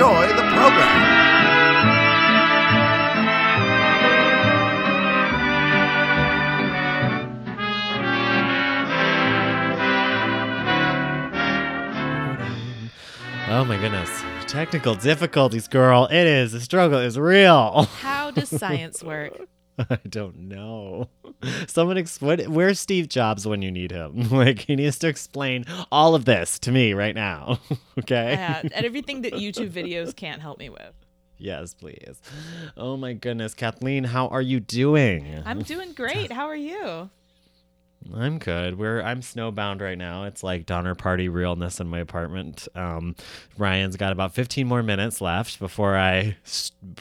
enjoy 0.00 0.28
the 0.28 0.42
program. 0.54 1.20
Oh 13.50 13.64
my 13.66 13.76
goodness. 13.78 14.08
Technical 14.46 14.94
difficulties, 14.94 15.68
girl. 15.68 16.06
It 16.06 16.26
is. 16.26 16.52
The 16.52 16.60
struggle 16.60 16.98
is 16.98 17.18
real. 17.18 17.82
How 18.00 18.30
does 18.30 18.48
science 18.48 19.02
work? 19.04 19.38
I 19.90 19.98
don't 20.08 20.36
know. 20.38 21.08
Someone 21.66 21.96
explain. 21.96 22.52
Where's 22.52 22.78
Steve 22.78 23.08
Jobs 23.08 23.46
when 23.46 23.62
you 23.62 23.70
need 23.70 23.90
him? 23.90 24.28
Like 24.40 24.60
he 24.60 24.76
needs 24.76 24.98
to 25.00 25.08
explain 25.08 25.64
all 25.92 26.14
of 26.14 26.24
this 26.24 26.58
to 26.60 26.72
me 26.72 26.94
right 26.94 27.14
now. 27.14 27.58
okay. 27.98 28.32
Yeah, 28.32 28.60
and 28.62 28.72
everything 28.72 29.22
that 29.22 29.34
YouTube 29.34 29.70
videos 29.70 30.14
can't 30.14 30.40
help 30.40 30.58
me 30.58 30.70
with. 30.70 30.92
Yes, 31.36 31.74
please. 31.74 32.20
Oh 32.76 32.96
my 32.96 33.12
goodness, 33.12 33.54
Kathleen, 33.54 34.04
how 34.04 34.28
are 34.28 34.42
you 34.42 34.60
doing? 34.60 35.42
I'm 35.44 35.62
doing 35.62 35.92
great. 35.92 36.32
How 36.32 36.46
are 36.46 36.56
you? 36.56 37.10
I'm 38.14 38.38
good. 38.38 38.78
We're 38.78 39.02
I'm 39.02 39.20
snowbound 39.20 39.80
right 39.80 39.98
now. 39.98 40.24
It's 40.24 40.42
like 40.42 40.66
Donner 40.66 40.94
Party 40.94 41.28
realness 41.28 41.80
in 41.80 41.88
my 41.88 41.98
apartment. 42.00 42.66
Um, 42.74 43.14
Ryan's 43.58 43.96
got 43.96 44.12
about 44.12 44.34
15 44.34 44.66
more 44.66 44.82
minutes 44.82 45.20
left 45.20 45.58
before 45.58 45.96
I 45.96 46.36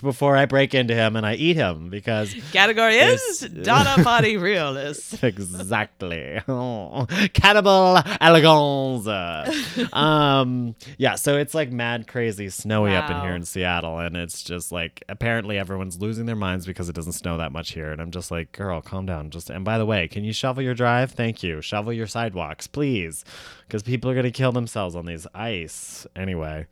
before 0.02 0.36
I 0.36 0.46
break 0.46 0.74
into 0.76 0.94
him 0.94 1.16
and 1.16 1.26
I 1.26 1.36
eat 1.36 1.56
him 1.56 1.90
because 1.90 2.36
Category 2.52 2.96
is 2.96 3.40
Donna 3.40 4.04
Body 4.04 4.38
Realist. 4.38 5.24
exactly. 5.24 6.42
Oh, 6.48 7.08
cannibal 7.34 8.00
elegance. 8.20 9.08
um, 9.94 10.76
yeah, 10.98 11.16
so 11.16 11.38
it's 11.38 11.54
like 11.54 11.72
mad 11.72 12.08
crazy 12.08 12.50
snowy 12.50 12.96
up 12.96 13.10
in 13.10 13.20
here 13.22 13.36
in 13.36 13.44
Seattle, 13.44 14.00
and 14.00 14.16
it's 14.18 14.44
just 14.44 14.72
like 14.72 15.04
apparently 15.10 15.58
everyone's 15.58 16.00
losing 16.00 16.26
their 16.26 16.36
minds 16.36 16.66
because 16.66 16.90
it 16.90 16.96
doesn't 16.96 17.14
snow 17.14 17.38
that 17.38 17.52
much 17.52 17.72
here, 17.72 17.92
and 17.92 18.02
I'm 18.02 18.12
just 18.12 18.32
like, 18.32 18.52
girl, 18.52 18.82
calm 18.82 19.06
down. 19.06 19.30
Just 19.30 19.50
and 19.50 19.64
by 19.64 19.78
the 19.78 19.86
way, 19.86 20.08
can 20.08 20.24
you 20.24 20.34
shovel 20.34 20.64
your 20.64 20.74
drive? 20.74 20.99
Thank 21.08 21.44
you. 21.44 21.62
Shovel 21.62 21.94
your 21.94 22.08
sidewalks, 22.08 22.68
please, 22.68 23.24
because 23.70 23.84
people 23.84 24.10
are 24.12 24.16
gonna 24.16 24.32
kill 24.32 24.52
themselves 24.52 24.96
on 24.96 25.06
these 25.06 25.26
ice 25.34 26.06
anyway. 26.16 26.66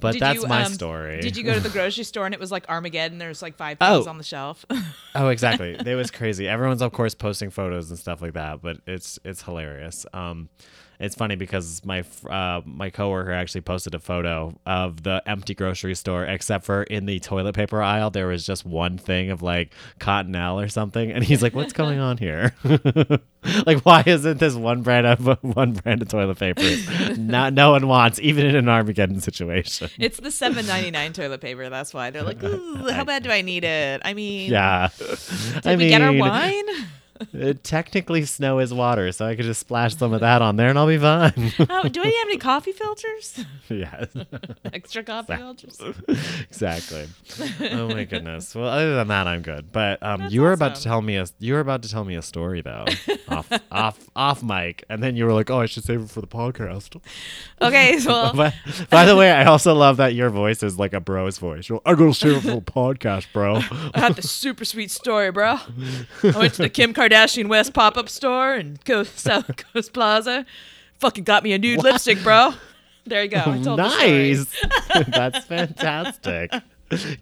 But 0.00 0.12
Did 0.12 0.22
that's 0.22 0.42
you, 0.42 0.48
my 0.48 0.62
um, 0.62 0.72
story. 0.72 1.20
Did 1.20 1.36
you 1.36 1.42
go 1.42 1.52
to 1.54 1.60
the 1.60 1.68
grocery 1.76 2.04
store 2.04 2.24
and 2.24 2.32
it 2.32 2.38
was 2.40 2.52
like 2.52 2.68
Armageddon? 2.68 3.18
There's 3.18 3.42
like 3.42 3.56
five 3.56 3.80
things 3.80 4.06
Oh. 4.06 4.08
on 4.10 4.16
the 4.16 4.24
shelf. 4.24 4.64
Oh, 5.14 5.28
exactly. 5.30 5.74
It 5.74 5.94
was 5.96 6.12
crazy. 6.12 6.46
Everyone's 6.46 6.80
of 6.82 6.92
course 6.92 7.12
posting 7.14 7.50
photos 7.50 7.90
and 7.90 7.98
stuff 7.98 8.22
like 8.22 8.34
that, 8.34 8.62
but 8.62 8.76
it's 8.86 9.18
it's 9.24 9.42
hilarious. 9.42 10.06
Um, 10.14 10.48
it's 11.00 11.14
funny 11.16 11.34
because 11.34 11.84
my 11.84 12.04
uh, 12.28 12.60
my 12.64 12.90
coworker 12.90 13.32
actually 13.32 13.62
posted 13.62 13.94
a 13.94 13.98
photo 13.98 14.56
of 14.66 15.02
the 15.02 15.22
empty 15.26 15.54
grocery 15.54 15.94
store, 15.96 16.24
except 16.24 16.64
for 16.64 16.84
in 16.84 17.06
the 17.06 17.18
toilet 17.20 17.54
paper 17.56 17.82
aisle 17.82 18.10
there 18.10 18.28
was 18.28 18.44
just 18.46 18.64
one 18.64 18.96
thing 18.98 19.30
of 19.30 19.42
like 19.42 19.72
Cottonelle 19.98 20.62
or 20.64 20.68
something, 20.68 21.10
and 21.10 21.24
he's 21.24 21.42
like, 21.42 21.54
"What's 21.54 21.72
going 21.72 21.98
on 22.08 22.18
here? 22.18 22.54
like, 23.66 23.80
why 23.84 24.02
isn't 24.06 24.38
this 24.38 24.54
one 24.54 24.82
brand 24.82 25.06
of 25.06 25.42
one 25.42 25.72
brand 25.72 26.02
of 26.02 26.08
toilet 26.08 26.27
paper? 26.34 26.62
Not 27.16 27.52
no 27.52 27.70
one 27.72 27.86
wants, 27.88 28.18
even 28.20 28.46
in 28.46 28.54
an 28.56 28.68
Armageddon 28.68 29.20
situation." 29.20 29.88
it's 29.98 30.18
the 30.18 30.30
seven 30.30 30.66
ninety 30.66 30.90
nine 30.90 31.12
toilet 31.12 31.40
paper. 31.40 31.68
That's 31.68 31.94
why 31.94 32.10
they're 32.10 32.22
like, 32.22 32.42
Ooh, 32.44 32.88
how 32.90 33.04
bad 33.04 33.22
do 33.22 33.30
I 33.30 33.42
need 33.42 33.64
it? 33.64 34.00
I 34.04 34.14
mean, 34.14 34.50
Yeah, 34.50 34.88
Did 34.98 35.66
I 35.66 35.70
we 35.72 35.76
mean, 35.76 35.88
get 35.90 36.02
our 36.02 36.12
wine? 36.12 36.64
Technically, 37.62 38.24
snow 38.24 38.58
is 38.58 38.72
water, 38.72 39.10
so 39.12 39.26
I 39.26 39.36
could 39.36 39.44
just 39.44 39.60
splash 39.60 39.96
some 39.96 40.12
of 40.12 40.20
that 40.20 40.42
on 40.42 40.56
there 40.56 40.68
and 40.68 40.78
I'll 40.78 40.86
be 40.86 40.98
fine. 40.98 41.52
Oh, 41.70 41.88
do 41.88 42.00
we 42.02 42.06
have 42.14 42.28
any 42.28 42.38
coffee 42.38 42.72
filters? 42.72 43.44
yeah, 43.68 44.04
Extra 44.72 45.02
coffee 45.02 45.36
filters? 45.36 45.80
exactly. 46.42 47.06
Oh 47.70 47.88
my 47.88 48.04
goodness. 48.04 48.54
Well, 48.54 48.68
other 48.68 48.94
than 48.94 49.08
that, 49.08 49.26
I'm 49.26 49.42
good. 49.42 49.70
But 49.70 50.02
um, 50.02 50.20
That's 50.22 50.32
you 50.32 50.42
were 50.42 50.52
about 50.52 50.74
to 50.76 50.82
tell 50.82 51.02
me 51.02 51.16
a 51.16 51.26
you 51.38 51.54
were 51.54 51.60
about 51.60 51.82
to 51.82 51.88
tell 51.90 52.04
me 52.04 52.14
a 52.16 52.22
story 52.22 52.62
though, 52.62 52.86
off 53.28 53.50
off 53.70 53.98
off 54.16 54.42
mic, 54.42 54.84
and 54.88 55.02
then 55.02 55.14
you 55.16 55.24
were 55.26 55.32
like, 55.32 55.50
"Oh, 55.50 55.60
I 55.60 55.66
should 55.66 55.84
save 55.84 56.00
it 56.02 56.10
for 56.10 56.20
the 56.20 56.26
podcast." 56.26 57.00
Okay, 57.60 57.98
well, 58.06 58.32
But 58.34 58.54
by 58.90 59.04
the 59.04 59.16
way, 59.16 59.30
I 59.30 59.44
also 59.44 59.74
love 59.74 59.98
that 59.98 60.14
your 60.14 60.30
voice 60.30 60.62
is 60.62 60.78
like 60.78 60.92
a 60.92 61.00
bro's 61.00 61.38
voice. 61.38 61.68
You're, 61.68 61.80
I 61.84 61.94
gotta 61.94 62.14
save 62.14 62.36
it 62.38 62.40
for 62.42 62.56
the 62.56 62.60
podcast, 62.60 63.26
bro. 63.32 63.56
I 63.94 64.00
had 64.00 64.16
this 64.16 64.30
super 64.30 64.64
sweet 64.64 64.90
story, 64.90 65.30
bro. 65.30 65.58
I 66.22 66.38
went 66.38 66.54
to 66.54 66.62
the 66.62 66.70
Kim 66.70 66.94
Kardashian 66.94 67.07
West 67.48 67.72
pop 67.74 67.96
up 67.96 68.08
store 68.08 68.54
and 68.54 68.82
go 68.84 69.02
South 69.04 69.50
Coast 69.56 69.92
Plaza. 69.92 70.44
Fucking 71.00 71.24
got 71.24 71.42
me 71.44 71.52
a 71.52 71.58
nude 71.58 71.82
lipstick, 71.82 72.22
bro. 72.22 72.52
There 73.06 73.22
you 73.22 73.28
go. 73.30 73.38
I 73.38 73.62
told 73.62 73.78
the 73.78 73.88
story. 73.90 74.34
nice. 74.34 75.06
That's 75.08 75.44
fantastic. 75.46 76.52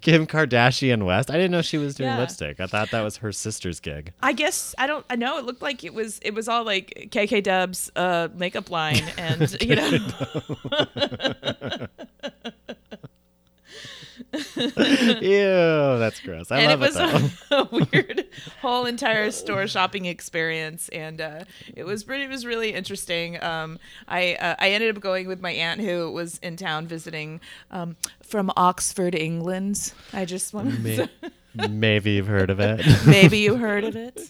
Kim 0.00 0.26
Kardashian 0.28 1.04
West. 1.04 1.28
I 1.30 1.34
didn't 1.34 1.50
know 1.50 1.60
she 1.62 1.76
was 1.76 1.94
doing 1.96 2.08
Yeah. 2.10 2.18
lipstick. 2.20 2.60
I 2.60 2.66
thought 2.66 2.90
that 2.92 3.02
was 3.02 3.16
her 3.18 3.32
sister's 3.32 3.80
gig. 3.80 4.12
I 4.22 4.32
guess 4.32 4.74
I 4.78 4.86
don't. 4.86 5.04
I 5.10 5.16
know 5.16 5.38
it 5.38 5.44
looked 5.44 5.60
like 5.62 5.82
it 5.84 5.92
was. 5.92 6.20
It 6.22 6.34
was 6.34 6.48
all 6.48 6.64
like 6.64 7.08
KK 7.10 7.42
Dub's 7.42 7.90
uh, 7.96 8.28
makeup 8.34 8.70
line, 8.70 9.02
and 9.18 9.56
you 9.60 9.74
know, 9.76 9.98
Ew, 14.56 15.98
that's 15.98 16.20
gross. 16.20 16.50
I 16.50 16.60
and 16.60 16.72
it 16.72 16.78
love 16.78 16.80
was 16.80 16.96
it 16.96 17.46
though. 17.50 17.56
a, 17.56 17.60
a 17.62 17.86
weird 17.92 18.24
whole 18.60 18.86
entire 18.86 19.30
store 19.30 19.66
shopping 19.66 20.06
experience, 20.06 20.88
and 20.90 21.20
uh, 21.20 21.44
it 21.74 21.84
was 21.84 22.04
pretty. 22.04 22.24
It 22.24 22.30
was 22.30 22.46
really 22.46 22.72
interesting. 22.72 23.42
Um, 23.42 23.78
I 24.08 24.34
uh, 24.34 24.56
I 24.58 24.70
ended 24.70 24.96
up 24.96 25.02
going 25.02 25.28
with 25.28 25.40
my 25.40 25.52
aunt 25.52 25.80
who 25.80 26.10
was 26.10 26.38
in 26.38 26.56
town 26.56 26.86
visiting 26.86 27.40
um, 27.70 27.96
from 28.22 28.50
Oxford, 28.56 29.14
England. 29.14 29.92
I 30.12 30.24
just 30.24 30.54
wanted 30.54 30.82
to. 30.84 31.68
Maybe 31.68 32.12
you've 32.12 32.26
heard 32.26 32.50
of 32.50 32.60
it. 32.60 32.84
Maybe 33.06 33.38
you 33.38 33.56
heard 33.56 33.84
of 33.84 33.96
it. 33.96 34.20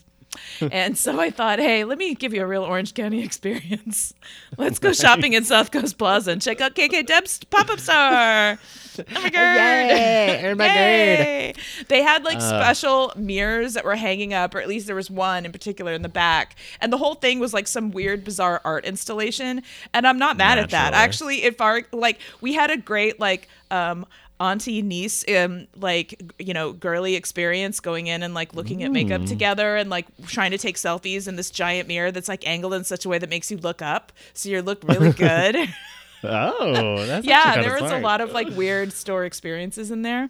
And 0.72 0.96
so 0.96 1.20
I 1.20 1.30
thought, 1.30 1.58
hey, 1.58 1.84
let 1.84 1.98
me 1.98 2.14
give 2.14 2.32
you 2.34 2.42
a 2.42 2.46
real 2.46 2.62
Orange 2.62 2.94
County 2.94 3.22
experience. 3.24 4.14
Let's 4.56 4.78
go 4.78 4.92
shopping 4.92 5.32
in 5.34 5.44
South 5.44 5.70
Coast 5.70 5.98
Plaza 5.98 6.32
and 6.32 6.42
check 6.42 6.60
out 6.60 6.74
KK 6.74 7.06
Deb's 7.06 7.42
pop 7.44 7.68
up 7.70 7.78
store. 7.80 8.58
Oh 8.98 9.04
my 9.12 9.28
god! 9.28 9.56
Yay! 9.90 10.40
Oh 10.50 10.54
my 10.54 10.66
god! 10.68 11.62
They 11.88 12.02
had 12.02 12.24
like 12.24 12.38
Uh. 12.38 12.40
special 12.40 13.12
mirrors 13.14 13.74
that 13.74 13.84
were 13.84 13.94
hanging 13.94 14.32
up, 14.32 14.54
or 14.54 14.58
at 14.58 14.68
least 14.68 14.86
there 14.86 14.96
was 14.96 15.10
one 15.10 15.44
in 15.44 15.52
particular 15.52 15.92
in 15.92 16.00
the 16.00 16.08
back. 16.08 16.56
And 16.80 16.90
the 16.90 16.96
whole 16.96 17.14
thing 17.14 17.38
was 17.38 17.52
like 17.52 17.68
some 17.68 17.90
weird, 17.90 18.24
bizarre 18.24 18.62
art 18.64 18.86
installation. 18.86 19.62
And 19.92 20.06
I'm 20.06 20.18
not 20.18 20.38
mad 20.38 20.58
at 20.58 20.70
that. 20.70 20.94
Actually, 20.94 21.42
if 21.44 21.60
our 21.60 21.82
like 21.92 22.18
we 22.40 22.54
had 22.54 22.70
a 22.70 22.78
great 22.78 23.20
like 23.20 23.48
um 23.70 24.06
auntie 24.38 24.82
niece 24.82 25.24
um 25.34 25.66
like 25.76 26.20
you 26.38 26.52
know 26.52 26.72
girly 26.72 27.14
experience 27.14 27.80
going 27.80 28.06
in 28.06 28.22
and 28.22 28.34
like 28.34 28.52
looking 28.54 28.82
at 28.82 28.92
makeup 28.92 29.24
together 29.24 29.76
and 29.76 29.88
like 29.88 30.06
trying 30.26 30.50
to 30.50 30.58
take 30.58 30.76
selfies 30.76 31.26
in 31.26 31.36
this 31.36 31.50
giant 31.50 31.88
mirror 31.88 32.12
that's 32.12 32.28
like 32.28 32.46
angled 32.46 32.74
in 32.74 32.84
such 32.84 33.06
a 33.06 33.08
way 33.08 33.18
that 33.18 33.30
makes 33.30 33.50
you 33.50 33.56
look 33.56 33.80
up. 33.80 34.12
So 34.34 34.48
you 34.50 34.60
look 34.60 34.82
really 34.84 35.12
good. 35.28 35.56
Oh, 36.24 37.04
that's 37.06 37.24
yeah 37.26 37.60
there 37.62 37.74
was 37.80 37.90
a 37.92 37.98
lot 38.00 38.20
of 38.20 38.32
like 38.32 38.48
weird 38.50 38.92
store 38.92 39.24
experiences 39.24 39.90
in 39.90 40.02
there. 40.02 40.28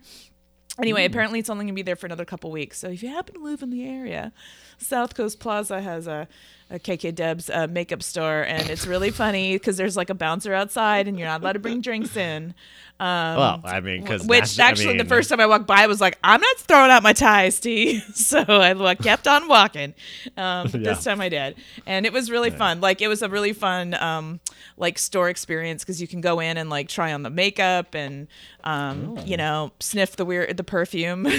Anyway 0.78 1.02
Hmm. 1.06 1.12
apparently 1.12 1.38
it's 1.38 1.48
only 1.48 1.64
gonna 1.64 1.72
be 1.74 1.82
there 1.82 1.96
for 1.96 2.06
another 2.06 2.24
couple 2.26 2.50
weeks. 2.50 2.78
So 2.78 2.88
if 2.90 3.02
you 3.02 3.08
happen 3.08 3.34
to 3.36 3.40
live 3.42 3.62
in 3.62 3.70
the 3.70 3.86
area 3.88 4.32
south 4.78 5.14
coast 5.14 5.38
plaza 5.40 5.80
has 5.80 6.06
a, 6.06 6.26
a 6.70 6.78
kk 6.78 7.14
debs 7.14 7.48
uh, 7.50 7.66
makeup 7.68 8.02
store 8.02 8.42
and 8.42 8.68
it's 8.70 8.86
really 8.86 9.10
funny 9.10 9.54
because 9.54 9.76
there's 9.76 9.96
like 9.96 10.10
a 10.10 10.14
bouncer 10.14 10.52
outside 10.52 11.06
and 11.08 11.18
you're 11.18 11.28
not 11.28 11.40
allowed 11.40 11.52
to 11.52 11.58
bring 11.58 11.80
drinks 11.80 12.16
in 12.16 12.54
um, 12.98 13.36
Well, 13.36 13.60
I 13.62 13.80
mean, 13.80 14.00
because 14.00 14.24
which 14.26 14.58
actually 14.58 14.96
the 14.96 15.04
first 15.04 15.28
time 15.28 15.38
I 15.38 15.44
walked 15.46 15.66
by 15.66 15.82
I 15.82 15.86
was 15.86 16.00
like, 16.00 16.16
I'm 16.24 16.40
not 16.40 16.56
throwing 16.56 16.90
out 16.90 17.02
my 17.02 17.12
ties, 17.12 17.60
T. 17.66 18.00
so 18.14 18.38
I 18.40 18.72
like, 18.72 19.00
kept 19.00 19.28
on 19.28 19.48
walking. 19.48 19.92
Um, 20.38 20.68
Yeah. 20.72 20.94
This 20.94 21.04
time 21.04 21.20
I 21.20 21.28
did, 21.28 21.56
and 21.84 22.06
it 22.06 22.12
was 22.14 22.30
really 22.30 22.48
fun. 22.48 22.80
Like 22.80 23.02
it 23.02 23.08
was 23.08 23.20
a 23.20 23.28
really 23.28 23.52
fun 23.52 23.92
um, 23.92 24.40
like 24.78 24.98
store 24.98 25.28
experience 25.28 25.82
because 25.84 26.00
you 26.00 26.08
can 26.08 26.22
go 26.22 26.40
in 26.40 26.56
and 26.56 26.70
like 26.70 26.88
try 26.88 27.12
on 27.12 27.22
the 27.22 27.28
makeup 27.28 27.94
and 27.94 28.28
um, 28.64 29.16
Oh. 29.18 29.24
you 29.26 29.36
know 29.36 29.72
sniff 29.78 30.16
the 30.16 30.24
weird 30.24 30.56
the 30.56 30.64
perfume. 30.64 31.26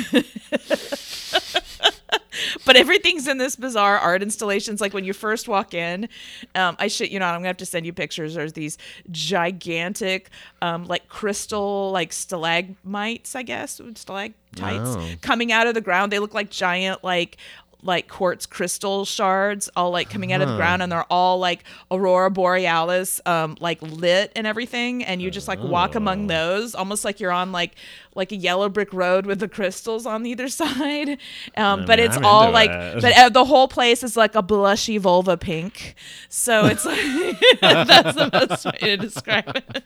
but 2.66 2.75
everything's 2.75 3.28
in 3.28 3.38
this 3.38 3.56
bizarre 3.56 3.98
art 3.98 4.22
installations. 4.24 4.81
Like 4.81 4.94
when 4.94 5.04
you 5.04 5.14
first 5.14 5.48
walk 5.48 5.74
in, 5.74 6.08
um, 6.56 6.75
I 6.80 6.88
shit 6.88 7.12
you 7.12 7.19
not, 7.19 7.34
I'm 7.34 7.40
gonna 7.40 7.48
have 7.48 7.58
to 7.58 7.66
send 7.66 7.86
you 7.86 7.94
pictures. 7.94 8.34
There's 8.36 8.54
these 8.54 8.78
gigantic, 9.12 10.30
um, 10.62 10.86
like 10.86 11.08
crystal, 11.10 11.92
like 11.92 12.12
stalagmites, 12.14 13.36
I 13.36 13.44
guess, 13.44 13.81
stalactites 13.96 14.36
Oh. 14.60 15.08
coming 15.22 15.52
out 15.52 15.68
of 15.68 15.74
the 15.75 15.81
ground. 15.81 16.12
They 16.12 16.19
look 16.19 16.34
like 16.34 16.50
giant, 16.50 17.04
like 17.04 17.38
like 17.83 18.07
quartz 18.07 18.45
crystal 18.47 19.06
shards 19.06 19.69
all 19.75 19.91
like 19.91 20.09
coming 20.09 20.33
out 20.33 20.41
of 20.41 20.50
the 20.50 20.56
ground 20.57 20.81
and 20.81 20.91
they're 20.91 21.06
all 21.12 21.38
like 21.38 21.63
aurora 21.91 22.29
borealis 22.31 23.21
um 23.27 23.56
like 23.59 23.79
lit 23.83 24.31
and 24.35 24.47
everything 24.47 25.03
and 25.03 25.21
you 25.21 25.29
just 25.29 25.47
like 25.47 25.59
walk 25.62 25.94
among 25.95 26.25
Oh. 26.25 26.27
those 26.27 26.74
almost 26.75 27.06
like 27.06 27.19
you're 27.19 27.31
on 27.31 27.51
like 27.51 27.75
like 28.15 28.31
a 28.31 28.35
yellow 28.35 28.68
brick 28.68 28.91
road 28.94 29.27
with 29.27 29.39
the 29.39 29.47
crystals 29.47 30.07
on 30.07 30.25
either 30.25 30.47
side 30.62 31.19
um 31.56 31.85
but 31.85 32.00
mean, 32.00 32.07
it's 32.07 32.18
I'm 32.18 32.25
all 32.25 32.50
like 32.51 32.71
it. 32.71 33.01
but 33.01 33.15
uh, 33.15 33.29
the 33.29 33.45
whole 33.45 33.68
place 33.68 34.01
is 34.03 34.18
like 34.18 34.33
a 34.35 34.41
blushy 34.41 35.00
vulva 35.00 35.38
pink 35.38 35.94
so 36.30 36.65
it's 36.65 36.83
like 36.83 37.00
that's 37.62 38.15
the 38.18 38.30
best 38.31 38.65
way 38.65 38.77
to 38.81 38.97
describe 38.97 39.56
it 39.56 39.83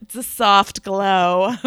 it's 0.00 0.14
a 0.14 0.22
soft 0.22 0.82
glow 0.82 1.52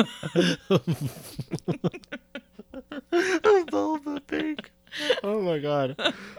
Vulva 3.71 4.19
pink. 4.27 4.71
Oh 5.23 5.41
my 5.41 5.59
god. 5.59 5.95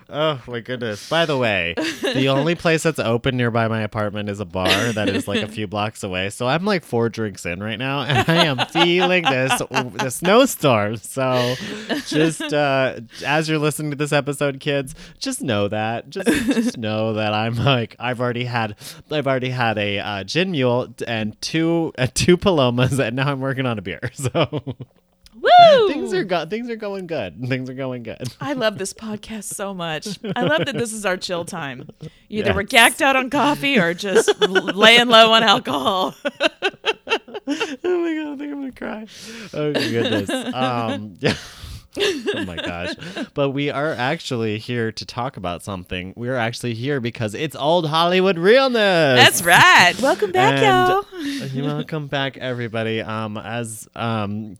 Oh 0.09 0.41
my 0.47 0.61
goodness. 0.61 1.09
By 1.09 1.27
the 1.27 1.37
way, 1.37 1.75
the 2.03 2.29
only 2.29 2.55
place 2.55 2.83
that's 2.85 2.99
open 2.99 3.37
nearby 3.37 3.69
my 3.69 3.83
apartment 3.83 4.29
is 4.31 4.41
a 4.41 4.45
bar 4.45 4.93
that 4.93 5.09
is 5.09 5.29
like 5.29 5.43
a 5.43 5.49
few 5.49 5.67
blocks 5.67 6.03
away. 6.03 6.31
So 6.31 6.47
I'm 6.47 6.65
like 6.65 6.85
four 6.85 7.09
drinks 7.09 7.45
in 7.45 7.63
right 7.63 7.79
now 7.79 8.03
and 8.03 8.25
I 8.29 8.45
am 8.47 8.59
feeling 8.69 9.25
this 9.25 9.59
the 9.59 10.11
snowstorm. 10.11 10.97
So 10.97 11.55
just 12.07 12.41
uh 12.41 13.01
as 13.25 13.49
you're 13.49 13.59
listening 13.59 13.91
to 13.91 13.97
this 13.97 14.13
episode, 14.13 14.61
kids, 14.61 14.95
just 15.19 15.43
know 15.43 15.69
that. 15.69 16.09
Just 16.09 16.29
just 16.29 16.79
know 16.79 17.15
that 17.15 17.35
I'm 17.35 17.57
like 17.57 17.97
I've 17.99 18.21
already 18.21 18.45
had 18.45 18.77
I've 19.11 19.27
already 19.27 19.51
had 19.51 19.77
a 19.79 19.99
uh, 19.99 20.25
gin 20.25 20.53
mule 20.53 20.95
and 21.07 21.39
two 21.43 21.93
uh, 21.99 22.07
two 22.15 22.37
palomas 22.37 22.99
and 22.99 23.17
now 23.17 23.31
I'm 23.31 23.41
working 23.41 23.67
on 23.67 23.79
a 23.79 23.83
beer. 23.83 24.01
So 24.19 24.77
Woo! 25.35 25.89
things 25.89 26.13
are 26.13 26.25
go- 26.25 26.47
things 26.47 26.69
are 26.71 26.77
going 26.77 27.07
good. 27.07 27.39
Things 27.49 27.69
are 27.71 27.75
going 27.75 28.03
good. 28.03 28.29
I 28.41 28.55
love 28.55 28.79
this 28.79 28.93
podcast 28.93 29.45
so 29.45 29.73
much. 29.75 30.19
I 30.37 30.43
love 30.43 30.65
that 30.67 30.77
this 30.77 30.93
is 30.93 31.07
our 31.07 31.17
chill 31.17 31.45
time. 31.45 31.89
Either 32.29 32.49
Yes. 32.49 32.55
we're 32.57 32.63
gacked 32.65 33.01
out 33.03 33.15
on 33.17 33.31
coffee 33.31 33.79
or 33.79 33.95
just 33.95 34.39
laying 34.41 35.09
low 35.09 35.33
on 35.33 35.43
alcohol. 35.43 36.15
oh 36.25 36.31
my 37.47 38.15
god, 38.15 38.33
I 38.33 38.37
think 38.37 38.53
I'm 38.53 38.61
gonna 38.61 38.73
cry. 38.73 39.07
Oh 39.55 39.73
my 39.73 39.81
goodness. 39.81 40.31
Um, 40.55 41.15
yeah. 41.21 41.35
Oh 42.01 42.45
my 42.47 42.57
gosh. 42.57 42.95
But 43.35 43.51
we 43.51 43.71
are 43.71 43.93
actually 43.93 44.59
here 44.59 44.91
to 44.93 45.05
talk 45.05 45.37
about 45.37 45.63
something. 45.63 46.13
We're 46.17 46.37
actually 46.37 46.75
here 46.75 47.01
because 47.01 47.35
it's 47.35 47.55
old 47.55 47.89
Hollywood 47.89 48.39
realness. 48.39 48.79
That's 49.19 49.43
right. 49.43 49.95
Welcome 50.03 50.33
back, 50.33 50.61
y'all. 50.63 51.05
Welcome 51.55 52.07
back, 52.07 52.37
everybody. 52.37 53.01
Um, 53.01 53.37
as 53.37 53.89
um, 53.95 54.57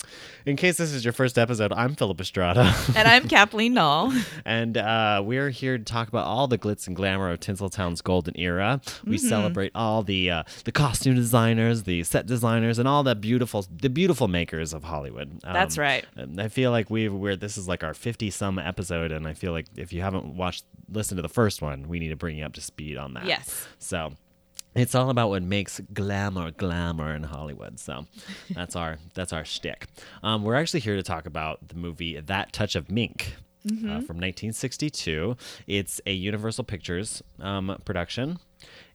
in 0.47 0.57
case 0.57 0.77
this 0.79 0.93
is 0.93 1.05
your 1.05 1.13
first 1.13 1.39
episode, 1.39 1.73
I'm 1.73 1.95
Philip 1.95 2.21
Estrada. 2.21 2.75
And 2.97 3.07
I'm 3.07 3.29
Kathleen 3.29 3.75
Knoll. 3.75 4.13
And 4.45 4.79
uh, 4.79 5.23
we're 5.25 5.51
here 5.51 5.77
to 5.77 5.85
talk 5.85 6.09
about 6.09 6.27
all 6.27 6.49
the 6.49 6.57
glitz 6.57 6.87
and 6.87 6.97
glamour 6.97 7.31
of 7.31 7.41
Tinseltown's 7.41 8.01
golden 8.01 8.39
era. 8.39 8.81
We 9.05 9.19
celebrate 9.19 9.73
all 9.75 10.03
the 10.03 10.31
uh, 10.31 10.43
the 10.65 10.73
costume 10.73 11.17
designers, 11.17 11.83
the 11.83 12.03
set 12.05 12.25
designers, 12.25 12.79
and 12.79 12.89
all 12.89 13.03
the 13.03 13.15
beautiful 13.15 13.67
the 13.71 13.91
beautiful 13.91 14.27
makers 14.27 14.73
of 14.73 14.85
Hollywood. 14.85 15.33
Um, 15.45 15.53
That's 15.53 15.77
right. 15.77 16.07
I 16.39 16.49
feel 16.49 16.71
like 16.71 16.89
we've 16.89 17.13
this 17.37 17.57
is 17.57 17.69
like 17.69 17.85
our 17.85 17.95
fifty 17.95 18.31
some 18.31 18.59
episode, 18.59 19.13
and 19.13 19.27
I 19.27 19.35
feel 19.35 19.53
like 19.53 19.67
if 19.77 19.93
you 19.93 20.03
haven't 20.03 20.37
watched 20.37 20.65
listened 20.91 21.19
to 21.19 21.23
the 21.23 21.29
first 21.29 21.63
one, 21.63 21.89
we 21.89 21.99
need 21.99 22.09
to 22.09 22.17
bring 22.17 22.39
you 22.39 22.45
up 22.45 22.55
to 22.55 22.61
speed 22.61 22.97
on 22.97 23.15
that. 23.15 23.27
Yes. 23.27 23.67
So. 23.79 24.13
It's 24.75 24.95
all 24.95 25.11
about 25.11 25.31
what 25.31 25.43
makes 25.43 25.81
glamour 25.93 26.53
glamour 26.53 27.13
in 27.15 27.25
Hollywood. 27.25 27.81
So 27.81 28.07
that's 28.51 28.77
our 28.77 28.99
that's 29.15 29.33
our 29.33 29.45
shtick. 29.45 29.87
Um, 30.23 30.45
we're 30.45 30.55
actually 30.55 30.81
here 30.81 30.95
to 30.95 31.03
talk 31.03 31.27
about 31.27 31.67
the 31.67 31.75
movie 31.75 32.21
That 32.21 32.53
Touch 32.53 32.77
of 32.77 32.89
Mink 32.91 33.35
uh, 33.67 34.01
from 34.01 34.19
1962. 34.19 35.37
It's 35.67 36.01
a 36.07 36.13
Universal 36.13 36.65
Pictures 36.65 37.23
um, 37.41 37.77
production. 37.85 38.39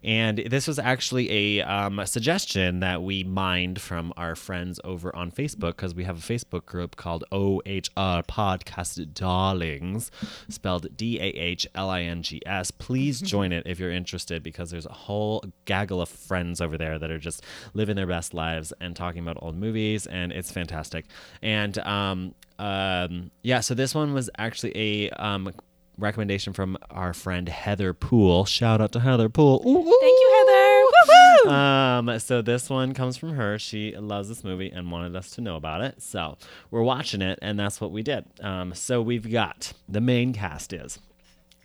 And 0.04 0.40
this 0.40 0.68
was 0.68 0.80
actually 0.80 1.60
a 1.60 1.64
um, 1.64 2.06
suggestion 2.06 2.82
that 2.82 3.02
we 3.02 3.24
mined 3.24 3.80
from 3.80 4.14
our 4.18 4.36
friends 4.36 4.80
over 4.84 5.16
on 5.16 5.32
Facebook 5.32 5.78
because 5.78 5.96
we 5.96 6.04
have 6.04 6.18
a 6.18 6.22
Facebook 6.22 6.66
group 6.66 6.96
called 6.96 7.24
OHR 7.32 8.26
Podcast 8.26 9.14
Darlings, 9.14 10.12
spelled 10.50 10.96
D 10.98 11.20
A 11.20 11.26
H 11.26 11.66
L 11.76 11.90
I 11.90 12.02
N 12.02 12.22
G 12.22 12.42
S. 12.46 12.72
Please 12.72 13.22
join 13.34 13.52
it 13.52 13.64
if 13.66 13.80
you're 13.80 13.92
interested 13.92 14.44
because 14.44 14.72
there's 14.72 14.86
a 14.86 14.94
whole 14.94 15.44
gaggle 15.66 16.02
of 16.02 16.10
friends 16.10 16.60
over 16.60 16.78
there 16.78 17.00
that 17.00 17.10
are 17.10 17.20
just 17.20 17.44
living 17.74 17.96
their 17.96 18.08
best 18.08 18.34
lives 18.34 18.74
and 18.82 18.96
talking 18.96 19.22
about 19.22 19.38
old 19.42 19.56
movies, 19.56 20.06
and 20.08 20.32
it's 20.32 20.52
fantastic. 20.52 21.06
And 21.42 21.78
um, 21.80 22.36
um, 22.60 23.32
yeah, 23.42 23.62
so 23.62 23.74
this 23.74 23.96
one 23.96 24.14
was 24.14 24.30
actually 24.38 24.72
a 24.76 25.10
um, 25.12 25.54
recommendation 25.98 26.54
from 26.54 26.78
our 26.90 27.14
friend 27.14 27.48
Heather 27.50 27.94
Poole. 27.94 28.46
Shout 28.46 28.82
out 28.82 28.92
to 28.94 29.00
Heather 29.00 29.30
Poole. 29.30 29.62
Ooh. 29.66 29.84
Thank 29.84 30.20
you, 30.20 30.34
Heather. 30.38 30.84
Woo-hoo! 30.84 31.50
Um, 31.50 32.20
so 32.20 32.42
this 32.42 32.70
one 32.70 32.94
comes 32.94 33.18
from 33.18 33.36
her. 33.36 33.60
She 33.60 33.96
loves 33.96 34.30
this 34.30 34.44
movie 34.44 34.70
and 34.70 34.92
wanted 34.92 35.16
us 35.16 35.32
to 35.32 35.42
know 35.42 35.56
about 35.56 35.82
it. 35.82 36.02
So 36.02 36.38
we're 36.72 36.84
watching 36.84 37.22
it, 37.22 37.40
and 37.42 37.60
that's 37.60 37.82
what 37.82 37.92
we 37.92 38.02
did. 38.02 38.26
Um, 38.42 38.74
so 38.74 39.02
we've 39.02 39.30
got 39.32 39.74
the 39.88 40.02
main 40.02 40.34
cast 40.34 40.74
is 40.74 41.00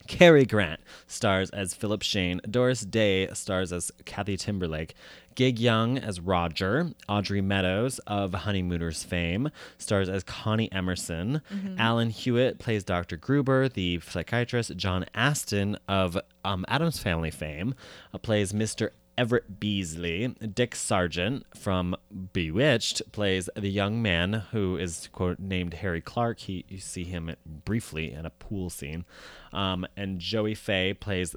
Cary 0.09 0.47
Grant 0.47 0.81
stars 1.07 1.51
as 1.51 1.75
Philip 1.75 2.03
Shane. 2.03 2.41
Doris 2.51 2.81
Day 2.81 3.29
stars 3.35 3.73
as 3.73 3.93
Kathy 4.05 4.37
Timberlake. 4.37 4.95
Gig 5.39 5.61
Young 5.61 5.99
as 5.99 6.19
Roger. 6.19 6.91
Audrey 7.09 7.41
Meadows 7.41 8.01
of 8.09 8.35
Honeymooners 8.35 9.05
fame 9.05 9.51
stars 9.79 10.09
as 10.09 10.25
Connie 10.25 10.71
Emerson. 10.73 11.43
Alan 11.79 12.11
Hewitt 12.11 12.59
plays 12.59 12.83
Dr. 12.83 13.17
Gruber, 13.17 13.69
the 13.69 14.01
psychiatrist. 14.01 14.77
John 14.77 15.07
Astin 15.15 15.79
of 15.87 16.19
um, 16.45 16.65
Addams 16.67 16.99
Family 16.99 17.31
fame 17.31 17.77
uh, 18.13 18.19
plays 18.19 18.53
Mr. 18.53 18.91
Everett 19.17 19.61
Beasley. 19.61 20.27
Dick 20.27 20.75
Sargent 20.75 21.47
from 21.57 21.95
Bewitched 22.33 23.03
plays 23.13 23.49
the 23.55 23.71
young 23.71 24.03
man 24.03 24.45
who 24.51 24.77
is 24.77 25.09
quote 25.13 25.39
named 25.39 25.75
Harry 25.75 26.01
Clark. 26.01 26.41
He 26.41 26.65
you 26.69 26.79
see 26.79 27.05
him 27.05 27.37
briefly 27.47 28.13
in 28.13 28.27
a 28.27 28.31
pool 28.31 28.71
scene, 28.71 29.05
um, 29.53 29.87
and 29.97 30.19
Joey 30.19 30.57
Faye 30.57 30.95
plays. 30.95 31.37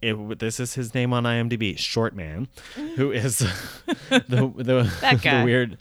It, 0.00 0.38
this 0.38 0.60
is 0.60 0.74
his 0.74 0.94
name 0.94 1.12
on 1.12 1.24
IMDb. 1.24 1.76
Short 1.78 2.14
man, 2.14 2.48
who 2.96 3.10
is 3.12 3.38
the 4.10 4.52
the, 4.56 4.82
That 5.00 5.22
guy. 5.22 5.40
the 5.40 5.44
weird 5.44 5.78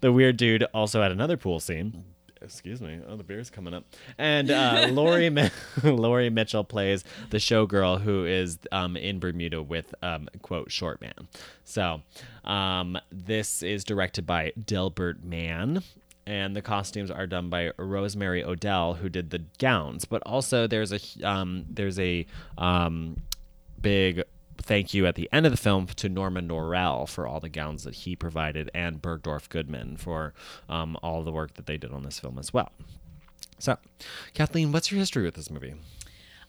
the 0.00 0.12
weird 0.12 0.36
dude 0.36 0.64
also 0.74 1.02
had 1.02 1.12
another 1.12 1.36
pool 1.36 1.60
scene. 1.60 2.04
Excuse 2.42 2.80
me. 2.80 2.98
Oh, 3.06 3.16
the 3.16 3.22
beer's 3.22 3.50
coming 3.50 3.74
up. 3.74 3.84
And 4.16 4.50
uh, 4.50 4.88
Lori 4.92 5.28
Mi- 5.28 5.50
Laurie 5.84 6.30
Mitchell 6.30 6.64
plays 6.64 7.04
the 7.28 7.36
showgirl 7.36 8.00
who 8.00 8.24
is 8.24 8.58
um, 8.72 8.96
in 8.96 9.18
Bermuda 9.18 9.62
with 9.62 9.94
um, 10.02 10.26
quote 10.40 10.70
short 10.72 11.02
man. 11.02 11.28
So 11.64 12.00
um, 12.44 12.96
this 13.12 13.62
is 13.62 13.84
directed 13.84 14.26
by 14.26 14.52
Delbert 14.64 15.22
Mann. 15.22 15.82
And 16.26 16.54
the 16.56 16.62
costumes 16.62 17.10
are 17.10 17.26
done 17.26 17.50
by 17.50 17.72
Rosemary 17.76 18.42
Odell, 18.44 18.94
who 18.94 19.08
did 19.08 19.30
the 19.30 19.40
gowns. 19.58 20.04
But 20.06 20.22
also, 20.24 20.66
there's 20.66 20.92
a 20.92 21.00
um, 21.26 21.64
there's 21.68 21.98
a 21.98 22.24
um, 22.56 23.16
big 23.82 24.22
thank 24.62 24.92
you 24.92 25.06
at 25.06 25.14
the 25.14 25.28
end 25.32 25.46
of 25.46 25.52
the 25.52 25.56
film 25.58 25.86
to 25.86 26.08
Norman 26.08 26.46
Norell 26.48 27.08
for 27.08 27.26
all 27.26 27.40
the 27.40 27.48
gowns 27.48 27.84
that 27.84 27.94
he 27.94 28.14
provided 28.14 28.70
and 28.74 29.00
Bergdorf 29.00 29.48
Goodman 29.48 29.96
for 29.96 30.34
um, 30.68 30.98
all 31.02 31.22
the 31.22 31.32
work 31.32 31.54
that 31.54 31.64
they 31.66 31.78
did 31.78 31.92
on 31.92 32.02
this 32.02 32.18
film 32.20 32.38
as 32.38 32.52
well. 32.52 32.70
So, 33.58 33.78
Kathleen, 34.34 34.70
what's 34.72 34.90
your 34.90 34.98
history 34.98 35.24
with 35.24 35.34
this 35.34 35.50
movie? 35.50 35.74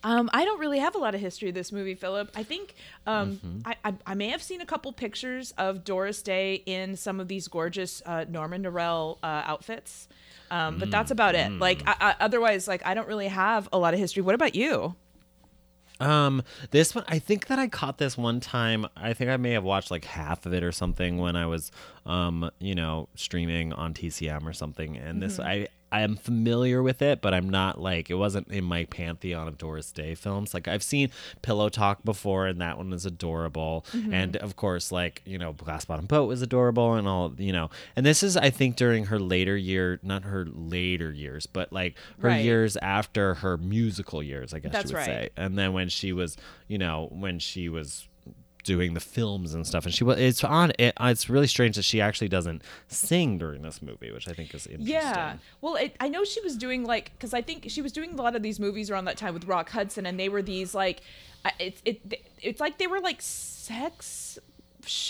Um, 0.04 0.30
I 0.34 0.46
don't 0.46 0.60
really 0.60 0.80
have 0.80 0.96
a 0.96 0.98
lot 0.98 1.14
of 1.14 1.22
history 1.22 1.50
of 1.50 1.56
this 1.56 1.72
movie, 1.72 1.94
Philip. 1.94 2.32
I 2.36 2.44
think 2.44 2.74
um, 3.06 3.34
Mm-hmm. 3.38 3.60
I, 3.66 3.76
I, 3.86 3.94
I 4.08 4.14
may 4.16 4.30
have 4.30 4.42
seen 4.42 4.60
a 4.60 4.66
couple 4.66 4.92
pictures 4.94 5.54
of 5.58 5.84
Doris 5.84 6.22
Day 6.22 6.56
in 6.66 6.96
some 6.96 7.20
of 7.20 7.28
these 7.28 7.48
gorgeous 7.48 8.02
uh, 8.06 8.26
Norman 8.28 8.64
Norell 8.64 9.20
uh, 9.22 9.44
outfits, 9.46 10.08
um, 10.50 10.80
but 10.80 10.90
that's 10.92 11.12
about 11.12 11.36
it. 11.36 11.52
Like, 11.52 11.80
Mm. 11.84 11.88
I, 11.88 11.96
I, 12.10 12.16
otherwise, 12.20 12.68
like, 12.68 12.86
I 12.86 12.94
don't 12.94 13.08
really 13.08 13.28
have 13.28 13.70
a 13.72 13.78
lot 13.78 13.94
of 13.94 14.00
history. 14.00 14.22
What 14.24 14.36
about 14.36 14.56
you? 14.56 14.96
Um, 16.02 16.42
this 16.72 16.96
one, 16.96 17.06
I 17.08 17.20
think 17.20 17.48
that 17.48 17.60
I 17.60 17.68
caught 17.68 17.98
this 18.00 18.18
one 18.18 18.40
time. 18.40 18.88
I 18.98 19.14
think 19.14 19.30
I 19.30 19.38
may 19.38 19.52
have 19.52 19.64
watched 19.64 19.92
like 19.92 20.04
half 20.06 20.46
of 20.46 20.54
it 20.54 20.64
or 20.64 20.72
something 20.72 21.20
when 21.20 21.36
I 21.36 21.46
was, 21.46 21.72
um, 22.06 22.50
you 22.60 22.74
know, 22.76 23.08
streaming 23.16 23.72
on 23.72 23.94
TCM 23.94 24.46
or 24.46 24.54
something. 24.54 24.98
And 24.98 25.22
this, 25.22 25.40
I, 25.40 25.68
I 25.92 26.02
am 26.02 26.16
familiar 26.16 26.82
with 26.82 27.02
it, 27.02 27.22
but 27.22 27.34
I'm 27.34 27.50
not 27.50 27.80
like 27.82 28.10
it 28.10 28.16
wasn't 28.16 28.48
in 28.50 28.64
my 28.64 28.86
pantheon 28.86 29.48
of 29.48 29.58
Doris 29.58 29.92
Day 29.92 30.16
films. 30.16 30.54
Like 30.54 30.68
I've 30.68 30.84
seen 30.84 31.12
Pillow 31.42 31.70
Talk 31.70 32.04
before, 32.04 32.48
and 32.48 32.62
that 32.62 32.78
one 32.78 32.94
is 32.94 33.06
adorable. 33.06 33.86
Mm-hmm. 33.92 34.14
And 34.14 34.38
of 34.38 34.56
course, 34.56 34.92
like 34.92 35.22
you 35.26 35.38
know, 35.38 35.54
Glass 35.54 35.86
Bottom 35.86 36.06
Boat 36.06 36.28
was 36.28 36.42
adorable, 36.42 36.94
and 36.94 37.08
all 37.08 37.34
you 37.38 37.52
know. 37.52 37.70
And 37.96 38.06
this 38.06 38.24
is, 38.24 38.38
I 38.38 38.50
think, 38.50 38.76
during 38.76 39.06
her 39.06 39.20
later 39.20 39.58
year, 39.58 40.00
not 40.02 40.24
her 40.24 40.46
later 40.46 41.12
years, 41.12 41.46
but 41.46 41.72
like 41.74 41.96
her 42.20 42.30
Right. 42.30 42.46
years 42.46 42.78
after 42.78 43.34
her 43.36 43.58
musical 43.58 44.24
years, 44.24 44.54
I 44.54 44.60
guess 44.60 44.72
That's 44.72 44.92
you 44.92 44.96
would 44.96 45.00
right. 45.00 45.06
say. 45.06 45.30
And 45.36 45.58
then 45.58 45.74
when 45.74 45.90
she 45.90 46.14
was, 46.14 46.38
you 46.68 46.78
know, 46.78 47.10
when 47.12 47.40
she 47.40 47.68
was 47.68 48.08
doing 48.64 48.94
the 48.94 49.00
films 49.00 49.54
and 49.54 49.66
stuff 49.66 49.86
and 49.86 49.94
she 49.94 50.04
was 50.04 50.18
it's 50.20 50.44
on 50.44 50.72
it, 50.78 50.94
uh, 50.98 51.08
it's 51.12 51.30
really 51.30 51.48
strange 51.48 51.76
that 51.76 51.84
she 51.84 52.00
actually 52.00 52.28
doesn't 52.28 52.62
sing 52.88 53.38
during 53.38 53.62
this 53.62 53.82
movie 53.82 54.12
which 54.12 54.28
i 54.28 54.34
think 54.34 54.54
is 54.54 54.68
interesting 54.68 54.88
Yeah. 54.94 55.38
Well, 55.62 55.76
it, 55.76 55.96
I 56.00 56.08
know 56.10 56.24
she 56.24 56.42
was 56.42 56.56
doing 56.58 56.84
like 56.86 57.12
because 57.14 57.34
I 57.34 57.42
think 57.42 57.66
she 57.70 57.82
was 57.82 57.92
doing 57.92 58.14
a 58.18 58.22
lot 58.22 58.36
of 58.36 58.42
these 58.44 58.60
movies 58.60 58.90
around 58.90 59.06
that 59.06 59.18
time 59.18 59.34
with 59.34 59.46
Rock 59.46 59.70
Hudson, 59.70 60.06
and 60.06 60.20
they 60.20 60.30
were 60.30 60.42
these 60.42 60.74
like 60.76 61.02
uh, 61.46 61.52
it's 61.60 61.82
it 61.86 62.22
it's 62.42 62.60
like 62.60 62.78
they 62.78 62.88
were 62.88 63.00
like 63.00 63.22
sex. 63.22 64.40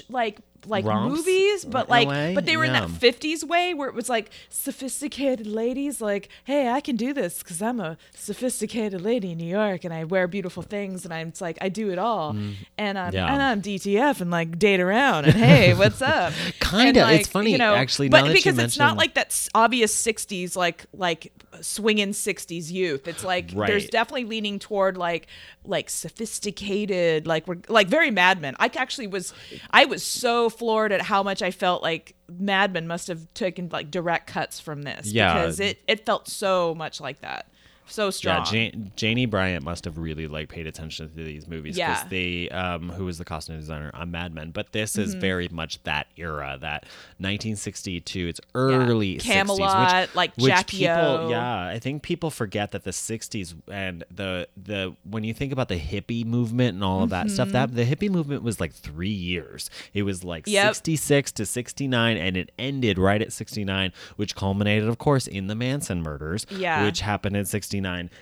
Like 0.10 0.40
like 0.68 0.86
Romps, 0.86 1.18
movies 1.18 1.66
but 1.66 1.90
like 1.90 2.08
but 2.36 2.46
they 2.46 2.56
were 2.56 2.64
in 2.66 2.74
that 2.74 2.88
50s 2.88 3.44
way 3.44 3.74
where 3.74 3.88
it 3.90 3.96
was 3.96 4.10
like 4.10 4.30
sophisticated 4.50 5.48
ladies 5.48 6.02
like 6.02 6.30
hey 6.44 6.70
i 6.70 6.80
can 6.80 6.96
do 6.96 7.14
this 7.14 7.40
because 7.40 7.62
i'm 7.62 7.80
a 7.80 7.98
sophisticated 8.16 9.02
lady 9.02 9.32
in 9.32 9.38
new 9.38 9.46
york 9.50 9.84
and 9.84 9.94
i 9.94 10.04
wear 10.04 10.28
beautiful 10.28 10.62
things 10.64 11.04
and 11.04 11.14
i'm 11.14 11.30
it's 11.30 11.42
like 11.42 11.58
i 11.62 11.70
do 11.70 11.90
it 11.90 11.98
all. 11.98 12.36
And 12.78 12.98
i'm 13.00 13.12
Mm. 13.12 13.14
Yeah. 13.14 13.34
and 13.34 13.42
i'm 13.42 13.62
dtf 13.62 14.22
and 14.22 14.30
like 14.32 14.60
date 14.60 14.80
around 14.80 15.26
and 15.26 15.34
hey 15.34 15.74
what's 15.82 16.02
up? 16.02 16.34
Kinda. 16.60 17.04
And, 17.06 17.20
It's 17.20 17.28
funny, 17.30 17.60
actually, 17.60 18.10
but 18.10 18.18
now 18.22 18.24
that 18.28 18.30
you 18.30 18.34
because 18.36 18.58
it's 18.60 18.78
not 18.78 18.98
like 18.98 19.14
that 19.16 19.48
obvious 19.56 19.96
60s 20.06 20.56
like 20.56 20.86
like 20.94 21.32
swinging 21.62 22.10
60s 22.12 22.72
youth. 22.72 23.08
It's 23.08 23.24
like 23.24 23.52
there's 23.68 23.90
definitely 23.90 24.26
leaning 24.26 24.60
toward 24.60 24.98
like 24.98 25.28
like 25.66 25.90
sophisticated 25.90 27.28
like 27.28 27.48
we're 27.48 27.58
like 27.68 27.88
very 27.88 28.10
mad 28.10 28.42
men 28.42 28.56
i 28.60 28.70
actually 28.76 29.06
was 29.08 29.32
i 29.70 29.86
was 29.86 30.02
so 30.04 30.50
floored 30.52 30.92
at 30.92 31.02
how 31.02 31.24
much 31.24 31.42
i 31.42 31.50
felt 31.52 31.82
like 31.82 32.16
mad 32.30 32.72
men 32.74 32.88
must 32.88 33.08
have 33.08 33.32
taken 33.34 33.70
like 33.72 33.90
direct 33.90 34.28
cuts 34.28 34.60
from 34.60 34.84
this 34.84 35.12
Yeah. 35.12 35.34
because 35.34 35.60
it 35.60 35.80
it 35.88 36.06
felt 36.06 36.28
so 36.28 36.76
much 36.76 37.02
like 37.02 37.22
that 37.22 37.48
so 37.92 38.10
strong 38.10 38.46
Yeah, 38.46 38.52
Jan- 38.52 38.92
Janie 38.96 39.26
Bryant 39.26 39.64
must 39.64 39.86
have 39.86 39.98
really 39.98 40.28
like 40.28 40.50
paid 40.50 40.68
attention 40.68 41.10
to 41.10 41.16
these 41.24 41.48
movies 41.48 41.76
because 41.76 42.04
Yeah. 42.04 42.08
they, 42.10 42.50
um, 42.50 42.90
who 42.90 43.06
was 43.06 43.18
the 43.18 43.26
costume 43.26 43.60
designer 43.60 43.92
on 43.94 44.12
Mad 44.12 44.34
Men, 44.34 44.52
but 44.52 44.72
this 44.72 44.98
is 44.98 45.12
Mm-hmm. 45.12 45.20
very 45.22 45.50
much 45.50 45.82
that 45.84 46.08
era, 46.18 46.58
that 46.62 46.86
1962. 47.20 48.28
It's 48.28 48.42
early 48.56 49.16
60s, 49.18 49.22
Camelot, 49.24 50.02
which, 50.08 50.16
like 50.16 50.32
which 50.38 50.68
people, 50.68 51.30
yeah, 51.30 51.68
I 51.68 51.80
think 51.80 52.04
people 52.04 52.30
forget 52.30 52.72
that 52.72 52.84
the 52.84 52.92
60s 52.92 53.56
and 53.70 54.04
the 54.14 54.48
the 54.62 54.96
when 55.10 55.24
you 55.24 55.34
think 55.34 55.52
about 55.52 55.68
the 55.70 55.80
hippie 55.80 56.26
movement 56.26 56.76
and 56.76 56.84
all 56.84 57.04
of 57.04 57.10
that 57.10 57.30
stuff, 57.30 57.50
that 57.50 57.76
the 57.76 57.86
hippie 57.86 58.10
movement 58.10 58.44
was 58.44 58.60
like 58.60 58.74
three 58.74 59.10
years. 59.10 59.70
It 59.94 60.04
was 60.04 60.24
like 60.24 60.42
Mm-hmm. 60.46 60.52
Yep. 60.54 60.76
66 60.76 61.32
to 61.34 61.46
69, 61.46 62.18
and 62.18 62.36
it 62.38 62.52
ended 62.58 62.98
right 62.98 63.22
at 63.22 63.32
69, 63.34 63.92
which 64.16 64.36
culminated, 64.36 64.88
of 64.90 64.98
course, 64.98 65.28
in 65.28 65.48
the 65.48 65.56
Manson 65.56 66.02
murders, 66.02 66.46
Yeah. 66.50 66.84
which 66.86 67.02
happened 67.02 67.36
in 67.38 67.46
69 67.46 67.81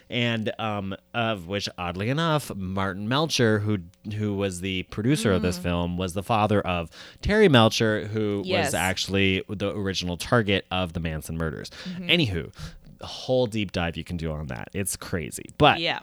and 0.09 0.51
um 0.59 0.95
of 1.13 1.47
which 1.47 1.67
oddly 1.77 2.09
enough 2.09 2.53
Martin 2.55 3.07
Melcher 3.07 3.59
who 3.59 3.79
who 4.15 4.33
was 4.35 4.61
the 4.61 4.83
producer 4.83 5.31
of 5.31 5.41
this 5.41 5.57
film 5.57 5.97
was 5.97 6.13
the 6.13 6.23
father 6.23 6.61
of 6.61 6.89
Terry 7.21 7.47
Melcher 7.49 8.07
who 8.07 8.41
Mm. 8.43 8.45
Yes. 8.45 8.67
was 8.67 8.73
actually 8.73 9.43
the 9.49 9.75
original 9.75 10.17
target 10.17 10.65
of 10.71 10.93
the 10.93 10.99
Manson 10.99 11.37
murders. 11.37 11.69
Mm-hmm. 11.85 12.07
Anywho, 12.09 12.53
a 13.01 13.05
whole 13.05 13.47
deep 13.47 13.71
dive 13.71 13.97
you 13.97 14.03
can 14.03 14.17
do 14.17 14.31
on 14.31 14.47
that. 14.47 14.69
It's 14.73 14.95
crazy. 14.95 15.45
But 15.57 15.79
yeah 15.79 15.99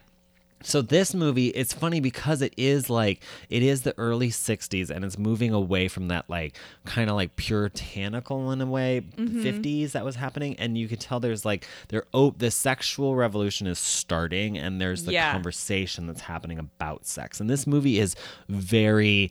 so 0.62 0.80
this 0.82 1.14
movie, 1.14 1.48
it's 1.48 1.72
funny 1.72 2.00
because 2.00 2.40
it 2.42 2.54
is 2.56 2.88
like 2.90 3.22
it 3.50 3.62
is 3.62 3.82
the 3.82 3.94
early 3.98 4.30
'60s, 4.30 4.90
and 4.90 5.04
it's 5.04 5.18
moving 5.18 5.52
away 5.52 5.86
from 5.88 6.08
that 6.08 6.28
like 6.28 6.56
kind 6.86 7.08
of 7.10 7.16
like 7.16 7.36
puritanical 7.36 8.50
in 8.52 8.60
a 8.60 8.66
way 8.66 9.02
Mm-hmm. 9.16 9.42
'50s 9.42 9.92
that 9.92 10.04
was 10.04 10.16
happening, 10.16 10.56
and 10.58 10.76
you 10.78 10.88
can 10.88 10.98
tell 10.98 11.20
there's 11.20 11.44
like 11.44 11.66
there 11.88 12.04
oh 12.14 12.34
the 12.38 12.50
sexual 12.50 13.14
revolution 13.14 13.66
is 13.66 13.78
starting, 13.78 14.56
and 14.58 14.80
there's 14.80 15.04
the 15.04 15.12
Yeah. 15.12 15.30
conversation 15.32 16.06
that's 16.06 16.22
happening 16.22 16.58
about 16.58 17.06
sex, 17.06 17.38
and 17.40 17.48
this 17.50 17.66
movie 17.66 17.98
is 17.98 18.16
very. 18.48 19.30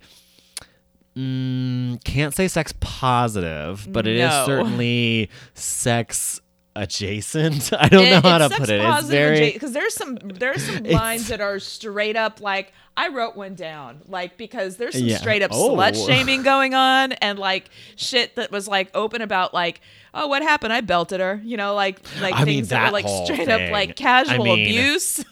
Mm, 1.18 2.04
can't 2.04 2.34
say 2.36 2.48
sex 2.50 2.74
positive, 2.82 3.88
but 3.90 4.06
it 4.06 4.18
is 4.18 4.30
No. 4.30 4.46
certainly 4.46 5.30
sex 5.54 6.42
adjacent. 6.76 7.72
I 7.80 7.88
don't 7.90 8.10
know 8.10 8.22
how 8.30 8.38
to 8.40 8.50
put 8.50 8.70
it. 8.70 8.82
It's 8.82 9.08
very 9.08 9.52
because 9.52 9.72
there's 9.74 9.94
some 9.94 10.18
there's 10.18 10.64
some 10.64 10.84
lines 10.84 11.28
that 11.30 11.42
are 11.42 11.60
straight 11.60 12.16
up 12.16 12.42
like 12.42 12.74
I 12.98 13.10
wrote 13.10 13.36
one 13.36 13.56
down 13.56 14.02
like 14.08 14.38
because 14.38 14.78
there's 14.78 14.96
some 14.98 15.04
Yeah. 15.08 15.18
straight 15.18 15.42
up 15.42 15.52
Oh. 15.54 15.76
slut 15.76 15.96
shaming 16.08 16.44
going 16.44 16.74
on 16.74 17.12
and 17.14 17.38
like 17.40 17.70
shit 17.96 18.36
that 18.36 18.52
was 18.52 18.68
like 18.68 18.90
open 18.94 19.22
about 19.22 19.54
like 19.54 19.82
oh 20.14 20.28
what 20.28 20.42
happened 20.44 20.72
I 20.74 20.82
belted 20.82 21.20
her 21.20 21.42
you 21.44 21.58
know 21.58 21.74
like 21.74 22.00
like 22.22 22.34
I 22.36 22.40
mean, 22.46 22.58
things 22.60 22.70
that, 22.70 22.80
that 22.80 22.86
were 22.88 22.92
like 23.10 23.26
straight 23.26 23.50
up 23.50 23.72
like 23.72 23.96
casual 23.96 24.42
I 24.42 24.44
mean, 24.44 24.66
abuse 24.68 25.24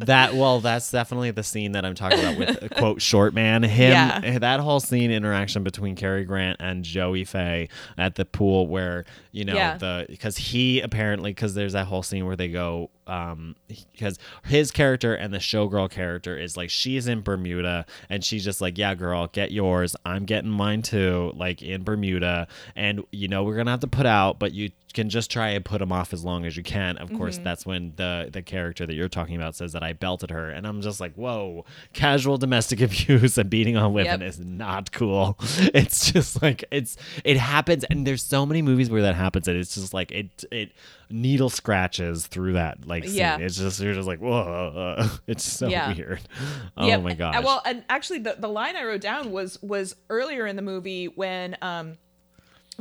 that 0.00 0.34
well 0.34 0.60
that's 0.60 0.90
definitely 0.90 1.30
the 1.30 1.42
scene 1.42 1.72
that 1.72 1.84
i'm 1.84 1.94
talking 1.94 2.18
about 2.18 2.38
with 2.38 2.70
quote 2.76 3.00
short 3.00 3.34
man 3.34 3.62
him 3.62 3.92
Yeah. 3.92 4.20
Eh, 4.22 4.38
that 4.38 4.60
whole 4.60 4.80
scene 4.80 5.10
interaction 5.10 5.62
between 5.62 5.94
Cary 5.96 6.24
grant 6.24 6.56
and 6.60 6.84
joey 6.84 7.24
faye 7.24 7.68
at 7.98 8.14
the 8.14 8.24
pool 8.24 8.66
where 8.66 9.04
you 9.32 9.44
know 9.44 9.54
Yeah. 9.54 9.76
the 9.78 10.06
because 10.08 10.36
he 10.36 10.80
apparently 10.80 11.30
because 11.32 11.54
there's 11.54 11.72
that 11.74 11.86
whole 11.86 12.02
scene 12.02 12.26
where 12.26 12.36
they 12.36 12.48
go 12.48 12.90
um 13.10 13.56
because 13.66 14.18
his 14.44 14.70
character 14.70 15.14
and 15.14 15.34
the 15.34 15.38
showgirl 15.38 15.90
character 15.90 16.36
is 16.38 16.56
like 16.56 16.70
she's 16.70 17.06
in 17.08 17.20
bermuda 17.22 17.84
and 18.08 18.24
she's 18.24 18.44
just 18.44 18.60
like 18.60 18.78
yeah 18.78 18.94
girl 18.94 19.26
get 19.26 19.50
yours 19.50 19.96
i'm 20.04 20.24
getting 20.24 20.50
mine 20.50 20.80
too 20.82 21.32
like 21.34 21.60
in 21.62 21.82
bermuda 21.82 22.46
and 22.76 23.02
you 23.10 23.26
know 23.28 23.42
we're 23.42 23.56
gonna 23.56 23.70
have 23.70 23.80
to 23.80 23.86
put 23.88 24.06
out 24.06 24.38
but 24.38 24.52
you 24.52 24.70
can 24.92 25.08
just 25.08 25.30
try 25.30 25.50
and 25.50 25.64
put 25.64 25.78
them 25.78 25.92
off 25.92 26.12
as 26.12 26.24
long 26.24 26.44
as 26.44 26.56
you 26.56 26.62
can 26.62 26.96
of 26.98 27.12
course 27.12 27.34
Mm-hmm. 27.36 27.44
that's 27.44 27.64
when 27.66 27.92
the 27.96 28.28
the 28.32 28.42
character 28.42 28.86
that 28.86 28.94
you're 28.94 29.08
talking 29.08 29.36
about 29.36 29.54
says 29.54 29.72
that 29.72 29.82
i 29.82 29.92
belted 29.92 30.30
her 30.30 30.50
and 30.50 30.66
i'm 30.66 30.80
just 30.82 31.00
like 31.00 31.14
whoa 31.14 31.64
casual 31.92 32.38
domestic 32.38 32.80
abuse 32.88 33.38
and 33.38 33.48
beating 33.50 33.76
on 33.76 33.92
women 33.92 34.20
Yep. 34.20 34.28
is 34.28 34.38
not 34.40 34.92
cool 34.92 35.36
it's 35.74 36.10
just 36.12 36.42
like 36.42 36.64
it's 36.70 36.96
it 37.24 37.36
happens 37.36 37.84
and 37.84 38.06
there's 38.06 38.22
so 38.22 38.44
many 38.46 38.62
movies 38.62 38.90
where 38.90 39.02
that 39.02 39.14
happens 39.14 39.46
and 39.48 39.56
it's 39.56 39.74
just 39.74 39.92
like 39.94 40.10
it 40.12 40.44
it 40.50 40.72
needle 41.10 41.50
scratches 41.50 42.26
through 42.26 42.52
that 42.54 42.86
like 42.86 43.04
scene. 43.04 43.16
Yeah. 43.16 43.38
it's 43.38 43.56
just 43.56 43.80
you're 43.80 43.94
just 43.94 44.06
like 44.08 44.20
whoa 44.20 45.08
it's 45.26 45.44
so 45.44 45.66
Yeah. 45.68 45.92
weird 45.94 46.20
oh 46.76 46.86
Yep. 46.86 47.02
my 47.02 47.10
Uh, 47.12 47.14
gosh 47.14 47.44
Well, 47.44 47.62
and 47.64 47.84
actually, 47.88 48.20
the, 48.20 48.36
the 48.38 48.48
line 48.48 48.76
I 48.76 48.84
wrote 48.84 49.00
down 49.00 49.32
was 49.32 49.60
was 49.62 49.96
earlier 50.08 50.46
in 50.46 50.56
the 50.56 50.62
movie 50.62 51.06
when 51.06 51.56
um 51.62 51.98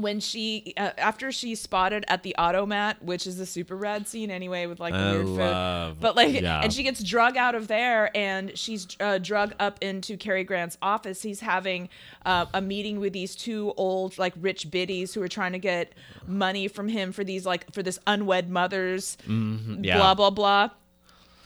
when 0.01 0.19
she 0.19 0.73
uh, 0.77 0.91
after 0.97 1.31
she's 1.31 1.59
spotted 1.61 2.05
at 2.07 2.23
the 2.23 2.35
automat, 2.37 3.03
which 3.03 3.25
is 3.27 3.37
the 3.37 3.45
super 3.45 3.75
rad 3.75 4.07
scene 4.07 4.31
anyway 4.31 4.65
with 4.65 4.79
like 4.79 4.93
I 4.93 5.11
weird 5.11 5.25
love- 5.27 5.93
food, 5.93 6.01
but 6.01 6.15
like 6.15 6.41
yeah. 6.41 6.61
and 6.61 6.71
she 6.73 6.83
gets 6.83 7.03
drug 7.03 7.37
out 7.37 7.55
of 7.55 7.67
there 7.67 8.15
and 8.15 8.57
she's 8.57 8.87
uh, 8.99 9.17
drug 9.17 9.53
up 9.59 9.77
into 9.81 10.17
Cary 10.17 10.43
Grant's 10.43 10.77
office. 10.81 11.21
He's 11.21 11.39
having 11.41 11.89
uh, 12.25 12.45
a 12.53 12.61
meeting 12.61 12.99
with 12.99 13.13
these 13.13 13.35
two 13.35 13.73
old 13.77 14.17
like 14.17 14.33
rich 14.39 14.69
biddies 14.71 15.13
who 15.13 15.21
are 15.21 15.27
trying 15.27 15.51
to 15.53 15.59
get 15.59 15.93
money 16.27 16.67
from 16.67 16.87
him 16.87 17.11
for 17.11 17.23
these 17.23 17.45
like 17.45 17.71
for 17.73 17.83
this 17.83 17.99
unwed 18.07 18.49
mother's 18.49 19.17
Mm-hmm. 19.27 19.83
yeah. 19.83 19.97
blah 19.97 20.13
blah 20.15 20.29
blah. 20.29 20.69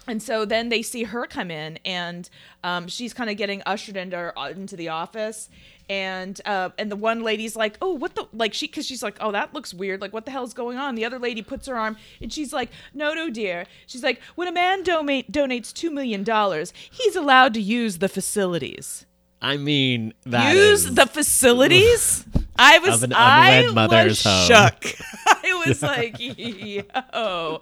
And 0.05 0.21
so 0.21 0.43
then 0.43 0.67
they 0.67 0.81
see 0.81 1.03
her 1.03 1.25
come 1.25 1.49
in, 1.49 1.79
and 1.85 2.29
um, 2.61 2.89
she's 2.89 3.13
kind 3.13 3.29
of 3.29 3.37
getting 3.37 3.63
ushered 3.65 3.95
into 3.95 4.33
into 4.53 4.75
the 4.75 4.89
office, 4.89 5.49
and 5.89 6.39
uh, 6.45 6.69
and 6.77 6.91
the 6.91 6.95
one 6.95 7.21
lady's 7.23 7.55
like, 7.55 7.77
"Oh, 7.81 7.93
what 7.93 8.15
the 8.15 8.27
like?" 8.33 8.53
She 8.53 8.67
because 8.67 8.85
she's 8.85 9.03
like, 9.03 9.17
"Oh, 9.19 9.31
that 9.31 9.53
looks 9.53 9.73
weird. 9.73 10.01
Like, 10.01 10.13
what 10.13 10.25
the 10.25 10.31
hell's 10.31 10.53
going 10.53 10.77
on?" 10.77 10.95
The 10.95 11.05
other 11.05 11.19
lady 11.19 11.41
puts 11.41 11.67
her 11.67 11.75
arm, 11.77 11.97
and 12.21 12.31
she's 12.31 12.53
like, 12.53 12.69
"No, 12.93 13.13
no, 13.13 13.29
dear." 13.29 13.65
She's 13.87 14.03
like, 14.03 14.21
"When 14.35 14.47
a 14.47 14.51
man 14.51 14.83
donate 14.83 15.31
donates 15.31 15.73
two 15.73 15.91
million 15.91 16.23
dollars, 16.23 16.73
he's 16.91 17.15
allowed 17.15 17.53
to 17.55 17.61
use 17.61 17.97
the 17.99 18.09
facilities. 18.09 19.05
i 19.41 19.57
mean 19.57 20.13
that 20.25 20.55
use 20.55 20.85
is- 20.85 20.95
the 20.95 21.05
facilities." 21.05 22.25
I 22.55 22.77
was 22.79 23.03
I 23.11 23.67
mother's 23.73 24.23
was 24.23 24.23
home. 24.23 24.47
shook. 24.47 24.93
I 25.27 25.63
was 25.67 25.81
like, 25.81 26.15
yo, 26.19 27.61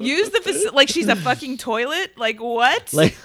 use 0.00 0.30
the 0.30 0.40
faci- 0.40 0.72
like 0.72 0.88
she's 0.88 1.06
a 1.06 1.14
fucking 1.14 1.58
toilet. 1.58 2.18
Like 2.18 2.40
what? 2.40 2.92
like 2.92 3.16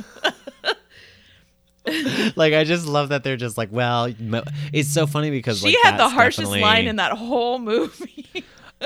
like 2.36 2.54
I 2.54 2.64
just 2.64 2.86
love 2.88 3.10
that 3.10 3.24
they're 3.24 3.38
just 3.38 3.58
like, 3.58 3.70
well, 3.72 4.14
it's 4.74 4.90
so 4.90 5.08
funny 5.08 5.30
because 5.32 5.60
she 5.60 5.68
like, 5.68 5.78
had 5.84 5.98
the 5.98 6.10
harshest 6.10 6.40
definitely- 6.40 6.62
line 6.62 6.88
in 6.88 6.98
that 6.98 7.14
whole 7.14 7.60
movie. 7.60 8.28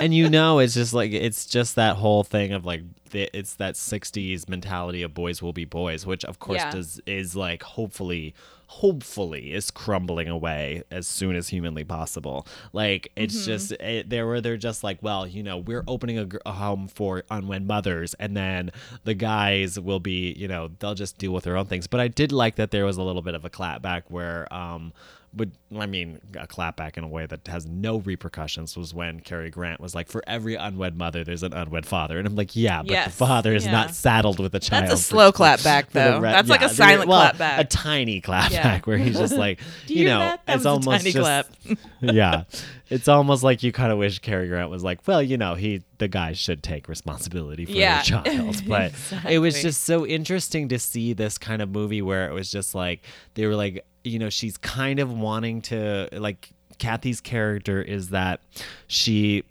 And 0.02 0.14
you 0.14 0.30
know 0.30 0.60
it's 0.60 0.74
just 0.74 0.94
like 0.94 1.12
it's 1.12 1.46
just 1.46 1.76
that 1.76 1.96
whole 1.98 2.24
thing 2.24 2.52
of 2.54 2.66
like 2.66 2.82
it's 3.14 3.54
that 3.56 3.76
60s 3.76 4.50
mentality 4.50 5.04
of 5.04 5.14
boys 5.14 5.42
will 5.42 5.54
be 5.54 5.66
boys 5.66 6.06
which 6.06 6.26
of 6.26 6.40
course 6.40 6.58
Yeah. 6.60 6.72
does 6.72 7.00
is 7.06 7.36
like 7.36 7.62
hopefully 7.64 8.34
hopefully 8.68 9.54
is 9.54 9.70
crumbling 9.70 10.28
away 10.28 10.82
as 10.90 11.06
soon 11.06 11.36
as 11.36 11.48
humanly 11.48 11.84
possible 11.84 12.48
like 12.74 13.12
it's 13.16 13.36
Mm-hmm. 13.36 13.46
just 13.46 13.72
it, 13.74 14.10
there 14.10 14.26
where 14.26 14.42
they're 14.42 14.58
just 14.58 14.84
like 14.84 14.98
well 15.02 15.28
you 15.28 15.44
know 15.44 15.58
we're 15.60 15.84
opening 15.88 16.18
a, 16.18 16.28
a 16.46 16.52
home 16.54 16.88
for 16.88 17.24
unwed 17.30 17.66
mothers 17.68 18.16
and 18.16 18.36
then 18.36 18.72
the 19.04 19.14
guys 19.14 19.80
will 19.80 20.00
be 20.00 20.34
you 20.34 20.48
know 20.48 20.72
they'll 20.80 20.96
just 20.96 21.20
deal 21.20 21.32
with 21.32 21.44
their 21.44 21.56
own 21.56 21.66
things 21.68 21.86
but 21.86 22.00
i 22.00 22.08
did 22.08 22.32
like 22.32 22.56
that 22.56 22.72
there 22.72 22.86
was 22.86 22.98
a 22.98 23.04
little 23.04 23.22
bit 23.22 23.36
of 23.36 23.46
a 23.46 23.50
clapback 23.50 24.04
where 24.10 24.52
um 24.52 24.92
but 25.36 25.50
I 25.78 25.86
mean, 25.88 26.20
a 26.40 26.46
clapback 26.48 26.98
in 26.98 27.04
a 27.04 27.08
way 27.08 27.26
that 27.26 27.48
has 27.48 27.66
no 27.66 27.98
repercussions 27.98 28.78
was 28.78 28.94
when 28.94 29.20
Cary 29.20 29.50
Grant 29.50 29.80
was 29.82 29.96
like, 29.96 30.08
"For 30.08 30.22
every 30.28 30.56
unwed 30.56 30.96
mother, 30.96 31.24
there's 31.24 31.42
an 31.44 31.54
unwed 31.54 31.86
father," 31.86 32.18
and 32.20 32.28
I'm 32.28 32.36
like, 32.36 32.56
"Yeah, 32.56 32.84
but 32.84 33.06
the 33.06 33.10
father 33.12 33.56
is 33.56 33.66
Yeah. 33.66 33.72
not 33.72 33.96
saddled 33.96 34.40
with 34.40 34.54
a 34.54 34.60
child." 34.60 34.84
That's 34.90 35.00
a 35.02 35.04
slow 35.04 35.32
clapback, 35.32 35.90
though. 35.92 36.20
re- 36.20 36.32
That's 36.32 36.50
like 36.50 36.62
a 36.62 36.70
silent 36.70 37.10
well, 37.10 37.32
clapback. 37.32 37.60
a 37.60 37.64
tiny 37.66 38.22
clapback 38.22 38.52
Yeah. 38.52 38.80
where 38.84 38.98
he's 38.98 39.18
just 39.18 39.36
like, 39.36 39.60
you, 39.88 40.02
you 40.02 40.06
know, 40.06 40.20
that? 40.20 40.46
That 40.46 40.56
it's 40.58 40.66
almost 40.66 41.04
just, 41.06 41.18
clap. 41.18 41.48
yeah, 42.02 42.44
it's 42.90 43.08
almost 43.08 43.42
like 43.44 43.64
you 43.64 43.72
kind 43.72 43.92
of 43.92 43.98
wish 43.98 44.20
Cary 44.20 44.48
Grant 44.48 44.70
was 44.70 44.84
like, 44.84 45.00
well, 45.08 45.22
you 45.22 45.38
know, 45.38 45.56
he 45.56 45.82
the 45.98 46.08
guy 46.08 46.34
should 46.34 46.62
take 46.62 46.88
responsibility 46.88 47.66
for 47.66 47.72
Yeah. 47.72 48.04
their 48.04 48.22
child, 48.24 48.62
but 48.68 48.92
it 49.28 49.40
was 49.40 49.62
just 49.62 49.84
so 49.84 50.06
interesting 50.06 50.68
to 50.70 50.78
see 50.78 51.14
this 51.14 51.38
kind 51.38 51.62
of 51.62 51.70
movie 51.70 52.02
where 52.02 52.28
it 52.30 52.34
was 52.34 52.52
just 52.52 52.76
like 52.76 53.02
they 53.36 53.48
were 53.48 53.56
like, 53.56 53.86
you 54.04 54.20
know, 54.20 54.30
she's 54.30 54.58
kind 54.58 55.00
of 55.00 55.12
wanting 55.12 55.62
to 55.64 56.10
like 56.12 56.50
Kathy's 56.80 57.22
character 57.22 57.82
is 57.82 58.10
that 58.10 58.42
she 58.88 59.44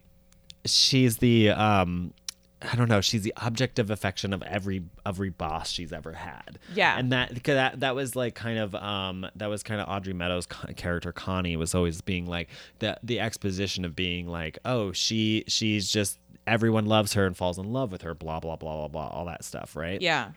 she's 0.65 1.19
the 1.19 1.51
um 1.51 2.13
I 2.71 2.77
don't 2.77 2.89
know. 2.89 3.01
She's 3.01 3.23
the 3.23 3.35
object 3.39 3.81
of 3.81 3.91
affection 3.91 4.33
of 4.33 4.43
every 4.43 4.85
every 5.05 5.31
boss 5.31 5.71
she's 5.71 5.93
ever 5.93 6.13
had. 6.13 6.59
Yeah. 6.75 6.97
and 6.97 7.11
that 7.13 7.43
that 7.45 7.81
that 7.81 7.95
was 7.95 8.15
like 8.15 8.35
kind 8.35 8.59
of 8.59 8.75
um 8.75 9.27
that 9.37 9.47
was 9.47 9.63
kind 9.63 9.81
of 9.81 9.89
Audrey 9.89 10.13
Meadows' 10.13 10.47
character 10.77 11.13
Connie 11.13 11.57
was 11.57 11.75
always 11.75 12.01
being 12.01 12.27
like 12.27 12.49
the 12.79 12.99
the 13.03 13.21
exposition 13.21 13.85
of 13.85 13.97
being 13.97 14.29
like 14.29 14.59
oh 14.65 14.93
she 14.93 15.45
she's 15.49 15.91
just 15.91 16.19
everyone 16.47 16.87
loves 16.87 17.15
her 17.15 17.27
and 17.27 17.37
falls 17.37 17.59
in 17.59 17.73
love 17.73 17.93
with 17.93 18.03
her 18.03 18.15
blah 18.15 18.41
blah 18.41 18.57
blah 18.57 18.77
blah 18.77 18.89
blah 18.89 19.09
all 19.09 19.25
that 19.27 19.45
stuff 19.45 19.77
right 19.77 20.01
yeah. 20.01 20.31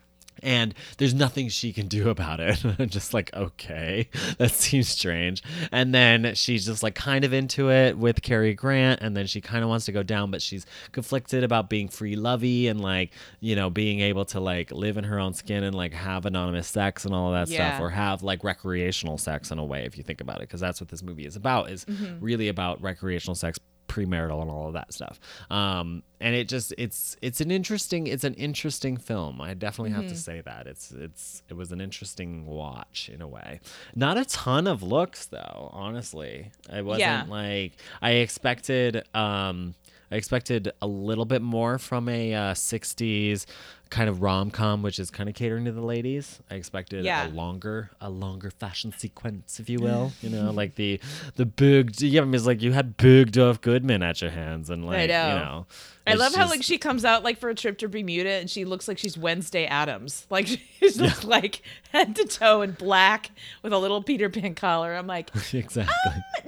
And 0.43 0.73
there's 0.97 1.13
nothing 1.13 1.49
she 1.49 1.73
can 1.73 1.87
do 1.87 2.09
about 2.09 2.39
it. 2.39 2.63
I'm 2.79 2.89
just 2.89 3.13
like, 3.13 3.33
okay, 3.33 4.09
that 4.37 4.51
seems 4.51 4.89
strange. 4.89 5.43
And 5.71 5.93
then 5.93 6.35
she's 6.35 6.65
just 6.65 6.83
like 6.83 6.95
kind 6.95 7.25
of 7.25 7.33
into 7.33 7.71
it 7.71 7.97
with 7.97 8.21
Cary 8.21 8.53
Grant, 8.53 9.01
and 9.01 9.15
then 9.15 9.27
she 9.27 9.41
kind 9.41 9.63
of 9.63 9.69
wants 9.69 9.85
to 9.85 9.91
go 9.91 10.03
down, 10.03 10.31
but 10.31 10.41
she's 10.41 10.65
conflicted 10.91 11.43
about 11.43 11.69
being 11.69 11.87
free 11.87 12.15
lovey 12.15 12.67
and 12.67 12.81
like, 12.81 13.11
you 13.39 13.55
know, 13.55 13.69
being 13.69 13.99
able 14.01 14.25
to 14.25 14.39
like 14.39 14.71
live 14.71 14.97
in 14.97 15.03
her 15.03 15.19
own 15.19 15.33
skin 15.33 15.63
and 15.63 15.75
like 15.75 15.93
have 15.93 16.25
anonymous 16.25 16.67
sex 16.67 17.05
and 17.05 17.13
all 17.13 17.33
of 17.33 17.47
that 17.47 17.51
Yeah. 17.53 17.69
stuff, 17.69 17.81
or 17.81 17.89
have 17.89 18.23
like 18.23 18.43
recreational 18.43 19.17
sex 19.17 19.51
in 19.51 19.59
a 19.59 19.65
way, 19.65 19.85
if 19.85 19.97
you 19.97 20.03
think 20.03 20.21
about 20.21 20.37
it, 20.37 20.41
because 20.41 20.61
that's 20.61 20.81
what 20.81 20.89
this 20.89 21.03
movie 21.03 21.25
is 21.25 21.35
about, 21.35 21.69
is 21.69 21.85
mm-hmm. 21.85 22.23
really 22.23 22.47
about 22.47 22.81
recreational 22.81 23.35
sex 23.35 23.59
premarital 23.87 24.41
and 24.41 24.49
all 24.51 24.67
of 24.67 24.73
that 24.73 24.93
stuff. 24.93 25.19
Um 25.49 26.03
and 26.19 26.33
it 26.35 26.47
just 26.47 26.73
it's 26.77 27.15
it's 27.21 27.41
an 27.41 27.51
interesting 27.51 28.07
it's 28.07 28.23
an 28.23 28.33
interesting 28.35 28.97
film. 28.97 29.41
I 29.41 29.53
definitely 29.53 29.91
have 29.91 30.05
Mm-hmm. 30.05 30.13
to 30.13 30.19
say 30.19 30.41
that. 30.41 30.67
It's 30.67 30.91
it's 30.91 31.43
it 31.49 31.53
was 31.55 31.71
an 31.71 31.81
interesting 31.81 32.45
watch 32.45 33.09
in 33.13 33.21
a 33.21 33.27
way. 33.27 33.59
Not 33.95 34.17
a 34.17 34.25
ton 34.25 34.67
of 34.67 34.81
looks 34.83 35.25
though 35.27 35.69
honestly. 35.73 36.51
I 36.71 36.81
wasn't 36.81 36.99
Yeah. 37.01 37.25
like 37.27 37.73
i 38.01 38.11
expected 38.11 39.03
um 39.13 39.75
I 40.11 40.15
expected 40.17 40.71
a 40.83 40.87
little 40.87 41.25
bit 41.25 41.41
more 41.41 41.79
from 41.79 42.07
a 42.09 42.33
uh, 42.33 42.53
60s 42.53 43.45
kind 43.89 44.09
of 44.09 44.21
rom-com 44.21 44.81
which 44.81 44.99
is 44.99 45.09
kind 45.11 45.29
of 45.29 45.35
catering 45.35 45.65
to 45.65 45.71
the 45.71 45.81
ladies. 45.81 46.39
I 46.49 46.55
expected 46.55 47.05
Yeah. 47.05 47.27
a 47.27 47.29
longer 47.29 47.91
a 48.01 48.09
longer 48.09 48.51
fashion 48.51 48.91
sequence 48.97 49.59
if 49.59 49.69
you 49.69 49.79
will, 49.79 50.11
you 50.21 50.29
know, 50.29 50.51
like 50.61 50.75
the 50.75 50.99
the 51.35 51.45
big 51.45 51.99
yeah, 52.01 52.21
I 52.21 52.25
mean, 52.25 52.35
it's 52.35 52.45
like 52.45 52.61
you 52.61 52.71
had 52.73 52.97
Bergdorf 52.97 53.61
Goodman 53.61 54.03
at 54.03 54.21
your 54.21 54.31
hands 54.31 54.69
and 54.69 54.85
like, 54.85 54.97
I 54.99 55.05
know. 55.07 55.27
you 55.29 55.35
know. 55.35 55.65
I 56.07 56.13
love 56.13 56.35
how 56.35 56.47
like 56.47 56.61
she 56.61 56.77
comes 56.77 57.03
out 57.03 57.23
like 57.23 57.39
for 57.39 57.49
a 57.49 57.55
trip 57.55 57.79
to 57.79 57.87
Bermuda 57.89 58.29
and 58.29 58.47
she 58.47 58.63
looks 58.63 58.87
like 58.87 58.99
she's 58.99 59.17
Wednesday 59.17 59.65
Addams. 59.65 60.25
Like 60.35 60.47
she's 60.47 60.97
just 60.97 61.23
like 61.23 61.61
head 61.91 62.15
to 62.17 62.25
toe 62.25 62.61
in 62.61 62.71
black 62.73 63.31
with 63.63 63.71
a 63.71 63.77
little 63.77 64.03
Peter 64.03 64.29
Pan 64.29 64.53
collar. 64.53 64.93
I'm 64.93 65.07
like, 65.07 65.29
exactly. 65.53 65.93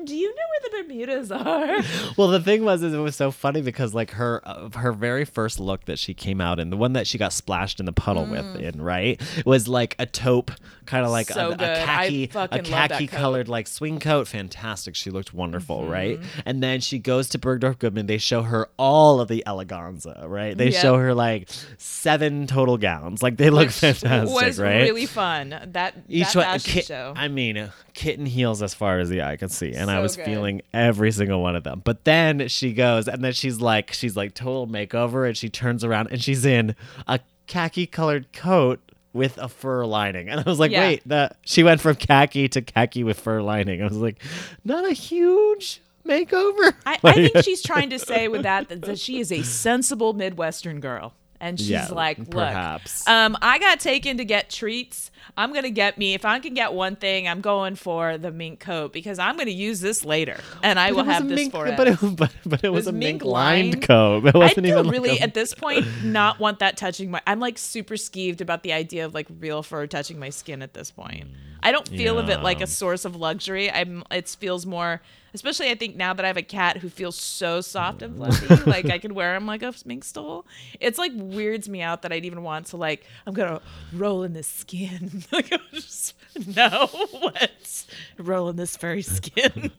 do 0.04 0.16
you 0.16 0.28
know 0.30 0.36
where 0.36 0.84
the 0.84 0.84
Bermudas 0.88 1.32
are? 1.32 2.14
Well, 2.18 2.28
the 2.28 2.42
thing 2.42 2.66
was, 2.66 2.84
is 2.84 2.94
it 2.94 2.98
was 2.98 3.16
so 3.16 3.32
funny 3.32 3.62
because 3.62 3.94
like 3.94 4.12
her 4.12 4.42
uh, 4.44 4.70
her 4.78 4.92
very 4.92 5.24
first 5.26 5.60
look 5.60 5.86
that 5.86 5.98
she 6.00 6.14
came 6.14 6.42
out 6.42 6.60
in, 6.60 6.70
the 6.70 6.78
one 6.78 6.94
that 6.94 7.08
she 7.08 7.18
got 7.18 7.27
splashed 7.34 7.80
in 7.80 7.86
the 7.86 7.92
puddle 7.94 8.26
with, 8.26 8.56
in 8.58 8.82
right, 8.82 9.22
was 9.46 9.68
like 9.68 9.96
a 10.00 10.06
taupe, 10.06 10.52
kind 10.86 11.06
of 11.06 11.12
like 11.12 11.28
Mm. 11.28 11.34
So 11.34 11.50
a, 11.50 11.54
a 11.54 11.86
khaki, 11.86 12.24
a 12.24 12.28
fucking 12.28 12.58
love 12.64 12.72
that 12.72 12.90
khaki 12.92 13.08
colored 13.08 13.48
like 13.50 13.68
swing 13.68 14.00
coat. 14.00 14.28
Fantastic. 14.28 14.96
She 14.96 15.10
looked 15.10 15.34
wonderful, 15.34 15.82
Mm-hmm. 15.82 15.92
right? 15.92 16.20
And 16.46 16.64
then 16.64 16.80
she 16.82 17.00
goes 17.00 17.30
to 17.30 17.40
Bergdorf 17.40 17.80
Goodman. 17.80 18.06
They 18.08 18.18
show 18.18 18.42
her 18.44 18.70
all 18.78 19.20
of 19.20 19.28
the 19.28 19.44
eleganza, 19.46 20.28
right? 20.28 20.58
They 20.58 20.70
Yep. 20.70 20.82
show 20.82 20.98
her 20.98 21.14
like 21.14 21.50
seven 21.78 22.48
total 22.48 22.78
gowns. 22.78 23.22
Like 23.24 23.38
they 23.38 23.50
look 23.50 23.68
Which 23.68 23.76
fantastic, 23.76 24.34
was 24.36 24.60
right? 24.60 24.82
really 24.84 25.06
fun. 25.06 25.50
That 25.72 25.96
each 26.08 26.34
that 26.34 26.48
one 26.52 26.60
kit, 26.60 26.86
show. 26.86 27.14
I 27.16 27.28
mean, 27.28 27.70
kitten 27.94 28.26
heels 28.26 28.62
as 28.62 28.74
far 28.74 29.00
as 29.00 29.10
the 29.10 29.22
eye 29.24 29.38
could 29.38 29.52
see, 29.52 29.74
and 29.74 29.90
I 29.90 30.00
was 30.00 30.16
good. 30.16 30.26
feeling 30.26 30.62
every 30.74 31.12
single 31.12 31.42
one 31.42 31.56
of 31.56 31.64
them. 31.64 31.82
But 31.84 32.04
then 32.06 32.48
she 32.48 32.74
goes, 32.74 33.08
and 33.08 33.24
then 33.24 33.34
she's 33.34 33.60
like, 33.62 33.94
she's 33.94 34.16
like 34.16 34.34
total 34.34 34.68
makeover, 34.68 35.28
and 35.28 35.36
she 35.38 35.50
turns 35.50 35.84
around 35.84 36.10
and 36.12 36.22
she's 36.22 36.46
in 36.46 36.76
a 37.08 37.17
khaki 37.48 37.88
colored 37.88 38.32
coat 38.34 38.80
with 39.14 39.38
a 39.40 39.50
fur 39.50 39.86
lining, 39.86 40.30
and 40.30 40.40
I 40.40 40.44
was 40.44 40.60
like, 40.60 40.72
Yeah. 40.72 40.82
wait, 40.82 41.02
that 41.08 41.38
she 41.44 41.64
went 41.64 41.82
from 41.82 41.96
khaki 41.96 42.48
to 42.50 42.62
khaki 42.62 43.04
with 43.04 43.20
fur 43.20 43.42
lining. 43.42 43.82
I 43.82 43.88
was 43.88 43.98
like, 43.98 44.22
not 44.64 44.86
a 44.86 44.94
huge 44.94 45.82
makeover. 46.06 46.74
I, 46.86 47.00
I 47.04 47.14
think 47.14 47.38
she's 47.44 47.62
trying 47.64 47.90
to 47.90 48.00
say 48.00 48.28
with 48.28 48.44
that, 48.44 48.70
that 48.70 48.84
that 48.84 49.00
she 49.00 49.20
is 49.20 49.32
a 49.32 49.42
sensible 49.44 50.14
Midwestern 50.14 50.80
girl. 50.80 51.14
And 51.40 51.60
she's 51.60 51.70
Yeah, 51.70 51.88
like, 51.92 52.18
look, 52.18 52.32
perhaps. 52.32 53.08
um, 53.08 53.38
I 53.42 53.60
got 53.60 53.80
taken 53.80 54.18
to 54.18 54.26
get 54.26 54.50
treats. 54.50 55.12
I'm 55.36 55.54
gonna 55.54 55.70
get 55.70 55.98
me 55.98 56.16
if 56.16 56.26
I 56.26 56.40
can 56.40 56.56
get 56.56 56.74
one 56.74 56.96
thing. 56.96 57.28
I'm 57.28 57.42
going 57.42 57.76
for 57.76 58.18
the 58.18 58.32
mink 58.32 58.60
coat 58.60 58.92
because 58.92 59.20
I'm 59.20 59.38
gonna 59.38 59.52
use 59.52 59.80
this 59.80 60.04
later, 60.04 60.38
and 60.64 60.80
I 60.80 60.90
But 60.90 60.96
will 60.96 61.04
have 61.04 61.28
this 61.28 61.36
mink, 61.36 61.52
for 61.52 61.66
but 61.78 61.88
it. 61.88 62.00
but, 62.16 62.34
but 62.46 62.64
it 62.64 62.70
was, 62.70 62.86
was 62.86 62.88
a 62.88 62.92
mink 62.92 63.24
lined 63.24 63.74
lined. 63.74 63.82
coat. 63.84 64.26
It 64.26 64.36
I 64.36 64.40
wasn't 64.40 64.66
do 64.66 64.72
even 64.72 64.86
like 64.86 64.94
really 64.94 65.20
a- 65.20 65.22
at 65.24 65.34
this 65.36 65.54
point 65.54 65.86
not 66.04 66.40
want 66.40 66.60
that 66.60 66.76
touching 66.78 67.12
my. 67.12 67.22
I'm 67.28 67.40
like 67.40 67.60
super 67.60 67.96
skeeved 67.96 68.42
about 68.42 68.64
the 68.64 68.74
idea 68.74 69.06
of 69.06 69.14
like 69.14 69.28
real 69.40 69.62
fur 69.62 69.86
touching 69.86 70.18
my 70.18 70.30
skin 70.30 70.64
at 70.64 70.74
this 70.74 70.90
point. 70.90 71.28
I 71.62 71.72
don't 71.72 71.88
feel 71.88 72.18
of 72.18 72.30
it 72.30 72.42
like 72.42 72.62
a 72.62 72.68
source 72.68 73.06
of 73.06 73.16
luxury. 73.16 73.70
I'm. 73.70 74.04
It 74.10 74.30
feels 74.40 74.66
more, 74.66 75.02
especially 75.38 75.70
I 75.70 75.76
think 75.76 75.96
now 75.96 76.14
that 76.16 76.26
I 76.26 76.28
have 76.28 76.38
a 76.38 76.42
cat 76.42 76.78
who 76.78 76.90
feels 76.90 77.16
so 77.16 77.62
soft 77.62 78.02
and 78.02 78.18
fluffy, 78.18 78.56
like 78.70 78.90
I 78.90 78.98
could 78.98 79.12
wear 79.12 79.36
him 79.36 79.46
like 79.46 79.62
a 79.62 79.72
mink 79.86 80.04
stole. 80.04 80.48
It's 80.80 80.98
like 80.98 81.12
weirds 81.16 81.70
me 81.70 81.84
out 81.84 82.02
that 82.02 82.12
I'd 82.12 82.26
even 82.26 82.42
want 82.42 82.66
to 82.68 82.78
like. 82.78 83.06
I'm 83.28 83.36
gonna 83.36 83.62
roll 83.94 84.24
in 84.24 84.34
this 84.34 84.48
skin. 84.48 85.24
like 85.32 85.54
I'm 85.54 85.60
just 85.74 86.16
no 86.48 86.88
what 87.12 87.86
roll 88.18 88.50
in 88.50 88.56
this 88.56 88.76
furry 88.76 89.04
skin. 89.04 89.72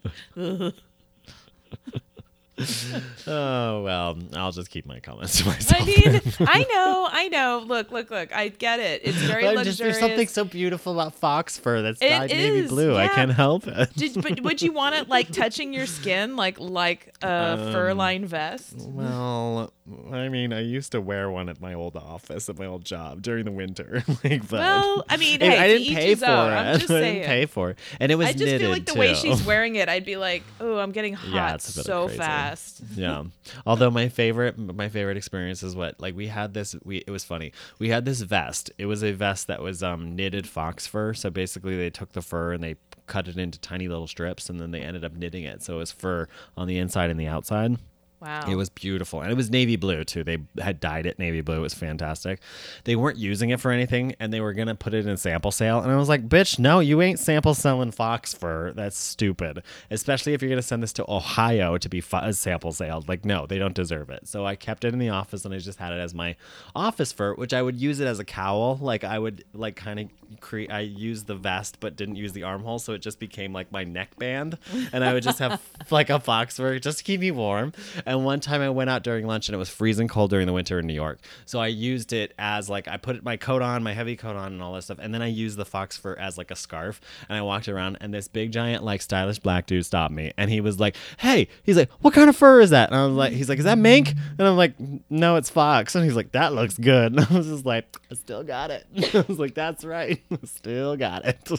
Ugh. 2.58 3.02
Oh 3.30 3.82
well, 3.82 4.18
I'll 4.34 4.52
just 4.52 4.70
keep 4.70 4.86
my 4.86 5.00
comments 5.00 5.38
to 5.38 5.46
myself. 5.46 5.82
I 5.82 5.84
mean, 5.84 6.20
I 6.40 6.64
know, 6.72 7.08
I 7.10 7.28
know. 7.28 7.62
Look, 7.66 7.90
look, 7.90 8.10
look. 8.10 8.34
I 8.34 8.48
get 8.48 8.80
it. 8.80 9.02
It's 9.04 9.18
very 9.18 9.44
luxurious. 9.44 9.66
just, 9.66 9.78
there's 9.78 9.98
something 9.98 10.26
so 10.28 10.44
beautiful 10.44 10.92
about 10.94 11.14
fox 11.14 11.58
fur 11.58 11.82
that's 11.82 12.00
It 12.00 12.08
dyed 12.08 12.30
navy 12.30 12.58
is, 12.60 12.70
blue. 12.70 12.96
I 12.96 13.08
can't 13.08 13.32
help 13.32 13.66
it. 13.66 13.92
Did, 13.94 14.22
but 14.22 14.40
would 14.40 14.62
you 14.62 14.72
want 14.72 14.94
it 14.94 15.08
like 15.08 15.30
touching 15.30 15.74
your 15.74 15.84
skin, 15.86 16.36
like 16.36 16.58
like 16.58 17.14
a 17.22 17.70
fur 17.72 17.90
Um, 17.90 17.98
lined 17.98 18.28
vest? 18.28 18.74
well, 18.78 19.72
I 20.12 20.28
mean, 20.28 20.52
I 20.52 20.60
used 20.60 20.92
to 20.92 21.00
wear 21.00 21.30
one 21.30 21.48
at 21.48 21.60
my 21.60 21.74
old 21.74 21.96
office 21.96 22.48
at 22.48 22.58
my 22.58 22.66
old 22.66 22.84
job 22.84 23.22
during 23.22 23.44
the 23.44 23.50
winter. 23.52 24.02
like, 24.24 24.48
but 24.48 24.58
Well, 24.60 25.04
I 25.08 25.16
mean, 25.16 25.40
hey, 25.40 25.58
I 25.58 25.68
didn't 25.68 25.94
pay 25.94 26.14
for 26.14 26.24
it. 26.26 26.28
I'm 26.28 26.78
just 26.78 26.90
I 26.90 27.00
didn't 27.00 27.26
pay 27.26 27.46
for 27.46 27.70
it, 27.70 27.78
and 28.00 28.12
it 28.12 28.16
was 28.16 28.28
I 28.28 28.32
just 28.32 28.44
knitted 28.44 28.60
feel 28.60 28.70
like 28.70 28.84
the 28.86 28.92
too. 28.92 28.98
way 29.00 29.14
she's 29.14 29.44
wearing 29.44 29.76
it, 29.76 29.88
I'd 29.88 30.04
be 30.04 30.16
like, 30.16 30.42
oh, 30.60 30.78
I'm 30.78 30.92
getting 30.92 31.14
hot 31.14 31.34
Yeah, 31.34 31.54
it's 31.54 31.70
a 31.74 31.78
bit 31.78 31.84
so 31.86 32.06
crazy. 32.06 32.18
fast. 32.18 32.82
yeah. 32.94 33.24
Although 33.66 33.90
my 33.90 34.08
favorite 34.08 34.58
my 34.58 34.88
favorite 34.88 35.16
experience 35.16 35.62
is 35.62 35.74
what 35.74 36.00
like 36.00 36.14
we 36.16 36.26
had 36.28 36.54
this 36.54 36.74
we 36.84 36.98
it 36.98 37.10
was 37.10 37.24
funny. 37.24 37.52
We 37.78 37.88
had 37.88 38.04
this 38.04 38.20
vest. 38.20 38.70
It 38.78 38.86
was 38.86 39.02
a 39.02 39.12
vest 39.12 39.46
that 39.46 39.62
was 39.62 39.82
um 39.82 40.14
knitted 40.16 40.46
fox 40.46 40.86
fur. 40.86 41.14
So 41.14 41.30
basically 41.30 41.76
they 41.76 41.90
took 41.90 42.12
the 42.12 42.22
fur 42.22 42.52
and 42.52 42.62
they 42.62 42.76
cut 43.06 43.26
it 43.26 43.38
into 43.38 43.58
tiny 43.58 43.88
little 43.88 44.06
strips 44.06 44.50
and 44.50 44.60
then 44.60 44.70
they 44.70 44.80
ended 44.82 45.04
up 45.04 45.14
knitting 45.14 45.44
it. 45.44 45.62
So 45.62 45.76
it 45.76 45.78
was 45.78 45.92
fur 45.92 46.28
on 46.56 46.68
the 46.68 46.78
inside 46.78 47.10
and 47.10 47.18
the 47.18 47.26
outside. 47.26 47.78
Wow. 48.20 48.46
It 48.48 48.56
was 48.56 48.68
beautiful. 48.68 49.20
And 49.20 49.30
it 49.30 49.36
was 49.36 49.50
navy 49.50 49.76
blue 49.76 50.04
too. 50.04 50.24
They 50.24 50.38
had 50.60 50.80
dyed 50.80 51.06
it 51.06 51.18
navy 51.18 51.40
blue. 51.40 51.58
It 51.58 51.60
was 51.60 51.74
fantastic. 51.74 52.40
They 52.84 52.96
weren't 52.96 53.18
using 53.18 53.50
it 53.50 53.60
for 53.60 53.70
anything 53.70 54.14
and 54.18 54.32
they 54.32 54.40
were 54.40 54.52
going 54.52 54.68
to 54.68 54.74
put 54.74 54.94
it 54.94 55.06
in 55.06 55.16
sample 55.16 55.52
sale. 55.52 55.80
And 55.80 55.92
I 55.92 55.96
was 55.96 56.08
like, 56.08 56.28
bitch, 56.28 56.58
no, 56.58 56.80
you 56.80 57.00
ain't 57.00 57.20
sample 57.20 57.54
selling 57.54 57.92
fox 57.92 58.34
fur. 58.34 58.72
That's 58.72 58.98
stupid. 58.98 59.62
Especially 59.90 60.34
if 60.34 60.42
you're 60.42 60.48
going 60.48 60.60
to 60.60 60.66
send 60.66 60.82
this 60.82 60.92
to 60.94 61.04
Ohio 61.08 61.78
to 61.78 61.88
be 61.88 62.00
fu- 62.00 62.32
sample 62.32 62.72
sale. 62.72 63.04
Like, 63.06 63.24
no, 63.24 63.46
they 63.46 63.58
don't 63.58 63.74
deserve 63.74 64.10
it. 64.10 64.26
So 64.26 64.44
I 64.44 64.56
kept 64.56 64.84
it 64.84 64.92
in 64.92 64.98
the 64.98 65.10
office 65.10 65.44
and 65.44 65.54
I 65.54 65.58
just 65.58 65.78
had 65.78 65.92
it 65.92 66.00
as 66.00 66.12
my 66.14 66.34
office 66.74 67.12
fur, 67.12 67.34
which 67.34 67.54
I 67.54 67.62
would 67.62 67.76
use 67.76 68.00
it 68.00 68.06
as 68.06 68.18
a 68.18 68.24
cowl. 68.24 68.78
Like, 68.80 69.04
I 69.04 69.18
would, 69.18 69.44
like, 69.52 69.76
kind 69.76 70.00
of 70.00 70.40
create, 70.40 70.70
I 70.70 70.80
used 70.80 71.26
the 71.26 71.34
vest 71.34 71.78
but 71.80 71.96
didn't 71.96 72.16
use 72.16 72.32
the 72.32 72.42
armhole. 72.42 72.78
So 72.78 72.92
it 72.92 72.98
just 72.98 73.18
became 73.18 73.52
like 73.52 73.72
my 73.72 73.84
neck 73.84 74.16
band. 74.18 74.58
And 74.92 75.04
I 75.04 75.12
would 75.12 75.22
just 75.22 75.38
have 75.38 75.60
like 75.90 76.10
a 76.10 76.20
fox 76.20 76.56
fur 76.56 76.78
just 76.78 76.98
to 76.98 77.04
keep 77.04 77.20
me 77.20 77.30
warm. 77.30 77.72
And 78.08 78.24
one 78.24 78.40
time 78.40 78.62
I 78.62 78.70
went 78.70 78.88
out 78.88 79.02
during 79.02 79.26
lunch 79.26 79.48
and 79.48 79.54
it 79.54 79.58
was 79.58 79.68
freezing 79.68 80.08
cold 80.08 80.30
during 80.30 80.46
the 80.46 80.52
winter 80.54 80.78
in 80.78 80.86
New 80.86 80.94
York. 80.94 81.20
So 81.44 81.58
I 81.58 81.66
used 81.66 82.14
it 82.14 82.32
as 82.38 82.70
like 82.70 82.88
I 82.88 82.96
put 82.96 83.22
my 83.22 83.36
coat 83.36 83.60
on, 83.60 83.82
my 83.82 83.92
heavy 83.92 84.16
coat 84.16 84.34
on, 84.34 84.54
and 84.54 84.62
all 84.62 84.72
that 84.72 84.82
stuff. 84.82 84.98
And 84.98 85.12
then 85.12 85.20
I 85.20 85.26
used 85.26 85.58
the 85.58 85.66
fox 85.66 85.98
fur 85.98 86.14
as 86.14 86.38
like 86.38 86.50
a 86.50 86.56
scarf. 86.56 87.02
And 87.28 87.36
I 87.36 87.42
walked 87.42 87.68
around 87.68 87.98
and 88.00 88.12
this 88.14 88.26
big 88.26 88.50
giant 88.50 88.82
like 88.82 89.02
stylish 89.02 89.40
black 89.40 89.66
dude 89.66 89.84
stopped 89.84 90.14
me 90.14 90.32
and 90.38 90.50
he 90.50 90.62
was 90.62 90.80
like, 90.80 90.96
"Hey," 91.18 91.48
he's 91.62 91.76
like, 91.76 91.90
"What 92.00 92.14
kind 92.14 92.30
of 92.30 92.36
fur 92.36 92.60
is 92.62 92.70
that?" 92.70 92.88
And 92.88 92.98
I 92.98 93.04
was 93.04 93.14
like, 93.14 93.32
"He's 93.34 93.50
like, 93.50 93.58
is 93.58 93.66
that 93.66 93.76
mink?" 93.76 94.14
And 94.38 94.48
I'm 94.48 94.56
like, 94.56 94.72
"No, 95.10 95.36
it's 95.36 95.50
fox." 95.50 95.94
And 95.94 96.02
he's 96.02 96.16
like, 96.16 96.32
"That 96.32 96.54
looks 96.54 96.78
good." 96.78 97.12
And 97.18 97.20
I 97.20 97.36
was 97.36 97.46
just 97.46 97.66
like, 97.66 97.94
"I 98.10 98.14
still 98.14 98.42
got 98.42 98.70
it." 98.70 98.86
I 99.14 99.24
was 99.28 99.38
like, 99.38 99.54
"That's 99.54 99.84
right, 99.84 100.22
still 100.44 100.96
got 100.96 101.26
it." 101.26 101.50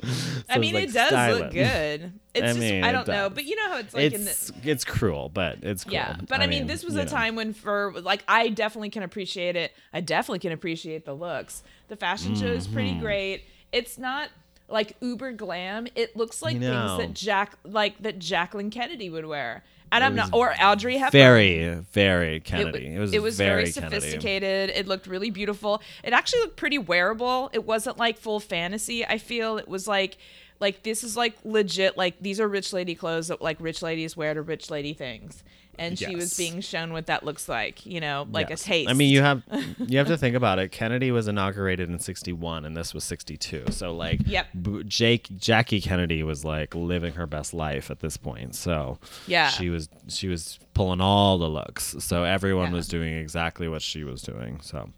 I 0.48 0.58
mean, 0.58 0.74
it's, 0.76 0.94
it 0.94 0.98
like, 0.98 1.10
does 1.10 1.38
look 1.40 1.52
good. 1.52 2.12
It's 2.34 2.44
I 2.44 2.46
just 2.46 2.60
mean, 2.60 2.82
I 2.82 2.92
don't 2.92 3.06
know, 3.06 3.28
but 3.28 3.44
you 3.44 3.56
know 3.56 3.68
how 3.68 3.76
it's 3.76 3.92
like 3.92 4.14
in 4.14 4.24
the 4.24 4.30
it's 4.30 4.52
it's 4.64 4.84
cruel, 4.86 5.28
but 5.28 5.58
it's 5.60 5.84
cool. 5.84 5.92
Yeah, 5.92 6.16
but 6.26 6.40
I, 6.40 6.46
mean, 6.46 6.66
this 6.66 6.82
was 6.82 6.94
a 6.94 7.04
know. 7.04 7.04
time 7.04 7.36
when 7.36 7.52
for 7.52 7.92
like 8.00 8.24
I 8.26 8.48
definitely 8.48 8.88
can 8.88 9.02
appreciate 9.02 9.54
it. 9.54 9.72
I 9.92 10.00
definitely 10.00 10.38
can 10.38 10.52
appreciate 10.52 11.04
the 11.04 11.12
looks. 11.12 11.62
The 11.88 11.96
fashion 11.96 12.34
show 12.34 12.46
is 12.46 12.66
pretty 12.66 12.92
Mm-hmm. 12.92 13.00
great. 13.00 13.44
It's 13.70 13.98
not 13.98 14.30
like 14.72 14.96
uber 15.00 15.32
glam. 15.32 15.86
It 15.94 16.16
looks 16.16 16.42
like 16.42 16.54
things 16.54 16.64
know. 16.64 16.98
that 16.98 17.14
Jack 17.14 17.56
like 17.64 18.02
that 18.02 18.18
Jacqueline 18.18 18.70
Kennedy 18.70 19.10
would 19.10 19.26
wear. 19.26 19.62
And 19.92 20.02
It 20.02 20.06
I'm 20.06 20.14
not 20.14 20.30
or 20.32 20.54
Audrey 20.58 20.96
Hepburn. 20.96 21.12
very, 21.12 21.74
very 21.92 22.40
Kennedy. 22.40 22.94
It, 22.94 22.98
was 22.98 23.12
it 23.12 23.22
was 23.22 23.36
very, 23.36 23.64
very, 23.64 23.72
Kennedy. 23.72 23.94
sophisticated. 24.00 24.70
It 24.70 24.88
looked 24.88 25.06
really 25.06 25.30
beautiful. 25.30 25.82
It 26.02 26.14
actually 26.14 26.40
looked 26.40 26.56
pretty 26.56 26.78
wearable. 26.78 27.50
It 27.52 27.66
wasn't 27.66 27.98
like 27.98 28.16
full 28.16 28.40
fantasy. 28.40 29.04
I 29.04 29.18
feel 29.18 29.58
it 29.58 29.68
was 29.68 29.86
like 29.86 30.16
like 30.60 30.82
this 30.82 31.04
is 31.04 31.14
like 31.16 31.36
legit 31.44 31.98
like 31.98 32.14
these 32.20 32.40
are 32.40 32.48
rich 32.48 32.72
lady 32.72 32.94
clothes 32.94 33.28
that 33.28 33.42
like 33.42 33.58
rich 33.60 33.82
ladies 33.82 34.16
wear 34.16 34.32
to 34.32 34.40
rich 34.40 34.70
lady 34.70 34.94
things. 34.94 35.44
And 35.78 35.98
she 35.98 36.14
was 36.14 36.36
being 36.36 36.60
shown 36.60 36.92
what 36.92 37.06
that 37.06 37.24
looks 37.24 37.48
like, 37.48 37.86
you 37.86 37.98
know, 38.00 38.26
like 38.30 38.50
Yes. 38.50 38.62
a 38.62 38.64
taste. 38.64 38.90
I 38.90 38.92
mean, 38.92 39.10
you 39.10 39.22
have 39.22 39.42
you 39.78 39.96
have 39.98 40.06
to 40.08 40.18
think 40.18 40.36
about 40.36 40.58
it. 40.58 40.70
Kennedy 40.70 41.10
was 41.10 41.28
inaugurated 41.28 41.88
in 41.88 41.98
'61, 41.98 42.64
and 42.66 42.76
this 42.76 42.92
was 42.92 43.04
'62. 43.04 43.64
So, 43.70 43.94
like, 43.94 44.20
Yep. 44.26 44.46
B- 44.62 44.82
Jake 44.86 45.28
Jackie 45.38 45.80
Kennedy 45.80 46.22
was 46.22 46.44
like 46.44 46.74
living 46.74 47.14
her 47.14 47.26
best 47.26 47.54
life 47.54 47.90
at 47.90 48.00
this 48.00 48.16
point. 48.18 48.54
So, 48.54 48.98
Yeah. 49.26 49.48
she 49.48 49.70
was 49.70 49.88
she 50.08 50.28
was 50.28 50.58
pulling 50.74 51.00
all 51.00 51.38
the 51.38 51.48
looks. 51.48 51.96
So 52.00 52.24
everyone 52.24 52.68
Yeah. 52.70 52.76
was 52.76 52.88
doing 52.88 53.14
exactly 53.14 53.68
what 53.68 53.82
she 53.82 54.04
was 54.04 54.22
doing. 54.22 54.60
So, 54.62 54.90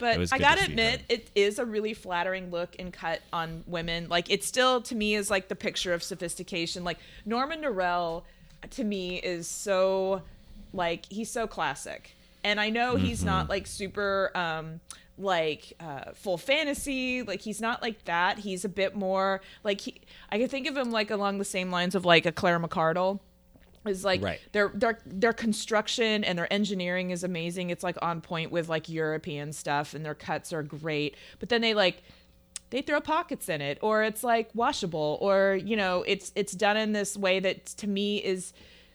But 0.00 0.32
I 0.32 0.38
gotta 0.38 0.64
admit, 0.64 1.02
it 1.08 1.30
is 1.34 1.58
a 1.58 1.64
really 1.64 1.94
flattering 1.94 2.50
look 2.50 2.74
and 2.78 2.92
cut 2.92 3.20
on 3.32 3.64
women. 3.66 4.08
Like 4.08 4.30
it 4.30 4.44
still 4.44 4.80
to 4.82 4.94
me 4.94 5.14
is 5.14 5.30
like 5.30 5.48
the 5.48 5.56
picture 5.56 5.92
of 5.94 6.02
sophistication. 6.02 6.84
Like 6.84 6.98
Norman 7.26 7.60
Norell 7.62 8.22
to 8.70 8.84
me 8.84 9.16
is 9.16 9.46
so 9.48 10.22
like 10.72 11.06
he's 11.10 11.30
so 11.30 11.46
classic. 11.46 12.14
And 12.44 12.60
I 12.60 12.70
know 12.70 12.96
he's 12.96 13.18
Mm-hmm. 13.18 13.26
not 13.26 13.48
like 13.48 13.66
super 13.66 14.30
um 14.34 14.80
like 15.18 15.74
uh 15.78 16.12
full 16.14 16.38
fantasy 16.38 17.22
like 17.22 17.42
he's 17.42 17.60
not 17.60 17.82
like 17.82 18.02
that 18.06 18.38
he's 18.38 18.64
a 18.64 18.68
bit 18.68 18.96
more 18.96 19.42
like 19.62 19.78
he 19.82 20.00
i 20.30 20.38
can 20.38 20.48
think 20.48 20.66
of 20.66 20.74
him 20.74 20.90
like 20.90 21.10
along 21.10 21.36
the 21.36 21.44
same 21.44 21.70
lines 21.70 21.94
of 21.94 22.06
like 22.06 22.24
a 22.24 22.32
claire 22.32 22.58
mccardell 22.58 23.20
is 23.86 24.04
like 24.06 24.22
Right. 24.22 24.40
their 24.52 24.68
their 24.74 24.98
their 25.04 25.34
construction 25.34 26.24
and 26.24 26.38
their 26.38 26.50
engineering 26.52 27.10
is 27.10 27.24
amazing. 27.24 27.70
It's 27.70 27.82
like 27.84 27.96
on 28.00 28.20
point 28.20 28.50
with 28.52 28.68
like 28.68 28.88
European 28.88 29.52
stuff 29.52 29.92
and 29.92 30.04
their 30.04 30.14
cuts 30.14 30.52
are 30.52 30.62
great. 30.62 31.16
But 31.40 31.48
then 31.50 31.60
they 31.60 31.74
like 31.74 32.02
they 32.72 32.82
throw 32.82 33.00
pockets 33.00 33.48
in 33.48 33.60
it 33.60 33.78
or 33.82 34.02
it's 34.02 34.24
like 34.24 34.50
washable 34.54 35.18
or 35.20 35.58
you 35.62 35.76
know, 35.76 36.02
it's 36.06 36.32
it's 36.34 36.52
done 36.52 36.76
in 36.76 36.92
this 36.92 37.16
way 37.16 37.38
that 37.38 37.66
to 37.66 37.86
me 37.86 38.16
is 38.18 38.52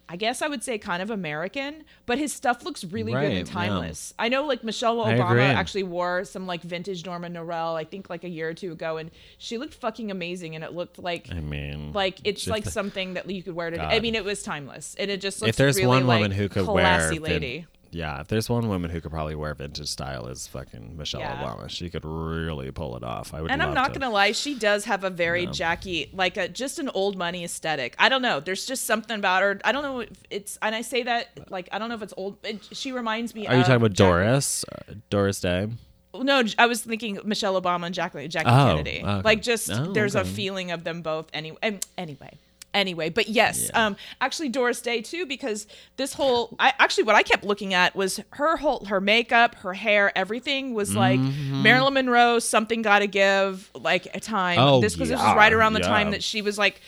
I 0.10 0.16
guess 0.16 0.42
I 0.42 0.48
would 0.48 0.64
say 0.64 0.78
kind 0.78 1.02
of 1.04 1.10
American, 1.12 1.84
but 2.06 2.18
his 2.18 2.32
stuff 2.32 2.64
looks 2.64 2.86
really 2.86 3.12
good 3.12 3.18
Right, 3.18 3.38
and 3.40 3.48
yeah. 3.48 3.54
timeless. 3.54 4.14
I 4.18 4.30
know 4.30 4.46
like 4.46 4.64
Michelle 4.64 4.96
Obama 4.98 5.54
actually 5.54 5.84
wore 5.84 6.24
some 6.24 6.48
like 6.48 6.62
vintage 6.62 7.06
Norman 7.06 7.34
Norell, 7.34 7.76
I 7.76 7.84
think 7.84 8.10
like 8.10 8.24
a 8.24 8.30
year 8.30 8.48
or 8.48 8.54
two 8.54 8.72
ago, 8.72 8.96
and 8.96 9.12
she 9.38 9.58
looked 9.58 9.74
fucking 9.74 10.10
amazing 10.10 10.56
and 10.56 10.64
it 10.64 10.72
looked 10.74 10.98
like 10.98 11.28
I 11.30 11.42
mean, 11.42 11.92
like 11.92 12.20
it's 12.24 12.48
like 12.48 12.64
the- 12.64 12.72
something 12.72 13.16
that 13.16 13.30
you 13.30 13.44
could 13.44 13.54
wear 13.54 13.70
today. 13.70 13.84
I 13.84 14.00
mean, 14.00 14.16
it 14.16 14.24
was 14.24 14.44
timeless, 14.44 14.96
and 14.98 15.12
it 15.12 15.20
just 15.20 15.42
looks 15.42 15.50
if 15.50 15.56
there's 15.58 15.76
really 15.76 15.88
one 15.88 16.08
like 16.08 16.22
woman 16.22 16.32
who 16.32 16.48
could 16.48 16.64
classy 16.64 17.20
wear, 17.20 17.32
lady. 17.34 17.66
Yeah, 17.92 18.20
if 18.22 18.28
there's 18.28 18.50
one 18.50 18.68
woman 18.68 18.90
who 18.92 19.00
could 19.02 19.12
probably 19.12 19.36
wear 19.36 19.54
vintage 19.54 19.88
style 19.88 20.28
is 20.28 20.48
fucking 20.48 20.98
Michelle 20.98 21.22
Yeah. 21.22 21.42
Obama. 21.42 21.70
She 21.70 21.90
could 21.90 22.04
really 22.06 22.72
pull 22.72 22.96
it 22.98 23.04
off. 23.04 23.34
I 23.34 23.42
would. 23.42 23.52
And 23.52 23.62
I'm 23.64 23.74
not 23.74 23.94
to. 23.94 24.00
gonna 24.00 24.12
lie, 24.14 24.32
she 24.32 24.56
does 24.58 24.86
have 24.86 25.04
a 25.04 25.10
very 25.10 25.46
Jackie, 25.48 26.10
like 26.14 26.38
a 26.38 26.48
just 26.48 26.80
an 26.80 26.90
old 26.90 27.18
money 27.18 27.44
aesthetic. 27.44 27.96
I 28.00 28.10
don't 28.10 28.22
know. 28.22 28.40
There's 28.40 28.66
just 28.66 28.86
something 28.86 29.18
about 29.18 29.42
her. 29.42 29.60
I 29.64 29.72
don't 29.72 29.84
know 29.84 30.00
if 30.02 30.10
it's, 30.30 30.58
and 30.62 30.74
I 30.76 30.82
say 30.82 31.04
that 31.04 31.50
like 31.50 31.70
I 31.72 31.80
don't 31.80 31.90
know 31.90 31.96
if 31.96 32.02
it's 32.02 32.14
old. 32.18 32.38
It, 32.44 32.68
she 32.72 32.92
reminds 32.92 33.34
me. 33.36 33.48
Are 33.48 33.56
you 33.56 33.62
talking 33.62 33.76
about 33.78 33.94
Doris? 33.94 34.66
Doris 35.10 35.40
Day? 35.40 35.68
No, 36.16 36.42
I 36.58 36.66
was 36.66 36.82
thinking 36.82 37.20
Michelle 37.26 37.62
Obama 37.62 37.86
and 37.86 37.94
Jackie, 37.94 38.28
Jackie 38.28 38.50
Oh, 38.50 38.70
Kennedy. 38.78 39.04
okay. 39.04 39.22
Like 39.24 39.42
just 39.42 39.70
Oh, 39.72 39.92
there's 39.94 40.16
a 40.16 40.26
feeling 40.26 40.72
of 40.72 40.84
them 40.84 41.02
both. 41.04 41.28
Anyway, 41.34 41.80
anyway. 41.98 42.38
Anyway, 42.74 43.10
but 43.10 43.28
yes, 43.30 43.70
Yeah. 43.74 43.88
um, 43.88 43.96
actually 44.22 44.50
Doris 44.50 44.82
Day 44.82 45.02
too, 45.02 45.26
because 45.26 45.66
this 45.96 46.14
whole, 46.14 46.56
I 46.60 46.74
actually 46.78 47.06
what 47.06 47.16
I 47.16 47.24
kept 47.24 47.44
looking 47.44 47.74
at 47.74 47.96
was 47.96 48.20
her 48.32 48.58
whole, 48.58 48.86
her 48.86 49.02
makeup, 49.02 49.56
her 49.56 49.74
hair, 49.74 50.16
everything 50.16 50.74
was 50.74 50.94
like 50.96 51.20
Mm-hmm. 51.20 51.64
Marilyn 51.64 51.94
Monroe. 51.96 52.40
Something 52.40 52.82
got 52.84 53.00
to 53.00 53.08
give, 53.08 53.72
like 53.74 54.08
a 54.14 54.20
time. 54.20 54.60
Oh, 54.60 54.80
this 54.82 54.94
because 54.94 55.10
this 55.10 55.20
was 55.20 55.36
right 55.36 55.52
around 55.54 55.74
the 55.74 55.80
yeah. 55.80 55.88
time 55.88 56.12
that 56.12 56.24
she 56.24 56.42
was 56.42 56.58
like. 56.58 56.82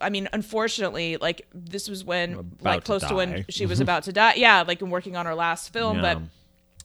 I 0.00 0.10
mean, 0.10 0.28
unfortunately, 0.32 1.16
like 1.16 1.46
this 1.52 1.88
was 1.88 2.04
when, 2.04 2.34
About 2.34 2.62
like, 2.62 2.84
close 2.84 3.02
to, 3.02 3.16
when 3.16 3.44
she 3.48 3.66
was 3.66 3.80
about 3.86 4.04
to 4.04 4.12
die. 4.12 4.34
Yeah, 4.36 4.62
like 4.62 4.80
in 4.80 4.90
working 4.90 5.16
on 5.16 5.26
her 5.26 5.34
last 5.34 5.72
film, 5.72 6.00
but 6.00 6.18
Yeah. 6.18 6.24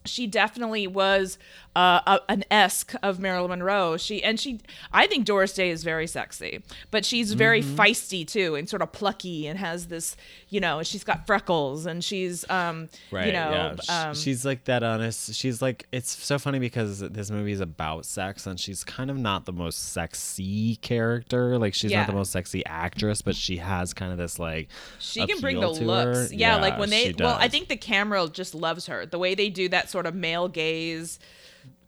She 0.06 0.28
definitely 0.28 0.88
was 0.88 1.38
uh, 1.76 2.02
a, 2.06 2.20
an 2.32 2.44
esque 2.52 2.94
of 3.02 3.20
Marilyn 3.20 3.50
Monroe. 3.50 3.98
She 3.98 4.24
and 4.24 4.39
she, 4.39 4.60
I 4.92 5.08
think 5.08 5.26
Doris 5.26 5.54
Day 5.54 5.70
is 5.70 5.84
very 5.84 6.08
sexy, 6.08 6.62
but 6.92 7.06
she's 7.06 7.34
very 7.34 7.62
Mm-hmm. 7.63 7.76
feisty 7.76 8.28
too, 8.28 8.56
and 8.56 8.68
sort 8.70 8.82
of 8.82 8.92
plucky, 8.92 9.48
and 9.48 9.58
has 9.60 9.88
this, 9.88 10.16
you 10.50 10.60
know, 10.60 10.84
she's 10.84 11.04
got 11.04 11.26
freckles, 11.26 11.86
and 11.86 12.04
she's, 12.04 12.48
um, 12.50 12.89
Right. 13.12 13.28
you 13.28 13.34
know, 13.34 13.76
yeah. 13.88 14.08
Um, 14.10 14.13
she's 14.16 14.46
like 14.46 14.66
that 14.66 14.84
honest. 14.84 15.34
She's 15.34 15.62
like 15.62 15.88
it's 15.92 16.12
so 16.24 16.38
funny 16.39 16.60
because 16.60 17.00
this 17.00 17.32
movie 17.32 17.52
is 17.52 17.60
about 17.62 18.06
sex 18.06 18.46
and 18.46 18.60
she's 18.60 18.84
kind 18.84 19.10
of 19.10 19.18
not 19.18 19.46
the 19.46 19.54
most 19.54 19.94
sexy 19.94 20.76
character. 20.78 21.58
Like 21.58 21.74
she's 21.74 21.92
Yeah. 21.92 22.00
not 22.00 22.08
the 22.08 22.13
most 22.13 22.32
sexy 22.32 22.66
actress, 22.66 23.22
but 23.22 23.36
she 23.36 23.58
has 23.58 23.94
kind 23.94 24.12
of 24.12 24.18
this 24.18 24.38
like 24.39 24.68
she 25.00 25.26
can 25.26 25.39
bring 25.39 25.60
the 25.60 25.70
appeal 25.70 25.76
to 25.76 25.92
her. 25.92 26.13
looks. 26.16 26.34
Yeah, 26.34 26.58
like 26.58 26.78
when 26.78 26.89
they, 26.89 27.13
well, 27.18 27.38
I 27.39 27.48
think 27.48 27.68
the 27.68 27.78
camera 27.78 28.28
just 28.32 28.54
loves 28.56 28.88
her. 28.88 29.06
The 29.06 29.20
way 29.20 29.36
they 29.36 29.50
do 29.50 29.70
that 29.70 29.89
sort 29.93 30.06
of 30.06 30.13
male 30.15 30.47
gaze 30.49 31.19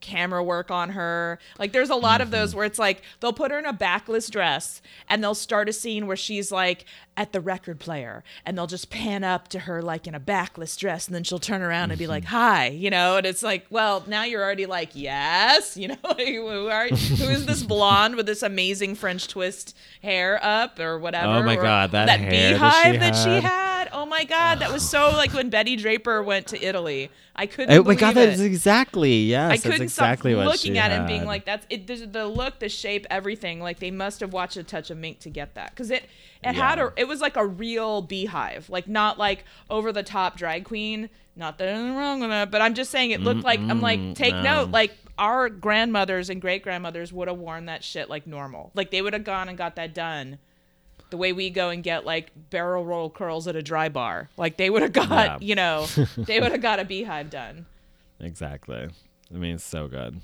camera 0.01 0.43
work 0.43 0.69
on 0.69 0.91
her. 0.91 1.39
Like 1.57 1.71
there's 1.71 1.89
a 1.89 1.95
lot 1.95 2.21
of 2.21 2.29
those 2.29 2.49
Mm-hmm. 2.49 2.57
where 2.57 2.65
it's 2.67 2.77
like 2.77 3.01
they'll 3.19 3.33
put 3.33 3.49
her 3.49 3.57
in 3.57 3.65
a 3.65 3.73
backless 3.73 4.29
dress 4.29 4.79
and 5.09 5.23
they'll 5.23 5.33
start 5.33 5.67
a 5.67 5.73
scene 5.73 6.05
where 6.05 6.15
she's 6.17 6.51
like 6.51 6.85
at 7.17 7.31
the 7.33 7.41
record 7.41 7.79
player 7.79 8.23
and 8.45 8.55
they'll 8.55 8.67
just 8.67 8.91
pan 8.91 9.23
up 9.23 9.47
to 9.47 9.59
her 9.59 9.81
like 9.81 10.05
in 10.05 10.13
a 10.13 10.19
backless 10.19 10.77
dress 10.77 11.07
and 11.07 11.15
then 11.15 11.23
she'll 11.23 11.39
turn 11.39 11.63
around 11.63 11.89
and 11.89 11.97
be 11.97 12.05
like, 12.05 12.23
Mm-hmm. 12.25 12.35
"Hi," 12.35 12.67
you 12.67 12.91
know, 12.91 13.17
and 13.17 13.25
it's 13.25 13.41
like, 13.41 13.65
well, 13.71 14.03
now 14.05 14.23
you're 14.25 14.43
already 14.43 14.67
like, 14.67 14.89
"Yes," 14.93 15.75
you 15.75 15.87
know, 15.87 15.95
who 16.03 16.67
are 16.67 16.87
who 16.89 17.29
is 17.29 17.47
this 17.47 17.63
blonde 17.73 18.15
with 18.15 18.27
this 18.27 18.43
amazing 18.43 18.93
French 18.93 19.27
twist 19.27 19.75
hair 20.03 20.39
up 20.43 20.79
or 20.79 20.99
whatever? 20.99 21.33
Oh 21.33 21.41
my 21.43 21.55
God, 21.55 21.91
that 21.93 22.19
hair 22.19 22.29
that 22.29 22.83
she 22.83 22.91
beehive 22.91 22.99
that 22.99 23.15
she 23.15 23.29
had. 23.29 23.43
had. 23.43 23.89
Oh 23.91 24.05
my 24.05 24.23
god, 24.25 24.59
that 24.59 24.71
was 24.71 24.87
so 24.87 25.09
like 25.11 25.33
when 25.33 25.49
Betty 25.49 25.75
Draper 25.77 26.21
went 26.21 26.45
to 26.47 26.63
Italy. 26.63 27.09
I 27.35 27.45
couldn't. 27.47 27.77
Oh 27.77 27.83
my 27.83 27.95
god, 27.95 28.15
that's 28.15 28.39
exactly 28.39 29.23
yes. 29.23 29.51
I 29.51 29.57
couldn't 29.57 29.81
exactly 29.81 30.33
stop 30.33 30.45
looking 30.45 30.77
at 30.77 30.91
it 30.91 30.95
and 30.95 31.07
being 31.07 31.25
like, 31.25 31.45
"That's 31.45 31.65
it." 31.69 31.85
The, 31.85 32.05
the 32.05 32.27
look, 32.27 32.59
the 32.59 32.69
shape, 32.69 33.05
everything. 33.09 33.59
Like 33.59 33.79
they 33.79 33.91
must 33.91 34.21
have 34.21 34.31
watched 34.31 34.55
a 34.57 34.63
touch 34.63 34.89
of 34.89 34.97
mink 34.97 35.19
to 35.19 35.29
get 35.29 35.55
that 35.55 35.71
because 35.71 35.91
it 35.91 36.05
it 36.43 36.55
had 36.55 36.77
Yeah. 36.77 36.89
a 36.95 37.01
it 37.01 37.07
was 37.07 37.19
like 37.19 37.35
a 37.35 37.45
real 37.45 38.01
beehive, 38.01 38.69
like 38.69 38.87
not 38.87 39.17
like 39.19 39.43
over 39.69 39.91
the 39.91 40.03
top 40.03 40.37
drag 40.37 40.63
queen. 40.63 41.09
Not 41.35 41.57
that 41.57 41.67
anything 41.67 41.95
wrong 41.95 42.21
with 42.21 42.29
that, 42.29 42.49
but 42.51 42.61
I'm 42.61 42.73
just 42.73 42.91
saying 42.91 43.11
it 43.11 43.19
looked 43.19 43.43
like 43.43 43.59
I'm 43.59 43.81
like 43.81 44.15
take 44.15 44.33
no. 44.35 44.41
note, 44.41 44.71
like 44.71 44.95
our 45.17 45.49
grandmothers 45.49 46.29
and 46.29 46.39
great 46.41 46.63
grandmothers 46.63 47.11
would 47.11 47.27
have 47.27 47.37
worn 47.37 47.65
that 47.65 47.83
shit 47.83 48.09
like 48.09 48.25
normal, 48.25 48.71
like 48.73 48.91
they 48.91 49.01
would 49.01 49.11
have 49.13 49.25
gone 49.25 49.49
and 49.49 49.57
got 49.57 49.75
that 49.75 49.93
done. 49.93 50.37
The 51.15 51.19
way 51.19 51.31
we 51.31 51.49
go 51.49 51.69
and 51.69 51.81
get 51.81 52.05
like 52.05 52.29
barrel 52.49 52.83
roll 52.83 53.09
curls 53.09 53.47
at 53.47 53.55
a 53.55 53.61
dry 53.61 53.87
bar. 53.87 54.29
Like 54.35 54.57
they 54.57 54.69
would 54.69 54.81
have 54.81 54.91
got, 54.91 55.09
Yeah. 55.09 55.37
you 55.39 55.55
know, 55.55 55.85
they 56.17 56.41
would 56.41 56.51
have 56.51 56.61
got 56.61 56.81
a 56.81 56.83
beehive 56.85 57.29
done. 57.29 57.65
Exactly. 58.19 58.89
I 59.33 59.37
mean, 59.37 59.55
it's 59.55 59.63
so 59.63 59.87
good. 59.87 60.19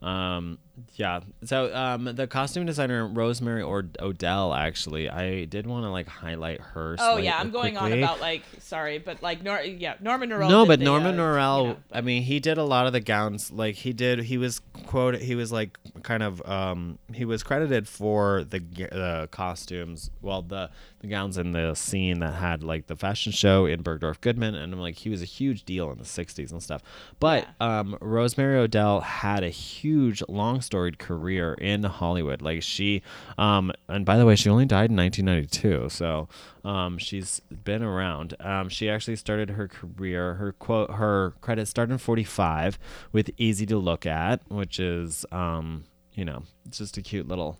Um, 0.00 0.58
yeah. 0.94 1.20
So 1.44 1.74
um, 1.74 2.04
the 2.04 2.26
costume 2.26 2.66
designer 2.66 3.06
Rosemary 3.06 3.62
or 3.62 3.84
Odell, 4.00 4.54
actually, 4.54 5.08
I 5.08 5.44
did 5.44 5.66
want 5.66 5.84
to 5.84 5.90
like 5.90 6.08
highlight 6.08 6.60
her. 6.60 6.96
Oh 6.98 7.18
yeah, 7.18 7.38
I'm 7.38 7.50
going 7.50 7.76
on 7.76 7.92
about 7.92 8.20
like 8.20 8.42
sorry, 8.58 8.98
but 8.98 9.22
like 9.22 9.42
Nor 9.42 9.60
yeah, 9.60 9.94
Norman 10.00 10.30
Norell. 10.30 10.48
no, 10.48 10.64
but 10.64 10.78
the, 10.78 10.84
Norman 10.84 11.18
uh, 11.18 11.22
Norell. 11.22 11.62
you 11.62 11.68
know, 11.68 11.76
I 11.92 12.00
mean, 12.00 12.22
he 12.22 12.40
did 12.40 12.58
a 12.58 12.64
lot 12.64 12.86
of 12.86 12.92
the 12.92 13.00
gowns. 13.00 13.50
Like 13.50 13.74
he 13.74 13.92
did, 13.92 14.20
he 14.20 14.38
was 14.38 14.60
quote. 14.86 15.16
He 15.16 15.34
was 15.34 15.52
like 15.52 15.78
kind 16.02 16.22
of. 16.22 16.42
Um, 16.48 16.98
he 17.12 17.24
was 17.24 17.42
credited 17.42 17.86
for 17.86 18.44
the 18.44 18.60
the 18.60 19.28
costumes. 19.30 20.10
Well, 20.22 20.42
the 20.42 20.70
the 21.00 21.08
gowns 21.08 21.36
in 21.36 21.52
the 21.52 21.74
scene 21.74 22.20
that 22.20 22.34
had 22.34 22.62
like 22.62 22.86
the 22.86 22.96
fashion 22.96 23.32
show 23.32 23.66
in 23.66 23.82
Bergdorf 23.82 24.20
Goodman, 24.20 24.54
and 24.54 24.80
like 24.80 24.96
he 24.96 25.10
was 25.10 25.20
a 25.20 25.26
huge 25.26 25.64
deal 25.64 25.90
in 25.90 25.98
the 25.98 26.04
'60s 26.04 26.50
and 26.50 26.62
stuff. 26.62 26.82
But 27.20 27.46
um, 27.60 27.98
Rosemary 28.00 28.58
Odell 28.58 29.00
had 29.00 29.42
a 29.44 29.50
huge, 29.50 30.22
long 30.28 30.61
storied 30.62 30.98
career 30.98 31.54
in 31.54 31.82
Hollywood. 31.84 32.42
Like 32.42 32.62
she, 32.62 33.02
um, 33.38 33.72
and 33.88 34.04
by 34.04 34.16
the 34.16 34.26
way, 34.26 34.36
she 34.36 34.48
only 34.48 34.64
died 34.64 34.90
in 34.90 34.96
1992. 34.96 35.88
So 35.88 36.28
um, 36.64 36.98
she's 36.98 37.40
been 37.64 37.82
around. 37.82 38.34
Um, 38.40 38.68
she 38.68 38.88
actually 38.88 39.16
started 39.16 39.50
her 39.50 39.68
career. 39.68 40.34
Her 40.34 40.52
quote, 40.52 40.92
her 40.92 41.34
credits 41.40 41.70
started 41.70 41.92
in 41.92 41.98
45 41.98 42.78
with 43.12 43.30
"Easy 43.36 43.66
to 43.66 43.76
Look 43.76 44.06
At," 44.06 44.40
which 44.48 44.80
is, 44.80 45.26
um, 45.32 45.84
you 46.14 46.24
know, 46.24 46.44
it's 46.66 46.78
just 46.78 46.96
a 46.96 47.02
cute 47.02 47.28
little. 47.28 47.58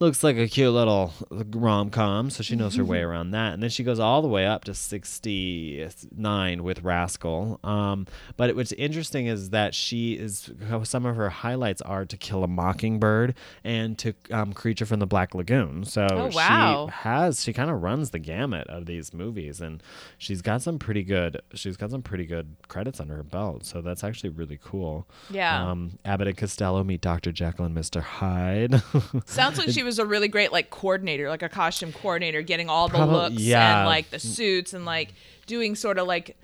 Looks 0.00 0.24
like 0.24 0.38
a 0.38 0.48
cute 0.48 0.72
little 0.72 1.12
rom 1.30 1.90
com, 1.90 2.30
so 2.30 2.42
she 2.42 2.56
knows 2.56 2.74
her 2.76 2.84
way 2.84 3.00
around 3.02 3.32
that. 3.32 3.52
And 3.52 3.62
then 3.62 3.68
she 3.68 3.84
goes 3.84 4.00
all 4.00 4.22
the 4.22 4.28
way 4.28 4.46
up 4.46 4.64
to 4.64 4.72
69 4.74 6.62
with 6.62 6.82
Rascal. 6.82 7.60
Um, 7.62 8.06
but 8.38 8.56
what's 8.56 8.72
interesting 8.72 9.26
is 9.26 9.50
that 9.50 9.74
she 9.74 10.14
is, 10.14 10.50
some 10.84 11.04
of 11.04 11.16
her 11.16 11.28
highlights 11.28 11.82
are 11.82 12.06
To 12.06 12.16
Kill 12.16 12.42
a 12.44 12.48
Mockingbird 12.48 13.34
and 13.62 13.98
to 13.98 14.14
um, 14.30 14.54
Creature 14.54 14.86
from 14.86 15.00
the 15.00 15.06
Black 15.06 15.34
Lagoon. 15.34 15.84
So 15.84 16.06
Oh, 16.10 16.30
wow. 16.34 16.86
she 16.86 16.92
has, 17.02 17.42
she 17.44 17.52
kind 17.52 17.70
of 17.70 17.82
runs 17.82 18.08
the 18.10 18.18
gamut 18.18 18.66
of 18.68 18.86
these 18.86 19.12
movies. 19.12 19.60
And 19.60 19.82
she's 20.16 20.40
got 20.40 20.62
some 20.62 20.78
pretty 20.78 21.02
good, 21.02 21.42
she's 21.52 21.76
got 21.76 21.90
some 21.90 22.00
pretty 22.02 22.24
good 22.24 22.56
credits 22.68 23.00
under 23.00 23.16
her 23.16 23.22
belt. 23.22 23.66
So 23.66 23.82
that's 23.82 24.02
actually 24.02 24.30
really 24.30 24.58
cool. 24.62 25.06
Yeah. 25.28 25.68
Um, 25.70 25.98
Abbott 26.06 26.28
and 26.28 26.36
Costello 26.38 26.82
meet 26.84 27.02
Dr. 27.02 27.32
Jekyll 27.32 27.66
and 27.66 27.76
Mr. 27.76 28.00
Hyde. 28.00 28.82
Sounds 29.26 29.58
like 29.58 29.68
she 29.70 29.82
was 29.82 29.89
a 29.98 30.06
really 30.06 30.28
great 30.28 30.52
like 30.52 30.70
coordinator, 30.70 31.28
like 31.28 31.42
a 31.42 31.48
costume 31.48 31.92
coordinator, 31.92 32.42
getting 32.42 32.68
all 32.68 32.88
the 32.88 32.94
Probably- 32.98 33.16
looks 33.16 33.42
yeah. 33.42 33.80
and 33.80 33.86
like 33.88 34.10
the 34.10 34.18
suits 34.18 34.72
and 34.74 34.84
like 34.84 35.14
doing 35.46 35.74
sort 35.74 35.98
of 35.98 36.06
like 36.06 36.36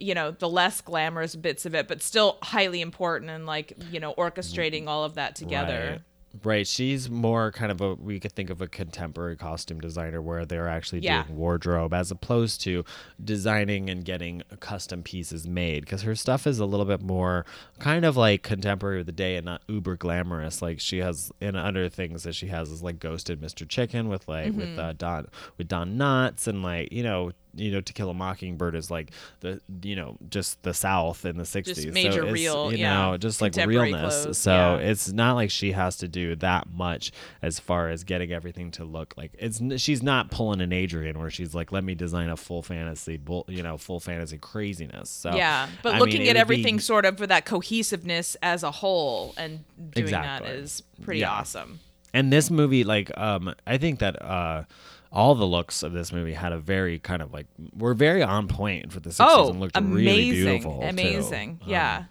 you 0.00 0.14
know 0.14 0.30
the 0.30 0.48
less 0.48 0.80
glamorous 0.80 1.34
bits 1.34 1.66
of 1.66 1.74
it, 1.74 1.88
but 1.88 2.02
still 2.02 2.38
highly 2.42 2.80
important 2.80 3.30
and 3.30 3.46
like 3.46 3.72
you 3.90 3.98
know 4.00 4.14
orchestrating 4.14 4.86
all 4.86 5.04
of 5.04 5.14
that 5.14 5.34
together. 5.36 5.88
Right. 5.92 6.00
Right. 6.44 6.66
She's 6.66 7.08
more 7.10 7.50
kind 7.50 7.72
of 7.72 7.80
a 7.80 7.94
we 7.94 8.20
could 8.20 8.32
think 8.32 8.50
of 8.50 8.60
a 8.60 8.68
contemporary 8.68 9.34
costume 9.36 9.80
designer 9.80 10.20
where 10.22 10.44
they're 10.44 10.68
actually 10.68 11.00
Yeah. 11.00 11.24
doing 11.24 11.36
wardrobe 11.38 11.92
as 11.94 12.10
opposed 12.10 12.60
to 12.62 12.84
designing 13.22 13.90
and 13.90 14.04
getting 14.04 14.42
custom 14.60 15.02
pieces 15.02 15.46
made 15.46 15.80
because 15.84 16.02
her 16.02 16.14
stuff 16.14 16.46
is 16.46 16.58
a 16.58 16.66
little 16.66 16.86
bit 16.86 17.00
more 17.02 17.44
kind 17.78 18.04
of 18.04 18.16
like 18.16 18.42
contemporary 18.42 19.00
of 19.00 19.06
the 19.06 19.12
day 19.12 19.36
and 19.36 19.46
not 19.46 19.62
uber 19.68 19.96
glamorous 19.96 20.62
like 20.62 20.78
she 20.80 20.98
has 20.98 21.32
in 21.40 21.56
other 21.56 21.88
things 21.88 22.22
that 22.22 22.34
she 22.34 22.46
has 22.46 22.70
is 22.70 22.82
like 22.82 22.98
ghost 23.00 23.28
and 23.30 23.40
Mr. 23.42 23.68
Chicken 23.68 24.08
with 24.08 24.26
like 24.28 24.48
Mm-hmm. 24.48 24.58
with 24.58 24.78
uh, 24.78 24.92
Don 24.92 25.26
with 25.56 25.66
Don 25.68 25.96
Knotts 25.96 26.46
and 26.46 26.62
like 26.62 26.92
you 26.92 27.02
know 27.02 27.32
you 27.54 27.70
know 27.72 27.80
To 27.80 27.92
Kill 27.92 28.10
a 28.10 28.14
Mockingbird 28.14 28.74
is 28.74 28.90
like 28.90 29.10
the 29.40 29.60
you 29.82 29.96
know 29.96 30.16
just 30.30 30.62
the 30.62 30.74
South 30.74 31.24
in 31.24 31.36
the 31.36 31.44
60s 31.44 31.92
major 31.92 32.12
so 32.12 32.24
it's, 32.24 32.32
real, 32.32 32.72
you 32.72 32.78
yeah, 32.78 32.94
know 33.10 33.16
just 33.16 33.40
like 33.40 33.54
realness 33.56 34.22
clothes, 34.24 34.38
so 34.38 34.50
yeah. 34.52 34.76
it's 34.76 35.12
not 35.12 35.34
like 35.34 35.50
she 35.50 35.72
has 35.72 35.96
to 35.98 36.08
do 36.08 36.34
that 36.36 36.68
much 36.70 37.12
as 37.42 37.58
far 37.58 37.88
as 37.88 38.04
getting 38.04 38.32
everything 38.32 38.70
to 38.72 38.84
look 38.84 39.14
like 39.16 39.32
it's 39.38 39.60
she's 39.80 40.02
not 40.02 40.30
pulling 40.30 40.60
an 40.60 40.72
Adrian 40.72 41.18
where 41.18 41.30
she's 41.30 41.54
like 41.54 41.72
let 41.72 41.84
me 41.84 41.94
design 41.94 42.28
a 42.30 42.36
full 42.36 42.62
fantasy 42.62 43.18
you 43.48 43.62
know 43.62 43.76
full 43.76 44.00
fantasy 44.00 44.38
craziness 44.38 45.10
so 45.10 45.34
Yeah, 45.34 45.68
but 45.82 45.94
I 45.94 45.98
looking 45.98 46.20
mean, 46.20 46.30
at 46.30 46.36
everything 46.36 46.76
be, 46.76 46.82
sort 46.82 47.04
of 47.04 47.18
for 47.18 47.26
that 47.26 47.44
cohesiveness 47.44 48.36
as 48.42 48.62
a 48.62 48.70
whole 48.70 49.34
and 49.36 49.64
doing 49.92 50.06
Exactly. 50.06 50.48
that 50.48 50.56
is 50.56 50.82
pretty 51.02 51.20
Yeah. 51.20 51.32
awesome. 51.32 51.80
and 52.14 52.32
this 52.32 52.50
movie 52.50 52.84
like 52.84 53.10
um 53.18 53.54
I 53.66 53.78
think 53.78 53.98
that 54.00 54.20
uh 54.22 54.64
all 55.12 55.34
the 55.34 55.46
looks 55.46 55.82
of 55.82 55.92
this 55.92 56.12
movie 56.12 56.34
had 56.34 56.52
a 56.52 56.58
very 56.58 56.98
kind 56.98 57.22
of 57.22 57.32
like 57.32 57.46
were 57.76 57.94
very 57.94 58.22
on 58.22 58.46
point 58.48 58.92
for 58.92 59.00
the 59.00 59.10
60s 59.10 59.16
Oh, 59.20 59.50
and 59.50 59.60
looked 59.60 59.76
amazing, 59.76 59.94
really 59.94 60.30
beautiful 60.30 60.80
too. 60.80 60.86
amazing, 60.86 61.58
Um, 61.62 61.70
yeah. 61.70 62.04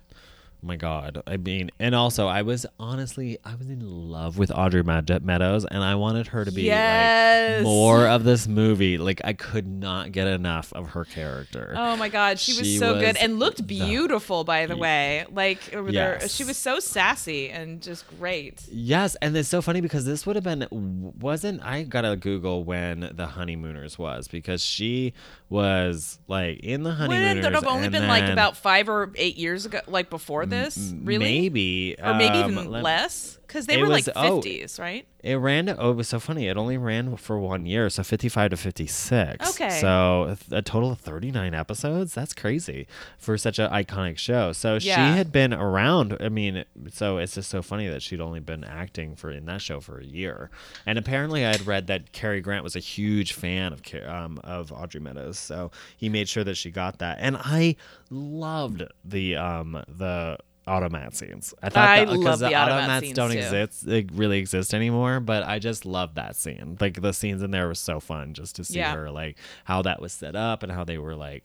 My 0.63 0.75
god 0.75 1.21
i 1.27 1.37
mean 1.37 1.69
and 1.79 1.93
also 1.93 2.27
i 2.27 2.41
was 2.41 2.65
honestly 2.79 3.37
i 3.45 3.53
was 3.55 3.69
in 3.69 3.79
love 4.09 4.37
with 4.37 4.51
audrey 4.51 4.83
Mad- 4.83 5.23
meadows 5.23 5.65
and 5.65 5.83
i 5.83 5.93
wanted 5.95 6.27
her 6.27 6.43
to 6.43 6.51
be 6.51 6.63
Yes. 6.63 7.57
like 7.59 7.63
more 7.63 8.07
of 8.07 8.23
this 8.23 8.47
movie 8.47 8.97
like 8.97 9.21
i 9.23 9.33
could 9.33 9.67
not 9.67 10.11
get 10.11 10.27
enough 10.27 10.73
of 10.73 10.89
her 10.89 11.05
character 11.05 11.73
Oh 11.77 11.95
my 11.95 12.09
God, 12.09 12.39
she 12.39 12.53
was 12.53 12.67
She 12.67 12.77
so 12.77 12.95
good 12.99 13.17
and 13.17 13.39
looked 13.39 13.57
the- 13.57 13.63
beautiful. 13.63 14.43
By 14.43 14.65
the 14.65 14.75
way, 14.77 15.25
like 15.31 15.73
over 15.73 15.91
there, 15.91 16.17
Yes. 16.21 16.33
she 16.33 16.43
was 16.43 16.57
so 16.57 16.79
sassy 16.79 17.49
and 17.49 17.81
just 17.81 18.05
great. 18.19 18.63
Yes, 18.71 19.15
and 19.21 19.35
it's 19.37 19.47
so 19.49 19.61
funny 19.61 19.81
because 19.81 20.05
this 20.05 20.25
would 20.25 20.35
have 20.35 20.43
been 20.43 20.67
wasn't 20.71 21.63
I 21.63 21.83
gotta 21.83 22.15
Google 22.15 22.63
when 22.63 23.11
the 23.13 23.27
honeymooners 23.27 23.97
was 23.99 24.27
because 24.27 24.63
she 24.63 25.13
was 25.49 26.19
like 26.27 26.59
in 26.59 26.83
the 26.83 26.91
honeymooners. 26.91 27.43
That 27.43 27.53
have 27.53 27.65
only 27.67 27.89
been 27.89 28.07
like 28.07 28.27
about 28.29 28.57
five 28.57 28.89
or 28.89 29.11
eight 29.15 29.37
years 29.37 29.65
ago, 29.65 29.79
like 29.87 30.09
before 30.09 30.45
this? 30.45 30.56
Really? 31.03 31.19
maybe 31.25 31.95
or 32.01 32.13
maybe 32.15 32.37
um, 32.39 32.51
even 32.51 32.71
let- 32.71 32.83
less, 32.83 33.36
because 33.47 33.65
they 33.65 33.75
It 33.79 33.81
were 33.81 33.87
like 33.87 34.05
was- 34.05 34.13
oh, 34.15 34.41
fifties, 34.41 34.77
right? 34.77 35.07
It 35.23 35.35
ran. 35.35 35.67
Oh, 35.77 35.91
it 35.91 35.95
was 35.95 36.07
so 36.07 36.19
funny. 36.19 36.47
It 36.47 36.55
only 36.57 36.77
ran 36.77 37.17
for 37.17 37.37
one 37.39 37.65
year, 37.65 37.89
so 37.89 38.03
fifty-five 38.03 38.51
to 38.51 38.57
fifty-six. 38.57 39.49
Okay. 39.49 39.69
So 39.81 40.37
a 40.51 40.61
total 40.61 40.91
of 40.91 40.99
thirty-nine 40.99 41.53
episodes. 41.53 42.13
That's 42.13 42.33
crazy 42.33 42.87
for 43.17 43.37
such 43.37 43.59
an 43.59 43.69
iconic 43.71 44.17
show. 44.19 44.51
So 44.53 44.79
she 44.79 44.89
had 44.89 45.31
been 45.31 45.53
around. 45.53 46.15
I 46.19 46.29
mean, 46.29 46.63
so 46.91 47.17
it's 47.17 47.33
just 47.35 47.49
so 47.49 47.61
funny 47.61 47.87
that 47.87 48.01
she'd 48.01 48.21
only 48.21 48.39
been 48.39 48.63
acting 48.63 49.15
for 49.15 49.31
in 49.31 49.45
that 49.47 49.61
show 49.61 49.79
for 49.79 49.99
a 49.99 50.05
year. 50.05 50.49
And 50.85 50.97
apparently, 50.97 51.45
I 51.45 51.51
had 51.51 51.65
read 51.67 51.87
that 51.87 52.11
Cary 52.13 52.39
Grant 52.39 52.63
was 52.63 52.75
a 52.75 52.79
huge 52.79 53.33
fan 53.33 53.73
of 53.73 53.81
um, 54.07 54.39
of 54.43 54.71
Audrey 54.71 55.01
Meadows, 55.01 55.37
so 55.39 55.71
he 55.97 56.09
made 56.09 56.29
sure 56.29 56.43
that 56.43 56.55
she 56.57 56.71
got 56.71 56.99
that. 56.99 57.17
And 57.19 57.35
I 57.37 57.75
loved 58.09 58.83
the 59.03 59.35
um 59.35 59.83
the 59.87 60.37
automat 60.67 61.15
scenes. 61.15 61.53
I 61.63 61.69
thought 61.69 61.87
I 61.89 62.05
that, 62.05 62.13
'cause 62.13 62.23
love 62.23 62.39
the 62.39 62.53
automat 62.55 62.89
automats 62.89 62.99
scenes, 63.01 63.15
don't 63.15 63.31
too. 63.31 63.37
exist 63.37 63.85
they 63.85 64.05
really 64.13 64.37
exist 64.39 64.73
anymore 64.73 65.19
but 65.21 65.43
i 65.43 65.59
just 65.59 65.85
love 65.85 66.15
that 66.15 66.35
scene 66.35 66.77
like 66.81 67.01
the 67.01 67.13
scenes 67.13 67.41
in 67.41 67.51
there 67.51 67.67
were 67.67 67.73
so 67.75 67.99
fun 67.99 68.33
just 68.33 68.55
to 68.57 68.63
see 68.65 68.79
Yeah. 68.79 68.93
her 68.93 69.09
like 69.09 69.37
how 69.63 69.81
that 69.83 70.01
was 70.01 70.11
set 70.13 70.35
up 70.35 70.63
and 70.63 70.71
how 70.71 70.83
they 70.83 70.97
were 70.97 71.15
like 71.15 71.43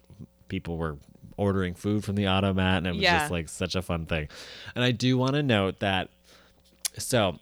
people 0.48 0.76
were 0.76 0.98
ordering 1.36 1.74
food 1.74 2.04
from 2.04 2.16
the 2.16 2.26
automat 2.26 2.78
and 2.78 2.86
it 2.88 2.92
was 2.92 3.00
Yeah. 3.02 3.20
just 3.20 3.30
like 3.30 3.48
such 3.48 3.74
a 3.76 3.82
fun 3.82 4.06
thing 4.06 4.28
and 4.74 4.84
i 4.84 4.90
do 4.90 5.16
want 5.16 5.34
to 5.34 5.42
note 5.42 5.78
that 5.80 6.08
so 6.98 7.38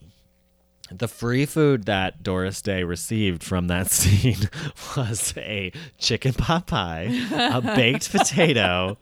the 0.92 1.06
free 1.08 1.46
food 1.46 1.84
that 1.86 2.20
Doris 2.24 2.60
Day 2.62 2.82
received 2.82 3.44
from 3.44 3.68
that 3.68 3.90
scene 3.92 4.48
was 4.96 5.32
a 5.36 5.70
chicken 5.98 6.32
pot 6.32 6.66
pie, 6.66 7.08
a 7.32 7.60
baked 7.60 8.10
potato, 8.16 8.98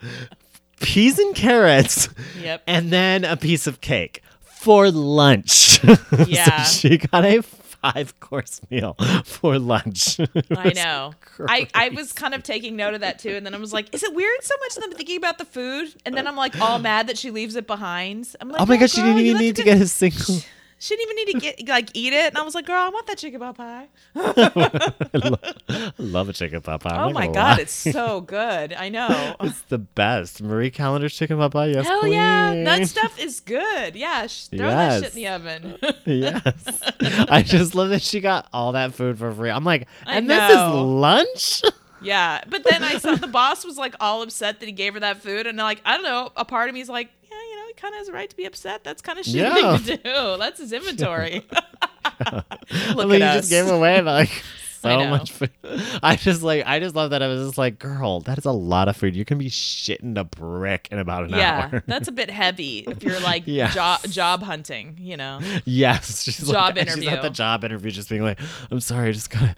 peas 0.80 1.18
and 1.18 1.34
carrots, 1.34 2.08
Yep. 2.40 2.62
and 2.66 2.90
then 2.90 3.24
a 3.24 3.36
piece 3.36 3.66
of 3.66 3.80
cake 3.80 4.22
for 4.42 4.90
lunch. 4.90 5.80
Yeah. 6.26 6.62
so 6.64 6.88
she 6.88 6.98
got 6.98 7.24
a 7.24 7.42
five 7.42 8.18
course 8.18 8.60
meal 8.70 8.94
for 9.24 9.58
lunch. 9.58 10.18
I 10.56 10.72
know. 10.74 11.14
I, 11.48 11.68
I 11.74 11.90
was 11.90 12.12
kind 12.12 12.34
of 12.34 12.42
taking 12.42 12.74
note 12.74 12.94
of 12.94 13.00
that 13.02 13.20
too, 13.20 13.30
and 13.30 13.46
then 13.46 13.54
I 13.54 13.58
was 13.58 13.72
like, 13.72 13.94
"Is 13.94 14.02
it 14.02 14.12
weird 14.14 14.42
so 14.42 14.54
much 14.60 14.74
that 14.74 14.84
I'm 14.84 14.92
thinking 14.92 15.16
about 15.16 15.38
the 15.38 15.44
food?" 15.44 15.94
And 16.04 16.16
then 16.16 16.26
I'm 16.26 16.34
like, 16.36 16.60
all 16.60 16.78
mad 16.80 17.06
that 17.06 17.16
she 17.16 17.30
leaves 17.30 17.54
it 17.54 17.66
behind. 17.68 18.34
I'm 18.40 18.48
like, 18.48 18.60
Oh 18.60 18.66
my 18.66 18.74
"No, 18.74 18.80
gosh, 18.80 18.90
she 18.92 19.02
didn't 19.02 19.18
even 19.18 19.40
need 19.40 19.56
to 19.56 19.62
get 19.62 19.80
a 19.80 19.86
single. 19.86 20.36
She 20.80 20.94
didn't 20.96 21.10
even 21.10 21.16
need 21.16 21.32
to 21.32 21.40
get 21.40 21.68
like 21.68 21.90
eat 21.94 22.12
it, 22.12 22.28
and 22.28 22.38
I 22.38 22.42
was 22.42 22.54
like, 22.54 22.66
"Girl, 22.66 22.76
I 22.76 22.88
want 22.88 23.06
that 23.08 23.18
chicken 23.18 23.40
pot 23.40 23.56
pie." 23.56 23.88
I 24.14 25.92
love 25.98 26.28
a 26.28 26.32
chicken 26.32 26.60
pot 26.60 26.80
pie. 26.82 26.90
I'm 26.90 27.08
oh 27.08 27.12
my 27.12 27.26
god, 27.26 27.56
lie. 27.56 27.62
it's 27.62 27.72
so 27.72 28.20
good. 28.20 28.72
I 28.72 28.88
know. 28.88 29.34
It's 29.48 29.62
the 29.62 29.78
best. 29.78 30.42
Marie 30.42 30.70
Callender's 30.70 31.16
chicken 31.16 31.38
pot 31.38 31.52
pie. 31.52 31.66
Yes, 31.66 31.86
Hell 31.86 32.06
yeah, 32.06 32.54
that 32.64 32.86
stuff 32.86 33.18
is 33.18 33.40
good. 33.40 33.96
Yeah, 33.96 34.26
sh- 34.26 34.48
throw 34.48 34.68
that 34.68 35.02
shit 35.02 35.16
in 35.16 35.22
the 35.22 35.28
oven. 35.28 35.78
yes. 36.04 36.82
I 37.28 37.42
just 37.42 37.74
love 37.74 37.88
that 37.88 38.02
she 38.02 38.20
got 38.20 38.48
all 38.52 38.72
that 38.72 38.94
food 38.94 39.18
for 39.18 39.32
free. 39.32 39.50
I'm 39.50 39.64
like, 39.64 39.88
and 40.06 40.28
this 40.30 40.50
is 40.50 40.56
lunch? 40.58 41.62
yeah, 42.02 42.42
but 42.48 42.62
then 42.64 42.84
I 42.84 42.98
saw 42.98 43.14
the 43.16 43.26
boss 43.26 43.64
was 43.64 43.78
like 43.78 43.94
all 44.00 44.22
upset 44.22 44.60
that 44.60 44.66
he 44.66 44.72
gave 44.72 44.94
her 44.94 45.00
that 45.00 45.22
food, 45.22 45.46
and 45.46 45.58
like 45.58 45.80
I 45.84 45.94
don't 45.94 46.04
know, 46.04 46.30
a 46.36 46.44
part 46.44 46.68
of 46.68 46.74
me 46.74 46.80
is 46.80 46.88
like, 46.88 47.08
yeah, 47.30 47.36
you 47.50 47.56
know, 47.56 47.66
he 47.66 47.67
kind 47.80 47.94
of 47.94 47.98
has 47.98 48.08
a 48.08 48.12
right 48.12 48.28
to 48.28 48.36
be 48.36 48.44
upset. 48.44 48.84
That's 48.84 49.00
kind 49.02 49.18
of 49.18 49.24
shitty 49.24 49.34
Yeah. 49.34 49.76
thing 49.78 49.96
to 49.96 50.02
do. 50.02 50.36
That's 50.38 50.60
his 50.60 50.72
inventory. 50.72 51.46
I 52.04 52.92
Look 52.94 53.08
mean, 53.08 53.22
at 53.22 53.32
you 53.34 53.38
us. 53.38 53.48
just 53.48 53.50
gave 53.50 53.68
away 53.68 54.00
like 54.02 54.30
so 54.80 55.06
much 55.08 55.32
food. 55.32 55.50
I 56.02 56.16
just 56.16 56.42
like 56.42 56.64
I 56.66 56.80
just 56.80 56.94
love 56.94 57.10
that 57.10 57.22
I 57.22 57.26
was 57.28 57.46
just 57.46 57.58
like, 57.58 57.78
girl, 57.78 58.20
that 58.20 58.38
is 58.38 58.44
a 58.44 58.52
lot 58.52 58.88
of 58.88 58.96
food. 58.96 59.14
You 59.16 59.24
can 59.24 59.38
be 59.38 59.48
shitting 59.50 60.18
a 60.18 60.24
brick 60.24 60.88
in 60.90 60.98
about 60.98 61.24
an 61.24 61.30
yeah, 61.30 61.60
hour. 61.64 61.70
Yeah, 61.72 61.80
that's 61.86 62.08
a 62.08 62.12
bit 62.12 62.30
heavy 62.30 62.80
if 62.86 63.02
you're 63.02 63.20
like 63.20 63.42
Yes. 63.46 63.74
job 63.74 64.00
job 64.04 64.42
hunting, 64.42 64.96
you 65.00 65.16
know. 65.16 65.40
yes, 65.64 66.22
she's 66.24 66.38
Job 66.48 66.76
like, 66.76 66.88
She's 66.88 66.96
interview. 66.96 67.10
at 67.10 67.22
the 67.22 67.30
job 67.30 67.64
interview, 67.64 67.90
just 67.90 68.08
being 68.08 68.22
like, 68.22 68.38
"I'm 68.70 68.80
sorry, 68.80 69.08
I 69.08 69.12
just 69.12 69.30
gotta, 69.30 69.54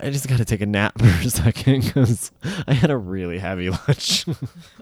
I 0.00 0.10
just 0.10 0.28
gotta 0.28 0.44
take 0.44 0.60
a 0.60 0.66
nap 0.66 0.98
for 0.98 1.06
a 1.06 1.30
second 1.30 1.84
because 1.84 2.30
I 2.66 2.74
had 2.74 2.90
a 2.90 2.96
really 2.96 3.38
heavy 3.38 3.70
lunch." 3.70 4.26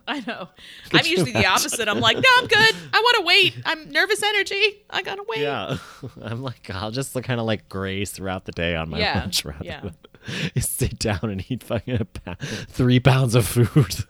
I 0.08 0.20
know. 0.20 0.48
Could 0.90 1.00
I'm 1.00 1.06
usually 1.06 1.32
the 1.32 1.46
opposite. 1.46 1.88
I'm 1.88 2.00
like, 2.00 2.16
no, 2.16 2.22
I'm 2.38 2.46
good. 2.46 2.74
I 2.92 2.98
want 3.00 3.16
to 3.18 3.22
wait. 3.24 3.54
I'm 3.64 3.88
nervous 3.90 4.22
energy. 4.22 4.82
I 4.90 5.02
gotta 5.02 5.22
wait. 5.28 5.40
yeah, 5.40 5.76
I'm 6.22 6.42
like, 6.42 6.68
I'll 6.70 6.90
just 6.90 7.14
kind 7.22 7.38
of 7.40 7.46
like 7.46 7.68
graze 7.68 8.10
throughout 8.10 8.44
the 8.44 8.52
day 8.52 8.74
on 8.74 8.90
my 8.90 8.98
Yeah, 8.98 9.20
lunch 9.20 9.44
rather 9.44 9.64
yeah. 9.64 9.81
than 10.54 10.62
sit 10.62 10.98
down 10.98 11.20
and 11.22 11.44
eat 11.50 11.62
fucking 11.62 12.06
pa- 12.24 12.36
three 12.40 13.00
pounds 13.00 13.34
of 13.34 13.46
food. 13.46 14.04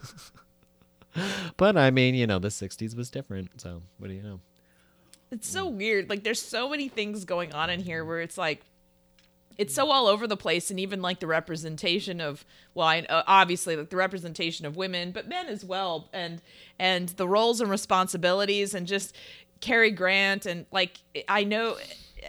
but 1.57 1.77
I 1.77 1.91
mean, 1.91 2.15
you 2.15 2.27
know, 2.27 2.39
the 2.39 2.49
'60s 2.49 2.97
was 2.97 3.11
different, 3.11 3.61
so 3.61 3.83
what 3.99 4.09
do 4.09 4.15
you 4.15 4.23
know? 4.23 4.41
It's 5.31 5.49
so 5.49 5.67
weird. 5.67 6.11
Like 6.11 6.25
there's 6.25 6.43
so 6.43 6.69
many 6.69 6.89
things 6.89 7.25
going 7.25 7.55
on 7.55 7.71
in 7.71 7.81
here 7.81 8.05
where 8.05 8.21
it's 8.21 8.37
like 8.37 8.63
it's 9.59 9.75
so 9.75 9.91
all 9.91 10.07
over 10.07 10.27
the 10.27 10.37
place 10.37 10.71
and 10.71 10.81
even 10.81 11.03
like 11.03 11.21
the 11.21 11.27
representation 11.27 12.21
of 12.21 12.45
well 12.75 12.87
I, 12.87 13.01
uh, 13.01 13.23
obviously 13.27 13.77
like 13.77 13.91
the 13.91 13.97
representation 13.97 14.67
of 14.67 14.77
women 14.77 15.13
but 15.13 15.29
men 15.29 15.47
as 15.47 15.65
well 15.65 16.09
and 16.13 16.41
and 16.79 17.09
the 17.11 17.29
roles 17.29 17.61
and 17.61 17.71
responsibilities 17.71 18.75
and 18.75 18.87
just 18.87 19.15
Cary 19.61 19.91
Grant 19.91 20.47
and 20.47 20.67
like 20.73 20.99
I 21.29 21.45
know 21.45 21.77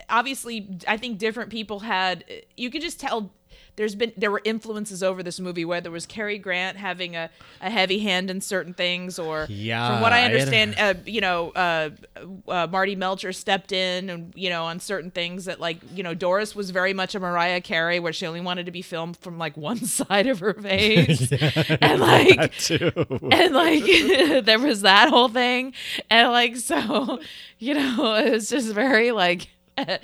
obviously 0.08 0.78
I 0.86 0.96
think 0.96 1.18
different 1.18 1.50
people 1.50 1.80
had 1.80 2.24
you 2.56 2.70
could 2.70 2.82
just 2.82 3.00
tell 3.00 3.30
there's 3.76 3.94
been 3.94 4.12
there 4.16 4.30
were 4.30 4.40
influences 4.44 5.02
over 5.02 5.22
this 5.22 5.40
movie 5.40 5.64
whether 5.64 5.88
it 5.88 5.92
was 5.92 6.06
Cary 6.06 6.38
Grant 6.38 6.76
having 6.76 7.16
a, 7.16 7.28
a 7.60 7.70
heavy 7.70 7.98
hand 7.98 8.30
in 8.30 8.40
certain 8.40 8.72
things 8.72 9.18
or 9.18 9.46
Yeah, 9.48 9.88
from 9.88 10.00
what 10.00 10.12
I 10.12 10.20
I 10.20 10.24
understand 10.24 10.76
uh, 10.78 10.94
you 11.04 11.20
know 11.20 11.50
uh, 11.50 11.90
uh, 12.48 12.68
Marty 12.70 12.94
Melcher 12.94 13.32
stepped 13.32 13.72
in 13.72 14.10
and 14.10 14.32
you 14.36 14.48
know 14.48 14.64
on 14.64 14.78
certain 14.80 15.10
things 15.10 15.46
that 15.46 15.60
like 15.60 15.78
you 15.92 16.02
know 16.02 16.14
Doris 16.14 16.54
was 16.54 16.70
very 16.70 16.94
much 16.94 17.14
a 17.14 17.20
Mariah 17.20 17.60
Carey 17.60 17.98
where 17.98 18.12
she 18.12 18.26
only 18.26 18.40
wanted 18.40 18.66
to 18.66 18.72
be 18.72 18.82
filmed 18.82 19.16
from 19.16 19.38
like 19.38 19.56
one 19.56 19.78
side 19.84 20.26
of 20.26 20.40
her 20.40 20.54
face. 20.54 21.32
And 21.80 22.00
like 22.00 22.70
and 22.70 23.54
like 23.54 24.44
there 24.44 24.58
was 24.58 24.82
that 24.82 25.08
whole 25.08 25.28
thing. 25.28 25.74
And 26.10 26.30
like 26.30 26.56
so 26.56 27.20
you 27.58 27.74
know 27.74 28.14
it 28.14 28.30
was 28.32 28.48
just 28.48 28.72
very 28.72 29.10
like 29.10 29.48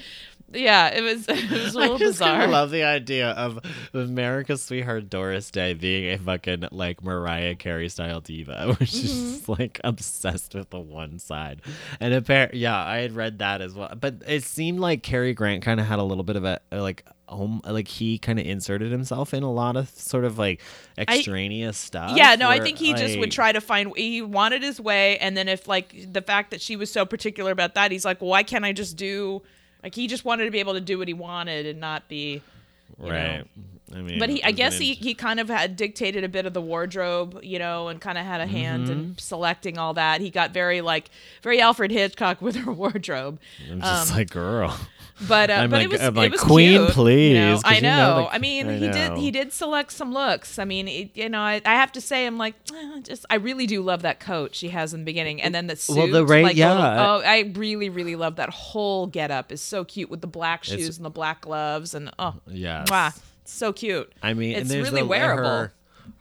yeah 0.53 0.89
it 0.89 1.01
was 1.01 1.27
it 1.29 1.51
was 1.51 1.77
a 1.77 1.79
I 1.79 1.83
little 1.83 1.99
just 1.99 2.19
kinda 2.21 2.35
bizarre 2.39 2.47
love 2.49 2.71
the 2.73 2.83
idea 2.83 3.31
of 3.31 3.61
America's 3.95 4.63
sweetheart 4.65 5.09
Doris 5.09 5.51
Day 5.51 5.75
being 5.75 6.13
a 6.13 6.19
fucking 6.19 6.65
like 6.73 7.05
Mariah 7.05 7.55
Carey 7.55 7.89
style 7.89 8.21
diva, 8.21 8.75
which 8.81 8.95
is 8.95 9.11
Mm-hmm. 9.13 9.31
just, 9.37 9.49
like 9.49 9.81
obsessed 9.85 10.55
with 10.55 10.71
the 10.71 10.81
one 10.81 11.19
side. 11.19 11.63
And 12.01 12.13
apparently, 12.15 12.61
yeah, 12.61 12.77
I 12.85 12.99
had 12.99 13.13
read 13.13 13.39
that 13.39 13.61
as 13.63 13.75
well. 13.75 13.93
But 13.99 14.17
it 14.27 14.43
seemed 14.45 14.81
like 14.81 15.03
Cary 15.03 15.35
Grant 15.35 15.63
kind 15.65 15.81
of 15.81 15.87
had 15.87 15.99
a 15.99 16.03
little 16.03 16.25
bit 16.25 16.37
of 16.37 16.45
a, 16.45 16.61
like 16.73 17.05
home, 17.29 17.61
like 17.65 17.89
he 17.89 18.19
kind 18.19 18.39
of 18.41 18.47
inserted 18.47 18.91
himself 18.93 19.33
in 19.35 19.43
a 19.43 19.53
lot 19.53 19.77
of 19.77 19.89
sort 19.91 20.25
of 20.25 20.37
like 20.39 20.61
extraneous 20.99 21.79
stuff. 21.79 22.17
yeah 22.17 22.35
no 22.35 22.49
i 22.49 22.59
think 22.61 22.77
he 22.77 22.93
just 22.95 23.17
would 23.21 23.31
try 23.31 23.53
to 23.53 23.61
find 23.61 23.97
he 23.97 24.21
wanted 24.21 24.63
his 24.63 24.81
way 24.81 25.17
and 25.19 25.37
then 25.37 25.49
if 25.49 25.69
like 25.69 25.95
the 26.13 26.23
fact 26.23 26.51
that 26.51 26.61
she 26.61 26.75
was 26.77 26.91
so 26.91 27.07
particular 27.07 27.53
about 27.53 27.75
that 27.75 27.93
he's 27.93 28.05
like 28.05 28.21
well, 28.21 28.31
why 28.31 28.43
can't 28.43 28.65
i 28.65 28.73
just 28.73 28.97
do 28.97 29.41
like 29.83 29.95
he 29.95 30.07
just 30.07 30.25
wanted 30.25 30.45
to 30.45 30.51
be 30.51 30.61
able 30.61 30.75
to 30.75 30.81
do 30.81 30.99
what 30.99 31.09
he 31.09 31.15
wanted 31.15 31.67
and 31.67 31.81
not 31.81 32.09
be 32.09 32.43
you 32.99 33.07
know. 33.07 33.11
right. 33.13 33.45
I 33.93 34.03
mean, 34.03 34.21
but 34.21 34.29
he 34.31 34.41
i 34.45 34.53
guess 34.53 34.79
he, 34.79 34.95
he 34.95 35.15
kind 35.15 35.41
of 35.41 35.49
had 35.49 35.75
dictated 35.75 36.23
a 36.23 36.29
bit 36.29 36.47
of 36.47 36.55
the 36.55 36.61
wardrobe 36.61 37.41
you 37.43 37.59
know 37.59 37.89
and 37.89 38.01
kind 38.01 38.17
of 38.19 38.25
had 38.25 38.41
a 38.41 38.47
hand 38.47 38.89
in 38.89 38.99
Mm-hmm. 39.01 39.13
selecting 39.19 39.79
all 39.79 39.95
that 39.95 40.21
he 40.21 40.31
got 40.31 40.53
very 40.53 40.81
like 40.81 41.11
very 41.43 41.61
alfred 41.61 41.91
hitchcock 41.91 42.41
with 42.47 42.55
her 42.57 42.71
wardrobe 42.71 43.41
I'm 43.69 43.81
just 43.81 44.13
um, 44.13 44.17
like, 44.17 44.31
girl. 44.31 44.79
But 45.29 45.51
uh, 45.51 45.55
I'm 45.55 45.71
but 45.71 45.77
like- 45.77 45.85
it 45.85 45.91
was 45.91 46.01
I'm 46.01 46.17
it 46.17 46.21
like, 46.21 46.33
was 46.33 46.41
"Queen, 46.41 46.81
cute, 46.81 46.91
please," 46.91 47.29
You 47.33 47.35
know? 47.41 47.61
I 47.65 47.75
you 47.77 47.81
know. 47.83 47.97
know 47.97 48.23
the- 48.25 48.35
I 48.35 48.39
mean, 48.39 48.69
I 48.69 48.75
he 48.79 48.89
did 48.91 49.17
he 49.19 49.31
did 49.31 49.53
select 49.53 49.93
some 49.93 50.13
looks. 50.13 50.59
I 50.59 50.65
mean, 50.65 50.89
it, 50.89 51.11
you 51.17 51.29
know, 51.29 51.41
I, 51.41 51.61
I 51.65 51.75
have 51.75 51.93
to 51.93 52.01
say, 52.01 52.27
I'm 52.27 52.39
like, 52.39 52.55
eh, 52.75 53.01
just 53.03 53.27
I 53.31 53.37
really 53.37 53.67
do 53.67 53.83
love 53.83 54.03
that 54.03 54.21
coat 54.21 54.55
she 54.55 54.69
has 54.71 54.95
in 54.95 55.01
the 55.01 55.05
beginning, 55.05 55.41
and 55.43 55.55
then 55.55 55.67
the 55.67 55.77
suit. 55.77 55.97
Well, 55.97 56.09
the 56.09 56.25
ra- 56.25 56.41
like, 56.41 56.57
yeah. 56.57 56.75
little- 56.75 57.05
oh, 57.07 57.23
I 57.25 57.53
really 57.55 57.89
really 57.89 58.17
love 58.17 58.37
that 58.37 58.51
whole 58.51 59.07
getup. 59.07 59.53
is 59.53 59.61
so 59.61 59.85
cute 59.85 60.11
with 60.11 60.21
the 60.21 60.27
black 60.27 60.65
shoes 60.65 60.75
It's- 60.81 60.97
and 60.97 61.05
the 61.05 61.11
black 61.11 61.43
gloves, 61.43 61.95
and 61.95 62.11
oh, 62.19 62.35
yeah, 62.47 62.85
mwah, 62.89 63.19
so 63.45 63.73
cute. 63.73 64.13
I 64.23 64.35
mean, 64.35 64.57
it's 64.57 64.71
really 64.71 65.01
the, 65.03 65.07
wearable. 65.07 65.45
Her, 65.49 65.73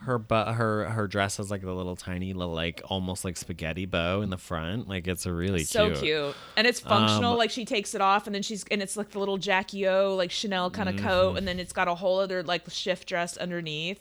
her 0.03 0.17
but 0.17 0.53
her 0.53 0.85
her 0.85 1.07
dress 1.07 1.38
has 1.38 1.51
like 1.51 1.62
the 1.62 1.73
little 1.73 1.95
tiny 1.95 2.31
little 2.33 2.53
like 2.53 2.81
almost 2.85 3.25
like 3.25 3.35
spaghetti 3.35 3.85
bow 3.85 4.21
in 4.21 4.29
the 4.29 4.38
front. 4.38 4.88
Like 4.88 5.07
it's 5.07 5.25
a 5.25 5.33
really 5.33 5.63
so 5.65 5.88
cute. 5.89 5.99
cute. 6.01 6.35
and 6.55 6.65
it's 6.65 6.79
functional 6.79 7.33
Um, 7.33 7.38
like 7.38 7.51
she 7.51 7.65
takes 7.65 7.93
it 7.93 8.01
off 8.01 8.25
and 8.25 8.33
then 8.33 8.41
she's 8.41 8.63
and 8.71 8.81
it's 8.81 8.95
like 8.95 9.09
the 9.12 9.19
little 9.19 9.38
jackie 9.38 9.88
o 9.88 10.15
like 10.15 10.31
chanel 10.31 10.69
kind 10.71 10.88
of 10.88 10.95
Mm-hmm. 10.95 11.05
coat 11.07 11.38
and 11.38 11.47
then 11.47 11.59
it's 11.59 11.73
got 11.73 11.88
a 11.89 11.95
whole 11.95 12.19
other 12.19 12.43
like 12.43 12.69
shift 12.69 13.07
dress 13.09 13.35
underneath 13.38 13.99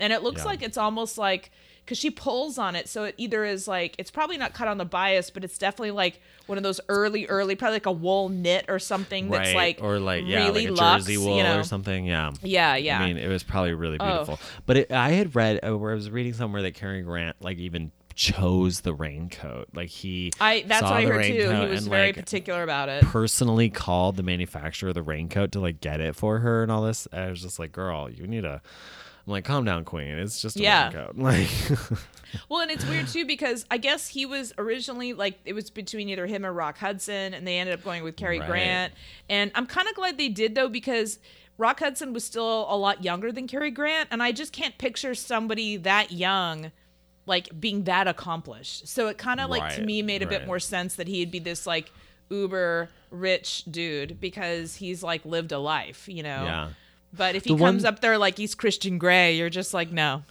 and 0.00 0.12
it 0.12 0.22
looks 0.22 0.40
Yeah. 0.40 0.46
like 0.46 0.62
it's 0.62 0.78
almost 0.78 1.18
like 1.18 1.50
because 1.84 1.98
she 1.98 2.10
pulls 2.10 2.56
on 2.58 2.74
it 2.74 2.88
so 2.88 3.04
it 3.04 3.14
either 3.18 3.44
is 3.44 3.68
like 3.68 3.94
it's 3.98 4.10
probably 4.10 4.38
not 4.38 4.54
cut 4.54 4.68
on 4.68 4.78
the 4.78 4.84
bias 4.84 5.28
but 5.30 5.44
it's 5.44 5.58
definitely 5.58 5.90
like 5.90 6.20
one 6.46 6.56
of 6.58 6.64
those 6.64 6.80
early 6.88 7.26
early 7.26 7.54
probably 7.54 7.76
like 7.76 7.86
a 7.86 7.92
wool 7.92 8.28
knit 8.28 8.64
or 8.68 8.78
something 8.78 9.28
that's 9.30 9.54
like 9.54 9.78
or 9.82 9.98
like 9.98 10.24
yeah, 10.26 10.46
really 10.46 10.68
like 10.68 10.78
a 10.78 10.82
luxe, 10.82 11.04
jersey 11.04 11.16
wool 11.18 11.36
you 11.36 11.42
know? 11.42 11.58
or 11.58 11.62
something. 11.64 12.06
Yeah, 12.06 12.32
yeah 12.42 12.76
yeah 12.76 13.00
I 13.00 13.06
mean, 13.06 13.16
it 13.18 13.28
was 13.28 13.42
probably 13.42 13.74
really 13.74 13.98
Oh. 14.00 14.06
beautiful. 14.06 14.38
But 14.66 14.76
it, 14.78 14.92
I 14.92 15.10
had 15.10 15.34
read 15.34 15.60
uh, 15.66 15.76
where 15.76 15.92
I 15.92 15.94
was 15.94 16.10
reading 16.10 16.32
somewhere 16.32 16.62
that 16.62 16.74
Cary 16.74 17.02
Grant 17.02 17.36
like 17.40 17.58
even 17.58 17.92
chose 18.14 18.80
the 18.80 18.94
raincoat. 18.94 19.68
Like 19.74 19.88
he, 19.88 20.32
I 20.40 20.64
that's 20.66 20.82
what 20.82 20.92
I 20.92 21.02
heard 21.04 21.24
too. 21.24 21.50
He 21.50 21.66
was 21.66 21.86
very 21.86 22.08
like, 22.08 22.16
particular 22.16 22.62
about 22.62 22.88
it. 22.88 23.02
personally 23.04 23.70
called 23.70 24.16
the 24.16 24.22
manufacturer 24.22 24.90
of 24.90 24.94
the 24.94 25.02
raincoat 25.02 25.52
to 25.52 25.60
like 25.60 25.80
get 25.80 26.00
it 26.00 26.14
for 26.14 26.38
her 26.38 26.62
and 26.62 26.70
all 26.70 26.82
this. 26.82 27.08
I 27.12 27.30
was 27.30 27.42
just 27.42 27.58
like, 27.58 27.72
girl, 27.72 28.10
you 28.10 28.26
need 28.26 28.44
a. 28.44 28.62
I'm 29.26 29.30
like, 29.32 29.44
calm 29.44 29.64
down, 29.64 29.84
queen. 29.84 30.08
It's 30.18 30.40
just 30.42 30.56
a 30.56 30.62
Yeah. 30.62 30.84
raincoat. 30.92 31.16
Like, 31.18 31.48
Well, 32.48 32.60
and 32.60 32.70
it's 32.70 32.84
weird 32.84 33.06
too 33.08 33.24
because 33.26 33.64
I 33.70 33.78
guess 33.78 34.08
he 34.08 34.26
was 34.26 34.52
originally 34.58 35.12
like 35.12 35.38
it 35.44 35.52
was 35.52 35.70
between 35.70 36.08
either 36.08 36.26
him 36.26 36.44
or 36.44 36.52
Rock 36.52 36.78
Hudson, 36.78 37.32
and 37.32 37.46
they 37.46 37.58
ended 37.58 37.74
up 37.78 37.84
going 37.84 38.02
with 38.02 38.16
Cary 38.16 38.40
Right. 38.40 38.48
Grant. 38.48 38.92
And 39.28 39.52
I'm 39.54 39.66
kind 39.66 39.86
of 39.88 39.94
glad 39.94 40.18
they 40.18 40.28
did 40.28 40.54
though 40.56 40.68
because 40.68 41.18
Rock 41.58 41.78
Hudson 41.78 42.12
was 42.12 42.24
still 42.24 42.66
a 42.68 42.76
lot 42.76 43.04
younger 43.04 43.30
than 43.30 43.46
Cary 43.46 43.70
Grant, 43.70 44.08
and 44.10 44.20
I 44.22 44.32
just 44.32 44.52
can't 44.52 44.76
picture 44.78 45.14
somebody 45.14 45.76
that 45.76 46.10
young 46.10 46.72
like 47.26 47.48
being 47.58 47.84
that 47.84 48.08
accomplished. 48.08 48.88
So 48.88 49.06
it 49.06 49.16
kind 49.16 49.40
of 49.40 49.48
like 49.48 49.76
to 49.76 49.82
me 49.82 50.02
made 50.02 50.22
a 50.22 50.26
bit 50.26 50.46
more 50.46 50.58
sense 50.58 50.96
that 50.96 51.06
he'd 51.08 51.30
be 51.30 51.38
this 51.38 51.66
like 51.68 51.90
uber 52.30 52.88
rich 53.10 53.64
dude 53.70 54.20
because 54.20 54.74
he's 54.74 55.02
like 55.04 55.24
lived 55.24 55.52
a 55.52 55.58
life, 55.58 56.08
you 56.08 56.22
know. 56.24 56.44
yeah, 56.44 56.68
But 57.16 57.34
if 57.36 57.44
he 57.44 57.52
The 57.54 57.58
comes 57.64 57.84
one- 57.84 57.92
up 57.94 58.00
there 58.00 58.18
like 58.18 58.36
he's 58.36 58.54
Christian 58.54 58.98
Grey, 58.98 59.36
you're 59.36 59.50
just 59.50 59.72
like, 59.74 59.92
no. 59.92 60.22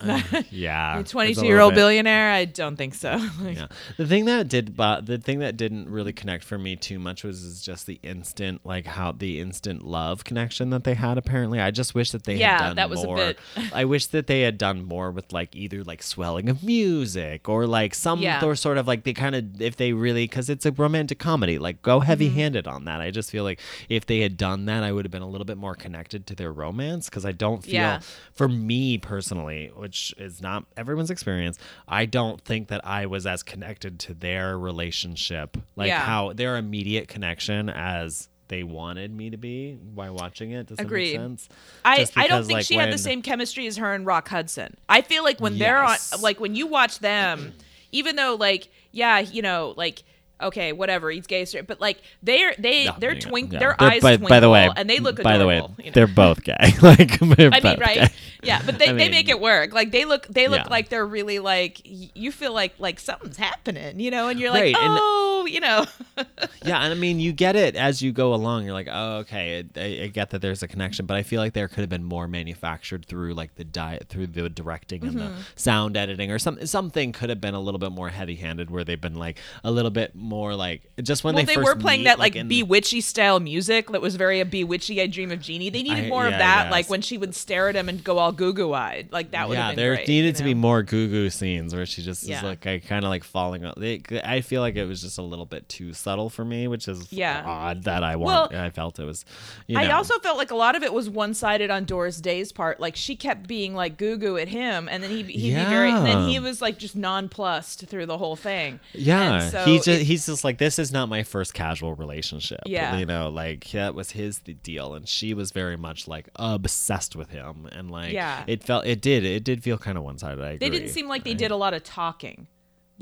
yeah. 0.52 0.98
A 0.98 1.00
it's 1.00 1.12
a 1.12 1.13
22 1.13 1.46
year 1.46 1.60
old 1.60 1.74
bit- 1.74 1.80
billionaire? 1.80 2.32
I 2.32 2.46
don't 2.46 2.76
think 2.76 2.93
so. 2.96 3.12
Like, 3.41 3.58
Yeah. 3.58 3.67
The 3.98 4.08
thing 4.08 4.26
that 4.26 4.48
did, 4.48 4.76
but 4.76 5.06
the 5.06 5.17
thing 5.17 5.39
that 5.39 5.58
didn't 5.58 5.89
really 5.89 6.13
connect 6.13 6.43
for 6.43 6.58
me 6.58 6.76
too 6.76 7.00
much 7.00 7.24
was 7.24 7.43
is 7.43 7.62
just 7.62 7.86
the 7.88 8.00
instant, 8.04 8.62
like 8.65 8.86
how 8.86 9.12
the 9.12 9.39
instant 9.39 9.84
love 9.86 10.24
connection 10.24 10.69
that 10.72 10.84
they 10.84 10.93
had. 10.93 11.17
Apparently, 11.17 11.60
I 11.60 11.72
just 11.72 11.93
wish 11.96 12.12
that 12.12 12.24
they 12.24 12.36
Yeah, 12.36 12.58
had 12.60 12.67
done 12.67 12.76
that 12.78 12.89
was 12.89 13.04
a 13.04 13.08
more. 13.08 13.15
bit- 13.17 13.39
I 13.74 13.86
wish 13.86 14.08
that 14.08 14.28
they 14.28 14.41
had 14.41 14.58
done 14.58 14.84
more 14.86 15.12
with 15.12 15.32
like 15.34 15.56
either 15.56 15.84
like 15.84 16.04
swelling 16.04 16.50
of 16.50 16.63
music 16.63 17.48
or 17.50 17.65
like 17.67 17.93
some 17.96 18.19
Yeah. 18.19 18.43
or 18.43 18.56
sort 18.56 18.78
of 18.78 18.88
like 18.88 19.04
they 19.04 19.13
kind 19.13 19.36
of 19.36 19.62
if 19.62 19.76
they 19.78 19.93
really 19.93 20.24
because 20.26 20.50
it's 20.50 20.65
a 20.65 20.72
romantic 20.72 21.19
comedy, 21.19 21.58
like 21.60 21.82
go 21.82 22.00
heavy 22.00 22.24
Mm-hmm. 22.28 22.36
handed 22.36 22.67
on 22.67 22.86
that. 22.86 23.02
I 23.02 23.12
just 23.12 23.30
feel 23.32 23.43
like 23.43 23.60
if 23.89 24.06
they 24.06 24.19
had 24.22 24.38
done 24.38 24.65
that, 24.65 24.84
I 24.84 24.91
would 24.91 25.04
have 25.06 25.12
been 25.12 25.22
a 25.22 25.28
little 25.30 25.46
bit 25.46 25.58
more 25.58 25.76
connected 25.76 26.26
to 26.28 26.36
their 26.36 26.52
romance 26.52 26.73
because 26.76 27.26
I 27.26 27.32
don't 27.32 27.64
feel 27.64 27.74
Yeah. 27.74 28.00
for 28.34 28.48
me 28.48 28.98
personally, 28.98 29.72
which 29.76 30.14
is 30.18 30.42
not 30.42 30.66
everyone's 30.78 31.10
experience, 31.12 31.58
I 31.88 32.06
don't 32.06 32.42
think 32.42 32.68
that 32.70 32.86
I 32.86 33.06
was 33.06 33.26
as 33.26 33.44
connected 33.44 34.00
to 34.02 34.14
their 34.14 34.58
relationship, 34.58 35.58
like 35.76 35.88
Yeah. 35.88 36.00
how 36.02 36.34
their 36.34 36.58
immediate 36.58 37.08
connection 37.08 37.70
as 37.70 38.30
they 38.50 38.64
wanted 38.64 39.12
me 39.16 39.30
to 39.30 39.38
be 39.38 39.74
by 39.82 40.10
watching 40.10 40.52
it. 40.52 40.68
Does 40.68 40.78
that 40.78 40.86
Agreed. 40.86 41.14
make 41.14 41.22
sense? 41.22 41.50
I, 41.86 42.06
I 42.16 42.28
don't 42.28 42.44
think 42.44 42.58
like, 42.58 42.66
she 42.66 42.76
had 42.76 42.92
the 42.92 42.98
same 42.98 43.22
chemistry 43.22 43.66
as 43.68 43.78
her 43.78 43.94
and 43.94 44.06
Rock 44.06 44.28
Hudson. 44.28 44.76
I 44.90 45.02
feel 45.02 45.24
like 45.24 45.40
when 45.40 45.58
they're 45.58 45.82
on, 45.84 45.98
like 46.22 46.40
when 46.40 46.54
you 46.54 46.68
watch 46.68 47.00
them, 47.00 47.54
even 47.92 48.16
though 48.16 48.36
like 48.36 48.70
yeah, 48.92 49.20
you 49.20 49.42
know, 49.42 49.74
like 49.76 50.04
okay, 50.41 50.74
whatever, 50.74 51.10
he's 51.12 51.28
gay, 51.28 51.46
straight, 51.46 51.67
but 51.67 51.80
like 51.80 52.02
they're 52.22 52.54
they 52.60 52.86
No, 52.86 52.96
they're 53.00 53.15
twink, 53.19 53.54
yeah. 53.54 53.60
their 53.60 53.76
They're- 53.80 53.88
eyes 53.89 54.02
by, 54.02 54.17
twinkle, 54.17 54.30
by 54.30 54.39
the 54.39 54.50
way, 54.50 54.69
and 54.76 54.89
they 54.89 55.00
look 55.00 55.22
by 55.24 55.38
the 55.38 55.48
way, 55.48 55.56
you 55.78 55.86
know? 55.86 55.91
they're 55.93 56.08
both 56.08 56.43
gay. 56.43 56.56
like, 56.82 57.22
I 57.22 57.26
mean, 57.26 57.52
right? 57.80 57.96
gay. 57.96 58.08
Yeah, 58.43 58.62
but 58.65 58.78
they, 58.78 58.88
I 58.89 58.93
they 58.93 59.10
make 59.10 59.30
it 59.30 59.39
work. 59.39 59.74
Like 59.74 59.91
they 59.91 60.04
look 60.06 60.28
they 60.28 60.48
look 60.50 60.63
Yeah. 60.65 60.67
like 60.69 60.89
they're 60.89 61.06
really 61.06 61.39
like 61.39 61.82
you 61.86 62.32
feel 62.32 62.54
like 62.54 62.74
like 62.80 63.00
something's 63.00 63.38
happening, 63.38 64.00
you 64.02 64.12
know, 64.12 64.28
and 64.28 64.38
you're 64.39 64.50
like, 64.52 64.62
Right, 64.63 64.76
and- 64.76 64.98
oh, 65.00 65.46
you 65.50 65.60
know, 65.62 65.86
Yeah, 66.65 66.80
and 66.82 66.91
I 66.93 66.96
mean, 66.96 67.19
you 67.19 67.32
get 67.34 67.56
it 67.56 67.76
as 67.76 68.02
you 68.02 68.12
go 68.12 68.34
along. 68.34 68.63
You're 68.65 68.74
like, 68.74 68.88
oh, 68.91 69.17
okay, 69.19 69.63
I, 69.76 70.04
I 70.04 70.08
get 70.08 70.30
that 70.32 70.41
there's 70.41 70.63
a 70.63 70.67
connection, 70.67 71.06
but 71.06 71.15
I 71.17 71.24
feel 71.24 71.41
like 71.41 71.54
there 71.54 71.67
could 71.67 71.80
have 71.82 71.89
been 71.89 72.04
more 72.04 72.28
manufactured 72.28 73.06
through 73.06 73.34
like 73.34 73.56
the 73.56 73.63
diet, 73.65 74.08
through 74.10 74.28
the 74.28 74.50
directing 74.50 75.04
and 75.06 75.19
the 75.19 75.24
Mm-hmm. 75.24 75.41
sound 75.56 75.96
editing, 75.98 76.32
or 76.32 76.40
some 76.40 76.65
something 76.65 77.12
could 77.13 77.29
have 77.29 77.40
been 77.40 77.54
a 77.54 77.60
little 77.62 77.79
bit 77.79 77.92
more 77.94 78.10
heavy-handed, 78.10 78.69
where 78.69 78.84
they've 78.84 79.00
been 79.00 79.15
like 79.15 79.38
a 79.63 79.71
little 79.71 79.92
bit 79.92 80.13
more 80.15 80.33
like 80.56 80.81
just 81.02 81.23
when 81.23 81.36
well, 81.36 81.46
they 81.46 81.56
they 81.56 81.62
were 81.62 81.75
playing 81.75 82.02
meet, 82.02 82.06
that 82.06 82.19
like 82.19 82.36
in- 82.36 82.50
bewitchy 82.50 83.02
style 83.02 83.40
music 83.40 83.90
that 83.92 84.02
was 84.02 84.15
very 84.15 84.40
a 84.40 84.46
bewitchy. 84.46 85.02
I 85.02 85.08
dream 85.08 85.31
of 85.31 85.40
Jeannie. 85.42 85.69
They 85.69 85.84
needed 85.84 86.06
I- 86.06 86.10
more 86.10 86.23
yeah, 86.27 86.31
of 86.34 86.40
that, 86.40 86.63
yes. 86.65 86.71
like 86.71 86.90
when 86.90 87.02
she 87.02 87.17
would 87.17 87.36
stare 87.36 87.69
at 87.69 87.75
him 87.75 87.90
and 87.90 88.04
go 88.04 88.17
all 88.17 88.31
goo 88.31 88.54
goo 88.54 88.73
eyed. 88.73 89.10
Like 89.12 89.31
that 89.31 89.48
would 89.50 89.58
yeah, 89.58 89.69
been 89.69 89.75
there 89.77 89.96
great. 89.96 90.08
needed 90.08 90.27
you 90.27 90.34
to 90.34 90.44
be 90.44 90.54
more 90.54 90.84
goo 90.84 91.08
goo 91.08 91.29
scenes 91.29 91.73
where 91.75 91.86
she 91.86 92.02
just 92.02 92.23
Yeah. 92.23 92.38
is 92.38 92.44
like 92.44 92.65
I 92.67 92.79
kind 92.79 93.04
of 93.06 93.10
like 93.10 93.23
falling. 93.23 93.63
out. 93.65 93.79
They, 93.79 94.02
I 94.23 94.42
feel 94.42 94.62
like 94.62 94.75
it 94.75 94.86
was 94.86 95.02
just 95.02 95.17
a 95.17 95.21
little 95.21 95.46
bit 95.46 95.67
too 95.69 95.94
subtle 95.94 96.29
for 96.29 96.44
me, 96.46 96.67
which 96.67 96.88
is 96.88 97.12
Yeah. 97.12 97.44
odd 97.46 97.84
that 97.84 98.04
I 98.04 98.15
want. 98.15 98.52
Well, 98.52 98.62
I 98.63 98.69
felt 98.69 99.00
it 99.00 99.06
was. 99.06 99.25
You 99.67 99.77
I 99.77 99.92
also 99.92 100.17
felt 100.19 100.38
like 100.38 100.52
a 100.52 100.56
lot 100.56 100.75
of 100.75 100.84
it 100.84 100.94
was 100.94 101.10
one 101.10 101.34
sided 101.34 101.69
on 101.69 101.86
Doris 101.86 102.19
Day's 102.19 102.52
part. 102.52 102.79
Like 102.79 102.96
she 102.96 103.15
kept 103.15 103.48
being 103.48 103.73
like 103.75 103.98
goo 103.98 104.17
goo 104.17 104.38
at 104.38 104.48
him, 104.48 104.88
and 104.90 105.04
then 105.04 105.10
he 105.12 105.23
he'd 105.23 105.56
be 105.56 105.63
very, 105.65 105.92
and 105.92 106.06
then 106.06 106.27
he 106.27 106.40
was 106.40 106.62
like 106.62 106.77
just 106.79 106.96
nonplussed 106.96 107.86
through 107.88 108.06
the 108.06 108.17
whole 108.17 108.36
thing. 108.36 108.79
Yeah, 108.94 109.50
so 109.50 109.65
he 109.65 109.77
just 109.77 109.88
it- 109.88 110.04
he's 110.14 110.26
just 110.28 110.44
like 110.44 110.58
this 110.60 110.78
is 110.80 110.92
not 110.92 111.10
my 111.10 111.24
first 111.24 111.54
casual 111.54 111.96
relationship. 111.96 112.62
Yeah. 112.66 112.98
you 112.98 113.06
know, 113.06 113.30
like 113.30 113.70
that 113.72 113.96
was 113.96 114.12
his 114.12 114.40
the 114.40 114.54
deal, 114.54 114.94
and 114.94 115.08
she 115.08 115.34
was 115.34 115.52
very 115.52 115.76
much 115.78 116.08
like 116.08 116.30
obsessed 116.36 117.16
with 117.16 117.30
him, 117.30 117.68
and 117.72 117.90
like 117.90 118.14
Yeah. 118.14 118.44
it 118.48 118.64
felt 118.64 118.86
it 118.86 119.02
did 119.02 119.26
it 119.26 119.44
did 119.44 119.64
feel 119.64 119.78
kind 119.78 119.98
of 119.98 120.04
one 120.04 120.18
sided. 120.18 120.44
I 120.44 120.58
they 120.58 120.70
didn't 120.70 120.90
seem 120.90 121.08
like 121.08 121.24
they 121.24 121.34
did 121.34 121.52
a 121.52 121.56
lot 121.56 121.74
of 121.74 121.84
talking 121.84 122.48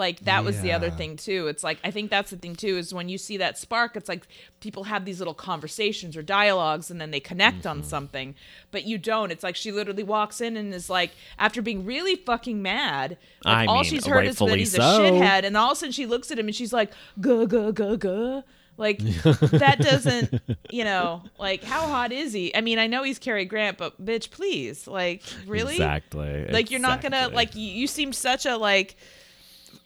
like 0.05 0.19
that 0.31 0.43
was 0.43 0.59
the 0.61 0.71
other 0.77 0.89
thing 0.99 1.15
too. 1.15 1.47
It's 1.51 1.63
like 1.63 1.79
i 1.83 1.91
think 1.91 2.09
that's 2.09 2.31
the 2.31 2.37
thing 2.43 2.55
too 2.55 2.75
is 2.81 2.93
when 2.93 3.07
you 3.07 3.17
see 3.17 3.37
that 3.37 3.57
spark 3.57 3.95
it's 3.95 4.09
like 4.09 4.23
people 4.59 4.83
have 4.85 5.05
these 5.05 5.19
little 5.19 5.33
conversations 5.49 6.17
or 6.17 6.23
dialogues 6.23 6.91
and 6.91 6.99
then 6.99 7.11
they 7.11 7.19
connect 7.21 7.59
Mm-hmm. 7.59 7.67
on 7.69 7.83
something 7.83 8.35
but 8.71 8.81
you 8.85 8.97
don't. 8.97 9.31
It's 9.31 9.43
like 9.43 9.55
she 9.55 9.71
literally 9.71 10.03
walks 10.03 10.41
in 10.41 10.57
and 10.57 10.73
is 10.73 10.89
like 10.89 11.11
after 11.37 11.61
being 11.61 11.85
really 11.85 12.15
fucking 12.15 12.61
mad 12.61 13.17
like 13.45 13.67
all 13.69 13.75
mean, 13.75 13.83
she's 13.91 14.05
heard 14.05 14.25
is 14.25 14.37
that 14.39 14.57
he's 14.57 14.71
so. 14.75 14.81
a 14.81 15.11
shithead 15.11 15.43
and 15.45 15.55
all 15.55 15.71
of 15.71 15.77
a 15.77 15.79
sudden 15.79 15.91
she 15.91 16.05
looks 16.05 16.31
at 16.31 16.39
him 16.39 16.47
and 16.47 16.55
she's 16.55 16.73
like 16.73 16.91
guh 17.19 17.45
guh 17.47 17.71
guh 17.79 17.97
guh 17.97 18.43
like 18.77 18.97
that 19.63 19.77
doesn't 19.79 20.41
you 20.71 20.83
know 20.83 21.21
like 21.37 21.61
how 21.63 21.81
hot 21.87 22.11
is 22.11 22.31
he? 22.33 22.45
I 22.55 22.61
mean 22.61 22.79
i 22.79 22.87
know 22.87 23.03
he's 23.03 23.19
Cary 23.19 23.45
grant 23.45 23.77
but 23.77 24.03
bitch 24.03 24.31
please. 24.31 24.87
Like 24.87 25.21
really? 25.45 25.75
Exactly 25.75 26.47
like 26.47 26.71
you're 26.71 26.79
not 26.89 27.01
gonna 27.01 27.27
like 27.27 27.53
you, 27.55 27.69
you 27.81 27.85
seemed 27.87 28.15
such 28.15 28.45
a 28.45 28.55
like 28.57 28.95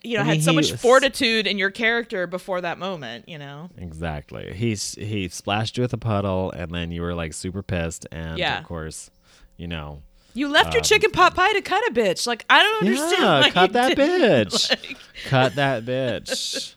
you 0.02 0.16
know 0.16 0.22
I 0.22 0.26
had 0.26 0.42
so 0.42 0.52
much 0.52 0.70
was- 0.72 0.80
fortitude 0.80 1.46
in 1.46 1.58
your 1.58 1.70
character 1.70 2.26
before 2.26 2.60
that 2.60 2.78
moment 2.78 3.28
you 3.28 3.38
know 3.38 3.70
Exactly. 3.78 4.52
He's 4.54 4.94
he 4.94 5.28
splashed 5.28 5.76
you 5.76 5.82
with 5.82 5.92
a 5.92 5.98
puddle, 5.98 6.50
and 6.52 6.70
then 6.72 6.90
you 6.92 7.02
were 7.02 7.14
like 7.14 7.32
super 7.32 7.62
pissed, 7.62 8.06
and 8.12 8.38
Yeah. 8.38 8.58
of 8.58 8.64
course, 8.64 9.10
you 9.56 9.66
know, 9.66 10.02
you 10.34 10.48
left 10.48 10.74
your 10.74 10.82
chicken 10.82 11.10
pot 11.10 11.34
pie 11.34 11.52
to 11.54 11.62
cut 11.62 11.82
a 11.88 11.92
bitch 11.92 12.26
like 12.26 12.44
i 12.50 12.62
don't 12.62 12.86
understand 12.86 13.24
Um, 13.24 13.42
yeah, 13.44 13.50
cut 13.50 13.72
that 13.72 13.96
bitch, 13.96 14.70
Like, 14.88 14.96
cut 15.26 15.54
that 15.54 15.84
bitch. 15.84 16.74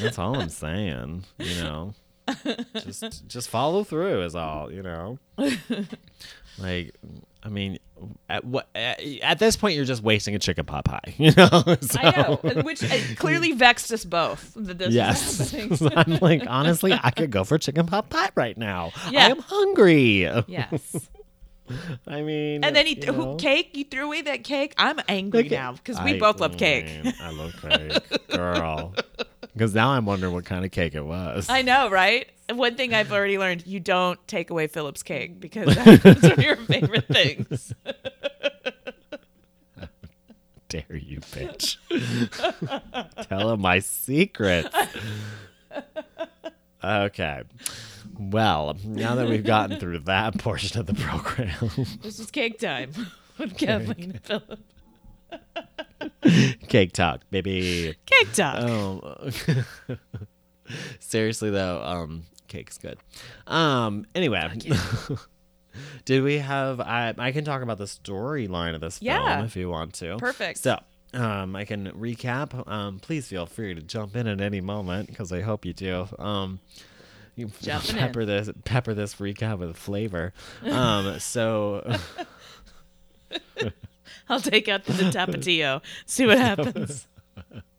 That's 0.00 0.18
all 0.18 0.38
I'm 0.40 0.48
saying. 0.48 1.24
You 1.38 1.54
know, 1.56 1.94
just 2.74 3.26
just 3.26 3.48
follow 3.48 3.82
through 3.82 4.22
is 4.22 4.36
all. 4.36 4.70
You 4.72 4.82
know, 4.84 5.18
like 6.58 6.94
I 7.42 7.48
mean, 7.48 7.78
at 8.28 8.44
what 8.44 8.68
at, 8.74 9.38
this 9.38 9.56
point 9.56 9.76
you're 9.76 9.84
just 9.84 10.02
wasting 10.02 10.34
a 10.34 10.38
chicken 10.38 10.64
pot 10.64 10.84
pie. 10.84 11.00
You 11.20 11.32
know, 11.36 11.48
so, 11.80 12.00
i 12.00 12.10
know 12.42 12.62
which 12.62 12.82
uh, 12.82 12.98
clearly 13.16 13.52
vexed 13.52 13.92
us 13.92 14.04
both 14.04 14.52
that 14.56 14.78
this 14.78 14.92
Yes. 14.92 15.54
I'm 15.96 16.18
like 16.20 16.42
honestly, 16.46 16.92
I 16.92 17.10
could 17.10 17.30
go 17.30 17.44
for 17.44 17.58
chicken 17.58 17.86
pot 17.86 18.08
pie 18.08 18.30
right 18.34 18.56
now. 18.56 18.92
Yeah. 19.10 19.26
I 19.26 19.30
am 19.30 19.38
hungry. 19.38 20.22
yes 20.46 21.08
I 22.06 22.22
mean, 22.22 22.64
and 22.64 22.74
then 22.74 22.86
he 22.86 22.96
th- 22.96 23.14
who, 23.14 23.36
cake 23.36 23.76
you 23.76 23.84
threw 23.84 24.06
away 24.06 24.22
that 24.22 24.42
cake 24.42 24.74
i'm 24.76 24.98
angry 25.08 25.48
now 25.48 25.72
because 25.72 26.00
we 26.02 26.14
I- 26.14 26.18
both 26.18 26.40
love 26.40 26.56
cake 26.56 26.88
I 27.20 27.30
love 27.30 27.54
cake, 27.60 28.28
girl. 28.28 28.94
Because 29.52 29.74
now 29.74 29.90
I'm 29.90 30.06
wondering 30.06 30.32
what 30.32 30.44
kind 30.44 30.64
of 30.64 30.70
cake 30.70 30.94
it 30.94 31.04
was. 31.04 31.48
I 31.48 31.62
know, 31.62 31.90
right? 31.90 32.28
One 32.52 32.76
thing 32.76 32.94
I've 32.94 33.12
already 33.12 33.38
learned: 33.38 33.66
you 33.66 33.80
don't 33.80 34.18
take 34.28 34.50
away 34.50 34.66
Philip's 34.66 35.02
cake 35.02 35.40
because 35.40 35.74
that's 35.76 36.22
one 36.22 36.32
of 36.32 36.38
your 36.42 36.56
favorite 36.56 37.06
things. 37.06 37.72
Dare 40.68 40.96
you, 40.96 41.18
bitch? 41.20 41.76
Tell 43.28 43.50
him 43.50 43.60
my 43.60 43.80
secrets. 43.80 44.68
Okay. 46.82 47.42
Well, 48.18 48.76
now 48.84 49.16
that 49.16 49.28
we've 49.28 49.44
gotten 49.44 49.78
through 49.80 49.98
that 50.00 50.38
portion 50.38 50.78
of 50.78 50.86
the 50.86 50.94
program, 50.94 51.70
This 52.02 52.20
is 52.20 52.30
cake 52.30 52.58
time 52.60 52.92
with 53.38 53.56
Kathleen 53.56 54.12
and 54.12 54.22
Philip. 54.24 54.60
cake 56.68 56.92
talk, 56.92 57.22
baby. 57.30 57.94
Cake 58.06 58.32
talk. 58.32 58.56
Oh, 58.58 59.30
seriously 61.00 61.50
though, 61.50 61.82
um, 61.82 62.24
cake's 62.48 62.78
good. 62.78 62.98
Um, 63.46 64.06
anyway, 64.14 64.50
did 66.04 66.22
we 66.22 66.38
have? 66.38 66.80
I 66.80 67.14
I 67.18 67.32
can 67.32 67.44
talk 67.44 67.62
about 67.62 67.78
the 67.78 67.84
storyline 67.84 68.74
of 68.74 68.80
this 68.80 69.00
Yeah. 69.02 69.36
film 69.36 69.44
if 69.46 69.56
you 69.56 69.68
want 69.70 69.94
to. 69.94 70.16
Perfect. 70.18 70.58
So. 70.58 70.78
Um, 71.12 71.56
I 71.56 71.64
can 71.64 71.90
recap. 71.90 72.68
Um, 72.70 73.00
please 73.00 73.26
feel 73.26 73.44
free 73.44 73.74
to 73.74 73.80
jump 73.82 74.14
in 74.14 74.28
at 74.28 74.40
any 74.40 74.60
moment 74.60 75.08
because 75.08 75.32
I 75.32 75.40
hope 75.40 75.64
you 75.64 75.72
do. 75.72 76.06
Um, 76.20 76.60
you 77.34 77.50
Jumping 77.60 77.96
in. 77.96 78.02
pepper 78.02 78.24
this 78.24 78.48
pepper 78.64 78.94
this 78.94 79.16
recap 79.16 79.58
with 79.58 79.76
flavor. 79.76 80.32
Um, 80.62 81.18
so 81.18 81.96
I'll 84.34 84.40
take 84.40 84.68
out 84.68 84.84
the 84.84 84.92
tapatio. 85.10 85.82
See 86.06 86.24
what 86.24 86.38
happens. 86.38 87.08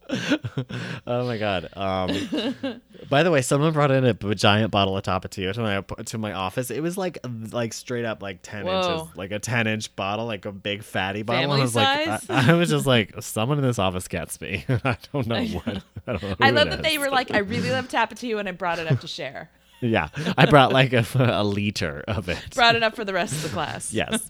oh 1.07 1.25
my 1.25 1.37
god. 1.37 1.69
Um, 1.77 2.81
by 3.09 3.23
the 3.23 3.31
way, 3.31 3.41
someone 3.41 3.71
brought 3.71 3.91
in 3.91 4.03
a 4.03 4.13
b- 4.13 4.35
giant 4.35 4.69
bottle 4.69 4.97
of 4.97 5.03
Tapatio 5.03 5.53
to 5.53 5.61
my 5.61 6.03
to 6.03 6.17
my 6.17 6.33
office. 6.33 6.69
It 6.69 6.81
was 6.81 6.97
like 6.97 7.19
like 7.51 7.71
straight 7.71 8.03
up 8.03 8.21
like 8.21 8.39
ten 8.41 8.65
Whoa. 8.65 8.81
inches, 8.81 9.17
like 9.17 9.31
a 9.31 9.39
ten 9.39 9.67
inch 9.67 9.95
bottle, 9.95 10.25
like 10.25 10.45
a 10.45 10.51
big 10.51 10.83
fatty 10.83 11.23
bottle. 11.23 11.43
Family 11.43 11.59
I 11.59 11.63
was 11.63 11.75
like. 11.75 12.29
I, 12.29 12.51
I 12.51 12.53
was 12.55 12.69
just 12.69 12.85
like, 12.85 13.13
someone 13.21 13.57
in 13.57 13.63
this 13.63 13.79
office 13.79 14.09
gets 14.09 14.41
me. 14.41 14.65
I 14.67 14.97
don't 15.13 15.27
know 15.27 15.45
what. 15.45 15.83
I 16.05 16.11
don't 16.11 16.23
know. 16.23 16.35
I 16.41 16.49
love 16.49 16.69
that 16.71 16.83
they 16.83 16.97
were 16.97 17.09
like, 17.09 17.31
I 17.31 17.37
really 17.37 17.71
love 17.71 17.87
tapatio, 17.87 18.37
and 18.39 18.49
I 18.49 18.51
brought 18.51 18.79
it 18.79 18.91
up 18.91 18.99
to 18.99 19.07
share. 19.07 19.49
Yeah, 19.81 20.09
I 20.37 20.45
brought 20.45 20.71
like 20.71 20.93
a, 20.93 21.05
a 21.15 21.43
liter 21.43 22.03
of 22.07 22.29
it. 22.29 22.39
Brought 22.55 22.75
it 22.75 22.83
up 22.83 22.95
for 22.95 23.03
the 23.03 23.13
rest 23.13 23.33
of 23.33 23.43
the 23.43 23.49
class. 23.49 23.91
yes. 23.93 24.29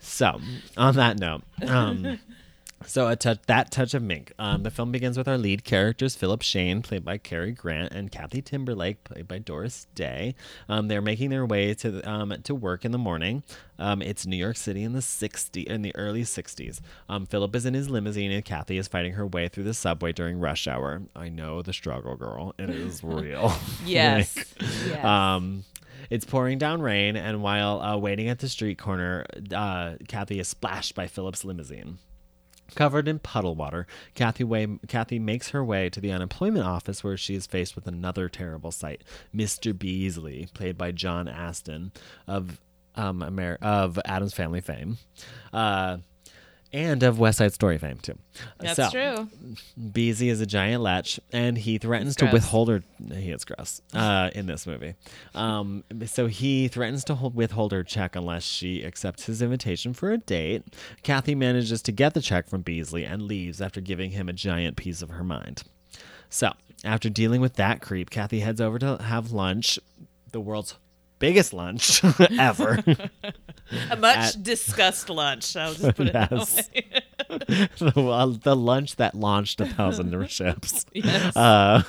So, 0.00 0.40
on 0.76 0.94
that 0.96 1.18
note, 1.18 1.42
um, 1.66 2.18
so 2.86 3.08
a 3.08 3.16
touch, 3.16 3.40
that 3.46 3.70
touch 3.70 3.94
of 3.94 4.02
mink. 4.02 4.32
Um, 4.38 4.62
the 4.62 4.70
film 4.70 4.92
begins 4.92 5.18
with 5.18 5.28
our 5.28 5.38
lead 5.38 5.64
characters, 5.64 6.14
Philip 6.16 6.42
Shane, 6.42 6.82
played 6.82 7.04
by 7.04 7.18
Cary 7.18 7.52
Grant, 7.52 7.92
and 7.92 8.10
Kathy 8.10 8.40
Timberlake, 8.40 9.04
played 9.04 9.28
by 9.28 9.38
Doris 9.38 9.86
Day. 9.94 10.34
Um, 10.68 10.88
they're 10.88 11.02
making 11.02 11.30
their 11.30 11.44
way 11.44 11.74
to 11.74 12.00
um, 12.08 12.34
to 12.44 12.54
work 12.54 12.84
in 12.84 12.92
the 12.92 12.98
morning. 12.98 13.42
Um, 13.78 14.00
it's 14.00 14.26
New 14.26 14.36
York 14.36 14.56
City 14.56 14.82
in 14.82 14.92
the 14.92 15.02
60 15.02 15.62
in 15.62 15.82
the 15.82 15.94
early 15.96 16.22
60s. 16.22 16.80
Um, 17.08 17.26
Philip 17.26 17.54
is 17.56 17.66
in 17.66 17.74
his 17.74 17.90
limousine, 17.90 18.30
and 18.30 18.44
Kathy 18.44 18.78
is 18.78 18.88
fighting 18.88 19.12
her 19.12 19.26
way 19.26 19.48
through 19.48 19.64
the 19.64 19.74
subway 19.74 20.12
during 20.12 20.38
rush 20.38 20.66
hour. 20.66 21.02
I 21.14 21.28
know 21.28 21.62
the 21.62 21.72
struggle, 21.72 22.16
girl. 22.16 22.54
It 22.58 22.70
is 22.70 23.02
real. 23.04 23.52
Yes. 23.84 24.36
Like, 24.36 24.46
yes. 24.88 25.04
um, 25.04 25.64
it's 26.10 26.24
pouring 26.24 26.58
down 26.58 26.80
rain, 26.82 27.16
and 27.16 27.42
while 27.42 27.80
uh, 27.80 27.96
waiting 27.96 28.28
at 28.28 28.38
the 28.38 28.48
street 28.48 28.78
corner, 28.78 29.26
uh, 29.54 29.94
Kathy 30.08 30.38
is 30.38 30.48
splashed 30.48 30.94
by 30.94 31.06
Philip's 31.06 31.44
limousine. 31.44 31.98
Covered 32.74 33.08
in 33.08 33.18
puddle 33.20 33.54
water, 33.54 33.86
Kathy, 34.14 34.44
way, 34.44 34.66
Kathy 34.88 35.18
makes 35.18 35.50
her 35.50 35.64
way 35.64 35.88
to 35.90 36.00
the 36.00 36.10
unemployment 36.12 36.66
office 36.66 37.02
where 37.04 37.16
she 37.16 37.34
is 37.34 37.46
faced 37.46 37.74
with 37.76 37.86
another 37.86 38.28
terrible 38.28 38.72
sight. 38.72 39.02
Mr. 39.34 39.76
Beasley, 39.76 40.48
played 40.52 40.76
by 40.76 40.90
John 40.92 41.28
Astin 41.28 41.92
of 42.26 42.60
um, 42.96 43.22
Amer- 43.22 43.58
of 43.62 43.98
Addams 44.04 44.34
Family 44.34 44.60
fame, 44.60 44.98
uh, 45.52 45.98
and 46.76 47.02
of 47.02 47.18
West 47.18 47.38
Side 47.38 47.54
Story 47.54 47.78
fame 47.78 47.96
too. 47.96 48.18
That's 48.60 48.76
So, 48.76 48.90
true. 48.90 49.28
Beezy 49.92 50.28
is 50.28 50.40
a 50.42 50.46
giant 50.46 50.82
lech, 50.82 51.06
and 51.32 51.56
he 51.56 51.78
threatens 51.78 52.14
to 52.16 52.26
withhold 52.30 52.68
her. 52.68 52.82
He 53.14 53.30
is 53.30 53.44
gross 53.46 53.80
uh, 53.94 54.30
in 54.34 54.46
this 54.46 54.66
movie. 54.66 54.94
Um, 55.34 55.84
so 56.04 56.26
he 56.26 56.68
threatens 56.68 57.02
to 57.04 57.14
hold, 57.14 57.34
withhold 57.34 57.72
her 57.72 57.82
check 57.82 58.14
unless 58.14 58.42
she 58.44 58.84
accepts 58.84 59.24
his 59.24 59.40
invitation 59.40 59.94
for 59.94 60.12
a 60.12 60.18
date. 60.18 60.64
Kathy 61.02 61.34
manages 61.34 61.80
to 61.82 61.92
get 61.92 62.12
the 62.12 62.20
check 62.20 62.46
from 62.48 62.60
Beasley 62.60 63.04
and 63.04 63.22
leaves 63.22 63.62
after 63.62 63.80
giving 63.80 64.10
him 64.10 64.28
a 64.28 64.34
giant 64.34 64.76
piece 64.76 65.00
of 65.00 65.08
her 65.10 65.24
mind. 65.24 65.62
So 66.28 66.52
after 66.84 67.08
dealing 67.08 67.40
with 67.40 67.54
that 67.54 67.80
creep, 67.80 68.10
Kathy 68.10 68.40
heads 68.40 68.60
over 68.60 68.78
to 68.80 68.98
have 68.98 69.32
lunch, 69.32 69.78
the 70.32 70.40
world's 70.40 70.76
biggest 71.18 71.52
lunch 71.52 72.02
ever. 72.38 72.82
A 73.90 73.96
much 73.96 74.16
At- 74.36 74.42
discussed 74.42 75.08
lunch. 75.10 75.56
I'll 75.56 75.74
just 75.74 75.96
put 75.96 76.08
it 76.08 76.14
Yes. 76.14 76.68
the, 77.28 77.92
well, 77.96 78.30
the 78.30 78.54
lunch 78.54 78.96
that 78.96 79.14
launched 79.14 79.60
a 79.60 79.66
thousand 79.66 80.28
ships. 80.30 80.84
Yes. 80.94 81.36
Uh, 81.36 81.82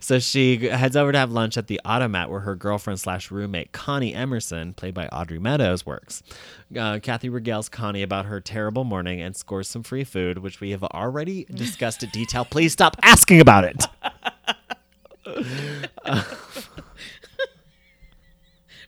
so 0.00 0.18
she 0.18 0.68
heads 0.68 0.96
over 0.96 1.12
to 1.12 1.18
have 1.18 1.30
lunch 1.30 1.56
at 1.56 1.68
the 1.68 1.80
Automat 1.84 2.30
where 2.30 2.40
her 2.40 2.54
girlfriend 2.54 3.00
slash 3.00 3.30
roommate 3.30 3.72
Connie 3.72 4.12
Emerson, 4.14 4.74
played 4.74 4.94
by 4.94 5.06
Audrey 5.08 5.38
Meadows, 5.38 5.86
works. 5.86 6.22
Uh, 6.76 6.98
Kathy 6.98 7.30
regales 7.30 7.70
Connie 7.70 8.02
about 8.02 8.26
her 8.26 8.40
terrible 8.40 8.84
morning 8.84 9.20
and 9.20 9.36
scores 9.36 9.68
some 9.68 9.82
free 9.82 10.04
food, 10.04 10.38
which 10.38 10.60
we 10.60 10.70
have 10.72 10.82
already 10.84 11.44
discussed 11.44 12.02
in 12.02 12.10
detail. 12.10 12.44
Please 12.44 12.72
stop 12.72 12.96
asking 13.02 13.40
about 13.40 13.64
it. 13.64 13.86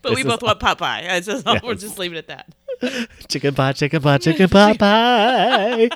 But 0.03 0.15
we 0.15 0.23
this 0.23 0.33
both 0.33 0.43
want 0.43 0.61
Popeye. 0.61 1.11
I 1.11 1.21
just, 1.21 1.47
We're 1.65 1.75
just 1.75 1.99
leaving 1.99 2.19
it 2.19 2.29
at 2.31 2.45
that. 2.81 3.09
Chicken 3.29 3.55
pie, 3.55 3.73
chicken 3.73 4.01
pie, 4.03 4.19
chicken 4.19 4.49
pie 4.49 4.77
pie. 4.77 5.89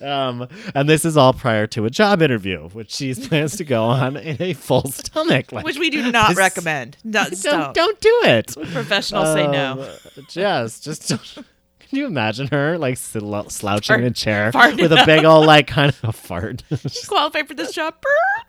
um, 0.00 0.48
and 0.74 0.88
this 0.88 1.04
is 1.04 1.16
all 1.16 1.32
prior 1.32 1.66
to 1.68 1.84
a 1.84 1.90
job 1.90 2.22
interview, 2.22 2.68
which 2.70 2.92
she 2.92 3.14
plans 3.14 3.56
to 3.56 3.64
go 3.64 3.84
on 3.84 4.16
in 4.16 4.40
a 4.40 4.52
full 4.54 4.86
stomach. 4.90 5.52
Like, 5.52 5.64
Which 5.64 5.78
we 5.78 5.90
do 5.90 6.10
not 6.12 6.28
this- 6.30 6.38
recommend. 6.38 6.96
No, 7.04 7.24
don't, 7.24 7.42
don't. 7.42 7.74
don't 7.74 8.00
do 8.00 8.20
it. 8.24 8.54
Professionals 8.72 9.34
say 9.34 9.46
no. 9.46 9.82
Um, 10.16 10.24
Just, 10.28 10.84
just. 10.84 11.08
Don't. 11.08 11.46
Can 11.94 12.00
you 12.00 12.06
imagine 12.08 12.48
her 12.48 12.76
like 12.76 12.96
sl- 12.96 13.42
slouching 13.46 14.00
in 14.00 14.04
a 14.06 14.10
chair 14.10 14.50
with 14.54 14.90
a 14.90 15.04
big 15.06 15.24
old 15.24 15.46
like 15.46 15.68
kind 15.68 15.90
of 15.90 16.00
a 16.02 16.12
fart? 16.12 16.64
She 16.88 17.06
qualify 17.06 17.44
for 17.44 17.54
this 17.54 17.70
job. 17.70 17.94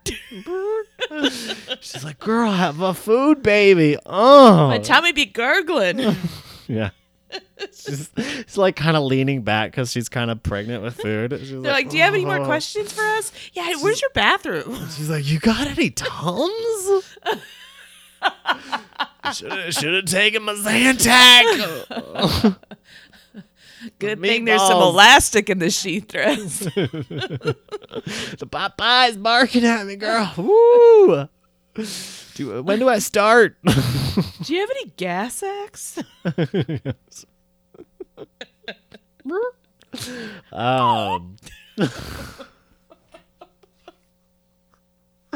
She's 1.79 2.03
like, 2.03 2.17
"Girl, 2.17 2.51
have 2.51 2.81
a 2.81 2.95
food, 2.95 3.43
baby." 3.43 3.99
Oh, 4.03 4.69
My 4.69 4.79
tummy 4.79 5.11
be 5.11 5.27
gurgling. 5.27 6.15
Yeah. 6.67 6.89
she's, 7.71 8.09
she's 8.17 8.57
like 8.57 8.75
kind 8.75 8.97
of 8.97 9.03
leaning 9.03 9.43
back 9.43 9.69
because 9.69 9.91
she's 9.91 10.09
kind 10.09 10.31
of 10.31 10.41
pregnant 10.41 10.81
with 10.81 10.95
food. 10.95 11.31
She's 11.39 11.51
They're 11.51 11.59
like, 11.61 11.91
"Do 11.91 11.97
you 11.97 12.03
have 12.03 12.15
any 12.15 12.25
more 12.25 12.39
"Oh." 12.39 12.45
questions 12.45 12.93
for 12.93 13.03
us?" 13.03 13.31
Yeah. 13.53 13.75
Where's 13.79 14.01
your 14.01 14.09
bathroom? 14.15 14.75
She's 14.97 15.11
like, 15.11 15.29
"You 15.29 15.37
got 15.37 15.67
any 15.67 15.91
tums?" 15.91 17.03
Should 19.33 19.51
have 19.51 20.05
taken 20.05 20.43
my 20.43 20.53
Zantac. 20.53 22.57
Good 23.99 24.21
thing 24.21 24.45
there's 24.45 24.61
some 24.61 24.81
elastic 24.81 25.49
in 25.49 25.59
the 25.59 25.69
sheath 25.69 26.07
dress. 26.07 26.59
the 26.59 27.55
Popeye's 28.49 29.17
barking 29.17 29.65
at 29.65 29.85
me, 29.85 29.95
girl. 29.95 30.33
Woo! 30.37 31.27
Do, 32.35 32.63
when 32.63 32.79
do 32.79 32.87
I 32.89 32.99
start? 32.99 33.57
Do 33.63 34.53
you 34.53 34.59
have 34.61 34.69
any 34.71 34.91
gas 34.97 35.43
axe? 35.43 35.99
um. 40.51 41.35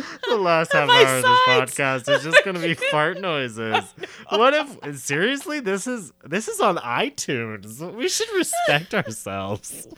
The 0.29 0.37
last 0.37 0.73
half 0.73 0.89
hour 0.89 1.17
of 1.17 1.23
this 1.23 1.39
podcast 1.47 2.15
is 2.15 2.23
just 2.23 2.45
gonna 2.45 2.59
be 2.59 2.73
fart 2.91 3.19
noises. 3.19 3.93
What 4.29 4.53
if 4.53 4.97
seriously 4.99 5.59
this 5.59 5.87
is 5.87 6.11
this 6.23 6.47
is 6.47 6.59
on 6.59 6.77
iTunes? 6.77 7.79
We 7.95 8.07
should 8.09 8.29
respect 8.35 8.93
ourselves. 8.93 9.87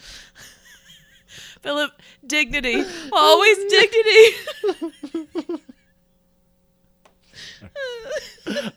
Philip, 1.62 1.92
dignity. 2.26 2.84
Always 3.12 3.58
dignity. 3.70 5.62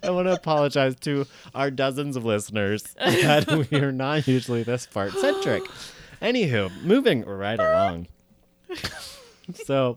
I 0.02 0.10
want 0.10 0.28
to 0.28 0.32
apologize 0.34 0.94
to 1.00 1.26
our 1.54 1.70
dozens 1.70 2.16
of 2.16 2.24
listeners 2.24 2.82
that 2.98 3.68
we 3.70 3.78
are 3.78 3.92
not 3.92 4.28
usually 4.28 4.62
this 4.62 4.86
fart 4.86 5.12
centric. 5.12 5.62
Anywho, 6.22 6.70
moving 6.82 7.24
right 7.24 7.58
along. 7.58 8.06
so, 9.64 9.96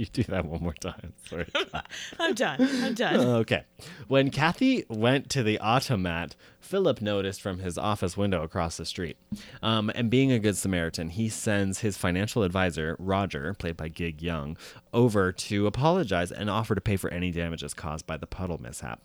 you 0.00 0.06
do 0.06 0.22
that 0.24 0.46
one 0.46 0.62
more 0.62 0.72
time, 0.72 1.12
sorry. 1.28 1.46
I'm 2.18 2.32
done. 2.34 2.56
I'm 2.82 2.94
done. 2.94 3.20
Okay. 3.40 3.64
When 4.08 4.30
Kathy 4.30 4.86
went 4.88 5.28
to 5.30 5.42
the 5.42 5.58
automat, 5.58 6.36
Philip 6.58 7.02
noticed 7.02 7.42
from 7.42 7.58
his 7.58 7.76
office 7.76 8.16
window 8.16 8.42
across 8.42 8.78
the 8.78 8.86
street. 8.86 9.18
Um, 9.62 9.90
and 9.94 10.08
being 10.08 10.32
a 10.32 10.38
good 10.38 10.56
Samaritan, 10.56 11.10
he 11.10 11.28
sends 11.28 11.80
his 11.80 11.98
financial 11.98 12.42
advisor, 12.42 12.96
Roger, 12.98 13.54
played 13.54 13.76
by 13.76 13.88
Gig 13.88 14.22
Young, 14.22 14.56
over 14.94 15.32
to 15.32 15.66
apologize 15.66 16.32
and 16.32 16.48
offer 16.48 16.74
to 16.74 16.80
pay 16.80 16.96
for 16.96 17.10
any 17.12 17.30
damages 17.30 17.74
caused 17.74 18.06
by 18.06 18.16
the 18.16 18.26
puddle 18.26 18.58
mishap. 18.58 19.02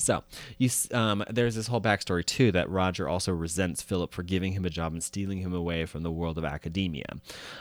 So, 0.00 0.24
you 0.58 0.68
um, 0.92 1.24
there's 1.30 1.54
this 1.54 1.66
whole 1.66 1.80
backstory 1.80 2.24
too 2.24 2.52
that 2.52 2.68
Roger 2.70 3.08
also 3.08 3.32
resents 3.32 3.82
Philip 3.82 4.12
for 4.12 4.22
giving 4.22 4.52
him 4.52 4.64
a 4.64 4.70
job 4.70 4.92
and 4.92 5.02
stealing 5.02 5.38
him 5.38 5.52
away 5.52 5.86
from 5.86 6.02
the 6.02 6.10
world 6.10 6.38
of 6.38 6.44
academia. 6.44 7.06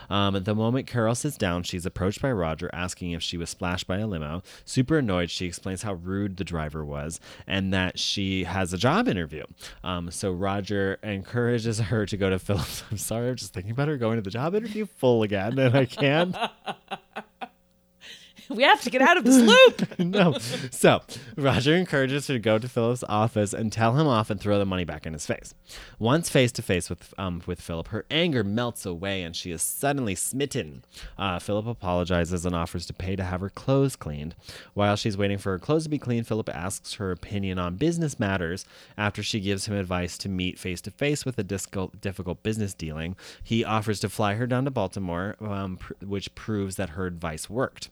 Um, 0.10 0.42
the 0.44 0.56
moment 0.56 0.88
Carol 0.88 1.16
sits 1.16 1.38
down, 1.38 1.64
she's 1.64 1.86
approached 1.86 2.22
by 2.22 2.32
Roger 2.32 2.70
asking 2.74 3.12
if 3.12 3.22
she 3.22 3.38
was 3.38 3.50
splashed 3.50 3.88
by 3.88 3.98
a 3.98 4.08
limo. 4.08 4.42
Super 4.66 4.98
annoyed, 5.00 5.30
she 5.30 5.46
explains 5.46 5.84
how 5.84 5.94
rude 5.94 6.38
the 6.38 6.44
driver 6.44 6.86
was 6.86 7.20
and 7.48 7.74
that 7.74 8.00
she 8.00 8.46
has 8.46 8.74
a 8.74 8.78
job 8.78 9.08
interview. 9.08 9.44
Um, 9.84 10.12
so 10.12 10.32
Roger 10.32 11.00
encourages 11.04 11.80
her 11.80 12.06
to 12.06 12.18
go 12.18 12.30
to 12.30 12.40
Philip's. 12.40 12.84
I'm 12.90 12.98
sorry, 12.98 13.30
I'm 13.30 13.36
just 13.36 13.54
thinking 13.54 13.72
about 13.72 13.88
her 13.88 13.98
going 13.98 14.18
to 14.18 14.22
the 14.22 14.30
job 14.30 14.56
interview 14.56 14.86
full 14.86 15.24
again, 15.24 15.58
and 15.60 15.76
I 15.76 15.86
can't. 15.86 16.36
We 18.60 18.64
have 18.64 18.82
to 18.82 18.90
get 18.90 19.04
out 19.04 19.16
of 19.16 19.26
this 19.26 19.38
loop. 19.38 20.00
no. 20.00 20.34
So 20.72 21.02
Roger 21.38 21.76
encourages 21.76 22.28
her 22.28 22.34
to 22.34 22.40
go 22.40 22.58
to 22.58 22.68
Philip's 22.68 23.04
office 23.08 23.54
and 23.54 23.72
tell 23.72 23.96
him 23.96 24.08
off 24.08 24.32
and 24.32 24.42
throw 24.42 24.58
the 24.58 24.66
money 24.66 24.86
back 24.86 25.06
in 25.06 25.14
his 25.14 25.26
face. 25.28 25.54
Once 26.00 26.30
face 26.30 26.52
to 26.54 26.64
face 26.64 26.90
with 26.90 27.14
um, 27.20 27.44
with 27.46 27.62
Philip, 27.62 27.90
her 27.90 28.06
anger 28.10 28.44
melts 28.44 28.88
away 28.88 29.22
and 29.22 29.36
she 29.36 29.52
is 29.52 29.62
suddenly 29.62 30.16
smitten. 30.16 30.84
Uh, 31.16 31.38
Philip 31.38 31.68
apologizes 31.68 32.44
and 32.44 32.56
offers 32.56 32.88
to 32.88 32.94
pay 32.94 33.16
to 33.16 33.24
have 33.24 33.42
her 33.42 33.52
clothes 33.52 33.96
cleaned. 33.96 34.36
While 34.74 34.96
she's 34.96 35.16
waiting 35.18 35.38
for 35.38 35.52
her 35.52 35.60
clothes 35.60 35.84
to 35.84 35.90
be 35.90 36.00
cleaned, 36.00 36.28
Philip 36.28 36.50
asks 36.50 36.96
her 36.96 37.12
opinion 37.12 37.60
on 37.60 37.76
business 37.76 38.20
matters. 38.20 38.66
After 38.98 39.22
she 39.22 39.40
gives 39.40 39.68
him 39.68 39.76
advice 39.76 40.18
to 40.18 40.30
meet 40.30 40.58
face 40.58 40.82
to 40.82 40.92
face 40.92 41.24
with 41.24 41.38
a 41.38 41.44
difficult, 41.44 42.02
difficult 42.02 42.42
business 42.42 42.74
dealing, 42.74 43.16
he 43.44 43.64
offers 43.64 44.00
to 44.00 44.10
fly 44.10 44.34
her 44.34 44.48
down 44.48 44.66
to 44.66 44.72
Baltimore, 44.72 45.36
um, 45.40 45.78
pr- 45.78 45.94
which 46.04 46.34
proves 46.34 46.78
that 46.78 46.90
her 46.92 47.06
advice 47.06 47.48
worked. 47.48 47.90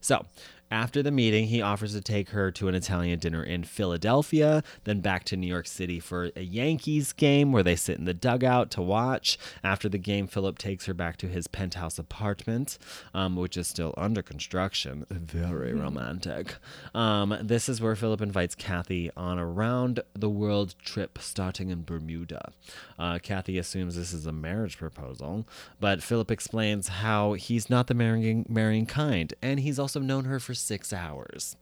So, 0.00 0.24
after 0.70 1.02
the 1.02 1.10
meeting, 1.10 1.46
he 1.46 1.62
offers 1.62 1.94
to 1.94 2.00
take 2.00 2.30
her 2.30 2.50
to 2.52 2.68
an 2.68 2.74
Italian 2.74 3.18
dinner 3.18 3.42
in 3.42 3.64
Philadelphia, 3.64 4.62
then 4.84 5.00
back 5.00 5.24
to 5.24 5.36
New 5.36 5.46
York 5.46 5.66
City 5.66 5.98
for 5.98 6.30
a 6.36 6.42
Yankees 6.42 7.12
game 7.12 7.52
where 7.52 7.62
they 7.62 7.76
sit 7.76 7.98
in 7.98 8.04
the 8.04 8.14
dugout 8.14 8.70
to 8.72 8.82
watch. 8.82 9.38
After 9.64 9.88
the 9.88 9.98
game, 9.98 10.26
Philip 10.26 10.58
takes 10.58 10.86
her 10.86 10.94
back 10.94 11.16
to 11.18 11.28
his 11.28 11.46
penthouse 11.46 11.98
apartment, 11.98 12.78
um, 13.14 13.36
which 13.36 13.56
is 13.56 13.66
still 13.66 13.94
under 13.96 14.20
construction. 14.20 15.06
Very 15.10 15.72
romantic. 15.72 16.56
Um, 16.94 17.36
this 17.40 17.68
is 17.68 17.80
where 17.80 17.96
Philip 17.96 18.20
invites 18.20 18.54
Kathy 18.54 19.10
on 19.16 19.38
a 19.38 19.46
round 19.46 20.00
the 20.14 20.28
world 20.28 20.74
trip 20.82 21.18
starting 21.20 21.70
in 21.70 21.82
Bermuda. 21.84 22.52
Uh, 22.98 23.18
Kathy 23.22 23.56
assumes 23.56 23.96
this 23.96 24.12
is 24.12 24.26
a 24.26 24.32
marriage 24.32 24.76
proposal, 24.76 25.46
but 25.80 26.02
Philip 26.02 26.30
explains 26.30 26.88
how 26.88 27.32
he's 27.32 27.70
not 27.70 27.86
the 27.86 27.94
marrying, 27.94 28.44
marrying 28.48 28.86
kind, 28.86 29.32
and 29.40 29.60
he's 29.60 29.78
also 29.78 30.00
known 30.00 30.24
her 30.24 30.38
for 30.38 30.54
six 30.58 30.92
hours. 30.92 31.56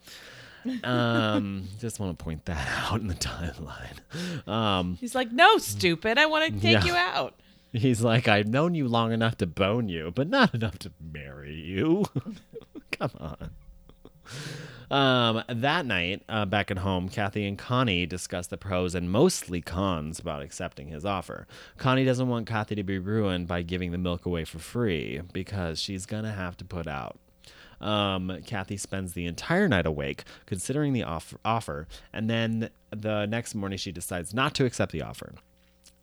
Um, 0.83 1.69
just 1.81 2.01
want 2.01 2.19
to 2.19 2.25
point 2.25 2.45
that 2.47 2.67
out 2.91 3.01
in 3.01 3.07
the 3.07 3.15
timeline. 3.15 4.49
Um, 4.49 4.97
He's 5.01 5.15
like, 5.15 5.31
"No, 5.31 5.59
stupid. 5.59 6.19
I 6.19 6.27
want 6.27 6.53
to 6.55 6.61
take 6.61 6.73
Yeah. 6.73 6.85
you 6.85 6.95
out." 6.95 7.35
he's 7.73 8.01
like, 8.03 8.27
I've 8.27 8.49
known 8.49 8.75
you 8.75 8.89
long 8.89 9.13
enough 9.13 9.37
to 9.39 9.47
bone 9.47 9.89
you, 9.89 10.11
but 10.15 10.29
not 10.29 10.55
enough 10.55 10.79
to 10.81 10.93
marry 11.13 11.55
you. 11.55 12.07
Come 12.93 13.11
on. 13.21 13.51
Um, 14.91 15.43
that 15.49 15.85
night, 15.85 16.23
uh, 16.29 16.47
back 16.47 16.71
at 16.71 16.79
home, 16.79 17.09
Kathy 17.09 17.45
and 17.47 17.59
Connie 17.59 18.07
discuss 18.07 18.47
the 18.47 18.57
pros 18.57 18.95
and 18.95 19.11
mostly 19.11 19.61
cons 19.61 20.19
about 20.21 20.43
accepting 20.43 20.89
his 20.89 21.05
offer. 21.05 21.47
Connie 21.77 22.05
doesn't 22.05 22.29
want 22.29 22.47
Kathy 22.47 22.77
to 22.77 22.85
be 22.85 22.99
ruined 22.99 23.47
by 23.49 23.63
giving 23.63 23.91
the 23.91 23.99
milk 23.99 24.25
away 24.27 24.45
for 24.45 24.59
free 24.61 25.21
because 25.33 25.81
she's 25.81 26.07
gonna 26.07 26.33
have 26.33 26.57
to 26.59 26.65
put 26.65 26.87
out. 26.87 27.19
Um, 27.81 28.41
Kathy 28.47 28.77
spends 28.77 29.13
the 29.13 29.27
entire 29.27 29.69
night 29.69 29.87
awake 29.87 30.25
considering 30.47 30.93
the 30.93 31.03
off- 31.03 31.37
offer, 31.45 31.87
and 32.13 32.29
then 32.31 32.71
the 32.91 33.27
next 33.27 33.55
morning 33.55 33.79
she 33.79 33.93
decides 33.93 34.33
not 34.33 34.55
to 34.55 34.65
accept 34.65 34.93
the 34.93 35.03
offer. 35.03 35.35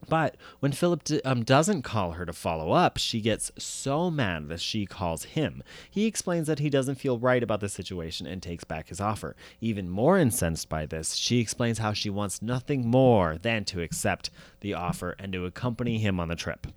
But 0.09 0.35
when 0.59 0.71
Philip 0.71 1.03
um, 1.23 1.43
doesn't 1.43 1.83
call 1.83 2.11
her 2.13 2.25
to 2.25 2.33
follow 2.33 2.71
up, 2.71 2.97
she 2.97 3.21
gets 3.21 3.51
so 3.57 4.11
mad 4.11 4.49
that 4.49 4.59
she 4.59 4.85
calls 4.85 5.23
him. 5.23 5.63
He 5.89 6.05
explains 6.05 6.47
that 6.47 6.59
he 6.59 6.69
doesn't 6.69 6.95
feel 6.95 7.17
right 7.17 7.41
about 7.41 7.61
the 7.61 7.69
situation 7.69 8.27
and 8.27 8.41
takes 8.41 8.63
back 8.63 8.89
his 8.89 8.99
offer. 8.99 9.35
Even 9.61 9.89
more 9.89 10.17
incensed 10.17 10.69
by 10.69 10.85
this, 10.85 11.15
she 11.15 11.39
explains 11.39 11.79
how 11.79 11.93
she 11.93 12.09
wants 12.09 12.41
nothing 12.41 12.87
more 12.87 13.37
than 13.41 13.63
to 13.65 13.81
accept 13.81 14.29
the 14.59 14.73
offer 14.73 15.15
and 15.19 15.31
to 15.33 15.45
accompany 15.45 15.99
him 15.99 16.19
on 16.19 16.27
the 16.27 16.35
trip. 16.35 16.67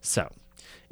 So, 0.00 0.30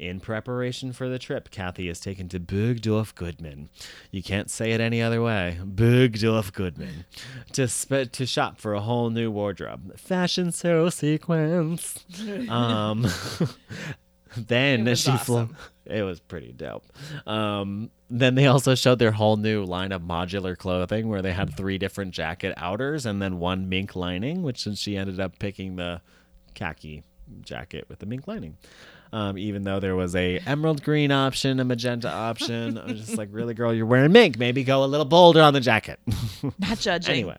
In 0.01 0.19
preparation 0.19 0.93
for 0.93 1.07
the 1.07 1.19
trip, 1.19 1.51
Kathy 1.51 1.87
is 1.87 1.99
taken 1.99 2.27
to 2.29 2.39
Bergdorf 2.39 3.13
Goodman. 3.13 3.69
You 4.09 4.23
can't 4.23 4.49
say 4.49 4.71
it 4.71 4.81
any 4.81 4.99
other 4.99 5.21
way. 5.21 5.59
Bergdorf 5.63 6.51
Goodman. 6.53 7.05
to 7.51 7.67
sp- 7.69 8.09
to 8.11 8.25
shop 8.25 8.59
for 8.59 8.73
a 8.73 8.81
whole 8.81 9.11
new 9.11 9.29
wardrobe. 9.29 9.95
Fashion 9.99 10.51
show 10.51 10.89
sequence. 10.89 12.03
um, 12.49 13.05
then 14.35 14.95
she 14.95 15.15
flew. 15.17 15.49
It 15.85 16.01
was 16.01 16.19
pretty 16.19 16.51
dope. 16.51 16.85
Um, 17.27 17.91
then 18.09 18.33
they 18.33 18.47
also 18.47 18.73
showed 18.73 18.97
their 18.97 19.11
whole 19.11 19.37
new 19.37 19.63
line 19.63 19.91
of 19.91 20.01
modular 20.01 20.57
clothing 20.57 21.09
where 21.09 21.21
they 21.21 21.33
had 21.33 21.55
three 21.55 21.77
different 21.77 22.11
jacket 22.15 22.55
outers 22.57 23.05
and 23.05 23.21
then 23.21 23.37
one 23.37 23.69
mink 23.69 23.95
lining, 23.95 24.41
which 24.41 24.63
since 24.63 24.79
she 24.79 24.97
ended 24.97 25.19
up 25.19 25.37
picking 25.37 25.75
the 25.75 26.01
khaki 26.55 27.03
jacket 27.41 27.85
with 27.87 27.99
the 27.99 28.07
mink 28.07 28.27
lining. 28.27 28.57
Um, 29.13 29.37
even 29.37 29.63
though 29.63 29.79
there 29.81 29.95
was 29.95 30.15
a 30.15 30.39
emerald 30.39 30.83
green 30.83 31.11
option, 31.11 31.59
a 31.59 31.65
magenta 31.65 32.09
option, 32.09 32.77
I 32.77 32.85
was 32.85 32.99
just 33.01 33.17
like, 33.17 33.27
really, 33.31 33.53
girl, 33.53 33.73
you're 33.73 33.85
wearing 33.85 34.13
mink. 34.13 34.39
Maybe 34.39 34.63
go 34.63 34.83
a 34.83 34.87
little 34.87 35.05
bolder 35.05 35.41
on 35.41 35.53
the 35.53 35.59
jacket. 35.59 35.99
Not 36.59 36.79
judging. 36.79 37.11
anyway, 37.13 37.37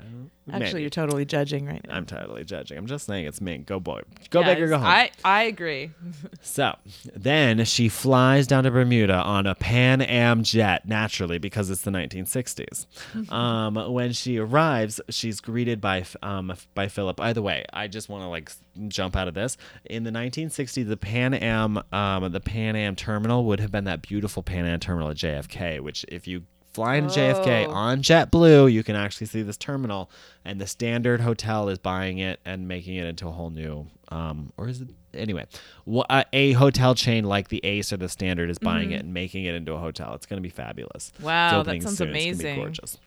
Actually, 0.53 0.73
maybe. 0.73 0.81
you're 0.83 0.91
totally 0.91 1.25
judging 1.25 1.67
right 1.67 1.85
now. 1.87 1.95
I'm 1.97 2.07
totally 2.07 2.45
judging. 2.45 2.77
I'm 2.79 2.87
just 2.87 3.07
saying 3.07 3.27
it's 3.27 3.41
mink. 3.41 3.67
Go 3.67 3.81
boy. 3.81 4.03
Go 4.31 4.43
big 4.43 4.61
or 4.61 4.69
go 4.69 4.79
home. 4.79 4.87
I, 4.87 5.11
I 5.25 5.45
agree. 5.45 5.91
So 6.45 6.75
then 7.15 7.65
she 7.65 7.89
flies 7.89 8.47
down 8.47 8.65
to 8.65 8.71
Bermuda 8.71 9.15
on 9.15 9.47
a 9.47 9.55
Pan 9.55 10.03
Am 10.03 10.43
jet, 10.43 10.87
naturally, 10.87 11.39
because 11.39 11.71
it's 11.71 11.83
the 11.83 11.91
1960s. 11.91 12.87
um, 13.33 13.75
when 13.93 14.13
she 14.13 14.39
arrives, 14.39 15.01
she's 15.09 15.41
greeted 15.41 15.81
by 15.81 16.05
um, 16.23 16.53
by 16.75 16.89
Philip. 16.89 17.17
By 17.17 17.33
the 17.33 17.43
way, 17.43 17.65
I 17.73 17.87
just 17.87 18.09
want 18.09 18.25
to 18.25 18.29
like 18.29 18.51
jump 18.89 19.17
out 19.17 19.29
of 19.29 19.35
this. 19.35 19.57
In 19.85 20.03
the 20.05 20.11
1960s, 20.11 20.87
the 20.89 20.97
Pan 20.97 21.33
Am 21.35 21.81
um, 21.93 22.33
the 22.33 22.41
Pan 22.41 22.77
Am 22.77 22.97
terminal 22.97 23.45
would 23.45 23.61
have 23.61 23.71
been 23.71 23.85
that 23.85 24.03
beautiful 24.03 24.43
Pan 24.43 24.67
Am 24.67 24.81
terminal 24.81 25.11
at 25.11 25.17
JFK, 25.17 25.81
which 25.81 26.05
if 26.09 26.27
you 26.27 26.43
fly 26.73 26.97
into 26.97 27.11
JFK 27.15 27.67
Oh. 27.67 27.71
on 27.73 28.03
JetBlue, 28.03 28.73
you 28.73 28.83
can 28.83 28.97
actually 28.97 29.27
see 29.27 29.43
this 29.43 29.57
terminal, 29.57 30.11
and 30.45 30.61
the 30.61 30.67
Standard 30.67 31.21
Hotel 31.21 31.69
is 31.69 31.79
buying 31.79 32.19
it 32.19 32.41
and 32.45 32.67
making 32.69 32.97
it 32.97 33.07
into 33.07 33.29
a 33.29 33.31
whole 33.31 33.51
new, 33.51 33.87
um, 34.09 34.53
or 34.57 34.69
is 34.69 34.81
it 34.81 34.89
anyway? 35.15 35.47
wha- 35.85 36.07
uh, 36.09 36.25
a 36.33 36.53
hotel 36.53 36.95
chain 36.95 37.25
like 37.25 37.49
the 37.49 37.61
Ace 37.65 37.93
or 37.93 37.97
the 37.99 38.09
Standard 38.09 38.49
is 38.51 38.59
buying 38.59 38.91
it 38.93 39.03
and 39.05 39.13
making 39.13 39.45
it 39.45 39.55
into 39.55 39.73
a 39.73 39.79
hotel. 39.79 40.15
It's 40.15 40.27
going 40.27 40.39
to 40.39 40.43
be 40.43 40.49
fabulous. 40.51 41.13
Wow, 41.21 41.63
that 41.63 41.83
sounds 41.83 41.99
soon. 41.99 42.09
Amazing. 42.11 42.57
gorgeous. 42.57 42.99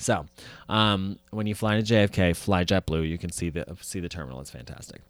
So, 0.00 0.26
um, 0.68 1.18
when 1.30 1.46
you 1.48 1.54
fly 1.56 1.80
to 1.80 1.82
JFK, 1.82 2.36
fly 2.36 2.64
JetBlue, 2.64 3.08
you 3.08 3.18
can 3.18 3.32
see 3.32 3.50
the 3.50 3.64
see 3.80 3.98
the 4.00 4.08
terminal. 4.08 4.40
It's 4.40 4.50
fantastic. 4.50 5.00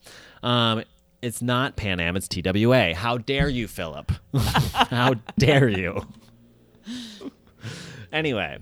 Um, 0.43 0.83
it's 1.21 1.43
not 1.43 1.77
Pan 1.77 2.01
Am, 2.01 2.17
it's 2.17 2.27
TWA. 2.29 2.95
How 2.95 3.19
dare 3.19 3.49
you, 3.49 3.67
Philip? 3.69 4.13
How 4.35 5.15
dare 5.39 5.69
you? 5.69 6.07
Anyway, 8.13 8.59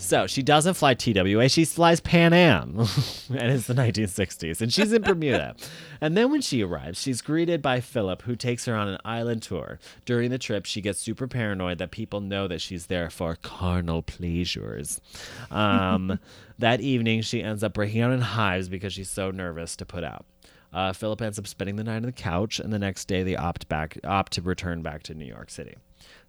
so 0.00 0.26
she 0.26 0.42
doesn't 0.42 0.74
fly 0.74 0.94
TWA, 0.94 1.48
she 1.50 1.66
flies 1.66 2.00
Pan 2.00 2.32
Am. 2.32 2.78
and 3.28 3.52
it's 3.52 3.66
the 3.66 3.74
1960s, 3.74 4.62
and 4.62 4.72
she's 4.72 4.94
in 4.94 5.02
Bermuda. 5.02 5.54
and 6.00 6.16
then 6.16 6.30
when 6.30 6.40
she 6.40 6.62
arrives, 6.62 7.00
she's 7.00 7.20
greeted 7.20 7.60
by 7.60 7.80
Philip, 7.80 8.22
who 8.22 8.34
takes 8.34 8.64
her 8.64 8.74
on 8.74 8.88
an 8.88 8.98
island 9.04 9.42
tour. 9.42 9.78
During 10.06 10.30
the 10.30 10.38
trip, 10.38 10.64
she 10.64 10.80
gets 10.80 11.00
super 11.00 11.28
paranoid 11.28 11.76
that 11.78 11.90
people 11.90 12.22
know 12.22 12.48
that 12.48 12.62
she's 12.62 12.86
there 12.86 13.10
for 13.10 13.36
carnal 13.36 14.00
pleasures. 14.00 15.02
Um, 15.50 16.18
that 16.58 16.80
evening, 16.80 17.20
she 17.20 17.42
ends 17.42 17.62
up 17.62 17.74
breaking 17.74 18.00
out 18.00 18.12
in 18.12 18.22
hives 18.22 18.70
because 18.70 18.94
she's 18.94 19.10
so 19.10 19.30
nervous 19.30 19.76
to 19.76 19.84
put 19.84 20.02
out. 20.02 20.24
Uh, 20.72 20.94
Philip 20.94 21.20
ends 21.20 21.38
up 21.38 21.46
spending 21.46 21.76
the 21.76 21.84
night 21.84 21.96
on 21.96 22.02
the 22.02 22.12
couch, 22.12 22.58
and 22.58 22.72
the 22.72 22.78
next 22.78 23.06
day 23.06 23.22
they 23.22 23.36
opt 23.36 23.68
back 23.68 23.98
opt 24.04 24.32
to 24.32 24.42
return 24.42 24.80
back 24.82 25.02
to 25.04 25.14
New 25.14 25.26
York 25.26 25.50
City. 25.50 25.76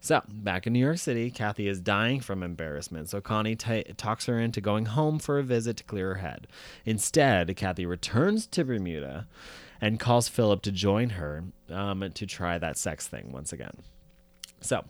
So, 0.04 0.24
back 0.28 0.66
in 0.66 0.74
New 0.74 0.80
York 0.80 0.98
City, 0.98 1.30
Kathy 1.30 1.68
is 1.68 1.80
dying 1.80 2.22
from 2.22 2.42
embarrassment, 2.42 3.08
so 3.10 3.22
Connie 3.22 3.56
ta 3.56 3.84
talks 3.98 4.26
her 4.26 4.40
into 4.40 4.60
going 4.60 4.88
home 4.88 5.20
for 5.20 5.38
a 5.38 5.44
visit 5.44 5.78
to 5.78 5.84
clear 5.84 6.16
her 6.16 6.22
head. 6.22 6.48
Instead, 6.86 7.56
Kathy 7.56 7.86
returns 7.86 8.48
to 8.48 8.66
Bermuda 8.66 9.28
and 9.80 10.00
calls 10.00 10.28
Philip 10.28 10.64
to 10.64 10.72
join 10.72 11.12
her 11.12 11.44
um, 11.70 12.04
to 12.16 12.26
try 12.26 12.58
that 12.58 12.80
sex 12.80 13.08
thing 13.08 13.32
once 13.32 13.54
again. 13.54 13.76
So, 14.60 14.86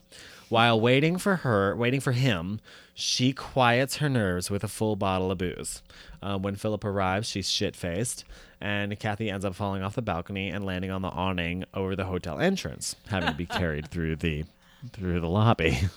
while 0.48 0.80
waiting 0.80 1.18
for 1.18 1.38
her, 1.38 1.76
waiting 1.76 2.00
for 2.00 2.14
him, 2.14 2.62
she 2.94 3.34
quiets 3.34 3.98
her 3.98 4.08
nerves 4.08 4.50
with 4.50 4.64
a 4.64 4.70
full 4.70 4.96
bottle 4.96 5.30
of 5.30 5.38
booze. 5.38 5.82
Uh, 6.22 6.38
when 6.38 6.56
Philip 6.56 6.86
arrives, 6.86 7.28
she's 7.28 7.50
shit 7.50 7.76
faced, 7.76 8.24
and 8.62 8.98
Kathy 8.98 9.30
ends 9.30 9.44
up 9.44 9.56
falling 9.56 9.84
off 9.84 9.96
the 9.96 10.02
balcony 10.02 10.48
and 10.48 10.66
landing 10.66 10.92
on 10.92 11.02
the 11.02 11.10
awning 11.10 11.66
over 11.74 11.98
the 11.98 12.06
hotel 12.06 12.40
entrance, 12.40 12.96
having 13.10 13.30
to 13.30 13.36
be 13.36 13.46
carried 13.60 13.90
through 13.90 14.16
the 14.16 14.46
through 14.94 15.20
the 15.20 15.30
lobby. 15.30 15.80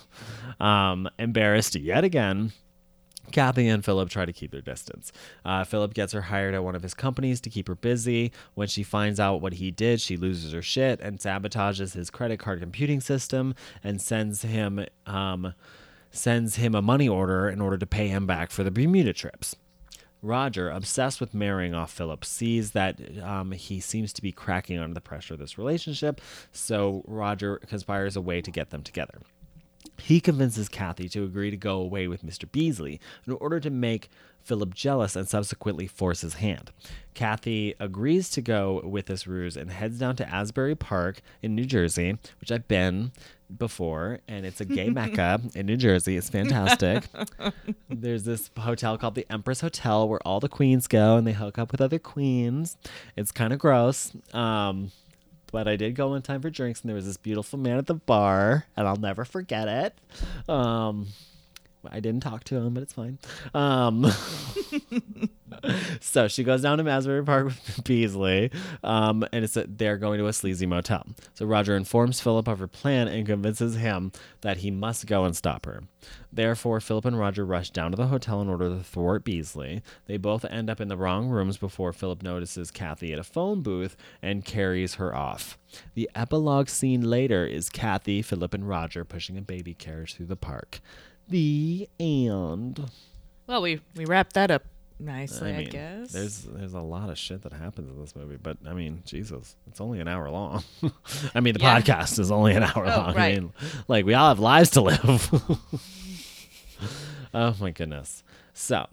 Um, 0.57 1.09
embarrassed 1.19 1.75
yet 1.75 2.05
again, 2.05 2.53
Kathy 3.31 3.67
and 3.67 3.83
Philip 3.83 4.09
try 4.09 4.25
to 4.25 4.31
keep 4.31 4.51
their 4.51 4.61
distance. 4.61 5.11
Uh, 5.43 5.65
Philip 5.65 5.93
gets 5.93 6.13
her 6.13 6.21
hired 6.21 6.53
at 6.53 6.63
one 6.63 6.75
of 6.75 6.83
his 6.83 6.93
companies 6.93 7.41
to 7.41 7.49
keep 7.49 7.67
her 7.67 7.75
busy. 7.75 8.31
When 8.53 8.67
she 8.67 8.83
finds 8.83 9.19
out 9.19 9.41
what 9.41 9.53
he 9.53 9.71
did, 9.71 9.99
she 9.99 10.15
loses 10.15 10.53
her 10.53 10.61
shit 10.61 10.99
and 11.01 11.19
sabotages 11.19 11.93
his 11.93 12.09
credit 12.09 12.39
card 12.39 12.61
computing 12.61 13.01
system 13.01 13.55
and 13.83 14.01
sends 14.01 14.43
him 14.43 14.85
um, 15.05 15.53
sends 16.11 16.55
him 16.55 16.73
a 16.73 16.81
money 16.81 17.09
order 17.09 17.49
in 17.49 17.59
order 17.59 17.77
to 17.77 17.85
pay 17.85 18.07
him 18.07 18.25
back 18.25 18.51
for 18.51 18.63
the 18.63 18.71
Bermuda 18.71 19.11
trips. 19.11 19.57
Roger, 20.25 20.69
obsessed 20.69 21.21
with 21.21 21.33
marrying 21.33 21.73
off 21.73 21.91
Philip, 21.91 22.25
sees 22.25 22.71
that 22.71 22.99
um, 23.21 23.51
he 23.51 23.79
seems 23.79 24.11
to 24.13 24.21
be 24.21 24.31
cracking 24.31 24.79
under 24.79 24.93
the 24.93 25.01
pressure 25.01 25.35
of 25.35 25.39
this 25.39 25.57
relationship, 25.57 26.19
so 26.51 27.03
Roger 27.07 27.57
conspires 27.67 28.15
a 28.15 28.21
way 28.21 28.41
to 28.41 28.51
get 28.51 28.71
them 28.71 28.81
together. 28.81 29.19
He 29.99 30.19
convinces 30.19 30.67
Kathy 30.67 31.07
to 31.09 31.23
agree 31.23 31.51
to 31.51 31.57
go 31.57 31.79
away 31.79 32.07
with 32.07 32.25
Mr. 32.25 32.51
Beasley 32.51 32.99
in 33.25 33.33
order 33.33 33.59
to 33.59 33.69
make 33.69 34.09
Philip 34.45 34.75
jealous 34.75 35.15
and 35.15 35.27
subsequently 35.27 35.87
force 35.87 36.21
his 36.21 36.35
hand. 36.35 36.71
Kathy 37.15 37.73
agrees 37.79 38.29
to 38.31 38.41
go 38.41 38.79
with 38.83 39.07
this 39.07 39.25
ruse 39.25 39.57
and 39.57 39.71
heads 39.71 39.97
down 39.97 40.15
to 40.17 40.29
Asbury 40.29 40.75
Park 40.75 41.21
in 41.41 41.55
New 41.55 41.65
Jersey, 41.65 42.19
which 42.39 42.51
I've 42.51 42.67
been 42.67 43.11
before, 43.57 44.19
and 44.27 44.45
it's 44.45 44.61
a 44.61 44.65
gay 44.65 44.89
mecca 44.91 45.41
in 45.55 45.65
New 45.65 45.77
Jersey. 45.77 46.15
It's 46.15 46.29
fantastic. 46.29 47.05
There's 47.89 48.23
this 48.23 48.51
hotel 48.57 48.97
called 48.99 49.15
the 49.15 49.25
Empress 49.31 49.61
Hotel 49.61 50.07
where 50.07 50.19
all 50.25 50.39
the 50.39 50.49
queens 50.49 50.87
go 50.87 51.17
and 51.17 51.25
they 51.25 51.33
hook 51.33 51.57
up 51.57 51.71
with 51.71 51.81
other 51.81 51.99
queens. 51.99 52.77
It's 53.15 53.31
kind 53.31 53.51
of 53.51 53.57
gross. 53.57 54.11
Um, 54.31 54.91
but 55.51 55.67
I 55.67 55.75
did 55.75 55.95
go 55.95 56.09
one 56.09 56.21
time 56.21 56.41
for 56.41 56.49
drinks, 56.51 56.81
and 56.81 56.89
there 56.89 56.95
was 56.95 57.05
this 57.05 57.17
beautiful 57.17 57.57
man 57.57 57.77
at 57.77 57.87
the 57.87 57.93
bar, 57.95 58.65
and 58.75 58.87
I'll 58.87 58.95
never 58.95 59.25
forget 59.25 59.67
it. 59.67 60.49
Um, 60.49 61.07
I 61.91 61.99
didn't 61.99 62.21
talk 62.21 62.43
to 62.45 62.55
him, 62.55 62.73
but 62.73 62.83
it's 62.83 62.93
fine. 62.93 63.19
Um, 63.53 64.11
so 65.99 66.27
she 66.27 66.43
goes 66.43 66.61
down 66.61 66.77
to 66.77 66.83
Masbury 66.83 67.23
Park 67.23 67.45
with 67.45 67.83
Beasley, 67.83 68.51
um, 68.83 69.25
and 69.31 69.43
it's 69.43 69.57
a, 69.57 69.65
they're 69.67 69.97
going 69.97 70.19
to 70.19 70.27
a 70.27 70.33
sleazy 70.33 70.65
motel. 70.65 71.05
So 71.33 71.45
Roger 71.45 71.75
informs 71.75 72.21
Philip 72.21 72.47
of 72.47 72.59
her 72.59 72.67
plan 72.67 73.07
and 73.07 73.25
convinces 73.25 73.75
him 73.75 74.11
that 74.41 74.57
he 74.57 74.71
must 74.71 75.05
go 75.05 75.25
and 75.25 75.35
stop 75.35 75.65
her. 75.65 75.83
Therefore, 76.31 76.79
Philip 76.79 77.05
and 77.05 77.17
Roger 77.17 77.45
rush 77.45 77.69
down 77.69 77.91
to 77.91 77.97
the 77.97 78.07
hotel 78.07 78.41
in 78.41 78.49
order 78.49 78.69
to 78.69 78.83
thwart 78.83 79.23
Beasley. 79.23 79.81
They 80.05 80.17
both 80.17 80.45
end 80.45 80.69
up 80.69 80.81
in 80.81 80.87
the 80.87 80.97
wrong 80.97 81.29
rooms 81.29 81.57
before 81.57 81.93
Philip 81.93 82.21
notices 82.21 82.71
Kathy 82.71 83.13
at 83.13 83.19
a 83.19 83.23
phone 83.23 83.61
booth 83.61 83.95
and 84.21 84.45
carries 84.45 84.95
her 84.95 85.15
off. 85.15 85.57
The 85.93 86.09
epilogue 86.15 86.69
scene 86.69 87.01
later 87.09 87.45
is 87.45 87.69
Kathy, 87.69 88.21
Philip, 88.21 88.53
and 88.53 88.67
Roger 88.67 89.03
pushing 89.05 89.37
a 89.37 89.41
baby 89.41 89.73
carriage 89.73 90.15
through 90.15 90.27
the 90.27 90.35
park. 90.35 90.79
The 91.29 91.89
end. 91.99 92.89
Well, 93.47 93.61
we 93.61 93.81
we 93.95 94.05
wrapped 94.05 94.33
that 94.33 94.51
up 94.51 94.63
nicely, 94.99 95.53
I, 95.53 95.59
I 95.59 95.63
guess. 95.63 96.11
there's 96.11 96.43
there's 96.43 96.73
a 96.73 96.79
lot 96.79 97.09
of 97.09 97.17
shit 97.17 97.41
that 97.43 97.53
happens 97.53 97.89
in 97.89 97.99
this 97.99 98.15
movie, 98.15 98.37
but 98.41 98.57
I 98.65 98.73
mean, 98.73 99.01
Jesus, 99.05 99.55
it's 99.67 99.81
only 99.81 99.99
an 99.99 100.07
hour 100.07 100.29
long. 100.29 100.63
I 101.35 101.39
mean, 101.41 101.53
the 101.53 101.59
Yeah. 101.61 101.79
podcast 101.81 102.19
is 102.19 102.31
only 102.31 102.53
an 102.53 102.63
hour 102.63 102.85
Oh, 102.85 102.97
long. 102.97 103.09
I 103.09 103.13
right. 103.15 103.35
mean, 103.41 103.53
like 103.87 104.05
we 104.05 104.13
all 104.13 104.29
have 104.29 104.39
lives 104.39 104.69
to 104.71 104.81
live. 104.81 105.29
oh 107.33 107.55
my 107.59 107.71
goodness. 107.71 108.23
So, 108.53 108.87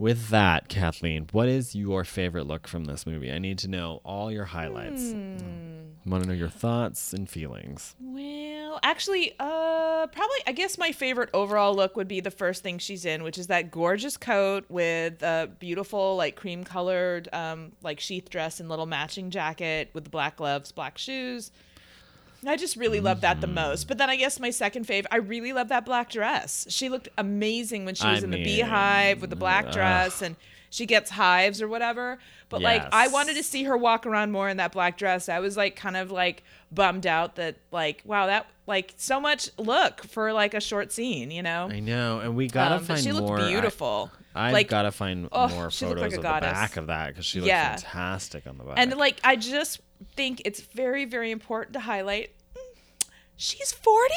with 0.00 0.30
that, 0.30 0.68
Kathleen, 0.68 1.28
what 1.30 1.46
is 1.46 1.74
your 1.74 2.04
favorite 2.04 2.46
look 2.46 2.66
from 2.66 2.86
this 2.86 3.06
movie? 3.06 3.30
I 3.30 3.38
need 3.38 3.58
to 3.58 3.68
know 3.68 4.00
all 4.02 4.32
your 4.32 4.46
highlights. 4.46 5.12
I 5.12 6.08
want 6.08 6.24
to 6.24 6.28
know 6.28 6.34
your 6.34 6.48
thoughts 6.48 7.12
and 7.12 7.28
feelings. 7.28 7.94
Well, 8.00 8.80
actually, 8.82 9.34
uh, 9.38 10.06
probably 10.06 10.38
I 10.46 10.52
guess 10.52 10.78
my 10.78 10.92
favorite 10.92 11.28
overall 11.34 11.76
look 11.76 11.96
would 11.96 12.08
be 12.08 12.20
the 12.20 12.30
first 12.30 12.62
thing 12.62 12.78
she's 12.78 13.04
in, 13.04 13.22
which 13.22 13.36
is 13.36 13.48
that 13.48 13.70
gorgeous 13.70 14.16
coat 14.16 14.64
with 14.70 15.22
a 15.22 15.50
beautiful 15.58 16.16
like 16.16 16.34
cream 16.34 16.64
colored 16.64 17.28
um 17.34 17.72
like 17.82 18.00
sheath 18.00 18.30
dress 18.30 18.58
and 18.58 18.70
little 18.70 18.86
matching 18.86 19.28
jacket 19.30 19.90
with 19.92 20.04
the 20.04 20.10
black 20.10 20.36
gloves, 20.36 20.72
black 20.72 20.96
shoes. 20.96 21.52
I 22.46 22.56
just 22.56 22.76
really 22.76 23.00
love 23.00 23.20
that 23.20 23.40
the 23.40 23.46
Mm-hmm. 23.46 23.54
most. 23.54 23.88
But 23.88 23.98
then 23.98 24.08
I 24.08 24.16
guess 24.16 24.40
my 24.40 24.50
second 24.50 24.86
fave, 24.86 25.06
I 25.10 25.16
really 25.16 25.52
love 25.52 25.68
that 25.68 25.84
black 25.84 26.10
dress. 26.10 26.66
She 26.70 26.88
looked 26.88 27.08
amazing 27.18 27.84
when 27.84 27.94
she 27.94 28.04
I 28.06 28.12
was 28.14 28.22
in 28.22 28.30
the 28.30 28.42
beehive 28.42 29.20
with 29.20 29.30
the 29.30 29.36
black 29.36 29.70
dress 29.72 30.22
and 30.22 30.36
she 30.70 30.86
gets 30.86 31.10
hives 31.10 31.60
or 31.60 31.68
whatever. 31.68 32.18
But 32.48 32.62
like 32.62 32.82
I 32.92 33.08
wanted 33.08 33.36
to 33.36 33.42
see 33.42 33.64
her 33.64 33.76
walk 33.76 34.06
around 34.06 34.30
more 34.32 34.48
in 34.48 34.56
that 34.58 34.72
black 34.72 34.96
dress. 34.96 35.28
I 35.28 35.40
was 35.40 35.56
like 35.56 35.76
kind 35.76 35.96
of 35.96 36.10
like 36.10 36.42
bummed 36.72 37.06
out 37.06 37.36
that 37.36 37.56
like 37.72 38.02
wow 38.04 38.26
that 38.26 38.46
like 38.70 38.94
so 38.96 39.20
much 39.20 39.50
look 39.58 40.02
for 40.04 40.32
like 40.32 40.54
a 40.54 40.60
short 40.60 40.92
scene, 40.92 41.30
you 41.30 41.42
know? 41.42 41.68
I 41.70 41.80
know, 41.80 42.20
and 42.20 42.34
we 42.34 42.46
gotta 42.48 42.76
Um, 42.76 42.84
find 42.84 43.00
she 43.00 43.12
looked 43.12 43.26
more. 43.28 43.40
I- 43.40 43.48
beautiful. 43.50 44.10
I've 44.34 44.52
like 44.54 44.68
gotta 44.68 44.92
find 44.92 45.28
oh, 45.32 45.48
more 45.48 45.70
she 45.72 45.84
looked 45.86 46.00
like 46.00 46.12
photos 46.12 46.14
a 46.14 46.16
of 46.18 46.22
the 46.22 46.28
goddess. 46.28 46.52
back 46.52 46.76
of 46.78 46.86
that 46.86 47.08
because 47.08 47.26
she 47.26 47.40
looked 47.40 47.48
Yeah. 47.48 47.76
fantastic 47.76 48.46
on 48.46 48.56
the 48.58 48.64
back. 48.64 48.74
and 48.78 48.94
like 48.96 49.18
I 49.24 49.34
just 49.36 49.80
think 50.16 50.40
it's 50.46 50.60
very 50.60 51.04
very 51.04 51.30
important 51.32 51.74
to 51.74 51.80
highlight 51.80 52.30
mm, 52.56 53.06
she's 53.36 53.72
40 53.72 54.14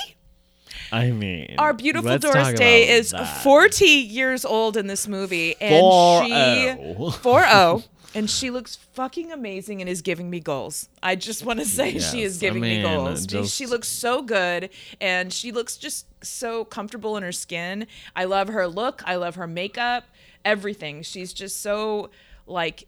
I 0.91 1.11
mean, 1.11 1.55
Our 1.59 1.73
beautiful 1.73 2.17
Doris 2.17 2.53
Day 2.53 2.89
is 2.89 3.11
that. 3.11 3.43
40 3.43 3.85
years 3.85 4.43
old 4.45 4.75
in 4.77 4.87
this 4.87 5.07
movie, 5.07 5.55
and 5.61 5.69
she 5.71 6.31
4-0. 6.31 7.13
4-0, 7.21 7.83
and 8.15 8.29
she 8.29 8.49
looks 8.49 8.75
fucking 8.93 9.31
amazing 9.31 9.81
and 9.81 9.89
is 9.89 10.01
giving 10.01 10.29
me 10.29 10.39
goals. 10.39 10.89
I 11.01 11.15
just 11.15 11.43
want 11.45 11.59
to 11.59 11.65
say 11.65 11.99
she 11.99 12.21
is 12.21 12.37
giving 12.37 12.63
I 12.63 12.67
me 12.67 12.81
goals. 12.81 13.23
Uh, 13.25 13.27
just- 13.27 13.55
She 13.55 13.65
looks 13.65 13.87
so 13.87 14.21
good, 14.21 14.69
and 15.01 15.31
she 15.33 15.51
looks 15.51 15.77
just 15.77 16.05
so 16.23 16.65
comfortable 16.65 17.17
in 17.17 17.23
her 17.23 17.31
skin. 17.31 17.87
I 18.15 18.25
love 18.25 18.47
her 18.49 18.67
look. 18.67 19.01
I 19.05 19.15
love 19.15 19.35
her 19.35 19.47
makeup. 19.47 20.05
Everything. 20.45 21.01
She's 21.03 21.33
just 21.33 21.61
so 21.61 22.09
like 22.45 22.87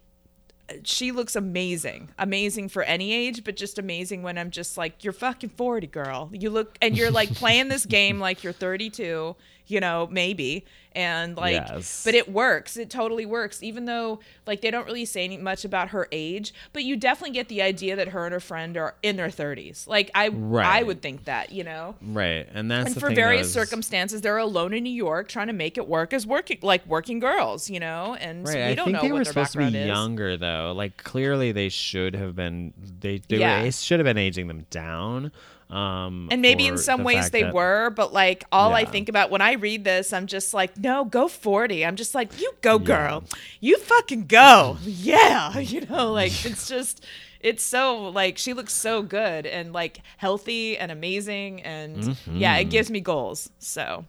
she 0.84 1.11
looks 1.11 1.36
amazing 1.36 2.09
amazing 2.17 2.67
for 2.67 2.82
any 2.82 3.13
age 3.13 3.43
but 3.43 3.55
just 3.55 3.78
amazing 3.78 4.23
when 4.23 4.36
i'm 4.36 4.49
just 4.49 4.78
like 4.78 5.03
you're 5.03 5.13
fucking 5.13 5.49
40 5.49 5.86
girl 5.86 6.30
you 6.34 6.49
look 6.49 6.76
and 6.82 6.97
you're 6.97 7.11
like 7.11 7.32
playing 7.36 7.67
this 7.67 7.86
game 7.86 8.19
like 8.19 8.43
you're 8.43 8.51
32 8.51 9.36
you 9.68 9.80
know 9.80 10.07
maybe 10.11 10.66
and 10.93 11.36
like 11.36 11.53
Yes. 11.68 12.03
but 12.05 12.13
it 12.16 12.32
works 12.32 12.78
it 12.78 12.89
totally 12.89 13.26
works 13.26 13.61
even 13.61 13.86
though 13.86 14.20
like 14.47 14.61
they 14.61 14.72
don't 14.72 14.86
really 14.86 15.03
say 15.05 15.24
any 15.26 15.38
much 15.38 15.66
about 15.66 15.89
her 15.89 16.07
age 16.11 16.53
but 16.72 16.84
you 16.84 16.95
definitely 16.95 17.34
get 17.34 17.49
the 17.49 17.61
idea 17.61 17.95
that 17.97 18.09
her 18.09 18.26
and 18.26 18.34
her 18.34 18.39
friend 18.39 18.78
are 18.78 18.95
in 19.03 19.18
their 19.18 19.28
30s 19.28 19.88
like 19.88 20.09
i 20.16 20.28
i 20.63 20.82
would 20.84 21.01
think 21.01 21.26
that 21.26 21.51
you 21.51 21.63
know 21.63 21.95
right, 22.01 22.47
and 22.53 22.72
that's 22.72 22.88
and 22.88 22.95
the 22.95 22.99
for 22.99 23.09
that 23.09 23.16
various 23.16 23.47
was- 23.47 23.53
circumstances 23.53 24.22
they're 24.22 24.38
alone 24.38 24.74
in 24.74 24.84
new 24.84 24.89
york 24.93 25.28
trying 25.28 25.47
to 25.47 25.53
make 25.53 25.78
it 25.78 25.88
work 25.88 26.13
as 26.13 26.26
working 26.26 26.59
like 26.61 26.86
working 26.88 27.20
girls 27.20 27.70
you 27.70 27.80
know 27.80 28.16
and 28.20 28.47
Right, 28.47 28.55
we 28.57 28.61
I 28.63 28.76
don't 28.76 28.86
think 28.86 28.95
know 28.97 29.01
they 29.01 29.07
what 29.11 29.18
were 29.20 29.24
their 29.26 29.34
supposed 29.34 29.51
to 29.53 29.57
be 29.57 29.78
is 29.78 29.88
younger 29.88 30.38
though. 30.38 30.74
Like 30.76 30.97
clearly 31.03 31.51
they 31.51 31.70
should 31.70 32.16
have 32.16 32.36
been. 32.36 32.74
They 32.99 33.18
they 33.28 33.38
Yeah. 33.38 33.63
were, 33.63 33.72
should 33.72 33.99
have 33.99 34.05
been 34.05 34.18
aging 34.18 34.47
them 34.47 34.66
down. 34.70 35.32
Um, 35.70 36.28
And 36.32 36.41
maybe 36.41 36.68
in 36.68 36.78
some 36.78 36.99
the 36.99 37.05
ways 37.05 37.32
they 37.32 37.41
that- 37.43 37.53
were, 37.53 37.89
but 37.89 38.13
like 38.13 38.43
all 38.51 38.74
I 38.74 38.86
think 38.86 39.09
about 39.09 39.32
when 39.32 39.41
I 39.41 39.53
read 39.53 39.84
this, 39.84 40.13
I'm 40.13 40.28
just 40.28 40.53
like, 40.53 40.78
no, 40.78 41.05
go 41.05 41.28
40. 41.28 41.84
I'm 41.86 41.95
just 41.95 42.13
like, 42.13 42.39
you 42.39 42.51
go, 42.61 42.78
girl. 42.80 43.24
You 43.59 43.78
fucking 43.80 44.28
go. 44.28 44.78
Yeah. 44.86 45.57
You 45.59 45.82
know, 45.88 46.11
like 46.13 46.45
it's 46.45 46.68
just, 46.68 47.03
it's 47.39 47.63
so 47.63 48.09
like 48.09 48.38
she 48.38 48.53
looks 48.53 48.74
so 48.74 49.01
good 49.01 49.45
and 49.47 49.74
like 49.74 50.01
healthy 50.18 50.78
and 50.78 50.91
amazing. 50.91 51.61
And 51.63 52.16
yeah, 52.32 52.53
Mm-hmm. 52.57 52.61
it 52.61 52.70
gives 52.70 52.89
me 52.91 52.99
goals. 53.01 53.49
So 53.59 54.05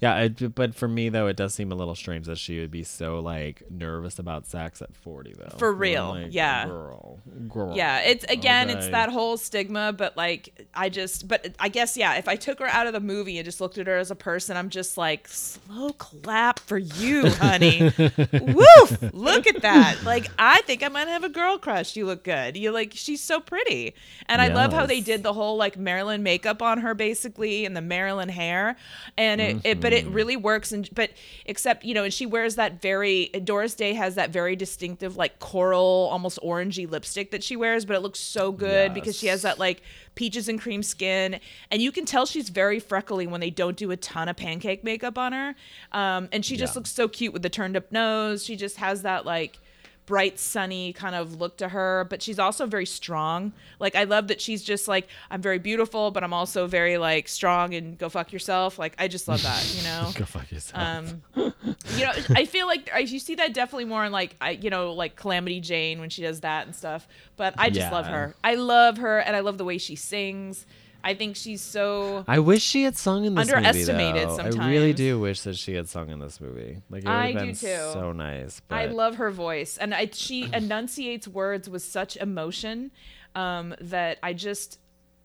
Yeah, 0.00 0.18
it, 0.20 0.54
but 0.54 0.74
for 0.74 0.88
me 0.88 1.08
though, 1.08 1.26
it 1.26 1.36
does 1.36 1.54
seem 1.54 1.72
a 1.72 1.74
little 1.74 1.94
strange 1.94 2.26
that 2.26 2.38
she 2.38 2.60
would 2.60 2.70
be 2.70 2.82
so 2.82 3.20
like 3.20 3.62
nervous 3.70 4.18
about 4.18 4.46
sex 4.46 4.82
at 4.82 4.94
forty 4.94 5.34
though. 5.36 5.56
For 5.58 5.72
real, 5.72 6.10
like, 6.10 6.28
yeah. 6.30 6.66
girl, 6.66 7.20
girl. 7.48 7.76
yeah, 7.76 8.00
it's 8.00 8.24
again, 8.24 8.70
it's 8.70 8.88
that 8.88 9.10
whole 9.10 9.36
stigma, 9.36 9.92
but 9.92 10.16
like 10.16 10.68
I 10.74 10.88
just, 10.88 11.26
but 11.28 11.54
I 11.58 11.68
guess, 11.68 11.96
yeah, 11.96 12.14
if 12.14 12.28
I 12.28 12.36
took 12.36 12.58
her 12.60 12.66
out 12.66 12.86
of 12.86 12.92
the 12.92 13.00
movie 13.00 13.38
and 13.38 13.44
just 13.44 13.60
looked 13.60 13.78
at 13.78 13.86
her 13.86 13.96
as 13.96 14.10
a 14.10 14.14
person, 14.14 14.56
I'm 14.56 14.68
just 14.68 14.96
like, 14.96 15.28
slow 15.28 15.92
clap 15.94 16.58
for 16.58 16.78
you, 16.78 17.30
honey. 17.30 17.82
Woof! 17.98 19.12
Look 19.12 19.46
at 19.46 19.62
that. 19.62 20.02
Like, 20.04 20.28
I 20.38 20.60
think 20.62 20.82
I 20.82 20.88
might 20.88 21.08
have 21.08 21.24
a 21.24 21.28
girl 21.28 21.58
crush. 21.58 21.96
You 21.96 22.06
look 22.06 22.24
good. 22.24 22.56
You 22.56 22.70
like, 22.70 22.92
she's 22.94 23.22
so 23.22 23.40
pretty. 23.40 23.94
And 24.26 24.40
I 24.42 24.48
love 24.48 24.72
how 24.72 24.86
they 24.86 25.00
did 25.00 25.22
the 25.22 25.32
whole 25.32 25.56
like 25.56 25.76
Marilyn 25.76 26.22
makeup 26.22 26.62
on 26.62 26.78
her 26.78 26.94
basically 26.94 27.64
and 27.64 27.76
the 27.76 27.80
Marilyn 27.80 28.28
hair. 28.28 28.76
And 29.16 29.40
it, 29.40 29.55
it 29.64 29.80
but 29.80 29.92
it 29.92 30.06
really 30.06 30.36
works. 30.36 30.72
And, 30.72 30.88
but 30.94 31.10
except, 31.44 31.84
you 31.84 31.94
know, 31.94 32.04
and 32.04 32.12
she 32.12 32.26
wears 32.26 32.56
that 32.56 32.80
very, 32.80 33.26
Doris 33.44 33.74
Day 33.74 33.92
has 33.94 34.14
that 34.16 34.30
very 34.30 34.56
distinctive, 34.56 35.16
like 35.16 35.38
coral, 35.38 36.08
almost 36.10 36.38
orangey 36.42 36.88
lipstick 36.90 37.30
that 37.30 37.42
she 37.42 37.56
wears, 37.56 37.84
but 37.84 37.96
it 37.96 38.00
looks 38.00 38.18
so 38.18 38.52
good 38.52 38.94
because 38.94 39.16
she 39.16 39.26
has 39.28 39.42
that 39.42 39.58
like 39.58 39.82
peaches 40.14 40.48
and 40.48 40.60
cream 40.60 40.82
skin. 40.82 41.40
And 41.70 41.82
you 41.82 41.92
can 41.92 42.04
tell 42.04 42.26
she's 42.26 42.48
very 42.48 42.80
freckly 42.80 43.26
when 43.26 43.40
they 43.40 43.50
don't 43.50 43.76
do 43.76 43.90
a 43.90 43.96
ton 43.96 44.28
of 44.28 44.36
pancake 44.36 44.82
makeup 44.84 45.18
on 45.18 45.32
her. 45.32 45.54
Um, 45.92 46.28
and 46.32 46.44
she 46.44 46.56
just 46.56 46.74
Yeah. 46.74 46.78
looks 46.78 46.92
so 46.92 47.08
cute 47.08 47.32
with 47.32 47.42
the 47.42 47.50
turned 47.50 47.76
up 47.76 47.92
nose. 47.92 48.44
She 48.44 48.56
just 48.56 48.76
has 48.78 49.02
that 49.02 49.26
like 49.26 49.58
bright 50.06 50.38
sunny 50.38 50.92
kind 50.92 51.14
of 51.14 51.40
look 51.40 51.56
to 51.58 51.68
her 51.68 52.06
but 52.08 52.22
she's 52.22 52.38
also 52.38 52.64
very 52.66 52.86
strong. 52.86 53.52
Like 53.78 53.94
i 53.94 54.04
love 54.04 54.28
that 54.28 54.40
she's 54.40 54.62
just 54.62 54.88
like 54.88 55.08
i'm 55.30 55.42
very 55.42 55.58
beautiful 55.58 56.10
but 56.12 56.22
i'm 56.24 56.32
also 56.32 56.66
very 56.66 56.96
like 56.96 57.28
strong 57.28 57.74
and 57.74 57.98
go 57.98 58.08
fuck 58.08 58.32
yourself. 58.32 58.78
Like 58.78 58.94
i 58.98 59.08
just 59.08 59.28
love 59.28 59.42
that 59.42 59.74
you 59.76 59.82
know? 59.82 60.10
Go 60.14 60.24
fuck 60.24 60.50
yourself. 60.50 60.82
um 60.82 61.22
you 61.34 62.04
know 62.04 62.12
i 62.30 62.44
feel 62.46 62.66
like 62.66 62.90
I, 62.94 63.00
you 63.00 63.18
see 63.18 63.34
that 63.34 63.52
definitely 63.52 63.84
more 63.86 64.04
in 64.04 64.12
like 64.12 64.36
I, 64.40 64.50
you 64.50 64.70
know 64.70 64.92
like 64.92 65.16
calamity 65.16 65.60
jane 65.60 66.00
when 66.00 66.08
she 66.10 66.22
does 66.22 66.40
that 66.40 66.66
and 66.66 66.74
stuff 66.74 67.06
but 67.36 67.54
i 67.58 67.68
just 67.70 67.92
love 67.92 68.06
her. 68.06 68.34
I 68.44 68.54
love 68.54 68.98
her 68.98 69.18
and 69.18 69.34
i 69.36 69.40
love 69.40 69.58
the 69.58 69.64
way 69.64 69.78
she 69.78 69.96
sings 69.96 70.64
i 71.04 71.14
think 71.14 71.36
she's 71.36 71.60
so 71.62 72.24
I 72.26 72.38
wish 72.40 72.62
she 72.62 72.82
had 72.82 72.96
sung 72.96 73.24
in 73.24 73.34
this 73.34 73.48
Underestimated 73.52 74.28
movie. 74.28 74.50
Though. 74.50 74.60
I 74.62 74.68
really 74.68 74.92
do 74.92 75.20
wish 75.20 75.40
that 75.42 75.56
she 75.56 75.74
had 75.74 75.88
sung 75.88 76.10
in 76.10 76.18
this 76.18 76.40
movie. 76.40 76.82
Like 76.90 77.02
it 77.04 77.06
would 77.08 77.12
I 77.14 77.26
have 77.32 77.40
do 77.40 77.46
been 77.46 77.54
too. 77.54 77.90
so 77.92 78.12
nice. 78.12 78.60
But 78.68 78.76
I 78.76 78.86
love 78.86 79.16
her 79.16 79.30
voice, 79.30 79.78
and 79.78 79.94
I, 79.94 80.08
she 80.12 80.44
enunciates 80.52 81.28
words 81.28 81.68
with 81.68 81.82
such 81.82 82.16
emotion 82.16 82.90
um, 83.34 83.74
that 83.80 84.18
I 84.22 84.32
just 84.32 84.78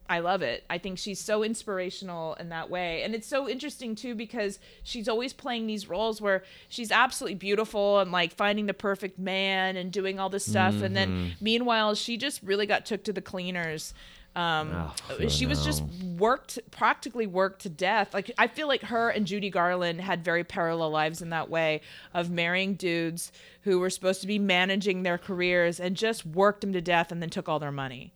I 0.10 0.20
love 0.20 0.42
it. 0.42 0.66
I 0.70 0.78
think 0.78 0.98
she's 0.98 1.22
so 1.22 1.42
inspirational 1.42 2.34
in 2.34 2.50
that 2.50 2.70
way, 2.70 3.02
and 3.04 3.16
it's 3.16 3.28
so 3.28 3.48
interesting 3.48 3.96
too 3.96 4.14
because 4.14 4.60
she's 4.84 5.08
always 5.08 5.32
playing 5.34 5.68
these 5.68 5.88
roles 5.88 6.20
where 6.22 6.44
she's 6.68 6.92
absolutely 6.92 7.36
beautiful 7.36 8.00
and 8.00 8.12
like 8.12 8.34
finding 8.36 8.66
the 8.66 8.74
perfect 8.74 9.18
man 9.18 9.78
and 9.78 9.92
doing 9.92 10.20
all 10.20 10.30
this 10.30 10.46
stuff, 10.46 10.82
and 10.82 10.96
then 10.96 11.10
Mm-hmm. 11.10 11.30
meanwhile 11.40 11.96
she 11.96 12.18
just 12.18 12.44
really 12.44 12.66
got 12.66 12.86
took 12.86 13.04
to 13.06 13.14
the 13.14 13.22
cleaners. 13.22 13.94
Um, 14.36 14.72
Oh, 15.10 15.28
she 15.28 15.46
was 15.46 15.66
just 15.66 15.84
worked 16.18 16.58
practically 16.72 17.28
worked 17.28 17.64
to 17.64 17.70
death. 17.70 18.14
Like 18.14 18.32
I 18.38 18.48
feel 18.48 18.68
like 18.68 18.84
her 18.84 19.10
and 19.10 19.28
Judy 19.28 19.50
Garland 19.50 20.00
had 20.02 20.24
very 20.24 20.44
parallel 20.46 20.90
lives 20.92 21.22
in 21.22 21.30
that 21.32 21.50
way 21.50 21.82
of 22.14 22.30
marrying 22.32 22.76
dudes 22.76 23.32
who 23.64 23.80
were 23.80 23.90
supposed 23.90 24.22
to 24.22 24.28
be 24.28 24.40
managing 24.40 25.04
their 25.04 25.18
careers 25.18 25.80
and 25.82 25.98
just 25.98 26.26
worked 26.26 26.62
them 26.62 26.72
to 26.74 26.80
death 26.82 27.12
and 27.12 27.22
then 27.22 27.30
took 27.30 27.50
all 27.50 27.60
their 27.60 27.72
money. 27.74 28.14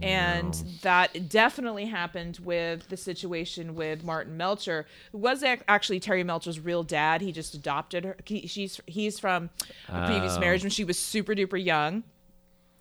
And 0.00 0.54
that 0.82 1.28
definitely 1.28 1.84
happened 1.86 2.38
with 2.42 2.88
the 2.88 2.96
situation 2.96 3.74
with 3.74 4.02
Martin 4.04 4.36
Melcher, 4.36 4.86
who 5.12 5.18
was 5.18 5.42
ac- 5.42 5.62
actually 5.68 6.00
Terry 6.00 6.24
Melcher's 6.24 6.58
real 6.60 6.82
dad. 6.82 7.20
He 7.20 7.30
just 7.30 7.54
adopted 7.54 8.04
her. 8.04 8.16
He, 8.24 8.46
she's 8.46 8.80
he's 8.86 9.18
from 9.18 9.50
a 9.88 10.06
previous 10.06 10.36
Oh. 10.36 10.40
marriage 10.40 10.62
when 10.62 10.70
she 10.70 10.84
was 10.84 10.98
super 10.98 11.34
duper 11.34 11.62
young 11.62 12.04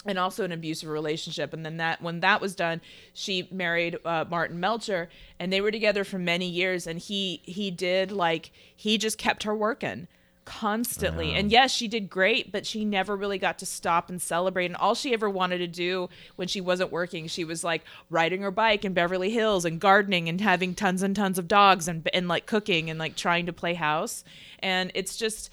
and 0.06 0.20
also 0.20 0.44
an 0.44 0.52
abusive 0.52 0.90
relationship. 0.90 1.54
And 1.54 1.66
then 1.66 1.78
that 1.78 2.02
when 2.02 2.20
that 2.20 2.42
was 2.42 2.56
done, 2.56 2.82
she 3.14 3.48
married 3.52 3.98
uh, 4.06 4.26
Martin 4.30 4.60
Melcher, 4.60 5.10
and 5.40 5.52
they 5.52 5.62
were 5.62 5.72
together 5.72 6.04
for 6.04 6.20
many 6.20 6.48
years. 6.48 6.88
And 6.88 7.00
he 7.00 7.42
he 7.44 7.72
did 7.72 8.12
like 8.12 8.52
he 8.76 8.98
just 8.98 9.18
kept 9.18 9.44
her 9.44 9.56
working 9.56 10.08
constantly. 10.46 11.34
And 11.34 11.52
yes, 11.52 11.72
she 11.72 11.88
did 11.88 12.10
great, 12.10 12.52
but 12.52 12.66
she 12.66 12.86
never 12.86 13.16
really 13.16 13.40
got 13.40 13.60
to 13.60 13.66
stop 13.66 14.10
and 14.10 14.22
celebrate. 14.22 14.68
And 14.68 14.76
all 14.76 14.94
she 14.94 15.12
ever 15.14 15.30
wanted 15.30 15.58
to 15.58 15.68
do 15.68 16.08
when 16.36 16.48
she 16.48 16.62
wasn't 16.62 16.92
working, 16.92 17.28
she 17.28 17.44
was 17.44 17.64
like 17.64 17.84
riding 18.10 18.42
her 18.44 18.52
bike 18.52 18.86
in 18.86 18.94
Beverly 18.94 19.32
Hills 19.32 19.66
and 19.66 19.80
gardening 19.80 20.30
and 20.30 20.40
having 20.40 20.76
tons 20.76 21.02
and 21.02 21.16
tons 21.16 21.40
of 21.40 21.48
dogs 21.48 21.88
and 21.88 22.08
and 22.14 22.28
like 22.28 22.46
cooking 22.46 22.90
and 22.90 23.00
like 23.00 23.16
trying 23.16 23.48
to 23.48 23.54
play 23.54 23.74
house. 23.74 24.24
And 24.60 24.92
it's 24.94 25.18
just 25.18 25.50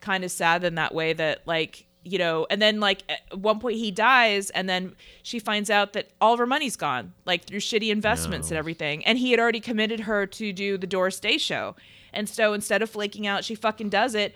kind 0.00 0.24
of 0.24 0.30
sad 0.30 0.64
in 0.64 0.74
that 0.74 0.92
way 0.92 1.12
that 1.12 1.46
like 1.46 1.86
you 2.04 2.18
know 2.18 2.46
and 2.50 2.60
then 2.60 2.80
like 2.80 3.04
at 3.08 3.38
one 3.38 3.60
point 3.60 3.76
he 3.76 3.90
dies 3.90 4.50
and 4.50 4.68
then 4.68 4.94
she 5.22 5.38
finds 5.38 5.70
out 5.70 5.92
that 5.92 6.08
all 6.20 6.32
of 6.32 6.38
her 6.38 6.46
money's 6.46 6.76
gone 6.76 7.12
like 7.24 7.44
through 7.44 7.60
shitty 7.60 7.90
investments 7.90 8.50
and 8.50 8.58
everything. 8.58 9.04
And 9.04 9.18
he 9.18 9.30
had 9.30 9.40
already 9.40 9.60
committed 9.60 10.00
her 10.00 10.26
to 10.26 10.52
do 10.52 10.76
the 10.76 10.86
doris 10.86 11.20
day 11.20 11.38
show. 11.38 11.76
And 12.12 12.28
so 12.28 12.52
instead 12.52 12.82
of 12.82 12.90
flaking 12.90 13.26
out 13.26 13.44
she 13.44 13.54
fucking 13.54 13.88
does 13.88 14.14
it 14.14 14.34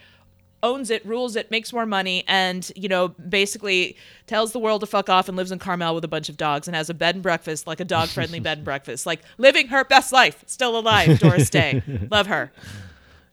owns 0.62 0.90
it 0.90 1.04
rules 1.04 1.36
it 1.36 1.50
makes 1.50 1.72
more 1.72 1.84
money 1.84 2.24
and 2.26 2.72
you 2.74 2.88
know 2.88 3.08
basically 3.08 3.96
tells 4.26 4.52
the 4.52 4.58
world 4.58 4.80
to 4.80 4.86
fuck 4.86 5.08
off 5.08 5.28
and 5.28 5.36
lives 5.36 5.52
in 5.52 5.58
carmel 5.58 5.94
with 5.94 6.02
a 6.02 6.08
bunch 6.08 6.28
of 6.28 6.36
dogs 6.36 6.66
and 6.66 6.74
has 6.74 6.88
a 6.88 6.94
bed 6.94 7.14
and 7.14 7.22
breakfast 7.22 7.66
like 7.66 7.78
a 7.78 7.84
dog 7.84 8.08
friendly 8.08 8.40
bed 8.40 8.58
and 8.58 8.64
breakfast 8.64 9.04
like 9.04 9.20
living 9.36 9.68
her 9.68 9.84
best 9.84 10.12
life 10.12 10.42
still 10.46 10.78
alive 10.78 11.18
doris 11.18 11.50
day. 11.50 11.82
Love 12.10 12.26
her. 12.26 12.50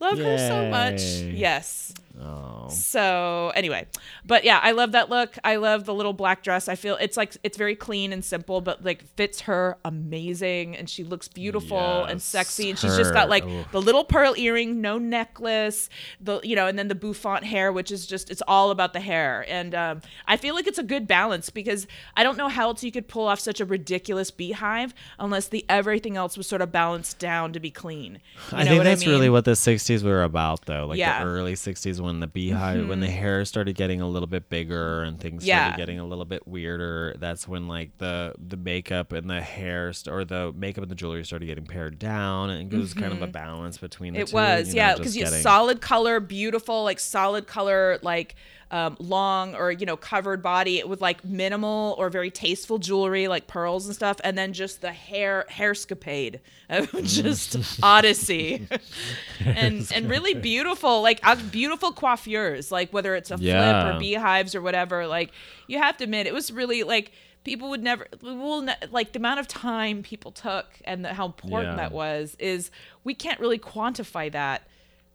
Love 0.00 0.18
her 0.18 0.36
so 0.36 0.68
much. 0.68 1.00
Yes 1.02 1.94
Oh. 2.20 2.68
So 2.68 3.52
anyway, 3.56 3.86
but 4.24 4.44
yeah, 4.44 4.60
I 4.62 4.70
love 4.70 4.92
that 4.92 5.10
look. 5.10 5.36
I 5.42 5.56
love 5.56 5.84
the 5.84 5.94
little 5.94 6.12
black 6.12 6.42
dress. 6.44 6.68
I 6.68 6.76
feel 6.76 6.96
it's 7.00 7.16
like 7.16 7.36
it's 7.42 7.58
very 7.58 7.74
clean 7.74 8.12
and 8.12 8.24
simple, 8.24 8.60
but 8.60 8.84
like 8.84 9.04
fits 9.16 9.40
her 9.42 9.78
amazing, 9.84 10.76
and 10.76 10.88
she 10.88 11.02
looks 11.02 11.26
beautiful 11.26 12.04
and 12.04 12.22
sexy. 12.22 12.70
And 12.70 12.78
she's 12.78 12.96
just 12.96 13.12
got 13.12 13.28
like 13.28 13.44
the 13.72 13.80
little 13.82 14.04
pearl 14.04 14.34
earring, 14.36 14.80
no 14.80 14.96
necklace, 14.96 15.88
the 16.20 16.40
you 16.44 16.54
know, 16.54 16.68
and 16.68 16.78
then 16.78 16.86
the 16.88 16.94
bouffant 16.94 17.44
hair, 17.44 17.72
which 17.72 17.90
is 17.90 18.06
just 18.06 18.30
it's 18.30 18.42
all 18.46 18.70
about 18.70 18.92
the 18.92 19.00
hair. 19.00 19.44
And 19.48 19.74
um, 19.74 20.00
I 20.28 20.36
feel 20.36 20.54
like 20.54 20.68
it's 20.68 20.78
a 20.78 20.84
good 20.84 21.08
balance 21.08 21.50
because 21.50 21.86
I 22.16 22.22
don't 22.22 22.38
know 22.38 22.48
how 22.48 22.68
else 22.68 22.84
you 22.84 22.92
could 22.92 23.08
pull 23.08 23.26
off 23.26 23.40
such 23.40 23.60
a 23.60 23.64
ridiculous 23.64 24.30
beehive 24.30 24.94
unless 25.18 25.48
the 25.48 25.64
everything 25.68 26.16
else 26.16 26.36
was 26.36 26.46
sort 26.46 26.62
of 26.62 26.70
balanced 26.70 27.18
down 27.18 27.52
to 27.54 27.60
be 27.60 27.72
clean. 27.72 28.20
You 28.52 28.58
I 28.58 28.62
know 28.64 28.70
think 28.70 28.84
that's 28.84 29.02
I 29.02 29.06
mean? 29.06 29.14
really 29.14 29.30
what 29.30 29.44
the 29.44 29.52
60s 29.52 30.04
were 30.04 30.22
about, 30.22 30.66
though. 30.66 30.86
Like 30.86 30.98
Yeah. 30.98 31.24
The 31.24 31.28
early 31.30 31.54
60s 31.54 32.03
when 32.04 32.20
the 32.20 32.26
beehive, 32.26 32.88
when 32.88 33.00
the 33.00 33.10
hair 33.10 33.44
started 33.44 33.74
getting 33.76 34.00
a 34.00 34.08
little 34.08 34.26
bit 34.26 34.48
bigger 34.48 35.02
and 35.02 35.18
things 35.20 35.44
Yeah. 35.46 35.64
started 35.66 35.76
getting 35.82 35.98
a 35.98 36.06
little 36.06 36.24
bit 36.24 36.46
weirder. 36.46 37.16
That's 37.18 37.48
when 37.48 37.66
like 37.68 37.96
the 37.98 38.34
the 38.38 38.56
makeup 38.56 39.12
and 39.12 39.28
the 39.28 39.40
hair 39.40 39.92
st- 39.92 40.14
or 40.14 40.24
the 40.24 40.52
makeup 40.56 40.82
and 40.82 40.90
the 40.90 40.94
jewelry 40.96 41.24
started 41.24 41.46
getting 41.46 41.66
pared 41.66 41.98
down, 41.98 42.50
and 42.50 42.72
it 42.72 42.76
was 42.76 42.94
kind 42.94 43.12
of 43.12 43.22
a 43.22 43.26
balance 43.26 43.78
between 43.78 44.12
the 44.14 44.20
Mm-hmm. 44.20 44.22
It 44.24 44.30
two. 44.30 44.36
was, 44.36 44.68
you 44.68 44.74
know, 44.74 44.80
yeah, 44.88 44.94
because 44.96 45.16
you 45.16 45.24
getting- 45.24 45.40
solid 45.40 45.80
color, 45.80 46.20
beautiful, 46.20 46.84
like 46.84 47.00
solid 47.00 47.46
color, 47.46 47.98
like 48.02 48.34
um, 48.74 48.96
long 48.98 49.54
or 49.54 49.70
you 49.70 49.86
know 49.86 49.96
covered 49.96 50.42
body 50.42 50.82
with 50.82 51.00
like 51.00 51.24
minimal 51.24 51.94
or 51.96 52.10
very 52.10 52.30
tasteful 52.30 52.78
jewelry, 52.78 53.28
like 53.28 53.46
pearls 53.46 53.86
and 53.86 53.94
stuff, 53.94 54.16
and 54.24 54.36
then 54.36 54.52
just 54.52 54.80
the 54.80 54.90
hair 54.90 55.46
hairscapade 55.48 56.40
of 56.68 56.90
just 57.04 57.56
odyssey, 57.82 58.66
and 59.44 59.88
and 59.94 60.10
really 60.10 60.34
beautiful, 60.34 61.02
like 61.02 61.20
uh, 61.22 61.36
beautiful 61.52 61.92
coiffures, 61.92 62.72
like 62.72 62.92
whether 62.92 63.14
it's 63.14 63.30
a 63.30 63.38
flip 63.38 63.86
or 63.94 63.98
beehives 63.98 64.54
or 64.56 64.60
whatever. 64.60 65.06
Like 65.06 65.30
you 65.68 65.78
have 65.78 65.96
to 65.98 66.04
admit, 66.04 66.26
it 66.26 66.34
was 66.34 66.52
really 66.52 66.82
like. 66.82 67.12
People 67.44 67.68
would 67.68 67.82
never, 67.82 68.06
will 68.22 68.62
ne- 68.62 68.74
like 68.90 69.12
the 69.12 69.18
amount 69.18 69.38
of 69.38 69.46
time 69.46 70.02
people 70.02 70.32
took 70.32 70.64
and 70.86 71.04
the, 71.04 71.12
how 71.12 71.26
important 71.26 71.72
Yeah. 71.72 71.76
that 71.76 71.92
was 71.92 72.34
is 72.38 72.70
we 73.04 73.12
can't 73.12 73.38
really 73.38 73.58
quantify 73.58 74.32
that. 74.32 74.66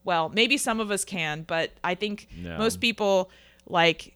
Well, 0.03 0.29
maybe 0.29 0.55
some 0.55 0.79
of 0.79 0.91
us 0.91 1.03
can, 1.03 1.41
but 1.41 1.71
I 1.83 1.95
think 1.95 2.27
No. 2.37 2.55
most 2.59 2.79
people 2.81 3.31
like 3.69 4.13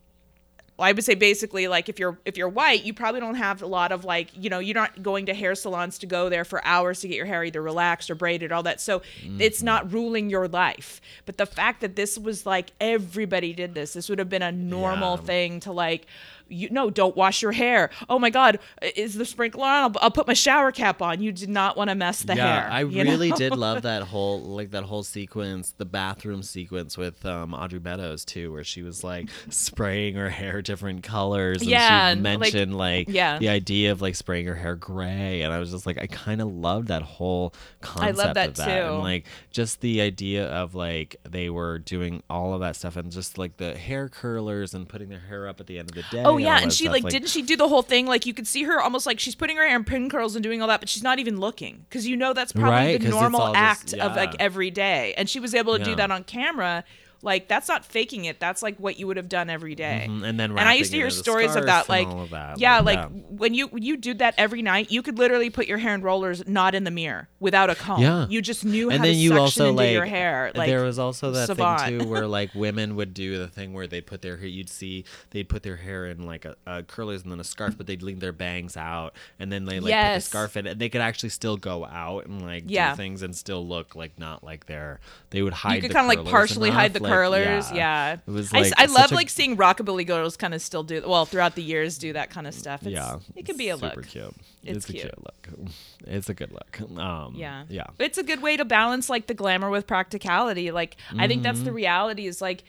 I 0.80 0.92
would 0.92 1.04
say 1.06 1.14
basically 1.14 1.68
like 1.68 1.88
if 1.88 2.00
you're 2.00 2.18
if 2.26 2.36
you're 2.36 2.50
white, 2.50 2.84
you 2.84 2.94
probably 2.96 3.20
don't 3.22 3.36
have 3.36 3.62
a 3.62 3.68
lot 3.68 3.92
of 3.92 4.04
like, 4.06 4.30
you 4.36 4.50
know, 4.50 4.58
you're 4.58 4.74
not 4.74 5.04
going 5.04 5.28
to 5.28 5.34
hair 5.34 5.54
salons 5.54 6.00
to 6.00 6.08
go 6.08 6.30
there 6.30 6.44
for 6.44 6.66
hours 6.66 7.00
to 7.02 7.08
get 7.08 7.16
your 7.16 7.28
hair 7.28 7.44
either 7.44 7.62
relaxed 7.62 8.10
or 8.10 8.16
braided, 8.16 8.52
all 8.52 8.64
that. 8.64 8.82
So 8.82 9.04
it's 9.40 9.60
Mm-hmm. 9.60 9.66
not 9.66 9.94
ruling 9.94 10.30
your 10.32 10.48
life. 10.48 11.00
But 11.28 11.38
the 11.38 11.46
fact 11.46 11.82
that 11.82 11.96
this 11.96 12.18
was 12.18 12.48
like 12.48 12.72
everybody 12.82 13.54
did 13.54 13.76
this, 13.76 13.94
this 13.94 14.10
would 14.10 14.18
have 14.18 14.30
been 14.30 14.42
a 14.42 14.52
normal 14.52 15.18
Yeah. 15.18 15.24
thing 15.24 15.60
to 15.62 15.72
like 15.72 16.08
you 16.50 16.70
no, 16.70 16.90
don't 16.90 17.16
wash 17.16 17.42
your 17.42 17.52
hair. 17.52 17.90
Oh 18.10 18.20
my 18.20 18.30
God, 18.30 18.60
is 18.96 19.16
the 19.16 19.26
sprinkler 19.26 19.64
on? 19.66 19.84
I'll, 19.84 20.04
I'll 20.04 20.12
put 20.12 20.28
my 20.28 20.34
shower 20.34 20.72
cap 20.72 21.02
on. 21.02 21.22
You 21.22 21.32
did 21.32 21.50
not 21.50 21.78
want 21.78 21.90
to 21.90 21.96
mess 21.96 22.22
the 22.24 22.36
yeah, 22.36 22.62
hair. 22.64 22.72
I 22.72 22.82
really 22.82 23.30
know? 23.30 23.36
did 23.36 23.56
love 23.56 23.82
that 23.84 24.04
whole 24.04 24.42
like 24.42 24.72
that 24.72 24.84
whole 24.84 25.04
sequence, 25.04 25.74
the 25.78 25.86
bathroom 25.86 26.44
sequence 26.44 26.98
with 26.98 27.26
um, 27.26 27.54
Audrey 27.54 27.80
Meadows 27.80 28.26
too, 28.26 28.52
where 28.52 28.64
she 28.64 28.84
was 28.84 29.04
like 29.04 29.30
spraying 29.50 30.16
her 30.16 30.30
hair 30.30 30.62
different 30.62 31.04
colors. 31.04 31.62
And 31.62 31.70
Yeah, 31.70 31.88
she 31.88 32.12
and, 32.14 32.24
like- 32.24 32.40
mentioned 32.40 32.78
like, 32.78 33.08
yeah. 33.10 33.40
the 33.40 33.50
idea 33.50 33.92
of 33.92 34.02
like 34.02 34.16
spraying 34.16 34.46
her 34.48 34.56
hair 34.56 34.76
gray, 34.76 35.42
and 35.42 35.54
I 35.54 35.60
was 35.60 35.72
just 35.72 35.86
like, 35.86 35.98
I 36.00 36.08
kind 36.08 36.42
of 36.42 36.48
loved 36.54 36.88
that 36.90 37.02
whole 37.02 37.54
concept 37.82 38.34
that 38.36 38.50
of 38.50 38.56
that, 38.58 38.66
too. 38.66 38.94
and 38.94 39.00
like 39.00 39.26
just 39.52 39.82
the 39.82 40.02
idea 40.02 40.48
of 40.48 40.76
like 40.76 41.16
they 41.28 41.50
were 41.50 41.80
doing 41.80 42.24
all 42.30 42.54
of 42.54 42.62
that 42.62 42.76
stuff, 42.76 42.96
and 42.96 43.12
just 43.12 43.38
like 43.38 43.58
the 43.58 43.76
hair 43.76 44.10
curlers 44.10 44.74
and 44.74 44.88
putting 44.88 45.10
their 45.10 45.20
hair 45.20 45.48
up 45.48 45.60
at 45.60 45.68
the 45.68 45.80
end 45.80 45.90
of 45.90 45.96
the 45.96 46.04
day. 46.12 46.24
Oh 46.24 46.33
Oh, 46.34 46.38
yeah, 46.38 46.56
all 46.58 46.64
and 46.64 46.74
she 46.74 46.86
stuff, 46.86 46.94
like, 46.94 47.10
didn't 47.10 47.30
she 47.30 47.42
do 47.42 47.56
the 47.56 47.68
whole 47.68 47.82
thing? 47.82 48.06
Like 48.06 48.26
you 48.26 48.34
could 48.34 48.48
see 48.48 48.64
her 48.64 48.82
almost 48.82 49.06
like 49.06 49.20
she's 49.20 49.36
putting 49.36 49.58
her 49.58 49.66
hair 49.68 49.76
in 49.76 49.84
pin 49.84 50.10
curls 50.10 50.36
and 50.36 50.44
doing 50.44 50.62
all 50.62 50.68
that, 50.68 50.80
but 50.80 50.90
she's 50.90 51.04
not 51.04 51.20
even 51.20 51.40
looking 51.40 51.86
because 51.90 52.08
you 52.08 52.16
know 52.18 52.34
that's 52.34 52.52
probably 52.52 52.70
Right, 52.70 53.02
the 53.02 53.10
normal 53.10 53.42
all 53.42 53.54
just- 53.54 53.94
act 53.94 53.94
of 53.94 54.16
like 54.16 54.36
every 54.40 54.72
day. 54.72 55.14
And 55.18 55.30
she 55.30 55.40
was 55.40 55.54
able 55.56 55.78
to 55.78 55.84
do 55.84 55.96
that 55.96 56.12
on 56.12 56.24
camera. 56.24 56.84
Like 57.24 57.48
that's 57.48 57.68
not 57.68 57.86
faking 57.86 58.26
it. 58.26 58.40
That's 58.40 58.62
like 58.62 58.78
what 58.78 59.00
you 59.00 59.08
would 59.08 59.18
have 59.18 59.30
done 59.30 59.50
every 59.50 59.76
day. 59.76 60.08
Mhm, 60.10 60.24
and 60.28 60.40
then 60.40 60.52
and 60.52 60.60
I 60.60 60.74
used 60.74 60.92
to 60.92 60.98
hear 60.98 61.10
stories 61.10 61.56
of 61.56 61.66
that, 61.66 61.88
like 61.90 62.08
of 62.08 62.32
that, 62.32 62.60
yeah, 62.60 62.80
like, 62.82 62.98
like 63.00 63.10
yeah. 63.14 63.22
when 63.30 63.54
you 63.54 63.68
when 63.68 63.82
you 63.82 63.98
do 63.98 64.14
that 64.16 64.36
every 64.38 64.62
night, 64.62 64.92
you 64.92 65.02
could 65.02 65.18
literally 65.18 65.50
put 65.50 65.66
your 65.66 65.78
hair 65.78 65.96
in 65.96 66.02
rollers 66.02 66.46
not 66.48 66.76
in 66.76 66.84
the 66.84 66.92
mirror 66.92 67.30
without 67.40 67.70
a 67.70 67.76
comb. 67.76 68.02
Yeah. 68.02 68.28
you 68.30 68.42
just 68.42 68.66
knew 68.66 68.90
and 68.90 69.00
how 69.00 69.06
then 69.06 69.14
to 69.14 69.20
you 69.20 69.38
also 69.40 69.72
like 69.72 69.92
your 69.92 70.06
hair. 70.06 70.52
Like 70.54 70.68
there 70.70 70.84
was 70.84 71.00
also 71.00 71.32
that 71.32 71.48
savant. 71.48 71.82
thing 71.82 72.00
too 72.00 72.08
where 72.08 72.28
like 72.40 72.54
women 72.54 72.96
would 72.98 73.14
do 73.14 73.38
the 73.38 73.48
thing 73.48 73.74
where 73.74 73.88
they 73.88 74.02
put 74.02 74.22
their 74.22 74.36
hair 74.38 74.48
you'd 74.48 74.70
see 74.70 75.06
they'd 75.32 75.48
put 75.48 75.64
their 75.64 75.78
hair 75.78 76.08
in 76.08 76.26
like 76.26 76.44
a, 76.44 76.56
a 76.68 76.84
curlers 76.84 77.24
and 77.24 77.32
then 77.32 77.40
a 77.40 77.44
scarf 77.46 77.78
but 77.78 77.88
they'd 77.88 78.04
leave 78.04 78.20
their 78.20 78.34
bangs 78.34 78.76
out 78.76 79.16
and 79.40 79.52
then 79.52 79.64
they 79.66 79.80
like 79.80 79.94
put 79.94 80.14
the 80.16 80.20
scarf 80.20 80.58
in 80.58 80.68
and 80.68 80.80
they 80.80 80.90
could 80.90 81.02
actually 81.02 81.30
still 81.30 81.56
go 81.56 81.86
out 81.86 82.26
and 82.26 82.42
like 82.42 82.64
Yeah. 82.68 82.92
do 82.92 82.98
things 82.98 83.22
and 83.22 83.36
still 83.36 83.66
look 83.66 83.96
like 83.96 84.20
not 84.20 84.44
like 84.44 84.66
they're 84.66 85.00
they 85.30 85.42
would 85.42 85.54
hide 85.54 85.76
you 85.76 85.82
could 85.82 85.92
kind 85.92 86.06
of 86.12 86.18
like 86.18 86.30
partially 86.30 86.70
hide 86.70 86.94
the 86.94 87.02
like, 87.02 87.13
curlers. 87.14 87.72
yeah. 87.72 88.14
it 88.14 88.32
was 88.32 88.54
I 88.54 88.62
like 88.62 88.74
I, 88.78 88.86
such 88.88 88.96
love 88.96 89.12
a- 89.12 89.16
like 89.16 89.30
seeing 89.30 89.58
rockabilly 89.58 90.06
girls 90.06 90.38
kind 90.38 90.54
of 90.54 90.62
still 90.62 90.84
do 90.84 91.02
well 91.08 91.26
throughout 91.26 91.56
the 91.56 91.64
years 91.64 91.98
do 91.98 92.14
that 92.14 92.30
kind 92.30 92.48
of 92.48 92.54
stuff. 92.54 92.82
It's, 92.84 92.92
yeah 92.92 93.18
it 93.36 93.46
can 93.46 93.58
be 93.58 93.70
a 93.70 93.78
super 93.78 93.96
look. 93.98 94.08
cute 94.08 94.34
It's 94.64 94.78
it's, 94.78 94.90
a 94.90 94.92
cute. 94.92 95.04
cute 95.04 95.18
look 95.24 95.70
it's 96.06 96.30
a 96.30 96.34
good 96.34 96.52
look 96.52 96.80
um 97.00 97.36
Yeah. 97.36 97.64
yeah 97.70 97.88
It's 98.00 98.18
a 98.18 98.24
good 98.24 98.42
way 98.42 98.58
to 98.58 98.66
balance 98.66 99.10
like 99.10 99.28
the 99.28 99.34
glamour 99.34 99.70
with 99.70 99.88
practicality. 99.88 100.72
Like 100.72 100.98
I 101.18 101.28
think 101.28 101.44
that's 101.44 101.60
the 101.60 101.66
Mm-hmm. 101.68 101.76
reality 101.76 102.26
is 102.28 102.42
like 102.42 102.64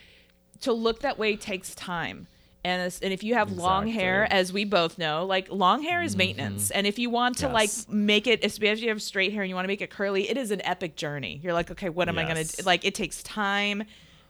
to 0.60 0.72
look 0.72 1.00
that 1.00 1.18
way 1.18 1.36
takes 1.36 1.74
time. 1.74 2.26
And, 2.66 2.80
and 3.02 3.12
if 3.12 3.22
you 3.22 3.34
have 3.34 3.52
long 3.52 3.88
hair, 3.88 4.26
as 4.32 4.50
we 4.50 4.64
both 4.64 4.96
know, 4.96 5.26
like 5.26 5.50
long 5.50 5.82
hair 5.82 6.00
is 6.00 6.16
maintenance. 6.16 6.70
And 6.70 6.86
if 6.86 6.98
you 6.98 7.10
want 7.10 7.36
to 7.38 7.48
like 7.50 7.68
make 7.90 8.26
it, 8.26 8.42
especially 8.42 8.78
if 8.78 8.82
you 8.84 8.88
have 8.88 9.02
straight 9.02 9.34
hair 9.34 9.42
and 9.42 9.50
you 9.50 9.54
want 9.54 9.64
to 9.64 9.68
make 9.68 9.82
it 9.82 9.90
curly, 9.90 10.30
it 10.30 10.38
is 10.38 10.50
an 10.50 10.62
epic 10.64 10.96
journey. 10.96 11.38
You're 11.42 11.52
like, 11.52 11.70
okay, 11.70 11.90
what 11.90 12.08
am 12.08 12.18
I 12.18 12.22
gonna 12.26 12.44
do? 12.44 12.62
Like 12.64 12.86
it 12.86 12.94
takes 12.94 13.22
time, 13.22 13.82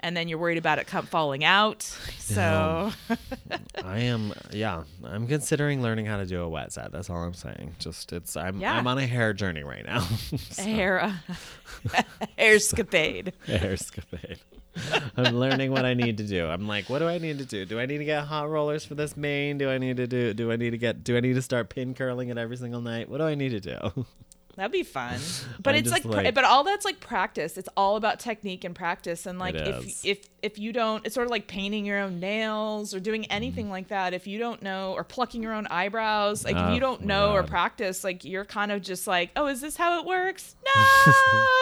and 0.04 0.14
then 0.14 0.28
you're 0.28 0.38
worried 0.38 0.58
about 0.58 0.78
it 0.78 0.86
come 0.86 1.06
falling 1.06 1.44
out. 1.44 1.82
So 2.18 2.92
I 3.82 3.98
am, 4.00 4.34
yeah. 4.52 4.84
I'm 5.02 5.26
considering 5.26 5.80
learning 5.80 6.04
how 6.04 6.18
to 6.18 6.26
do 6.26 6.42
a 6.42 6.48
wet 6.48 6.72
set. 6.72 6.92
That's 6.92 7.08
all 7.08 7.22
I'm 7.22 7.32
saying. 7.32 7.74
Just 7.78 8.12
it's 8.12 8.36
I'm 8.36 8.60
Yeah. 8.60 8.76
I'm 8.76 8.86
on 8.86 8.98
a 8.98 9.06
hair 9.06 9.32
journey 9.32 9.64
right 9.64 9.84
now. 9.84 10.06
So, 10.50 10.62
hair, 10.62 11.00
uh, 11.00 11.12
hair 12.38 12.54
escapade. 12.54 13.32
hair 13.46 13.72
escapade. 13.72 14.38
I'm 15.16 15.36
learning 15.36 15.70
what 15.70 15.84
I 15.84 15.94
need 15.94 16.18
to 16.18 16.24
do. 16.24 16.46
I'm 16.46 16.68
like, 16.68 16.90
what 16.90 16.98
do 16.98 17.08
I 17.08 17.18
need 17.18 17.38
to 17.38 17.44
do? 17.44 17.64
Do 17.64 17.80
I 17.80 17.86
need 17.86 17.98
to 17.98 18.04
get 18.04 18.24
hot 18.24 18.50
rollers 18.50 18.84
for 18.84 18.94
this 18.94 19.16
mane? 19.16 19.58
Do 19.58 19.70
I 19.70 19.78
need 19.78 19.96
to 19.96 20.06
do? 20.06 20.34
Do 20.34 20.52
I 20.52 20.56
need 20.56 20.70
to 20.70 20.78
get? 20.78 21.02
Do 21.02 21.16
I 21.16 21.20
need 21.20 21.34
to 21.34 21.42
start 21.42 21.70
pin 21.70 21.94
curling 21.94 22.28
it 22.28 22.36
every 22.38 22.56
single 22.56 22.80
night? 22.80 23.08
What 23.08 23.18
do 23.18 23.24
I 23.24 23.34
need 23.34 23.50
to 23.50 23.60
do? 23.60 24.06
That'd 24.56 24.72
be 24.72 24.82
fun. 24.82 25.18
But 25.62 25.74
I'm 25.74 25.80
it's 25.80 25.90
like, 25.90 26.04
like- 26.04 26.34
but 26.34 26.44
all 26.44 26.64
that's 26.64 26.84
like 26.84 27.00
practice. 27.00 27.56
It's 27.56 27.68
all 27.76 27.96
about 27.96 28.20
technique 28.20 28.64
and 28.64 28.74
practice. 28.74 29.26
And 29.26 29.38
like 29.38 29.54
if 29.54 30.04
if 30.04 30.18
if 30.44 30.58
you 30.58 30.72
don't, 30.72 31.04
it's 31.06 31.14
sort 31.14 31.26
of 31.26 31.30
like 31.30 31.46
painting 31.48 31.84
your 31.86 31.98
own 31.98 32.20
nails 32.20 32.94
or 32.94 33.00
doing 33.00 33.24
anything 33.26 33.70
like 33.70 33.88
that. 33.88 34.12
If 34.14 34.26
you 34.26 34.38
don't 34.38 34.62
know 34.62 34.92
or 34.92 35.02
plucking 35.02 35.42
your 35.42 35.54
own 35.54 35.66
eyebrows, 35.70 36.44
like 36.44 36.54
if 36.56 36.62
Oh, 36.62 36.72
you 36.74 36.80
don't 36.80 37.02
know 37.04 37.32
or 37.32 37.42
practice, 37.42 38.04
like 38.04 38.24
you're 38.24 38.44
kind 38.44 38.70
of 38.72 38.82
just 38.82 39.06
like, 39.06 39.30
oh, 39.36 39.46
is 39.46 39.60
this 39.60 39.76
how 39.76 39.98
it 40.00 40.06
works? 40.06 40.54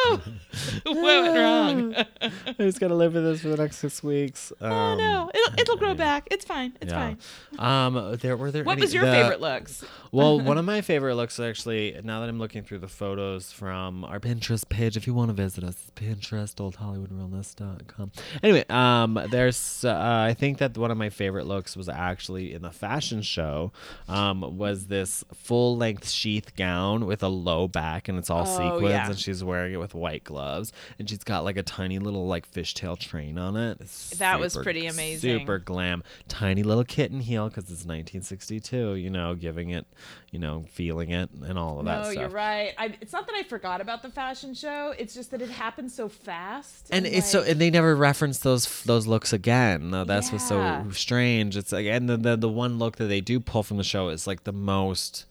No, 0.05 0.21
what 0.85 1.23
went 1.23 1.37
wrong? 1.37 1.95
I 2.21 2.53
just 2.59 2.81
gotta 2.81 2.95
live 2.95 3.15
with 3.15 3.23
this 3.25 3.41
for 3.43 3.49
the 3.49 3.57
next 3.57 3.77
six 3.77 4.03
weeks. 4.03 4.53
Um, 4.61 4.73
oh 4.73 4.97
no, 4.97 5.31
it'll 5.33 5.61
it'll 5.61 5.77
grow 5.77 5.95
back. 5.95 6.27
It's 6.31 6.45
fine. 6.45 6.77
It's 6.81 6.93
yeah. 6.93 7.15
fine. 7.57 7.97
Um, 7.97 8.17
there 8.17 8.37
were 8.37 8.51
there. 8.51 8.65
What 8.65 8.73
any- 8.73 8.83
was 8.83 8.93
your 8.95 9.05
the- 9.05 9.13
favorite 9.13 9.41
looks? 9.41 9.85
well, 10.11 10.41
one 10.41 10.59
of 10.59 10.65
my 10.75 10.81
favorite 10.81 11.15
looks 11.15 11.39
actually, 11.39 11.99
now 12.03 12.21
that 12.21 12.29
I'm 12.29 12.39
looking 12.39 12.63
through 12.65 12.79
the 12.81 12.89
photos 12.89 13.53
from 13.53 14.05
our 14.05 14.19
Pinterest 14.19 14.69
page, 14.69 14.97
if 14.97 15.07
you 15.07 15.15
want 15.15 15.29
to 15.29 15.35
visit 15.35 15.63
us, 15.65 15.77
it's 15.87 15.91
Pinterest, 15.91 16.55
oldhollywoodrealness.com. 16.57 18.11
Anyway, 18.43 18.65
um, 18.73 19.21
there's, 19.31 19.85
uh, 19.85 19.95
I 20.29 20.35
think 20.35 20.59
that 20.59 20.77
one 20.79 20.91
of 20.91 20.97
my 20.97 21.11
favorite 21.11 21.47
looks 21.47 21.77
was 21.77 21.89
actually 21.89 22.55
in 22.55 22.63
the 22.63 22.71
fashion 22.71 23.23
show, 23.23 23.73
um, 24.09 24.57
was 24.59 24.87
this 24.87 25.25
full 25.35 25.77
length 25.77 26.09
sheath 26.09 26.57
gown 26.57 27.07
with 27.07 27.23
a 27.23 27.29
low 27.29 27.69
back 27.69 28.09
and 28.09 28.19
it's 28.19 28.31
all 28.31 28.43
Oh, 28.49 28.57
sequins 28.57 28.91
yeah. 28.91 29.07
and 29.11 29.19
she's 29.19 29.45
wearing 29.45 29.73
it 29.75 29.79
with 29.81 29.95
white 29.95 30.25
gloves 30.25 30.73
and 30.99 31.09
she's 31.09 31.23
got 31.25 31.45
like 31.45 31.57
a 31.57 31.63
tiny 31.63 31.99
little 31.99 32.27
like 32.27 32.51
fishtail 32.51 32.99
train 32.99 33.39
on 33.39 33.57
it. 33.57 33.79
It's 33.81 34.11
That 34.19 34.41
was 34.41 34.57
pretty 34.57 34.87
amazing. 34.87 35.39
Super 35.41 35.59
glam. 35.59 36.03
Tiny 36.29 36.63
little 36.63 36.85
kitten 36.85 37.21
heel 37.21 37.49
because 37.49 37.65
it's 37.65 37.85
1962, 37.85 38.95
you 38.95 39.11
know, 39.11 39.35
giving 39.35 39.71
it, 39.71 39.87
you 40.33 40.39
know, 40.39 40.65
feeling 40.73 41.11
it 41.11 41.29
and 41.45 41.59
all 41.59 41.79
of 41.79 41.85
that 41.85 41.99
No, 41.99 42.03
stuff. 42.11 42.15
you're 42.21 42.29
right. 42.31 42.73
I, 42.79 42.97
it's 43.03 43.13
not 43.13 43.27
that 43.27 43.35
I 43.37 43.43
forgot 43.43 43.81
about 43.83 44.03
the 44.03 44.09
fashion 44.09 44.55
show. 44.55 44.95
It's 44.99 45.13
just 45.15 45.31
that 45.31 45.43
it 45.43 45.51
happened 45.51 45.93
so 45.93 46.09
fast. 46.09 46.89
And 46.91 47.07
it's 47.07 47.31
so, 47.31 47.43
and 47.43 47.61
they 47.61 47.69
never 47.71 47.95
reference 47.95 48.39
those 48.39 48.83
those 48.85 49.07
looks 49.07 49.35
again. 49.35 49.91
No, 49.91 50.05
that's 50.05 50.33
what's 50.33 50.49
so 50.49 50.87
strange. 50.93 51.55
It's 51.57 51.71
like, 51.71 51.85
and 51.87 52.09
the, 52.09 52.17
the 52.17 52.37
the 52.37 52.49
one 52.49 52.79
look 52.79 52.97
that 52.97 53.05
they 53.07 53.21
do 53.21 53.41
pull 53.41 53.63
from 53.63 53.77
the 53.77 53.85
show 53.85 54.09
is 54.09 54.27
like 54.27 54.45
the 54.45 54.53
most 54.53 55.27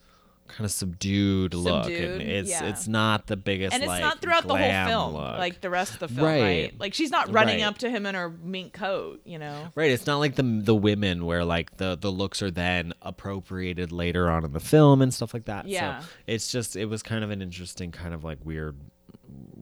kind 0.52 0.64
of 0.64 0.70
subdued, 0.70 1.54
look, 1.54 1.84
Subdued, 1.84 2.20
and 2.20 2.22
it's 2.22 2.50
yeah. 2.50 2.64
it's 2.64 2.86
not 2.88 3.26
the 3.26 3.36
biggest. 3.36 3.74
and 3.74 3.82
it's 3.82 3.88
like, 3.88 4.00
not 4.00 4.20
throughout 4.20 4.46
the 4.46 4.56
whole 4.56 4.86
film, 4.86 5.14
look. 5.14 5.38
like 5.38 5.60
the 5.60 5.70
rest 5.70 5.94
of 5.94 5.98
the 6.00 6.08
film, 6.08 6.26
Right. 6.26 6.42
right? 6.42 6.80
Like 6.80 6.94
she's 6.94 7.10
not 7.10 7.32
running 7.32 7.60
Right. 7.60 7.66
up 7.66 7.78
to 7.78 7.90
him 7.90 8.06
in 8.06 8.14
her 8.14 8.28
mink 8.30 8.72
coat, 8.72 9.20
you 9.24 9.38
know. 9.38 9.68
Right, 9.74 9.90
it's 9.90 10.06
not 10.06 10.18
like 10.18 10.36
the 10.36 10.42
the 10.42 10.74
women 10.74 11.24
where 11.26 11.44
like 11.44 11.76
the 11.78 11.96
the 12.00 12.10
looks 12.12 12.42
are 12.42 12.50
then 12.50 12.92
appropriated 13.02 13.92
later 13.92 14.30
on 14.30 14.44
in 14.44 14.52
the 14.52 14.60
film 14.60 15.02
and 15.02 15.12
stuff 15.12 15.32
like 15.34 15.46
that. 15.46 15.66
Yeah. 15.66 16.00
So 16.00 16.06
it's 16.26 16.50
just 16.52 16.76
it 16.76 16.86
was 16.86 17.02
kind 17.02 17.24
of 17.24 17.30
an 17.30 17.42
interesting 17.42 17.90
kind 17.92 18.14
of 18.14 18.24
like 18.24 18.38
weird 18.44 18.76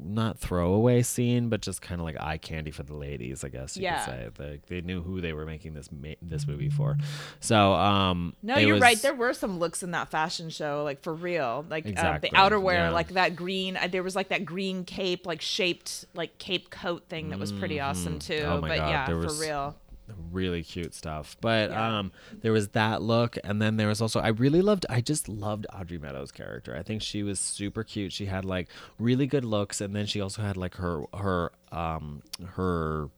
not 0.05 0.38
throwaway 0.38 1.03
scene, 1.03 1.48
but 1.48 1.61
just 1.62 1.82
kind 1.82 2.01
of 2.01 2.05
like 2.05 2.16
eye 2.20 2.38
candy 2.38 2.70
for 2.70 2.82
the 2.82 2.94
ladies, 2.94 3.44
I 3.44 3.48
guess 3.48 3.76
you 3.76 3.82
Yeah. 3.84 4.05
could 4.05 4.11
say. 4.11 4.28
They, 4.36 4.61
they 4.66 4.80
knew 4.80 5.03
who 5.03 5.20
they 5.20 5.32
were 5.32 5.44
making 5.46 5.74
this 5.74 5.90
ma- 5.92 6.14
this 6.22 6.46
movie 6.46 6.70
for. 6.70 6.96
So, 7.40 7.72
um 7.74 8.34
No, 8.42 8.57
you're 8.59 8.74
was- 8.74 8.82
right. 8.82 9.01
There 9.01 9.14
were 9.14 9.34
some 9.34 9.59
looks 9.59 9.82
in 9.82 9.90
that 9.92 10.11
fashion 10.11 10.51
show, 10.51 10.82
like 10.84 11.03
for 11.03 11.14
real, 11.14 11.64
like 11.68 11.86
Exactly, 11.86 12.30
uh, 12.30 12.48
the 12.48 12.51
outerwear, 12.57 12.74
yeah. 12.74 12.90
like 12.90 13.09
that 13.11 13.36
green. 13.36 13.76
Uh, 13.76 13.88
there 13.88 14.03
was 14.03 14.16
like 14.16 14.28
that 14.28 14.44
green 14.44 14.84
cape, 14.84 15.26
like 15.26 15.40
shaped, 15.40 16.05
like 16.14 16.38
cape 16.38 16.70
coat 16.70 17.05
thing 17.09 17.30
that 17.30 17.38
was 17.38 17.53
pretty 17.53 17.80
awesome 17.80 18.18
too. 18.18 18.42
Oh 18.46 18.61
my 18.61 18.68
but 18.68 18.76
God, 18.78 18.88
yeah, 18.90 19.07
for 19.07 19.32
real. 19.40 19.76
Really 20.30 20.62
cute 20.62 20.94
stuff. 20.94 21.36
But 21.40 21.70
Yeah. 21.70 21.98
um 21.98 22.12
there 22.42 22.52
was 22.52 22.68
that 22.68 23.02
look 23.02 23.36
and 23.44 23.61
then 23.61 23.76
there 23.76 23.88
was 23.88 24.00
also 24.00 24.20
I 24.20 24.28
really 24.28 24.62
loved 24.62 24.86
I 24.88 25.00
just 25.00 25.28
loved 25.28 25.66
Audrey 25.72 25.98
Meadows' 25.98 26.32
character. 26.32 26.76
I 26.76 26.82
think 26.82 27.02
she 27.02 27.22
was 27.22 27.38
super 27.40 27.82
cute. 27.84 28.12
She 28.12 28.26
had 28.26 28.44
like 28.44 28.68
really 28.98 29.26
good 29.26 29.44
looks 29.44 29.80
and 29.80 29.94
then 29.94 30.06
she 30.06 30.20
also 30.20 30.42
had 30.42 30.56
like 30.56 30.74
her 30.76 31.04
her 31.14 31.52
um 31.72 32.22
her 32.56 33.08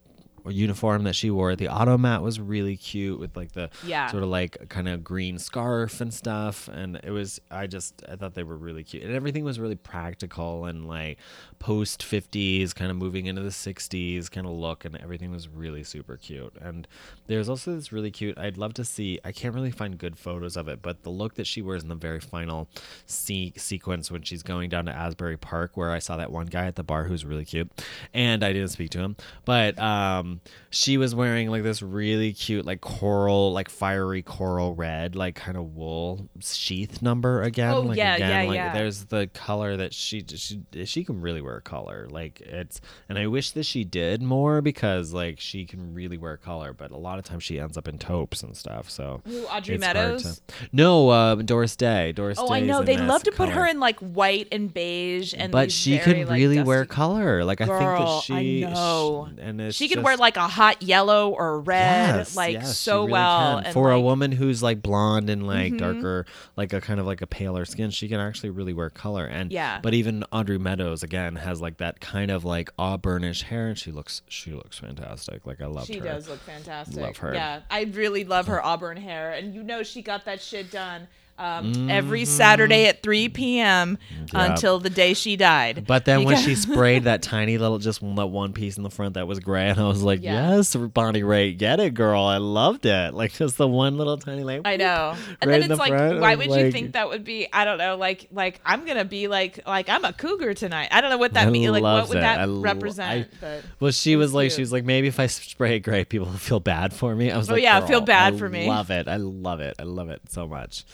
uniform 0.46 1.04
that 1.04 1.14
she 1.14 1.30
wore. 1.30 1.54
The 1.56 1.68
automat 1.68 2.22
was 2.22 2.40
really 2.40 2.76
cute 2.76 3.18
with 3.20 3.36
like 3.36 3.52
the 3.52 3.70
Yeah. 3.86 4.08
sort 4.10 4.22
of 4.22 4.28
like 4.28 4.68
kind 4.68 4.88
of 4.88 5.04
green 5.04 5.38
scarf 5.38 6.00
and 6.00 6.12
stuff 6.12 6.68
and 6.68 7.00
it 7.02 7.10
was 7.10 7.40
I 7.50 7.66
just 7.66 8.02
I 8.08 8.16
thought 8.16 8.34
they 8.34 8.42
were 8.42 8.56
really 8.56 8.84
cute. 8.84 9.02
And 9.04 9.12
everything 9.14 9.44
was 9.44 9.60
really 9.60 9.76
practical 9.76 10.64
and 10.66 10.86
like 10.88 11.18
post 11.58 12.02
50s 12.02 12.74
kind 12.74 12.90
of 12.90 12.96
moving 12.96 13.26
into 13.26 13.42
the 13.42 13.50
60s 13.50 14.30
kind 14.30 14.46
of 14.46 14.52
look 14.52 14.84
and 14.84 14.96
everything 14.96 15.30
was 15.30 15.48
really 15.48 15.84
super 15.84 16.16
cute. 16.16 16.54
And 16.60 16.88
there's 17.26 17.48
also 17.48 17.74
this 17.74 17.92
really 17.92 18.10
cute 18.10 18.36
I'd 18.38 18.56
love 18.56 18.74
to 18.74 18.84
see 18.84 19.18
I 19.24 19.32
can't 19.32 19.54
really 19.54 19.70
find 19.70 19.96
good 19.98 20.18
photos 20.18 20.56
of 20.56 20.68
it, 20.68 20.82
but 20.82 21.02
the 21.02 21.10
look 21.10 21.34
that 21.34 21.46
she 21.46 21.62
wears 21.62 21.82
in 21.82 21.88
the 21.88 21.94
very 21.94 22.20
final 22.20 22.68
se- 23.06 23.54
sequence 23.56 24.10
when 24.10 24.22
she's 24.22 24.42
going 24.42 24.70
down 24.70 24.86
to 24.86 24.92
Asbury 24.92 25.36
Park 25.36 25.76
where 25.76 25.90
I 25.90 25.98
saw 25.98 26.16
that 26.16 26.32
one 26.32 26.46
guy 26.46 26.66
at 26.66 26.76
the 26.76 26.82
bar 26.82 27.04
who's 27.04 27.24
really 27.24 27.44
cute 27.44 27.70
and 28.12 28.44
I 28.44 28.52
didn't 28.52 28.68
speak 28.70 28.90
to 28.90 28.98
him, 28.98 29.16
but 29.44 29.78
um 29.78 30.31
she 30.70 30.96
was 30.98 31.14
wearing 31.14 31.50
like 31.50 31.62
this 31.62 31.82
really 31.82 32.32
cute 32.32 32.64
like 32.64 32.80
coral 32.80 33.52
like 33.52 33.68
fiery 33.68 34.22
coral 34.22 34.74
red 34.74 35.14
like 35.14 35.34
kind 35.34 35.56
of 35.56 35.74
wool 35.74 36.28
sheath 36.40 37.02
number 37.02 37.42
again 37.42 37.74
Oh, 37.74 37.80
like 37.80 37.96
yeah, 37.98 38.14
again 38.16 38.30
yeah, 38.44 38.48
like 38.48 38.56
yeah. 38.56 38.72
there's 38.72 39.04
the 39.06 39.28
color 39.34 39.76
that 39.76 39.92
she 39.94 40.24
she 40.34 40.60
she 40.84 41.04
can 41.04 41.20
really 41.20 41.40
wear 41.42 41.60
color 41.60 42.08
like 42.10 42.40
it's 42.40 42.80
and 43.08 43.18
I 43.18 43.26
wish 43.26 43.50
that 43.52 43.64
she 43.64 43.84
did 43.84 44.22
more 44.22 44.60
because 44.62 45.12
like 45.12 45.40
she 45.40 45.64
can 45.66 45.92
really 45.94 46.16
wear 46.18 46.36
color 46.36 46.72
but 46.72 46.90
a 46.90 46.96
lot 46.96 47.18
of 47.18 47.24
times 47.24 47.42
she 47.44 47.58
ends 47.60 47.76
up 47.76 47.88
in 47.88 47.98
taupes 47.98 48.42
and 48.42 48.56
stuff 48.56 48.88
so 48.90 49.20
Who, 49.26 49.44
Audrey 49.44 49.78
Meadows? 49.78 50.22
to- 50.46 50.54
no 50.72 51.08
uh 51.10 51.34
Doris 51.36 51.76
Day 51.76 52.12
Doris 52.12 52.38
Day. 52.38 52.44
Oh, 52.46 52.52
I 52.52 52.60
know. 52.60 52.82
They 52.82 52.96
love 52.96 53.22
to 53.24 53.32
put 53.32 53.48
her 53.50 53.66
in 53.66 53.80
like 53.80 53.98
white 54.00 54.48
and 54.52 54.72
beige 54.72 55.34
and 55.36 55.50
but 55.52 55.70
she 55.72 55.98
very, 55.98 56.20
can 56.20 56.28
like, 56.28 56.36
really 56.38 56.62
wear 56.62 56.84
color 56.86 57.44
like 57.44 57.60
I 57.60 57.66
think 57.66 57.78
Girl, 57.78 58.16
that 58.16 58.22
she 58.24 58.60
know. 58.62 59.28
sh- 59.30 59.38
and 59.40 59.74
She 59.74 59.88
could 59.88 60.02
wear 60.02 60.16
like 60.16 60.21
a 60.36 60.48
hot 60.48 60.82
yellow 60.82 61.30
or 61.30 61.60
red, 61.60 62.16
Yes, 62.16 62.36
like 62.36 62.54
yes, 62.54 62.78
so 62.78 63.00
really 63.00 63.12
well. 63.12 63.58
And 63.58 63.72
For 63.74 63.90
a 63.90 63.94
like, 63.94 63.98
Mm-hmm. 63.98 64.04
woman 64.04 64.32
who's 64.32 64.62
like 64.62 64.80
blonde 64.82 65.28
and 65.28 65.46
like 65.46 65.76
darker, 65.76 66.26
like 66.56 66.72
a 66.72 66.80
kind 66.80 66.98
of 67.00 67.06
like 67.06 67.20
a 67.22 67.26
paler 67.26 67.64
skin, 67.64 67.90
she 67.90 68.08
can 68.08 68.20
actually 68.20 68.50
really 68.50 68.72
wear 68.72 68.88
color. 68.90 69.24
And 69.26 69.52
Yeah. 69.52 69.80
but 69.82 69.94
even 69.94 70.24
Audrey 70.32 70.58
Meadows 70.58 71.02
again 71.02 71.36
has 71.36 71.60
like 71.60 71.78
that 71.78 72.00
kind 72.00 72.30
of 72.30 72.44
like 72.44 72.70
auburnish 72.78 73.42
hair, 73.42 73.68
and 73.68 73.78
she 73.78 73.90
looks 73.90 74.22
she 74.28 74.52
looks 74.52 74.78
fantastic. 74.78 75.46
Like 75.46 75.60
I 75.60 75.66
love 75.66 75.88
her. 75.88 75.92
She 75.94 76.00
does 76.00 76.28
look 76.28 76.40
fantastic. 76.40 77.02
Love 77.02 77.16
her. 77.18 77.34
Yeah, 77.34 77.60
I 77.70 77.82
really 77.84 78.24
love 78.24 78.46
her 78.46 78.64
auburn 78.64 78.96
hair, 78.96 79.32
and 79.32 79.54
you 79.54 79.62
know 79.62 79.82
she 79.82 80.02
got 80.02 80.24
that 80.26 80.40
shit 80.40 80.70
done 80.70 81.08
um, 81.42 81.72
Mm-hmm. 81.72 81.90
every 81.90 82.24
Saturday 82.24 82.86
at 82.86 83.02
3 83.02 83.28
p.m. 83.30 83.98
until 84.32 84.78
the 84.78 84.90
day 84.90 85.14
she 85.14 85.36
died. 85.36 85.84
But 85.86 86.04
then 86.04 86.20
You 86.20 86.26
when 86.26 86.36
she 86.38 86.54
sprayed 86.66 87.04
that 87.04 87.22
tiny 87.22 87.58
little, 87.58 87.78
just 87.78 88.00
that 88.00 88.26
one 88.26 88.52
piece 88.52 88.76
in 88.76 88.82
the 88.82 88.90
front 88.90 89.14
that 89.14 89.26
was 89.26 89.40
gray, 89.40 89.68
and 89.70 89.78
I 89.80 89.88
was 89.88 90.02
like, 90.02 90.22
Yeah. 90.22 90.56
"Yes, 90.56 90.74
Bonnie 90.76 91.22
Raitt, 91.22 91.58
get 91.58 91.80
it, 91.80 91.94
girl! 91.94 92.22
I 92.24 92.36
loved 92.38 92.86
it. 92.86 93.14
Like 93.14 93.32
just 93.32 93.56
the 93.58 93.66
one 93.68 93.96
little 93.96 94.16
tiny 94.18 94.44
like." 94.44 94.62
I 94.64 94.76
know. 94.76 95.14
And 95.40 95.50
Right 95.50 95.60
then 95.60 95.62
it's 95.62 95.68
the 95.68 95.76
like, 95.76 95.90
front, 95.92 96.20
why 96.20 96.34
would 96.34 96.50
you 96.50 96.70
think 96.72 96.92
that 96.92 97.08
would 97.08 97.24
be? 97.24 97.48
I 97.52 97.64
don't 97.64 97.78
know. 97.78 97.96
Like, 97.96 98.28
like 98.30 98.60
I'm 98.64 98.84
gonna 98.86 99.04
be 99.04 99.28
like, 99.28 99.66
like 99.66 99.88
I'm 99.88 100.04
a 100.04 100.12
cougar 100.12 100.54
tonight. 100.54 100.88
I 100.92 101.00
don't 101.00 101.10
know 101.10 101.18
what 101.18 101.34
that 101.34 101.50
means. 101.50 101.70
Like, 101.72 101.82
what 101.82 102.08
would 102.08 102.18
it. 102.18 102.20
that 102.20 102.40
I 102.40 102.46
represent? 102.46 103.26
I- 103.32 103.36
but 103.40 103.64
Well, 103.80 103.90
she 103.92 104.16
was 104.16 104.22
was 104.22 104.34
like, 104.34 104.44
cute. 104.50 104.52
she 104.56 104.60
was 104.62 104.72
like, 104.72 104.84
maybe 104.84 105.08
if 105.08 105.18
I 105.18 105.26
spray 105.26 105.76
it 105.76 105.80
gray, 105.80 106.04
people 106.04 106.28
will 106.28 106.34
feel 106.34 106.60
bad 106.60 106.92
for 106.92 107.14
me. 107.16 107.30
I 107.32 107.36
was 107.36 107.50
Oh, 107.50 107.54
like, 107.54 107.62
yeah, 107.64 107.84
feel 107.86 108.00
bad 108.00 108.34
I 108.34 108.38
for 108.38 108.48
me." 108.48 108.68
Love 108.68 108.90
it. 108.90 109.08
I 109.08 109.16
love 109.16 109.60
it. 109.60 109.74
I 109.80 109.82
love 109.82 110.10
it 110.10 110.20
so 110.28 110.46
much. 110.46 110.84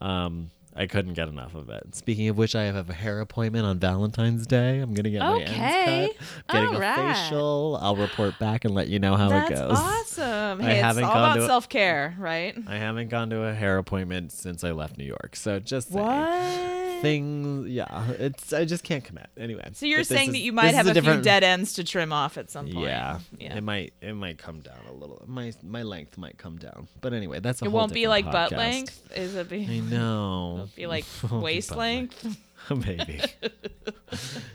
Um, 0.00 0.50
I 0.78 0.86
couldn't 0.86 1.14
get 1.14 1.28
enough 1.28 1.54
of 1.54 1.70
it. 1.70 1.94
Speaking 1.94 2.28
of 2.28 2.36
which, 2.36 2.54
I 2.54 2.64
have 2.64 2.90
a 2.90 2.92
hair 2.92 3.20
appointment 3.20 3.64
on 3.64 3.78
Valentine's 3.78 4.46
Day. 4.46 4.80
I'm 4.80 4.92
gonna 4.92 5.08
get 5.08 5.20
my 5.20 5.36
Okay. 5.36 5.44
ends 5.44 6.18
cut, 6.18 6.28
getting 6.52 6.68
a 6.68 6.74
Alright. 6.74 7.16
facial. 7.16 7.78
I'll 7.80 7.96
report 7.96 8.38
back 8.38 8.66
and 8.66 8.74
let 8.74 8.88
you 8.88 8.98
know 8.98 9.16
how 9.16 9.30
that's 9.30 9.50
it 9.50 9.54
goes. 9.54 9.78
awesome. 9.78 10.60
I 10.60 10.64
Hey, 10.64 10.72
it's 10.72 10.82
haven't 10.82 11.04
all 11.04 11.14
gone 11.14 11.24
about 11.32 11.34
to 11.40 11.46
self 11.46 11.68
care, 11.70 12.14
right? 12.18 12.54
I 12.66 12.76
haven't 12.76 13.08
gone 13.08 13.30
to 13.30 13.44
a 13.44 13.54
hair 13.54 13.78
appointment 13.78 14.32
since 14.32 14.64
I 14.64 14.72
left 14.72 14.98
New 14.98 15.06
York, 15.06 15.34
so 15.34 15.58
just 15.60 15.90
saying. 15.92 16.04
What? 16.04 16.85
Things, 17.02 17.68
yeah, 17.68 18.10
it's 18.18 18.52
I 18.52 18.64
just 18.64 18.82
can't 18.84 19.04
commit 19.04 19.28
anyway. 19.36 19.68
So 19.74 19.86
you're 19.86 20.04
saying 20.04 20.28
is- 20.28 20.32
that 20.34 20.40
you 20.40 20.52
might 20.52 20.74
have 20.74 20.86
a, 20.86 20.92
few 20.92 21.00
different- 21.00 21.24
dead 21.24 21.44
ends 21.44 21.74
to 21.74 21.84
trim 21.84 22.12
off 22.12 22.36
at 22.38 22.50
some 22.50 22.66
point. 22.68 22.86
Yeah, 22.86 23.20
Yeah. 23.38 23.56
It 23.56 23.62
might 23.62 23.92
it 24.00 24.14
might 24.14 24.38
come 24.38 24.60
down 24.60 24.78
a 24.88 24.92
little. 24.92 25.22
My 25.26 25.52
my 25.62 25.82
length 25.82 26.18
might 26.18 26.38
come 26.38 26.58
down, 26.58 26.88
but 27.00 27.12
anyway, 27.12 27.40
that's 27.40 27.62
a 27.62 27.66
It 27.66 27.72
won't 27.72 27.92
be 27.92 28.08
like 28.08 28.24
butt 28.30 28.52
length. 28.52 29.10
Is 29.14 29.34
it 29.34 29.48
be? 29.48 29.66
I 29.70 29.78
know. 29.80 30.54
It'll 30.64 30.70
be 30.76 30.86
like 30.86 31.04
Won't 31.22 31.42
be 31.42 31.44
waist 31.44 31.76
length. 31.76 32.36
Maybe. 32.70 33.20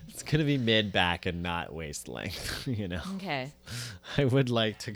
it's 0.09 0.23
gonna 0.23 0.43
be 0.43 0.57
mid 0.57 0.91
back 0.91 1.25
and 1.25 1.41
not 1.43 1.73
waist 1.73 2.07
length. 2.07 2.67
You 2.67 2.87
know, 2.87 3.01
Okay. 3.15 3.51
I 4.17 4.25
would 4.25 4.49
like 4.49 4.79
to. 4.79 4.93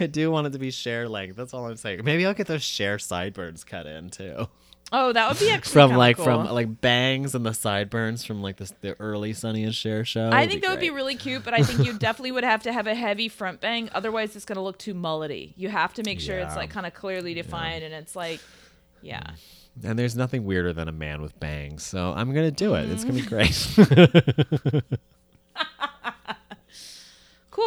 I 0.00 0.06
do 0.06 0.30
want 0.30 0.46
it 0.46 0.52
to 0.54 0.58
be 0.58 0.70
Cher 0.70 1.08
length. 1.08 1.36
That's 1.36 1.52
all 1.54 1.66
I'm 1.68 1.76
saying. 1.76 2.02
Maybe 2.04 2.24
I'll 2.26 2.34
get 2.34 2.46
those 2.46 2.62
Cher 2.62 2.98
sideburns 2.98 3.62
cut 3.64 3.86
in 3.86 4.10
too. 4.10 4.48
Oh, 4.92 5.12
that 5.12 5.28
would 5.28 5.38
be 5.38 5.50
actually 5.52 5.72
From 5.72 5.92
like 5.94 6.16
cool. 6.16 6.24
from 6.24 6.50
like 6.50 6.80
bangs 6.80 7.34
and 7.34 7.46
the 7.46 7.52
sideburns 7.52 8.24
from 8.24 8.42
like 8.42 8.56
the 8.56 8.72
the 8.80 9.00
early 9.00 9.32
Sonny 9.34 9.62
and 9.64 9.74
Cher 9.74 10.04
show. 10.04 10.30
I 10.32 10.46
think 10.48 10.62
that 10.62 10.70
would 10.70 10.80
be 10.80 10.90
really 10.90 11.14
cute, 11.14 11.44
but 11.44 11.54
I 11.54 11.62
think 11.62 11.86
you 11.86 11.92
definitely 11.98 12.32
would 12.32 12.42
have 12.44 12.62
to 12.64 12.72
have 12.72 12.86
a 12.86 12.94
heavy 12.94 13.28
front 13.28 13.60
bang. 13.60 13.88
Otherwise, 13.92 14.34
it's 14.34 14.44
going 14.44 14.56
to 14.56 14.62
look 14.62 14.78
too 14.78 14.94
mullety. 14.94 15.52
You 15.56 15.68
have 15.68 15.94
to 15.94 16.02
make 16.02 16.20
sure 16.20 16.38
it's 16.38 16.56
like 16.56 16.70
kind 16.70 16.86
of 16.86 16.94
clearly 16.94 17.34
defined, 17.34 17.84
and 17.84 17.94
it's 17.94 18.16
like, 18.16 18.40
yeah. 19.02 19.22
And 19.84 19.96
there's 19.96 20.16
nothing 20.16 20.44
weirder 20.44 20.72
than 20.72 20.88
a 20.88 20.92
man 20.92 21.22
with 21.22 21.38
bangs, 21.38 21.84
so 21.84 22.12
I'm 22.16 22.34
gonna 22.34 22.50
do 22.50 22.74
it. 22.74 22.90
It's 22.90 23.04
gonna 23.04 23.14
be 23.14 23.22
Mm-hmm. 23.22 24.78
great. 24.78 25.00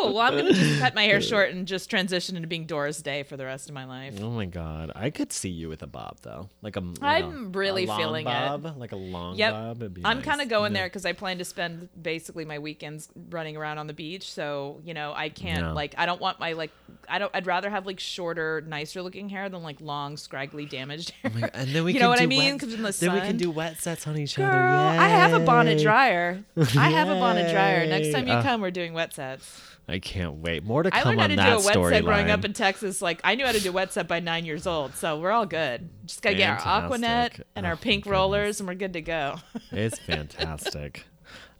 Cool. 0.01 0.13
Well, 0.13 0.19
I'm 0.23 0.33
going 0.33 0.47
to 0.47 0.53
just 0.53 0.79
cut 0.81 0.95
my 0.95 1.03
hair 1.03 1.21
short 1.21 1.51
and 1.51 1.67
just 1.67 1.89
transition 1.89 2.35
into 2.35 2.47
being 2.47 2.65
Doris 2.65 3.01
Day 3.01 3.23
for 3.23 3.37
the 3.37 3.45
rest 3.45 3.69
of 3.69 3.75
my 3.75 3.85
life. 3.85 4.19
oh 4.21 4.29
my 4.31 4.45
god, 4.45 4.91
I 4.95 5.09
could 5.09 5.31
see 5.31 5.49
you 5.49 5.69
with 5.69 5.83
a 5.83 5.87
bob 5.87 6.17
though, 6.21 6.49
like 6.61 6.75
a. 6.75 6.79
Like 6.79 7.23
I'm 7.23 7.45
a- 7.45 7.49
really 7.49 7.83
a 7.83 7.87
long 7.87 7.99
feeling 7.99 8.27
it. 8.27 8.29
bob, 8.29 8.75
like 8.77 8.91
a 8.91 8.95
long 8.97 9.35
Yep. 9.35 9.53
bob. 9.53 9.83
I'm 10.03 10.17
nice. 10.17 10.25
kind 10.25 10.41
of 10.41 10.49
going 10.49 10.73
there 10.73 10.85
because 10.87 11.05
I 11.05 11.13
plan 11.13 11.37
to 11.37 11.45
spend 11.45 11.89
basically 12.01 12.43
my 12.45 12.59
weekends 12.59 13.09
running 13.29 13.55
around 13.55 13.77
on 13.77 13.87
the 13.87 13.93
beach. 13.93 14.31
So 14.31 14.81
you 14.83 14.93
know, 14.93 15.13
I 15.15 15.29
can't 15.29 15.59
Yeah. 15.59 15.71
like 15.73 15.95
I 15.97 16.05
don't 16.05 16.19
want 16.21 16.39
my 16.39 16.53
like 16.53 16.71
I 17.07 17.19
don't. 17.19 17.31
I'd 17.35 17.45
rather 17.47 17.69
have 17.69 17.85
like 17.85 17.99
shorter, 17.99 18.63
nicer 18.65 19.01
looking 19.01 19.29
hair 19.29 19.49
than 19.49 19.61
like 19.63 19.79
long, 19.81 20.17
scraggly, 20.17 20.65
damaged 20.65 21.11
hair. 21.21 21.31
Oh 21.31 21.35
my 21.35 21.41
God, 21.41 21.51
And 21.53 21.69
then 21.69 21.83
we 21.83 21.91
you 21.93 21.99
can 21.99 22.05
know 22.05 22.09
what 22.09 22.19
I 22.19 22.23
do 22.23 22.27
mean? 22.29 22.53
wet- 22.53 22.61
the 22.61 22.97
then 22.99 23.13
we 23.13 23.19
can 23.21 23.37
do 23.37 23.51
wet 23.51 23.77
sets 23.79 24.07
on 24.07 24.17
each 24.17 24.35
Girl, 24.37 24.47
other. 24.47 24.57
I 24.57 25.07
have 25.07 25.33
a 25.33 25.39
bonnet 25.45 25.81
dryer. 25.81 26.43
I 26.57 26.89
have 26.89 27.09
a 27.09 27.15
bonnet 27.15 27.51
dryer. 27.51 27.85
Next 27.85 28.11
time 28.13 28.27
you 28.27 28.33
Uh, 28.33 28.41
come, 28.43 28.61
we're 28.61 28.71
doing 28.71 28.93
wet 28.93 29.13
sets. 29.13 29.61
I 29.87 29.99
can't 29.99 30.35
wait. 30.35 30.63
More 30.63 30.83
to 30.83 30.91
come 30.91 30.99
I 30.99 31.03
learned 31.03 31.19
how 31.21 31.27
to 31.27 31.35
that 31.35 31.45
do 31.45 31.51
a 31.51 31.81
wet 31.83 31.93
set 31.93 32.03
growing 32.05 32.31
up 32.31 32.45
in 32.45 32.53
Texas. 32.53 33.01
Like 33.01 33.19
I 33.23 33.35
knew 33.35 33.45
how 33.45 33.51
to 33.51 33.59
do 33.59 33.71
wet 33.71 33.91
set 33.91 34.07
by 34.07 34.19
nine 34.21 34.45
years 34.45 34.65
old, 34.65 34.95
so 34.95 35.19
we're 35.19 35.31
all 35.31 35.45
good. 35.45 35.89
Just 36.05 36.21
gotta 36.21 36.35
get 36.35 36.65
our 36.65 36.89
Aquanet 36.89 37.41
and 37.55 37.65
Oh, 37.65 37.69
our 37.69 37.75
pink 37.75 38.05
rollers, 38.05 38.59
and 38.59 38.67
we're 38.67 38.75
good 38.75 38.93
to 38.93 39.01
go. 39.01 39.35
It's 39.71 39.99
fantastic. 39.99 41.05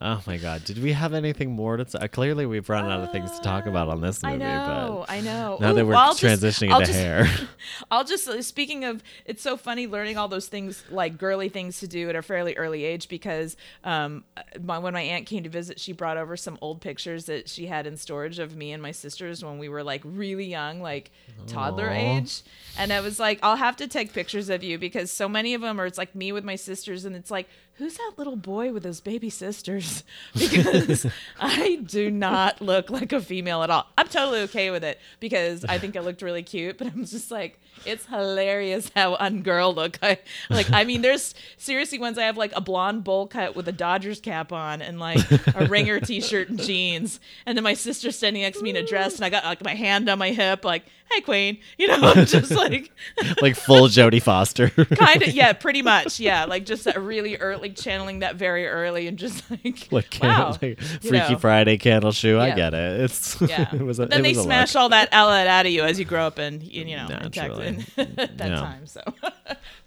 Oh 0.05 0.21
my 0.27 0.35
God! 0.35 0.65
Did 0.65 0.83
we 0.83 0.91
have 0.91 1.13
anything 1.13 1.51
more 1.51 1.77
to? 1.77 1.85
T- 1.85 2.07
clearly, 2.09 2.45
we've 2.45 2.67
run 2.67 2.91
out 2.91 2.99
of 2.99 3.11
things 3.13 3.31
to 3.31 3.41
talk 3.41 3.67
about 3.67 3.87
on 3.87 4.01
this 4.01 4.21
movie. 4.21 4.35
I 4.35 4.37
know, 4.37 5.05
but 5.07 5.13
I 5.13 5.21
know. 5.21 5.57
now 5.61 5.71
Ooh, 5.71 5.73
that 5.75 5.85
we're 5.85 5.93
well, 5.93 5.99
I'll 6.09 6.13
just- 6.13 6.43
transitioning 6.43 6.73
into 6.73 6.85
just- 6.87 6.99
hair. 6.99 7.25
I'll 7.91 8.03
just 8.03 8.27
uh, 8.27 8.41
speaking 8.41 8.83
of 8.83 9.01
it's 9.25 9.41
so 9.41 9.55
funny 9.55 9.87
learning 9.87 10.17
all 10.17 10.27
those 10.27 10.47
things 10.47 10.83
like 10.89 11.17
girly 11.17 11.47
things 11.47 11.79
to 11.79 11.87
do 11.87 12.09
at 12.09 12.15
a 12.17 12.21
fairly 12.21 12.55
early 12.57 12.83
age 12.83 13.07
because 13.07 13.55
um 13.85 14.25
my, 14.61 14.77
when 14.79 14.93
my 14.93 15.01
aunt 15.01 15.25
came 15.25 15.43
to 15.43 15.49
visit 15.49 15.79
she 15.79 15.93
brought 15.93 16.17
over 16.17 16.35
some 16.35 16.57
old 16.61 16.81
pictures 16.81 17.25
that 17.25 17.47
she 17.47 17.65
had 17.67 17.87
in 17.87 17.95
storage 17.95 18.37
of 18.39 18.55
me 18.57 18.73
and 18.73 18.83
my 18.83 18.91
sisters 18.91 19.43
when 19.45 19.57
we 19.59 19.69
were 19.69 19.81
like 19.83 20.01
really 20.03 20.45
young 20.45 20.81
like 20.81 21.09
toddler 21.47 21.89
Aw. 21.89 22.17
age 22.17 22.41
and 22.77 22.91
I 22.91 22.99
was 22.99 23.17
like 23.19 23.39
I'll 23.41 23.55
have 23.55 23.77
to 23.77 23.87
take 23.87 24.11
pictures 24.11 24.49
of 24.49 24.61
you 24.61 24.77
because 24.77 25.09
so 25.09 25.29
many 25.29 25.53
of 25.53 25.61
them 25.61 25.79
are 25.79 25.85
it's 25.85 25.97
like 25.97 26.13
me 26.13 26.33
with 26.33 26.43
my 26.43 26.55
sisters 26.57 27.05
and 27.05 27.15
it's 27.15 27.31
like 27.31 27.47
who's 27.75 27.95
that 27.95 28.13
little 28.17 28.35
boy 28.35 28.71
with 28.71 28.83
his 28.83 29.01
baby 29.01 29.29
sisters 29.29 30.03
because 30.33 31.07
I 31.39 31.79
do 31.85 32.11
not 32.11 32.61
look 32.61 32.89
like 32.89 33.11
a 33.11 33.21
female 33.21 33.63
at 33.63 33.69
all. 33.69 33.87
I'm 33.97 34.07
totally 34.07 34.41
okay 34.41 34.71
with 34.71 34.83
it 34.83 34.99
because 35.19 35.65
I 35.65 35.79
think 35.79 35.97
I 35.97 36.01
looked 36.01 36.21
really 36.21 36.43
cute, 36.43 36.77
but 36.77 36.87
I'm 36.87 37.05
just 37.05 37.31
like, 37.31 37.59
it's 37.85 38.05
hilarious 38.05 38.91
how 38.95 39.15
ungirl 39.15 39.75
look. 39.75 39.97
I 40.01 40.19
like. 40.49 40.71
I 40.71 40.83
mean, 40.83 41.01
there's 41.01 41.35
seriously 41.57 41.99
ones 41.99 42.17
I 42.17 42.23
have 42.23 42.37
like 42.37 42.53
a 42.55 42.61
blonde 42.61 43.03
bowl 43.03 43.27
cut 43.27 43.55
with 43.55 43.67
a 43.67 43.71
Dodgers 43.71 44.19
cap 44.19 44.51
on 44.51 44.81
and 44.81 44.99
like 44.99 45.19
a 45.55 45.65
ringer 45.65 45.99
T-shirt 46.03 46.49
and 46.49 46.61
jeans, 46.61 47.19
and 47.45 47.57
then 47.57 47.63
my 47.63 47.73
sister 47.73 48.11
standing 48.11 48.43
next 48.43 48.59
to 48.59 48.63
me 48.63 48.69
in 48.69 48.75
a 48.75 48.85
dress, 48.85 49.15
and 49.15 49.25
I 49.25 49.29
got 49.29 49.43
like 49.43 49.63
my 49.63 49.75
hand 49.75 50.09
on 50.09 50.19
my 50.19 50.31
hip, 50.31 50.63
like, 50.63 50.85
"Hey, 51.13 51.21
Queen," 51.21 51.57
you 51.77 51.87
know, 51.87 52.13
just 52.25 52.51
like. 52.51 52.91
like 53.41 53.55
full 53.55 53.87
Jodie 53.87 54.21
Foster. 54.21 54.69
kind 54.95 55.21
of 55.21 55.33
yeah 55.33 55.53
pretty 55.53 55.81
much 55.81 56.19
yeah 56.19 56.45
like 56.45 56.65
just 56.65 56.85
that 56.85 56.99
really 57.01 57.35
early 57.37 57.69
channeling 57.69 58.19
that 58.19 58.35
very 58.35 58.67
early 58.67 59.07
and 59.07 59.17
just 59.17 59.49
like 59.51 59.87
like, 59.91 60.17
wow 60.21 60.57
like 60.61 60.79
Freaky 60.79 61.33
know. 61.33 61.37
Friday 61.37 61.77
Candleshoe. 61.77 62.39
I 62.39 62.51
get 62.55 62.73
it. 62.73 63.01
It's 63.01 63.39
yeah 63.41 63.73
it 63.73 63.81
was 63.81 63.99
a, 63.99 64.05
then 64.05 64.21
they 64.21 64.33
smash 64.33 64.75
all 64.75 64.89
that 64.89 65.09
outlet 65.11 65.47
out 65.47 65.65
of 65.65 65.71
you 65.71 65.83
as 65.83 65.99
you 65.99 66.05
grow 66.05 66.25
up 66.25 66.37
and 66.37 66.63
you 66.63 66.85
know 66.95 67.07
in 67.07 67.31
Naturally. 67.31 67.85
At 67.97 68.37
that 68.37 68.49
Yeah. 68.49 68.55
time 68.55 68.87
so 68.87 69.01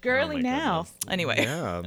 girly 0.01 0.37
my 0.37 0.43
now 0.43 0.83
goodness. 0.83 0.95
anyway 1.09 1.45
Yeah. 1.45 1.83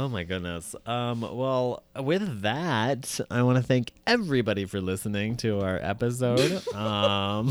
Oh 0.00 0.08
my 0.08 0.22
goodness. 0.22 0.76
Um, 0.86 1.22
well, 1.22 1.82
with 1.98 2.42
that, 2.42 3.18
I 3.32 3.42
want 3.42 3.56
to 3.58 3.64
thank 3.64 3.90
everybody 4.06 4.64
for 4.64 4.80
listening 4.80 5.36
to 5.38 5.60
our 5.60 5.76
episode. 5.82 6.64
Um, 6.72 7.50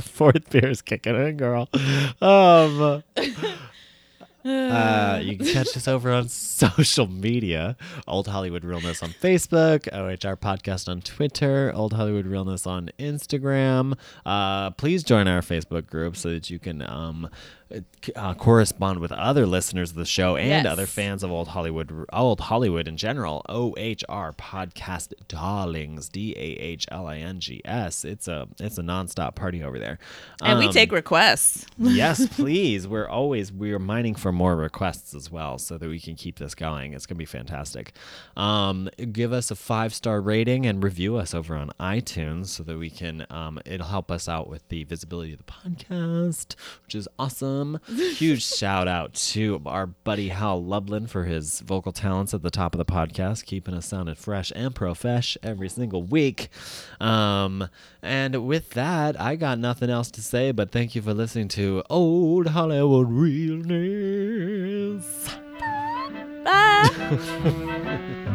fourth 0.00 0.50
beer 0.50 0.68
is 0.68 0.82
kicking 0.82 1.16
in, 1.16 1.36
girl. 1.36 1.68
Um, 2.20 3.02
uh, 4.44 5.20
you 5.22 5.36
can 5.36 5.46
catch 5.46 5.76
us 5.76 5.88
over 5.88 6.10
on 6.12 6.28
social 6.28 7.06
media. 7.06 7.76
Old 8.06 8.28
Hollywood 8.28 8.64
Realness 8.64 9.02
on 9.02 9.10
Facebook, 9.10 9.88
OHR 9.92 10.36
Podcast 10.36 10.88
on 10.88 11.00
Twitter, 11.00 11.72
Old 11.74 11.92
Hollywood 11.92 12.26
Realness 12.26 12.66
on 12.66 12.90
Instagram. 12.98 13.98
Uh, 14.24 14.70
please 14.70 15.02
join 15.02 15.28
our 15.28 15.40
Facebook 15.40 15.86
group 15.86 16.16
so 16.16 16.30
that 16.30 16.50
you 16.50 16.58
can 16.58 16.82
um, 16.82 17.28
uh, 18.16 18.32
correspond 18.34 18.98
with 18.98 19.12
other 19.12 19.46
listeners 19.46 19.90
of 19.90 19.96
the 19.96 20.04
show 20.06 20.36
and 20.36 20.48
Yes. 20.48 20.66
other 20.66 20.86
fans 20.86 21.22
of 21.22 21.30
Old 21.30 21.48
Hollywood, 21.48 22.06
Old 22.12 22.40
Hollywood 22.40 22.88
in 22.88 22.96
general. 22.96 23.42
OHR 23.48 24.32
Podcast 24.36 25.12
Dahlings, 25.28 26.10
D 26.10 26.32
A 26.36 26.40
H 26.40 26.86
L 26.90 27.06
I 27.06 27.18
N 27.18 27.40
G 27.40 27.60
S. 27.64 28.04
It's 28.04 28.26
a 28.28 28.48
it's 28.58 28.78
a 28.78 28.82
nonstop 28.82 29.34
party 29.34 29.62
over 29.62 29.78
there. 29.78 29.98
and 30.42 30.58
we 30.58 30.66
Um, 30.66 30.72
take 30.72 30.92
requests 30.92 31.66
yes, 31.78 32.26
please. 32.36 32.88
We're 32.88 33.08
always 33.08 33.52
we're 33.52 33.78
mining 33.78 34.14
for 34.14 34.32
more 34.32 34.56
requests 34.56 35.14
as 35.14 35.30
well, 35.30 35.58
so 35.58 35.76
that 35.76 35.88
we 35.88 36.00
can 36.00 36.14
keep 36.14 36.38
this 36.38 36.54
going. 36.54 36.94
It's 36.94 37.04
gonna 37.06 37.18
be 37.18 37.24
fantastic. 37.26 37.92
Um, 38.36 38.88
give 39.12 39.32
us 39.32 39.50
a 39.50 39.56
five 39.56 39.92
star 39.92 40.20
rating 40.20 40.64
and 40.64 40.82
review 40.82 41.16
us 41.16 41.34
over 41.34 41.54
on 41.56 41.70
iTunes, 41.78 42.46
so 42.46 42.62
that 42.62 42.78
we 42.78 42.88
can. 42.88 43.26
Um, 43.30 43.58
it'll 43.66 43.86
help 43.88 44.10
us 44.10 44.28
out 44.28 44.48
with 44.48 44.66
the 44.68 44.84
visibility 44.84 45.32
of 45.34 45.38
the 45.38 45.44
podcast, 45.44 46.54
which 46.84 46.94
is 46.94 47.06
awesome. 47.58 47.80
Huge 48.16 48.44
shout 48.44 48.88
out 48.88 49.14
to 49.14 49.60
our 49.66 49.86
buddy 49.86 50.28
Hal 50.28 50.62
Lublin 50.62 51.06
for 51.06 51.24
his 51.24 51.60
vocal 51.60 51.92
talents 51.92 52.34
at 52.34 52.42
the 52.42 52.50
top 52.50 52.74
of 52.74 52.78
the 52.78 52.84
podcast, 52.84 53.46
keeping 53.46 53.74
us 53.74 53.86
sounding 53.86 54.14
fresh 54.14 54.52
and 54.54 54.74
profesh 54.74 55.36
every 55.42 55.68
single 55.68 56.02
week. 56.02 56.48
Um, 57.00 57.68
and 58.02 58.46
with 58.46 58.70
that, 58.70 59.20
I 59.20 59.36
got 59.36 59.58
nothing 59.58 59.90
else 59.90 60.10
to 60.12 60.22
say, 60.22 60.52
but 60.52 60.70
thank 60.70 60.94
you 60.94 61.02
for 61.02 61.14
listening 61.14 61.48
to 61.48 61.82
Old 61.90 62.48
Hollywood 62.48 63.08
Realness. 63.10 64.08
bye 66.44 68.34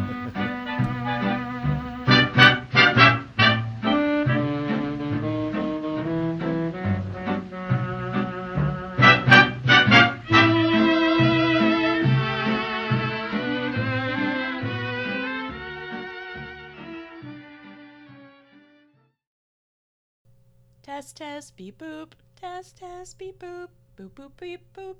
Test, 20.94 21.16
test, 21.16 21.56
beep, 21.56 21.78
boop. 21.78 22.12
Test, 22.40 22.76
test, 22.76 23.18
beep, 23.18 23.40
boop. 23.40 23.66
Boop, 23.96 24.10
boop, 24.14 24.30
beep, 24.36 24.60
boop. 24.76 24.94